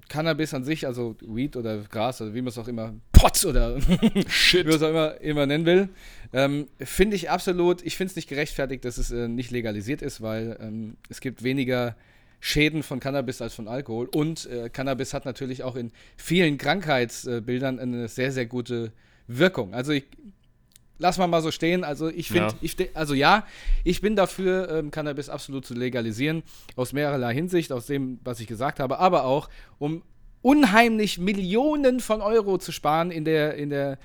Cannabis 0.09 0.55
an 0.55 0.63
sich, 0.65 0.87
also 0.87 1.17
Weed 1.21 1.57
oder 1.57 1.79
Gras 1.79 2.23
oder 2.23 2.33
wie 2.33 2.41
man 2.43 2.49
es 2.49 2.59
auch 2.59 2.69
immer, 2.69 2.95
Potz 3.25 3.45
oder 3.47 3.81
Shit. 4.29 4.67
wie 4.67 4.69
man 4.69 4.77
es 4.77 4.83
auch 4.83 4.91
immer, 4.91 5.21
immer 5.23 5.47
nennen 5.47 5.65
will, 5.65 5.89
ähm, 6.35 6.69
finde 6.79 7.17
ich 7.17 7.31
absolut, 7.31 7.81
ich 7.83 7.97
finde 7.97 8.11
es 8.11 8.17
nicht 8.17 8.29
gerechtfertigt, 8.29 8.85
dass 8.85 8.99
es 8.99 9.11
äh, 9.11 9.29
nicht 9.29 9.51
legalisiert 9.51 10.03
ist, 10.03 10.21
weil 10.21 10.59
ähm, 10.61 10.99
es 11.09 11.21
gibt 11.21 11.43
weniger 11.43 11.97
Schäden 12.41 12.83
von 12.83 13.01
Cannabis 13.01 13.41
als 13.41 13.55
von 13.55 13.67
Alkohol 13.67 14.09
und 14.13 14.45
äh, 14.51 14.69
Cannabis 14.69 15.15
hat 15.15 15.25
natürlich 15.25 15.63
auch 15.63 15.75
in 15.77 15.91
vielen 16.19 16.59
Krankheitsbildern 16.59 17.79
eine 17.79 18.09
sehr, 18.09 18.31
sehr 18.31 18.45
gute 18.45 18.93
Wirkung. 19.27 19.73
Also 19.73 19.93
ich 19.93 20.05
lass 20.99 21.17
mal 21.17 21.27
mal 21.27 21.41
so 21.41 21.51
stehen. 21.51 21.83
Also 21.83 22.09
ich 22.11 22.29
finde, 22.29 22.49
Ja. 22.49 22.55
ich 22.61 22.77
also 22.93 23.15
ja, 23.15 23.47
ich 23.85 24.03
bin 24.03 24.17
dafür, 24.17 24.69
ähm, 24.71 24.91
Cannabis 24.91 25.31
absolut 25.31 25.65
zu 25.65 25.73
legalisieren, 25.73 26.43
aus 26.77 26.93
mehrerlei 26.93 27.33
Hinsicht, 27.33 27.73
aus 27.73 27.87
dem, 27.87 28.21
was 28.23 28.39
ich 28.41 28.47
gesagt 28.47 28.81
habe, 28.81 28.99
aber 28.99 29.25
auch, 29.25 29.49
um 29.79 30.03
unheimlich 30.45 31.19
Millionen 31.19 32.01
von 32.01 32.21
Euro 32.21 32.59
zu 32.59 32.71
sparen 32.71 33.11
in 33.11 33.25
der, 33.25 33.55
in 33.55 33.71
der, 33.71 33.99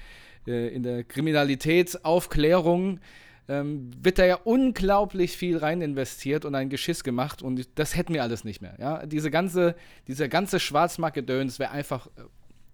äh, 0.47 0.69
in 0.69 0.83
der 0.83 1.03
Kriminalitätsaufklärung. 1.03 3.01
Ähm, 3.49 3.91
wird 3.99 4.19
da 4.19 4.25
ja 4.25 4.35
unglaublich 4.35 5.35
viel 5.35 5.57
rein 5.57 5.81
investiert 5.81 6.45
und 6.45 6.53
ein 6.53 6.69
Geschiss 6.69 7.03
gemacht 7.03 7.41
und 7.41 7.67
das 7.75 7.95
hätten 7.95 8.13
wir 8.13 8.21
alles 8.21 8.43
nicht 8.43 8.61
mehr. 8.61 8.75
Ja? 8.79 9.05
Diese 9.07 9.31
ganze, 9.31 9.75
dieser 10.07 10.27
ganze 10.27 10.59
Schwarzmarktgedöns 10.59 11.57
wäre 11.57 11.71
einfach 11.71 12.07
äh, 12.07 12.21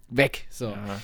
weg. 0.10 0.46
So. 0.50 0.66
Ja. 0.66 1.02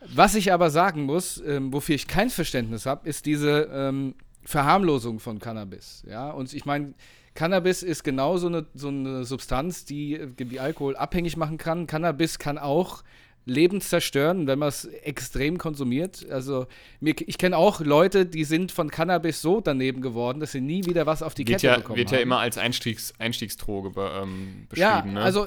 Was 0.00 0.34
ich 0.34 0.52
aber 0.52 0.70
sagen 0.70 1.02
muss, 1.02 1.42
ähm, 1.46 1.72
wofür 1.72 1.94
ich 1.94 2.06
kein 2.08 2.30
Verständnis 2.30 2.86
habe, 2.86 3.08
ist 3.08 3.26
diese 3.26 3.68
ähm, 3.70 4.14
Verharmlosung 4.46 5.20
von 5.20 5.38
Cannabis. 5.38 6.02
Ja, 6.08 6.30
und 6.30 6.52
ich 6.54 6.64
meine, 6.64 6.94
Cannabis 7.34 7.82
ist 7.82 8.04
genau 8.04 8.38
so 8.38 8.46
eine, 8.46 8.66
so 8.74 8.88
eine 8.88 9.24
Substanz, 9.24 9.84
die 9.84 10.20
wie 10.38 10.60
Alkohol 10.60 10.96
abhängig 10.96 11.36
machen 11.36 11.58
kann. 11.58 11.86
Cannabis 11.86 12.38
kann 12.38 12.56
auch 12.56 13.02
Leben 13.44 13.80
zerstören, 13.80 14.48
wenn 14.48 14.58
man 14.58 14.68
es 14.68 14.84
extrem 14.84 15.58
konsumiert. 15.58 16.26
Also 16.30 16.66
mir, 17.00 17.14
ich 17.18 17.38
kenne 17.38 17.56
auch 17.56 17.80
Leute, 17.80 18.26
die 18.26 18.44
sind 18.44 18.72
von 18.72 18.90
Cannabis 18.90 19.40
so 19.40 19.60
daneben 19.60 20.00
geworden, 20.00 20.40
dass 20.40 20.52
sie 20.52 20.60
nie 20.60 20.84
wieder 20.84 21.06
was 21.06 21.22
auf 21.22 21.34
die 21.34 21.46
Wird 21.46 21.60
Kette 21.60 21.66
ja, 21.68 21.76
bekommen 21.76 21.96
wird 21.96 22.08
haben. 22.08 22.16
ja 22.16 22.22
immer 22.22 22.38
als 22.38 22.58
Einstiegs, 22.58 23.14
Einstiegsdroge 23.18 23.90
be, 23.90 24.10
ähm, 24.22 24.66
ja, 24.74 24.96
beschrieben, 24.96 25.14
ne? 25.14 25.22
also 25.22 25.46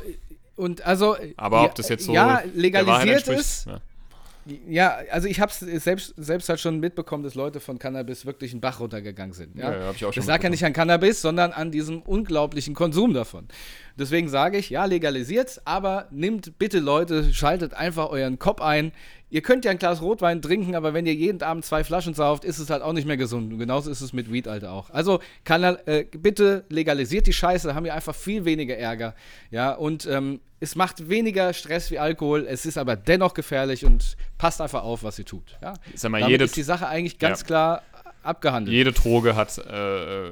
und 0.55 0.85
also 0.85 1.15
Aber 1.35 1.63
ja, 1.63 1.65
ob 1.65 1.75
das 1.75 1.89
jetzt 1.89 2.05
so 2.05 2.13
ja 2.13 2.41
legalisiert 2.53 3.27
ist, 3.27 3.65
ja. 3.65 3.81
Ja, 4.67 4.99
also 5.11 5.27
ich 5.27 5.39
habe 5.39 5.51
es 5.51 5.59
selbst, 5.83 6.13
selbst 6.17 6.49
halt 6.49 6.59
schon 6.59 6.79
mitbekommen, 6.79 7.23
dass 7.23 7.35
Leute 7.35 7.59
von 7.59 7.79
Cannabis 7.79 8.25
wirklich 8.25 8.51
einen 8.51 8.61
Bach 8.61 8.79
runtergegangen 8.79 9.33
sind. 9.33 9.57
Ja, 9.57 9.71
Ja, 9.71 9.79
ja, 9.79 9.85
hab 9.87 9.95
ich 9.95 10.05
auch 10.05 10.13
schon 10.13 10.21
Das 10.21 10.27
lag 10.27 10.43
ja 10.43 10.49
nicht 10.49 10.65
an 10.65 10.73
Cannabis, 10.73 11.21
sondern 11.21 11.51
an 11.51 11.71
diesem 11.71 12.01
unglaublichen 12.01 12.73
Konsum 12.73 13.13
davon. 13.13 13.47
Deswegen 13.99 14.29
sage 14.29 14.57
ich, 14.57 14.69
ja, 14.69 14.85
legalisiert, 14.85 15.61
aber 15.65 16.07
nimmt 16.11 16.57
bitte 16.57 16.79
Leute, 16.79 17.33
schaltet 17.33 17.73
einfach 17.73 18.09
euren 18.09 18.39
Kopf 18.39 18.61
ein. 18.61 18.91
Ihr 19.29 19.41
könnt 19.41 19.65
ja 19.65 19.71
ein 19.71 19.77
Glas 19.77 20.01
Rotwein 20.01 20.41
trinken, 20.41 20.73
aber 20.73 20.93
wenn 20.93 21.05
ihr 21.05 21.13
jeden 21.13 21.43
Abend 21.43 21.63
zwei 21.63 21.83
Flaschen 21.83 22.13
sauft, 22.15 22.43
ist 22.43 22.57
es 22.57 22.69
halt 22.69 22.81
auch 22.81 22.93
nicht 22.93 23.05
mehr 23.05 23.17
gesund. 23.17 23.53
Und 23.53 23.59
genauso 23.59 23.91
ist 23.91 24.01
es 24.01 24.13
mit 24.13 24.31
Weed, 24.31 24.47
Alter, 24.47 24.71
auch. 24.71 24.89
Also, 24.89 25.19
kann, 25.43 25.63
äh, 25.63 26.05
bitte 26.17 26.65
legalisiert 26.69 27.27
die 27.27 27.33
Scheiße, 27.33 27.67
da 27.67 27.75
haben 27.75 27.83
wir 27.83 27.93
einfach 27.93 28.15
viel 28.15 28.45
weniger 28.45 28.75
Ärger. 28.75 29.13
Ja, 29.51 29.73
und 29.73 30.07
ähm, 30.07 30.39
es 30.59 30.75
macht 30.75 31.09
weniger 31.09 31.53
Stress 31.53 31.91
wie 31.91 31.99
Alkohol, 31.99 32.47
es 32.49 32.65
ist 32.65 32.77
aber 32.77 32.95
dennoch 32.95 33.33
gefährlich 33.33 33.85
und 33.85 34.17
passt 34.37 34.61
einfach 34.61 34.83
auf, 34.83 35.03
was 35.03 35.19
ihr 35.19 35.25
tut. 35.25 35.57
Ja? 35.61 35.73
Sag 35.93 36.11
mal, 36.11 36.19
Damit 36.21 36.31
jede, 36.31 36.45
ist 36.45 36.55
die 36.55 36.63
Sache 36.63 36.87
eigentlich 36.87 37.19
ganz 37.19 37.41
Ja. 37.41 37.45
klar 37.45 37.83
abgehandelt. 38.29 38.73
jede 38.73 38.93
Droge 38.93 39.35
hat 39.35 39.57
äh, 39.57 40.31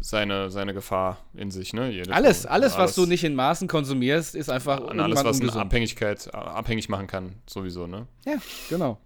seine, 0.00 0.50
seine 0.50 0.72
Gefahr 0.74 1.18
in 1.34 1.50
sich, 1.50 1.72
ne? 1.72 1.90
Jede 1.90 2.12
alles, 2.12 2.42
Droge. 2.42 2.52
alles, 2.52 2.78
was 2.78 2.94
du 2.94 3.06
nicht 3.06 3.24
in 3.24 3.34
Maßen 3.34 3.68
konsumierst, 3.68 4.34
ist 4.34 4.50
einfach 4.50 4.80
An 4.88 5.00
alles, 5.00 5.16
was 5.18 5.24
eine 5.24 5.34
ungesund. 5.34 5.64
Abhängigkeit 5.64 6.28
äh, 6.28 6.36
abhängig 6.36 6.88
machen 6.88 7.06
kann, 7.06 7.34
sowieso, 7.46 7.86
ne? 7.86 8.06
Ja, 8.24 8.36
genau. 8.70 8.98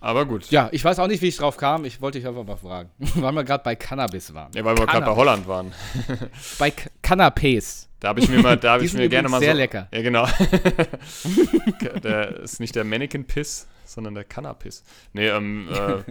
Aber 0.00 0.26
gut. 0.26 0.50
Ja, 0.50 0.68
ich 0.72 0.84
weiß 0.84 0.98
auch 0.98 1.08
nicht, 1.08 1.22
wie 1.22 1.28
ich 1.28 1.36
drauf 1.36 1.56
kam. 1.56 1.84
Ich 1.84 2.00
wollte 2.00 2.18
dich 2.18 2.28
einfach 2.28 2.44
mal 2.44 2.56
fragen, 2.56 2.90
weil 2.98 3.32
wir 3.32 3.44
gerade 3.44 3.64
bei 3.64 3.74
Cannabis 3.74 4.32
waren. 4.34 4.52
Ja, 4.54 4.64
weil 4.64 4.76
wir 4.76 4.86
gerade 4.86 5.00
bei 5.00 5.14
Cannabis. 5.14 5.16
Holland 5.16 5.48
waren. 5.48 5.72
Bei 6.58 6.70
K 6.70 6.90
Canapés. 7.02 7.86
Da 7.98 8.08
habe 8.08 8.20
ich 8.20 8.28
mir 8.28 8.40
mal, 8.40 8.56
da 8.56 8.74
habe 8.74 8.84
ich 8.84 8.92
mir 8.92 9.08
gerne 9.08 9.28
mal 9.28 9.40
sehr 9.40 9.52
so, 9.52 9.58
lecker. 9.58 9.88
Ja, 9.90 10.02
genau. 10.02 10.28
der 12.02 12.40
ist 12.40 12.60
nicht 12.60 12.76
der 12.76 12.84
Mannequin 12.84 13.24
Piss, 13.24 13.66
sondern 13.84 14.14
der 14.14 14.24
Cannabis. 14.24 14.84
Nee, 15.12 15.28
ähm, 15.28 15.68
äh, 15.72 16.02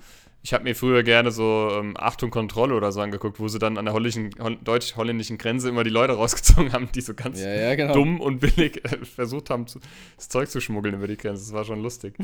ich 0.45 0.53
habe 0.53 0.63
mir 0.63 0.75
früher 0.75 1.01
gerne 1.01 1.31
so 1.31 1.71
ähm, 1.73 1.95
Achtung 1.97 2.29
Kontrolle 2.29 2.75
oder 2.75 2.91
so 2.91 3.01
angeguckt, 3.01 3.39
wo 3.39 3.47
sie 3.47 3.57
dann 3.57 3.79
an 3.79 3.85
der 3.85 3.95
holländischen, 3.95 4.29
hol 4.39 4.55
deutsch-holländischen 4.63 5.39
Grenze 5.39 5.69
immer 5.69 5.83
die 5.83 5.89
Leute 5.89 6.13
rausgezogen 6.13 6.71
haben, 6.71 6.87
die 6.93 7.01
so 7.01 7.15
ganz 7.15 7.41
Ja, 7.41 7.51
ja, 7.51 7.73
genau. 7.73 7.95
dumm 7.95 8.21
und 8.21 8.41
billig 8.41 8.85
äh, 8.85 9.03
versucht 9.05 9.49
haben, 9.49 9.65
zu, 9.65 9.79
das 10.17 10.29
Zeug 10.29 10.47
zu 10.47 10.61
schmuggeln 10.61 10.93
über 10.93 11.07
die 11.07 11.17
Grenze. 11.17 11.45
Das 11.45 11.51
war 11.51 11.65
schon 11.65 11.81
lustig. 11.81 12.13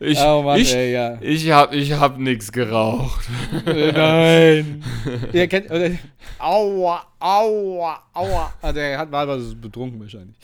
ich 0.00 0.18
oh 0.18 0.42
Mann, 0.42 0.58
ich, 0.58 0.74
ey, 0.74 0.92
ja. 0.92 1.18
ich 1.20 1.50
hab, 1.50 1.72
ich 1.74 1.92
hab 1.92 2.18
nix 2.18 2.50
geraucht. 2.50 3.28
Nein. 3.66 4.82
Ihr 5.32 5.46
kennt, 5.46 5.70
oder, 5.70 5.90
aua, 6.38 7.06
aua, 7.18 8.02
aua. 8.14 8.54
Ah, 8.62 8.72
der 8.72 8.98
hat 8.98 9.10
mal 9.10 9.28
was 9.28 9.54
betrunken 9.54 10.00
wahrscheinlich. 10.00 10.36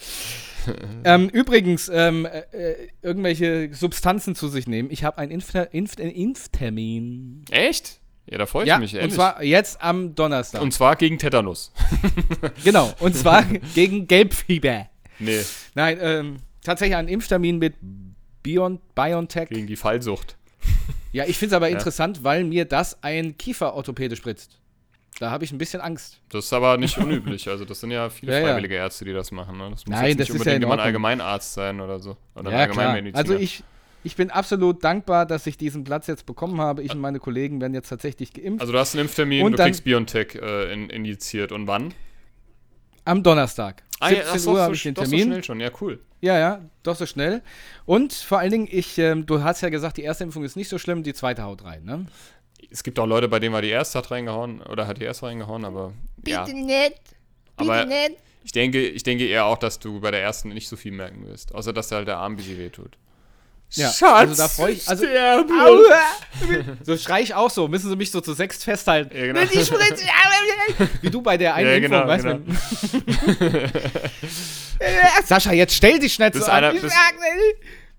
ähm, 1.05 1.29
übrigens, 1.29 1.91
ähm, 1.93 2.27
äh, 2.27 2.41
äh, 2.53 2.89
irgendwelche 3.03 3.71
Substanzen 3.73 4.35
zu 4.35 4.49
sich 4.49 4.67
nehmen. 4.67 4.91
Ich 4.91 5.05
habe 5.05 5.19
einen 5.19 5.33
Impf 5.33 5.55
Impf 5.73 5.99
Impftermin. 5.99 7.45
Echt? 7.51 8.01
Ja, 8.27 8.39
da 8.39 8.47
freue 8.47 8.65
ich 8.65 8.69
Ja, 8.69 8.79
mich. 8.79 8.93
und 8.93 9.01
ehrlich. 9.01 9.15
zwar 9.15 9.43
jetzt 9.43 9.81
am 9.81 10.15
Donnerstag. 10.15 10.61
und 10.61 10.73
zwar 10.73 10.97
gegen 10.97 11.19
Tetanus. 11.19 11.73
genau, 12.65 12.93
und 12.99 13.17
zwar 13.17 13.45
gegen 13.75 14.07
Gelbfieber. 14.07 14.89
Nee, 15.19 15.41
Nein, 15.75 15.99
ähm, 16.01 16.37
tatsächlich 16.63 16.97
einen 16.97 17.09
Impftermin 17.09 17.59
mit 17.59 17.75
Bion 18.47 18.81
BioNTech. 18.95 19.49
gegen 19.49 19.67
die 19.67 19.77
Fallsucht. 19.77 20.37
Ja, 21.13 21.25
ich 21.27 21.37
finde 21.39 21.55
es 21.55 21.57
aber 21.57 21.69
Ja. 21.69 21.77
interessant, 21.77 22.23
weil 22.25 22.45
mir 22.45 22.65
das 22.65 23.03
ein 23.03 23.37
Kieferorthopäde 23.37 24.17
spritzt. 24.17 24.59
Da 25.19 25.31
habe 25.31 25.45
ich 25.45 25.53
ein 25.53 25.59
bisschen 25.59 25.81
Angst. 25.81 26.21
Das 26.29 26.45
ist 26.45 26.53
aber 26.53 26.77
nicht 26.77 26.99
unüblich. 26.99 27.49
Also 27.49 27.65
das 27.65 27.81
sind 27.81 27.91
ja 27.91 28.11
viele 28.11 28.33
Ja, 28.33 28.39
ja. 28.41 28.47
freiwillige 28.49 28.75
Ärzte, 28.75 29.05
die 29.07 29.13
das 29.15 29.33
machen. 29.33 29.57
Ne? 29.57 29.71
Das 29.71 29.87
muss 29.87 29.97
Nein, 29.97 30.09
jetzt 30.11 30.19
nicht 30.19 30.29
ja 30.29 30.35
unbedingt 30.35 30.57
in 30.57 30.63
immer 30.65 30.75
ein. 30.75 30.81
Allgemeinarzt 30.81 31.55
sein 31.55 31.81
oder 31.81 31.99
so. 32.01 32.17
Oder 32.35 32.51
Ja, 32.51 32.67
klar. 32.67 32.89
Allgemeinmediziner. 32.89 33.19
Also 33.19 33.35
ich, 33.43 33.65
ich 34.05 34.15
bin 34.15 34.31
absolut 34.31 34.85
dankbar, 34.85 35.25
dass 35.25 35.47
ich 35.47 35.57
diesen 35.57 35.85
Platz 35.85 36.07
jetzt 36.07 36.27
bekommen 36.27 36.61
habe. 36.61 36.83
Ich 36.83 36.93
und 36.93 37.01
meine 37.01 37.19
Kollegen 37.19 37.61
werden 37.63 37.73
jetzt 37.75 37.89
tatsächlich 37.89 38.33
geimpft. 38.35 38.61
Also 38.61 38.73
du 38.75 38.79
hast 38.79 38.95
einen 38.95 39.03
Impftermin, 39.07 39.45
Und 39.47 39.53
du 39.59 39.63
kriegst 39.65 39.85
Biontech 39.85 40.35
äh, 40.35 40.73
in, 40.73 40.91
injiziert. 40.91 41.51
Und 41.51 41.67
wann? 41.67 41.95
am 43.07 43.23
Donnerstag. 43.23 43.85
Ah, 44.01 44.09
17 44.09 44.27
ja, 44.27 44.33
Uhr 44.33 44.39
so, 44.39 44.59
habe 44.59 44.75
ich 44.75 44.83
den 44.83 44.95
doch 44.95 45.05
so 45.05 45.11
Termin. 45.11 45.27
schnell 45.27 45.45
schon, 45.45 45.61
ja, 45.61 45.71
cool. 45.81 46.01
Ja, 46.21 46.39
ja, 46.39 46.61
doch 46.83 46.97
so 46.97 47.07
schnell. 47.07 47.43
Und 47.85 48.13
vor 48.13 48.39
allen 48.39 48.51
Dingen, 48.51 48.69
ich, 48.71 48.99
ähm, 48.99 49.27
du 49.27 49.43
hast 49.43 49.61
ja 49.63 49.69
gesagt, 49.69 49.97
die 49.97 50.03
erste 50.03 50.25
Impfung 50.25 50.45
ist 50.45 50.57
nicht 50.57 50.69
so 50.69 50.79
schlimm, 50.79 51.03
die 51.03 51.15
zweite 51.15 51.43
haut 51.43 51.65
rein, 51.65 51.85
ne? 51.85 52.07
Es 52.71 52.83
gibt 52.83 52.99
auch 52.99 53.07
Leute, 53.07 53.29
bei 53.29 53.39
denen 53.39 53.55
war 53.55 53.63
die 53.63 53.69
erste 53.69 53.99
hat 53.99 54.11
reingehauen 54.11 54.61
oder 54.63 54.87
hat 54.87 54.99
die 55.01 55.05
erste 55.05 55.27
reingehauen, 55.27 55.65
aber 55.65 55.93
ja. 56.27 56.45
Bitte 56.45 56.57
nicht. 56.59 57.01
Bitte 57.57 57.73
Aber 57.73 57.85
nicht. 57.87 58.17
ich 58.45 58.53
denke, 58.53 58.87
ich 58.87 59.03
denke 59.03 59.27
eher 59.27 59.47
auch, 59.47 59.59
dass 59.59 59.79
du 59.79 60.01
bei 60.01 60.11
der 60.11 60.23
ersten 60.23 60.49
nicht 60.49 60.69
so 60.69 60.77
viel 60.77 60.93
merken 60.93 61.27
wirst. 61.27 61.55
Außer, 61.55 61.73
dass 61.73 61.89
dir 61.89 61.97
halt 61.97 62.09
der 62.09 62.19
Arm 62.19 62.33
ein 62.33 62.37
bisschen 62.37 62.59
wehtut. 62.59 62.99
Ja, 63.71 63.93
Schatz, 63.93 64.03
also 64.31 64.35
da 64.37 64.49
freu 64.49 64.71
ich- 64.71 64.89
also-. 64.89 65.05
So 66.85 66.97
schrei 66.97 67.23
ich 67.23 67.35
auch 67.35 67.51
so, 67.51 67.67
müssen 67.69 67.91
sie 67.91 67.97
mich 67.97 68.11
so 68.11 68.21
zu 68.21 68.33
sechst 68.33 68.63
festhalten. 68.65 69.15
Ja, 69.17 69.27
genau. 69.27 69.41
Wie 71.03 71.11
du 71.11 71.21
bei 71.23 71.37
der 71.37 71.55
einen 71.55 71.69
Ja, 71.69 71.75
Impfung, 71.77 71.91
genau, 71.91 72.07
weißt 72.07 72.25
genau. 72.25 72.39
du? 72.39 73.71
Sascha, 75.25 75.53
jetzt 75.53 75.75
stell 75.75 75.99
dich 75.99 76.19
nicht 76.19 76.33
Bis 76.33 76.45
so 76.47 76.51
einer, 76.51 76.69
an. 76.69 76.75
bis, 76.81 76.93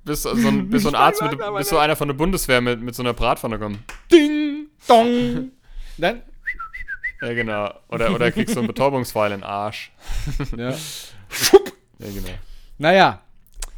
bis 0.04 0.22
so 0.24 0.30
ein, 0.30 0.70
bis 0.70 0.84
so 0.84 0.90
ein 0.90 0.96
Arzt, 0.96 1.22
mit, 1.22 1.38
bis 1.58 1.70
so 1.70 1.78
einer 1.78 1.96
von 1.96 2.08
der 2.08 2.16
Bundeswehr 2.16 2.62
mit, 2.62 2.82
mit 2.82 2.96
so 2.96 3.04
einer 3.04 3.14
Bratpfanne 3.14 3.60
kommt. 3.60 3.80
Ding, 4.12 4.68
dong. 4.88 5.52
Dann, 5.98 6.22
Ja, 7.22 7.34
genau. 7.34 7.74
Oder, 7.90 8.14
oder 8.14 8.32
kriegst 8.32 8.54
so 8.54 8.60
einen 8.62 8.68
Betäubungspfeil 8.68 9.32
in 9.32 9.40
den 9.40 9.44
Arsch. 9.44 9.92
ja. 10.56 10.70
Ja, 10.70 10.78
genau. 12.00 12.30
Naja. 12.78 13.22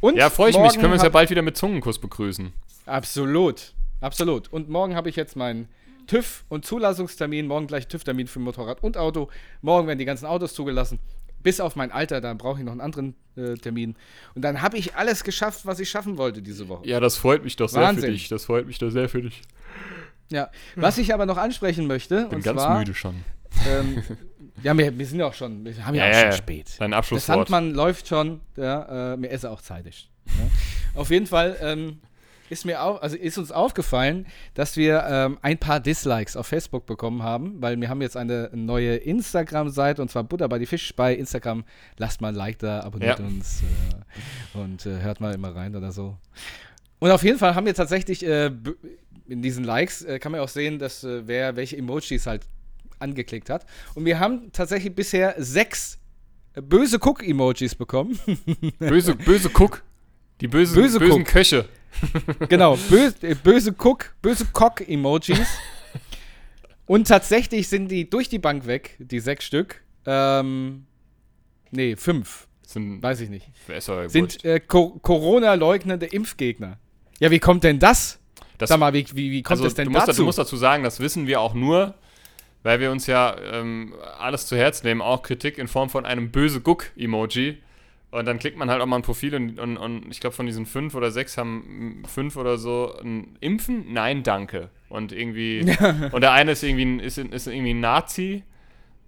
Und 0.00 0.16
Ja, 0.16 0.30
freue 0.30 0.50
ich 0.50 0.58
mich. 0.58 0.72
Können 0.74 0.84
wir 0.84 0.92
uns 0.94 1.02
ja 1.02 1.08
bald 1.08 1.30
wieder 1.30 1.42
mit 1.42 1.56
Zungenkuss 1.56 1.98
begrüßen. 1.98 2.52
Absolut. 2.86 3.74
Absolut. 4.00 4.52
Und 4.52 4.68
morgen 4.68 4.94
habe 4.94 5.08
ich 5.08 5.16
jetzt 5.16 5.36
meinen 5.36 5.68
TÜV- 6.06 6.44
und 6.48 6.64
Zulassungstermin. 6.64 7.46
Morgen 7.46 7.66
gleich 7.66 7.86
TÜV-Termin 7.86 8.26
für 8.26 8.38
Motorrad 8.40 8.82
und 8.82 8.96
Auto. 8.96 9.28
Morgen 9.62 9.86
werden 9.86 9.98
die 9.98 10.04
ganzen 10.04 10.26
Autos 10.26 10.54
zugelassen. 10.54 10.98
Bis 11.42 11.60
auf 11.60 11.76
mein 11.76 11.90
Alter, 11.90 12.20
da 12.20 12.34
brauche 12.34 12.58
ich 12.58 12.64
noch 12.64 12.72
einen 12.72 12.80
anderen 12.80 13.14
äh, 13.36 13.54
Termin. 13.54 13.96
Und 14.34 14.42
dann 14.42 14.60
habe 14.60 14.76
ich 14.76 14.94
alles 14.96 15.24
geschafft, 15.24 15.64
was 15.64 15.80
ich 15.80 15.88
schaffen 15.88 16.18
wollte 16.18 16.42
diese 16.42 16.68
Woche. 16.68 16.86
Ja, 16.86 17.00
das 17.00 17.16
freut 17.16 17.44
mich 17.44 17.56
doch 17.56 17.68
sehr 17.68 17.82
Wahnsinn. 17.82 18.04
für 18.04 18.10
dich. 18.12 18.28
Das 18.28 18.44
freut 18.44 18.66
mich 18.66 18.78
doch 18.78 18.90
sehr 18.90 19.08
für 19.08 19.22
dich. 19.22 19.42
Ja. 20.30 20.50
Was 20.76 20.98
ich 20.98 21.12
aber 21.14 21.26
noch 21.26 21.38
ansprechen 21.38 21.86
möchte, 21.86 22.26
Bin 22.26 22.36
und 22.38 22.44
ganz 22.44 22.60
zwar, 22.60 22.78
müde 22.78 22.94
schon. 22.94 23.16
Ähm, 23.68 24.02
ja, 24.62 24.76
wir, 24.76 25.06
sind 25.06 25.18
ja 25.20 25.26
auch 25.26 25.34
schon, 25.34 25.64
wir 25.64 25.86
haben 25.86 25.94
ja, 25.94 26.08
Ja, 26.10 26.16
auch 26.18 26.22
schon 26.22 26.32
spät. 26.32 26.74
Dein 26.78 26.90
Der 26.90 26.98
Abschlusswort. 26.98 27.48
Sandmann 27.48 27.72
läuft 27.74 28.08
schon, 28.08 28.40
ja, 28.56 29.12
äh, 29.14 29.16
mir 29.16 29.28
ist 29.28 29.44
er 29.44 29.52
auch 29.52 29.62
zeitig. 29.62 30.08
Auf 30.94 31.10
jeden 31.10 31.26
Fall 31.26 31.56
ähm, 31.60 31.98
ist 32.50 32.64
mir 32.64 32.82
auch, 32.82 33.00
also 33.02 33.16
ist 33.16 33.38
uns 33.38 33.52
aufgefallen, 33.52 34.26
dass 34.54 34.76
wir 34.76 35.04
ähm, 35.08 35.38
ein 35.42 35.58
paar 35.58 35.80
Dislikes 35.80 36.36
auf 36.36 36.46
Facebook 36.46 36.86
bekommen 36.86 37.22
haben, 37.22 37.60
weil 37.62 37.80
wir 37.80 37.88
haben 37.88 38.02
jetzt 38.02 38.16
eine 38.16 38.50
neue 38.52 38.96
Instagram-Seite 38.96 40.02
und 40.02 40.10
zwar 40.10 40.24
Butter 40.24 40.48
bei 40.48 40.58
die 40.58 40.66
Fisch 40.66 40.94
bei 40.94 41.14
Instagram. 41.14 41.64
Lasst 41.96 42.20
mal 42.20 42.28
ein 42.28 42.34
Like 42.34 42.58
da, 42.58 42.80
abonniert 42.80 43.18
Ja. 43.18 43.24
uns 43.24 43.62
äh, 43.62 44.58
und 44.58 44.84
äh, 44.86 45.00
hört 45.00 45.20
mal 45.20 45.34
immer 45.34 45.54
rein 45.54 45.74
oder 45.76 45.92
so. 45.92 46.16
Und 46.98 47.10
auf 47.10 47.22
jeden 47.22 47.38
Fall 47.38 47.54
haben 47.54 47.66
wir 47.66 47.74
tatsächlich 47.74 48.24
äh, 48.26 48.50
in 49.28 49.42
diesen 49.42 49.64
Likes 49.64 50.02
äh, 50.02 50.18
kann 50.18 50.32
man 50.32 50.40
auch 50.40 50.48
sehen, 50.48 50.78
dass 50.78 51.02
äh, 51.04 51.26
wer 51.26 51.56
welche 51.56 51.76
Emojis 51.76 52.26
halt 52.26 52.42
angeklickt 53.00 53.50
hat. 53.50 53.66
Und 53.94 54.04
wir 54.04 54.18
haben 54.18 54.52
tatsächlich 54.52 54.94
bisher 54.94 55.34
sechs 55.38 55.98
äh, 56.54 56.60
böse 56.62 56.98
Cook-Emojis 56.98 57.74
bekommen. 57.74 58.18
Böse, 58.78 59.14
böse 59.14 59.48
Cook. 59.48 59.82
Die 60.40 60.48
böse, 60.48 60.74
Böse 60.74 60.98
bösen 60.98 61.22
Cook. 61.22 61.28
Köche. 61.28 61.68
genau, 62.48 62.76
böse, 62.88 63.14
äh, 63.22 63.34
böse 63.34 63.74
Cook, 63.76 64.14
böse 64.22 64.46
Cock-Emojis. 64.52 65.48
Und 66.86 67.06
tatsächlich 67.06 67.68
sind 67.68 67.88
die 67.88 68.08
durch 68.08 68.28
die 68.28 68.38
Bank 68.38 68.66
weg, 68.66 68.96
die 68.98 69.20
sechs 69.20 69.44
Stück. 69.44 69.82
Ähm, 70.06 70.86
nee, 71.70 71.94
fünf, 71.94 72.48
Sind, 72.66 73.02
weiß 73.02 73.20
ich 73.20 73.30
nicht. 73.30 73.48
Sind 74.08 74.44
äh, 74.44 74.60
Co 74.60 74.98
Corona-leugnende 75.00 76.06
Impfgegner. 76.06 76.78
Ja, 77.20 77.30
wie 77.30 77.38
kommt 77.38 77.64
denn 77.64 77.78
das? 77.78 78.18
Das- 78.58 78.70
Sag 78.70 78.80
mal, 78.80 78.92
wie, 78.92 79.06
wie, 79.14 79.30
wie 79.30 79.42
kommt 79.42 79.58
also, 79.58 79.66
es 79.66 79.74
denn 79.74 79.84
du 79.86 79.92
musst, 79.92 80.08
dazu? 80.08 80.22
Du 80.22 80.24
musst 80.24 80.38
dazu 80.38 80.56
sagen, 80.56 80.82
das 80.82 81.00
wissen 81.00 81.26
wir 81.26 81.40
auch 81.40 81.54
nur, 81.54 81.94
weil 82.62 82.80
wir 82.80 82.90
uns 82.90 83.06
ja 83.06 83.36
ähm, 83.52 83.94
alles 84.18 84.46
zu 84.46 84.56
Herzen 84.56 84.86
nehmen, 84.86 85.00
auch 85.02 85.22
Kritik 85.22 85.58
in 85.58 85.68
Form 85.68 85.88
von 85.90 86.04
einem 86.06 86.30
böse 86.30 86.60
Guck-Emoji. 86.60 87.58
Und 88.12 88.26
dann 88.26 88.40
klickt 88.40 88.56
man 88.58 88.68
halt 88.70 88.82
auch 88.82 88.86
mal 88.86 88.96
ein 88.96 89.02
Profil 89.02 89.34
und, 89.36 89.60
und, 89.60 89.76
und 89.76 90.10
ich 90.10 90.18
glaube, 90.18 90.34
von 90.34 90.44
diesen 90.44 90.66
fünf 90.66 90.96
oder 90.96 91.12
sechs 91.12 91.38
haben 91.38 92.02
fünf 92.12 92.36
oder 92.36 92.58
so 92.58 92.92
ein 93.00 93.36
Impfen? 93.40 93.92
Nein, 93.92 94.24
danke. 94.24 94.68
Und 94.88 95.12
irgendwie. 95.12 95.60
und 96.12 96.20
der 96.20 96.32
eine 96.32 96.50
ist 96.52 96.64
irgendwie 96.64 96.84
ein, 96.86 96.98
ist, 97.00 97.18
ist 97.18 97.46
irgendwie 97.46 97.72
ein 97.72 97.78
Nazi. 97.80 98.42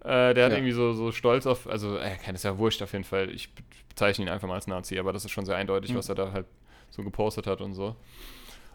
Äh, 0.04 0.34
der 0.34 0.44
hat 0.44 0.52
Ja. 0.52 0.58
irgendwie 0.58 0.70
so, 0.72 0.92
so 0.92 1.10
stolz 1.10 1.46
auf. 1.46 1.66
Also, 1.68 1.96
äh, 1.98 2.16
kein 2.24 2.36
ist 2.36 2.44
ja 2.44 2.56
wurscht 2.58 2.80
auf 2.80 2.92
jeden 2.92 3.04
Fall. 3.04 3.28
Ich 3.30 3.48
bezeichne 3.88 4.24
ihn 4.24 4.28
einfach 4.28 4.46
mal 4.46 4.54
als 4.54 4.68
Nazi, 4.68 4.96
aber 5.00 5.12
das 5.12 5.24
ist 5.24 5.32
schon 5.32 5.46
sehr 5.46 5.56
eindeutig, 5.56 5.90
Mhm. 5.92 5.96
was 5.96 6.08
er 6.08 6.14
da 6.14 6.30
halt 6.32 6.46
so 6.90 7.02
gepostet 7.02 7.48
hat 7.48 7.60
und 7.60 7.74
so. 7.74 7.96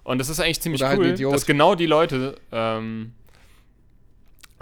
Und 0.04 0.20
das 0.20 0.28
ist 0.28 0.42
eigentlich 0.42 0.60
ziemlich 0.60 0.82
Oder 0.82 0.90
halt 0.90 1.00
cool, 1.00 1.06
Idiot. 1.08 1.34
dass 1.34 1.46
genau 1.46 1.74
die 1.76 1.86
Leute, 1.86 2.36
ähm, 2.52 3.14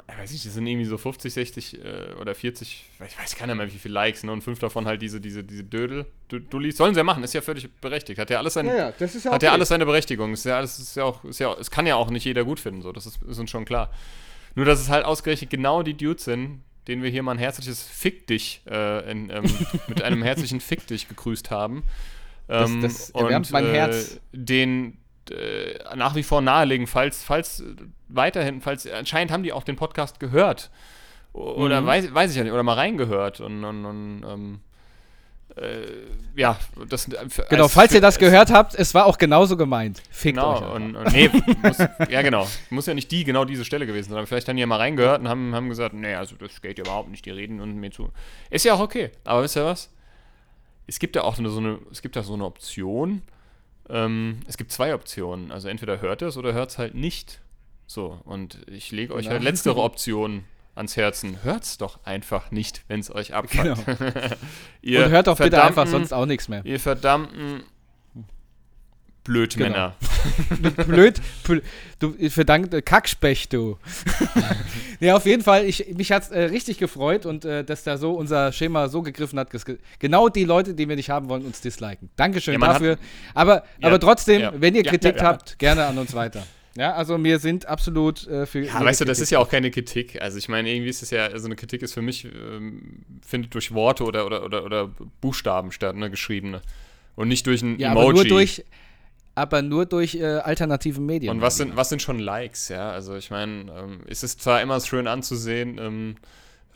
ich 0.07 0.17
weiß 0.17 0.31
nicht, 0.31 0.45
das 0.45 0.53
sind 0.53 0.67
irgendwie 0.67 0.85
so 0.85 0.97
50, 0.97 1.33
60 1.33 1.83
äh, 1.83 2.13
oder 2.21 2.35
40, 2.35 2.85
ich 3.07 3.19
weiß 3.19 3.35
keiner 3.35 3.55
mehr, 3.55 3.67
wie 3.71 3.77
viele 3.77 3.93
Likes, 3.95 4.23
ne? 4.23 4.31
Und 4.31 4.43
fünf 4.43 4.59
davon 4.59 4.85
halt 4.85 5.01
diese, 5.01 5.19
diese, 5.19 5.43
diese 5.43 5.63
Dödel, 5.63 6.05
Du- 6.27 6.39
Dullis. 6.39 6.77
Sollen 6.77 6.93
sie 6.93 6.99
ja 6.99 7.03
machen, 7.03 7.23
ist 7.23 7.33
ja 7.33 7.41
völlig 7.41 7.71
berechtigt. 7.81 8.19
Hat 8.19 8.29
ja 8.29 8.37
alles 8.37 8.53
seine, 8.53 8.69
ja, 8.69 8.77
ja, 8.77 8.91
das 8.97 9.15
ist 9.15 9.25
ja 9.25 9.31
hat 9.31 9.41
ja 9.41 9.49
okay. 9.49 9.53
alles 9.55 9.69
seine 9.69 9.85
Berechtigung. 9.85 10.33
Ist 10.33 10.45
ja 10.45 10.57
alles, 10.57 10.77
ist 10.79 10.95
ja 10.95 11.03
auch, 11.05 11.23
ist 11.25 11.39
ja, 11.39 11.53
es 11.53 11.71
kann 11.71 11.87
ja 11.87 11.95
auch 11.95 12.09
nicht 12.11 12.23
jeder 12.25 12.43
gut 12.43 12.59
finden, 12.59 12.81
so, 12.81 12.91
das 12.91 13.05
ist, 13.07 13.21
ist 13.23 13.39
uns 13.39 13.49
schon 13.49 13.65
klar. 13.65 13.91
Nur, 14.53 14.65
dass 14.65 14.79
es 14.79 14.89
halt 14.89 15.05
ausgerechnet 15.05 15.49
genau 15.49 15.81
die 15.83 15.95
Dudes 15.97 16.25
sind, 16.25 16.61
denen 16.87 17.01
wir 17.01 17.09
hier 17.09 17.23
mal 17.23 17.31
ein 17.33 17.39
herzliches 17.39 17.81
Fick 17.83 18.27
dich, 18.27 18.61
äh, 18.69 19.09
in, 19.11 19.29
ähm, 19.31 19.43
mit 19.87 20.01
einem 20.03 20.21
herzlichen 20.21 20.61
Fick 20.61 20.85
dich 20.87 21.07
gegrüßt 21.09 21.49
haben. 21.51 21.83
Das- 22.47 22.69
Ähm, 22.69 22.81
das 22.81 23.09
erwärmt 23.09 23.49
mein 23.51 23.65
Herz. 23.65 24.19
Den 24.31 24.97
äh, 25.31 25.77
nach 25.95 26.15
wie 26.15 26.23
vor 26.23 26.41
nahelegen, 26.41 26.87
falls, 26.87 27.23
falls 27.23 27.61
äh, 27.61 27.75
weiterhin, 28.09 28.61
falls 28.61 28.87
anscheinend 28.89 29.31
haben 29.31 29.43
die 29.43 29.53
auch 29.53 29.63
den 29.63 29.75
Podcast 29.75 30.19
gehört. 30.19 30.69
Oder 31.33 31.81
Mhm. 31.81 31.85
weiß, 31.85 32.13
weiß 32.13 32.31
ich 32.31 32.37
ja 32.37 32.43
nicht, 32.43 32.53
oder 32.53 32.63
mal 32.63 32.73
reingehört 32.75 33.41
und, 33.41 33.63
und, 33.65 33.85
und 33.85 34.23
ähm, 34.27 34.59
äh, 35.57 35.81
ja, 36.35 36.57
das 36.89 37.05
Genau, 37.49 37.63
als- 37.63 37.73
falls 37.73 37.93
ihr 37.93 38.01
das 38.01 38.17
gehört 38.19 38.51
habt, 38.51 38.75
es 38.75 38.93
war 38.93 39.05
auch 39.05 39.17
genauso 39.17 39.55
gemeint. 39.57 40.01
Fickt 40.09 40.37
Genau, 40.37 40.51
euch. 40.51 40.55
einfach. 40.61 40.73
und, 40.75 40.95
und 40.95 41.11
nee, 41.13 41.29
muss, 41.61 41.77
ja 42.09 42.21
genau, 42.21 42.47
muss 42.69 42.85
ja 42.87 42.93
nicht 42.93 43.11
die, 43.11 43.23
genau 43.23 43.45
diese 43.45 43.63
Stelle 43.65 43.85
gewesen 43.85 44.09
sein, 44.09 44.17
aber 44.17 44.27
vielleicht 44.27 44.47
haben 44.47 44.55
die 44.55 44.61
ja 44.61 44.67
mal 44.67 44.77
reingehört 44.77 45.21
und 45.21 45.27
haben, 45.29 45.53
haben 45.55 45.69
gesagt, 45.69 45.93
nee, 45.93 46.13
also 46.15 46.35
das 46.37 46.61
geht 46.61 46.77
ja 46.77 46.83
überhaupt 46.85 47.09
nicht, 47.09 47.25
die 47.25 47.31
reden 47.31 47.59
und 47.61 47.75
mir 47.75 47.91
zu. 47.91 48.09
Ist 48.49 48.65
ja 48.65 48.73
auch 48.73 48.79
okay, 48.79 49.11
aber 49.23 49.43
wisst 49.43 49.55
ihr 49.57 49.65
was? 49.65 49.89
Es 50.87 50.99
gibt 50.99 51.15
ja 51.15 51.23
auch 51.23 51.37
eine, 51.37 51.49
so 51.49 51.59
eine, 51.59 51.79
es 51.91 52.01
gibt 52.01 52.15
ja 52.15 52.23
so 52.23 52.33
eine 52.33 52.45
Option, 52.45 53.21
ähm, 53.89 54.39
es 54.47 54.57
gibt 54.57 54.71
zwei 54.71 54.93
Optionen, 54.93 55.51
also 55.51 55.67
entweder 55.67 56.01
hört 56.01 56.21
es 56.21 56.37
oder 56.37 56.53
hört 56.53 56.71
es 56.71 56.77
halt 56.77 56.95
nicht. 56.95 57.41
So, 57.87 58.19
und 58.25 58.59
ich 58.69 58.91
lege 58.91 59.13
euch 59.13 59.23
Genau. 59.25 59.33
halt 59.33 59.43
letztere 59.43 59.77
Option 59.83 60.43
ans 60.73 60.97
Herzen. 60.97 61.43
Hört's 61.43 61.77
doch 61.77 61.99
einfach 62.03 62.51
nicht, 62.51 62.83
wenn 62.87 62.99
es 62.99 63.13
euch 63.13 63.33
abfuckt. 63.33 63.77
Ihr 64.81 65.05
Und 65.05 65.11
hört 65.11 65.27
doch 65.27 65.37
bitte 65.37 65.63
einfach 65.63 65.87
sonst 65.87 66.11
auch 66.13 66.25
nichts 66.25 66.47
mehr. 66.47 66.65
Ihr 66.65 66.79
verdammten 66.79 67.63
Blödmänner. 69.25 69.95
Blöd, 70.87 71.19
blöd 71.43 71.63
du 71.99 72.13
verdankte 72.29 72.81
Kackspecht, 72.81 73.51
du. 73.53 73.77
ja, 74.99 75.15
auf 75.15 75.25
jeden 75.25 75.43
Fall, 75.43 75.65
ich, 75.65 75.93
mich 75.97 76.11
hat 76.11 76.23
es 76.23 76.29
äh, 76.29 76.43
richtig 76.43 76.77
gefreut 76.77 77.25
und 77.25 77.43
äh, 77.43 77.63
dass 77.63 77.83
da 77.83 77.97
so 77.97 78.13
unser 78.13 78.51
Schema 78.51 78.87
so 78.87 79.01
gegriffen 79.01 79.39
hat, 79.39 79.49
genau 79.99 80.29
die 80.29 80.43
Leute, 80.43 80.75
die 80.75 80.87
wir 80.87 80.95
nicht 80.95 81.09
haben 81.09 81.27
wollen, 81.27 81.43
uns 81.43 81.59
disliken. 81.59 82.09
Dankeschön 82.15 82.53
Ja, 82.53 82.59
man 82.59 82.69
hat- 82.69 82.75
dafür. 82.75 82.97
aber, 83.33 83.63
Ja, 83.79 83.87
aber 83.87 83.99
trotzdem, 83.99 84.41
ja. 84.41 84.53
wenn 84.55 84.75
ihr 84.75 84.83
Kritik 84.83 85.21
habt, 85.21 85.57
gerne 85.57 85.85
an 85.85 85.97
uns 85.97 86.13
weiter. 86.13 86.45
Ja, 86.77 86.93
also 86.93 87.21
wir 87.23 87.39
sind 87.39 87.65
absolut 87.67 88.27
äh, 88.27 88.45
für. 88.45 88.59
Ja, 88.59 88.83
weißt 88.83 89.01
du, 89.01 89.05
das 89.05 89.19
ist 89.19 89.29
ja 89.29 89.39
auch 89.39 89.49
keine 89.49 89.71
Kritik. 89.71 90.21
Also 90.21 90.37
ich 90.37 90.49
meine, 90.49 90.69
irgendwie 90.69 90.89
ist 90.89 91.01
es 91.01 91.09
ja, 91.09 91.25
also 91.27 91.45
eine 91.45 91.55
Kritik 91.55 91.81
ist 91.81 91.93
für 91.93 92.01
mich, 92.01 92.25
ähm, 92.25 93.05
findet 93.25 93.53
durch 93.53 93.73
Worte 93.73 94.03
oder, 94.03 94.25
oder, 94.25 94.43
oder, 94.43 94.65
oder 94.65 94.91
Buchstaben 95.21 95.71
statt, 95.71 95.95
ne, 95.95 96.11
geschriebene. 96.11 96.61
Und 97.15 97.29
nicht 97.29 97.47
durch 97.47 97.61
ein 97.61 97.79
ja, 97.79 97.91
Emoji. 97.91 98.03
aber 98.09 98.13
nur 98.13 98.25
durch, 98.25 98.65
aber 99.35 99.61
nur 99.61 99.85
durch 99.85 100.15
äh, 100.15 100.23
alternative 100.23 101.01
Medien. 101.01 101.29
Und 101.31 101.41
was 101.41 101.57
sind, 101.57 101.75
was 101.75 101.89
sind 101.89 102.01
schon 102.01 102.19
Likes, 102.19 102.69
ja? 102.69 102.91
Also 102.91 103.15
ich 103.15 103.29
meine, 103.29 103.71
ähm, 103.77 103.99
es 104.07 104.23
ist 104.23 104.41
zwar 104.41 104.61
immer 104.61 104.79
schön 104.79 105.07
anzusehen, 105.07 105.77
ähm, 105.77 106.15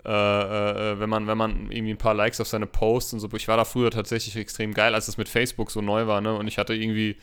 äh, 0.06 0.12
äh, 0.12 1.00
wenn 1.00 1.10
man, 1.10 1.28
wenn 1.28 1.38
man 1.38 1.72
irgendwie 1.72 1.94
ein 1.94 1.98
paar 1.98 2.14
Likes 2.14 2.42
auf 2.42 2.48
seine 2.48 2.68
Posts 2.68 3.14
und 3.14 3.20
so. 3.22 3.30
Ich 3.34 3.48
war 3.48 3.58
da 3.58 3.64
früher 3.64 3.92
tatsächlich 3.92 4.36
extrem 4.36 4.74
geil, 4.74 4.94
als 4.94 5.08
es 5.08 5.18
mit 5.18 5.30
Facebook 5.30 5.72
so 5.72 5.82
neu 5.82 6.06
war, 6.08 6.20
ne? 6.20 6.36
Und 6.36 6.48
ich 6.48 6.58
hatte 6.58 6.74
irgendwie, 6.74 7.16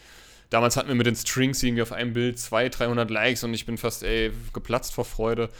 damals 0.49 0.77
hatten 0.79 0.89
wir 0.89 0.95
mit 0.95 1.07
den 1.07 1.17
Strings 1.17 1.63
irgendwie 1.63 1.83
auf 1.83 1.93
einem 1.93 2.15
Bild 2.15 2.39
200, 2.39 2.81
300 2.81 3.11
Likes 3.11 3.45
und 3.45 3.53
ich 3.53 3.67
bin 3.67 3.77
fast, 3.77 4.05
ey, 4.05 4.33
geplatzt 4.55 4.95
vor 4.95 5.05
Freude. 5.05 5.51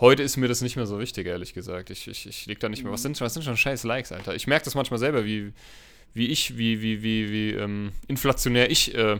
Heute 0.00 0.22
ist 0.22 0.36
mir 0.36 0.48
das 0.48 0.62
nicht 0.62 0.76
mehr 0.76 0.86
so 0.86 1.00
wichtig, 1.00 1.26
ehrlich 1.26 1.52
gesagt. 1.52 1.90
Ich, 1.90 2.08
ich, 2.08 2.26
ich 2.26 2.46
leg 2.46 2.60
da 2.60 2.68
nicht 2.68 2.84
mehr. 2.84 2.92
Was 2.92 3.02
sind, 3.02 3.20
was 3.20 3.34
sind 3.34 3.42
schon 3.42 3.56
scheiß 3.56 3.84
Likes, 3.84 4.12
Alter? 4.12 4.34
Ich 4.34 4.46
merke 4.46 4.64
das 4.64 4.74
manchmal 4.74 5.00
selber, 5.00 5.24
wie, 5.24 5.52
wie 6.14 6.26
ich, 6.28 6.56
wie, 6.58 6.82
wie, 6.82 7.02
wie, 7.02 7.30
wie 7.30 7.50
ähm, 7.52 7.92
inflationär 8.08 8.70
ich 8.70 8.94
äh, 8.94 9.18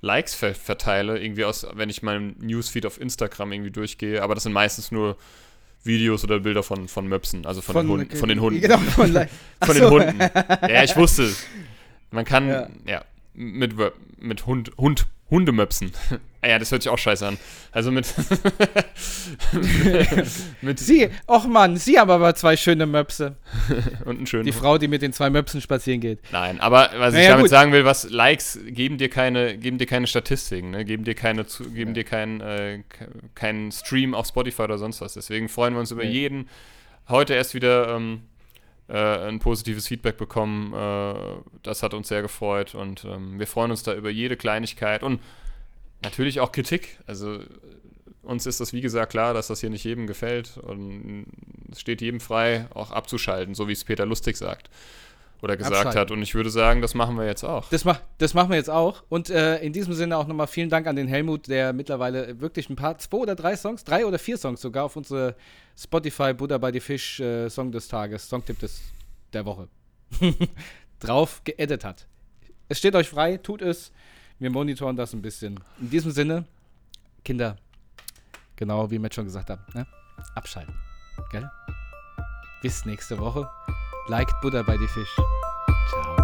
Likes 0.00 0.34
ver 0.34 0.54
verteile, 0.54 1.18
irgendwie 1.18 1.44
aus, 1.44 1.66
wenn 1.74 1.90
ich 1.90 2.02
meinen 2.02 2.36
Newsfeed 2.40 2.86
auf 2.86 3.00
Instagram 3.00 3.52
irgendwie 3.52 3.70
durchgehe, 3.70 4.22
aber 4.22 4.34
das 4.34 4.44
sind 4.44 4.52
meistens 4.52 4.90
nur 4.92 5.16
Videos 5.82 6.24
oder 6.24 6.40
Bilder 6.40 6.62
von, 6.62 6.88
von 6.88 7.06
Möpsen, 7.06 7.46
also 7.46 7.62
von, 7.62 7.76
den, 7.76 7.88
Hunden, 7.88 8.16
von 8.16 8.28
den 8.28 8.40
Hunden. 8.40 8.60
Genau, 8.60 8.78
von, 8.78 9.12
Von 9.64 9.74
den. 9.74 9.90
Hunden. 9.90 10.20
Ja, 10.20 10.82
ich 10.82 10.96
wusste. 10.96 11.32
Man 12.10 12.24
kann, 12.24 12.48
ja, 12.48 12.68
Ja. 12.86 13.04
mit, 13.34 13.74
mit 14.18 14.46
Hund, 14.46 14.72
Hund, 14.76 15.06
Hundemöpsen. 15.30 15.92
Ah 16.46 16.50
ja, 16.50 16.58
das 16.60 16.70
hört 16.70 16.82
sich 16.84 16.90
auch 16.92 16.98
scheiße 16.98 17.26
an. 17.26 17.38
Also 17.72 17.90
mit. 17.90 18.06
mit 20.62 20.78
Sie, 20.78 21.08
och 21.26 21.46
Mann, 21.46 21.76
Sie 21.76 21.98
haben 21.98 22.10
aber 22.10 22.34
zwei 22.36 22.56
schöne 22.56 22.86
Möpse. 22.86 23.34
und 24.04 24.18
einen 24.18 24.26
schönen 24.26 24.44
Die. 24.44 24.52
Frau, 24.52 24.78
die 24.78 24.88
mit 24.88 25.02
den 25.02 25.12
zwei 25.12 25.28
Möpsen 25.28 25.60
spazieren 25.60 26.00
geht. 26.00 26.20
Nein, 26.30 26.60
aber 26.60 26.90
was 26.98 27.14
ich 27.14 27.18
Naja, 27.20 27.30
damit 27.30 27.44
gut. 27.44 27.50
sagen 27.50 27.72
will, 27.72 27.84
was 27.84 28.08
Likes 28.10 28.58
geben 28.66 28.98
dir 28.98 29.08
keine, 29.08 29.58
geben 29.58 29.78
dir 29.78 29.86
keine 29.86 30.06
Statistiken, 30.06 30.70
ne? 30.70 30.84
geben 30.84 31.04
dir 31.04 31.14
keine, 31.14 31.44
geben 31.74 31.94
dir 31.94 32.04
keinen, 32.04 32.40
äh, 32.40 32.82
ke- 32.88 33.08
keinen 33.34 33.72
Stream 33.72 34.14
auf 34.14 34.26
Spotify 34.28 34.62
oder 34.62 34.78
sonst 34.78 35.00
was. 35.00 35.14
Deswegen 35.14 35.48
freuen 35.48 35.74
wir 35.74 35.80
uns 35.80 35.90
über 35.90 36.04
Nee. 36.04 36.10
jeden. 36.10 36.48
Heute 37.08 37.34
erst 37.34 37.54
wieder 37.54 37.94
ähm, 37.96 38.22
äh, 38.88 39.28
ein 39.28 39.40
positives 39.40 39.88
Feedback 39.88 40.16
bekommen. 40.16 40.72
Äh, 40.72 41.14
das 41.64 41.82
hat 41.82 41.92
uns 41.94 42.08
sehr 42.08 42.22
gefreut 42.22 42.74
und 42.76 43.04
ähm, 43.04 43.38
wir 43.38 43.46
freuen 43.46 43.70
uns 43.72 43.82
da 43.82 43.94
über 43.94 44.10
jede 44.10 44.36
Kleinigkeit 44.36 45.02
und 45.02 45.20
natürlich 46.06 46.40
auch 46.40 46.52
Kritik. 46.52 46.98
Also 47.06 47.40
uns 48.22 48.46
ist 48.46 48.60
das 48.60 48.72
wie 48.72 48.80
gesagt 48.80 49.12
klar, 49.12 49.34
dass 49.34 49.48
das 49.48 49.60
hier 49.60 49.70
nicht 49.70 49.84
jedem 49.84 50.06
gefällt 50.06 50.56
und 50.58 51.26
es 51.70 51.80
steht 51.80 52.00
jedem 52.00 52.20
frei, 52.20 52.66
auch 52.74 52.90
abzuschalten, 52.90 53.54
so 53.54 53.68
wie 53.68 53.72
es 53.72 53.84
Peter 53.84 54.06
Lustig 54.06 54.36
sagt 54.36 54.70
oder 55.42 55.56
gesagt 55.56 55.76
Abschalten. 55.76 56.00
hat. 56.00 56.10
Und 56.10 56.22
ich 56.22 56.34
würde 56.34 56.50
sagen, 56.50 56.80
das 56.80 56.94
machen 56.94 57.16
wir 57.16 57.26
jetzt 57.26 57.44
auch. 57.44 57.68
Das, 57.68 57.84
mach, 57.84 58.00
das 58.18 58.34
machen 58.34 58.50
wir 58.50 58.56
jetzt 58.56 58.70
auch. 58.70 59.04
Und 59.08 59.30
äh, 59.30 59.58
in 59.58 59.72
diesem 59.72 59.92
Sinne 59.94 60.16
auch 60.16 60.26
nochmal 60.26 60.46
vielen 60.46 60.70
Dank 60.70 60.86
an 60.86 60.96
den 60.96 61.08
Helmut, 61.08 61.48
der 61.48 61.72
mittlerweile 61.72 62.40
wirklich 62.40 62.70
ein 62.70 62.76
paar, 62.76 62.98
zwei 62.98 63.18
oder 63.18 63.34
drei 63.34 63.56
Songs, 63.56 63.84
drei 63.84 64.06
oder 64.06 64.18
vier 64.18 64.38
Songs 64.38 64.60
sogar 64.60 64.84
auf 64.84 64.96
unsere 64.96 65.36
Spotify 65.76 66.32
Buddha 66.32 66.58
bei 66.58 66.72
die 66.72 66.80
Fisch 66.80 67.20
äh, 67.20 67.48
Song 67.50 67.70
des 67.70 67.88
Tages, 67.88 68.28
Songtipp 68.28 68.58
des, 68.58 68.80
der 69.32 69.44
Woche 69.44 69.68
drauf 71.00 71.42
geedit 71.44 71.84
hat. 71.84 72.06
Es 72.68 72.78
steht 72.78 72.94
euch 72.94 73.08
frei, 73.08 73.36
tut 73.36 73.62
es. 73.62 73.92
Wir 74.38 74.50
monitoren 74.50 74.96
das 74.96 75.12
ein 75.12 75.22
bisschen. 75.22 75.58
In 75.80 75.90
diesem 75.90 76.10
Sinne, 76.10 76.44
Kinder, 77.24 77.56
genau 78.54 78.90
wie 78.90 78.98
Matt 78.98 79.14
schon 79.14 79.24
gesagt 79.24 79.50
hat, 79.50 79.74
ne? 79.74 79.86
abschalten. 80.34 80.74
Gell? 81.30 81.50
Bis 82.62 82.84
nächste 82.84 83.18
Woche. 83.18 83.48
Liked 84.08 84.34
Buddha 84.42 84.62
bei 84.62 84.76
die 84.76 84.88
Fisch. 84.88 85.16
Ciao. 85.90 86.16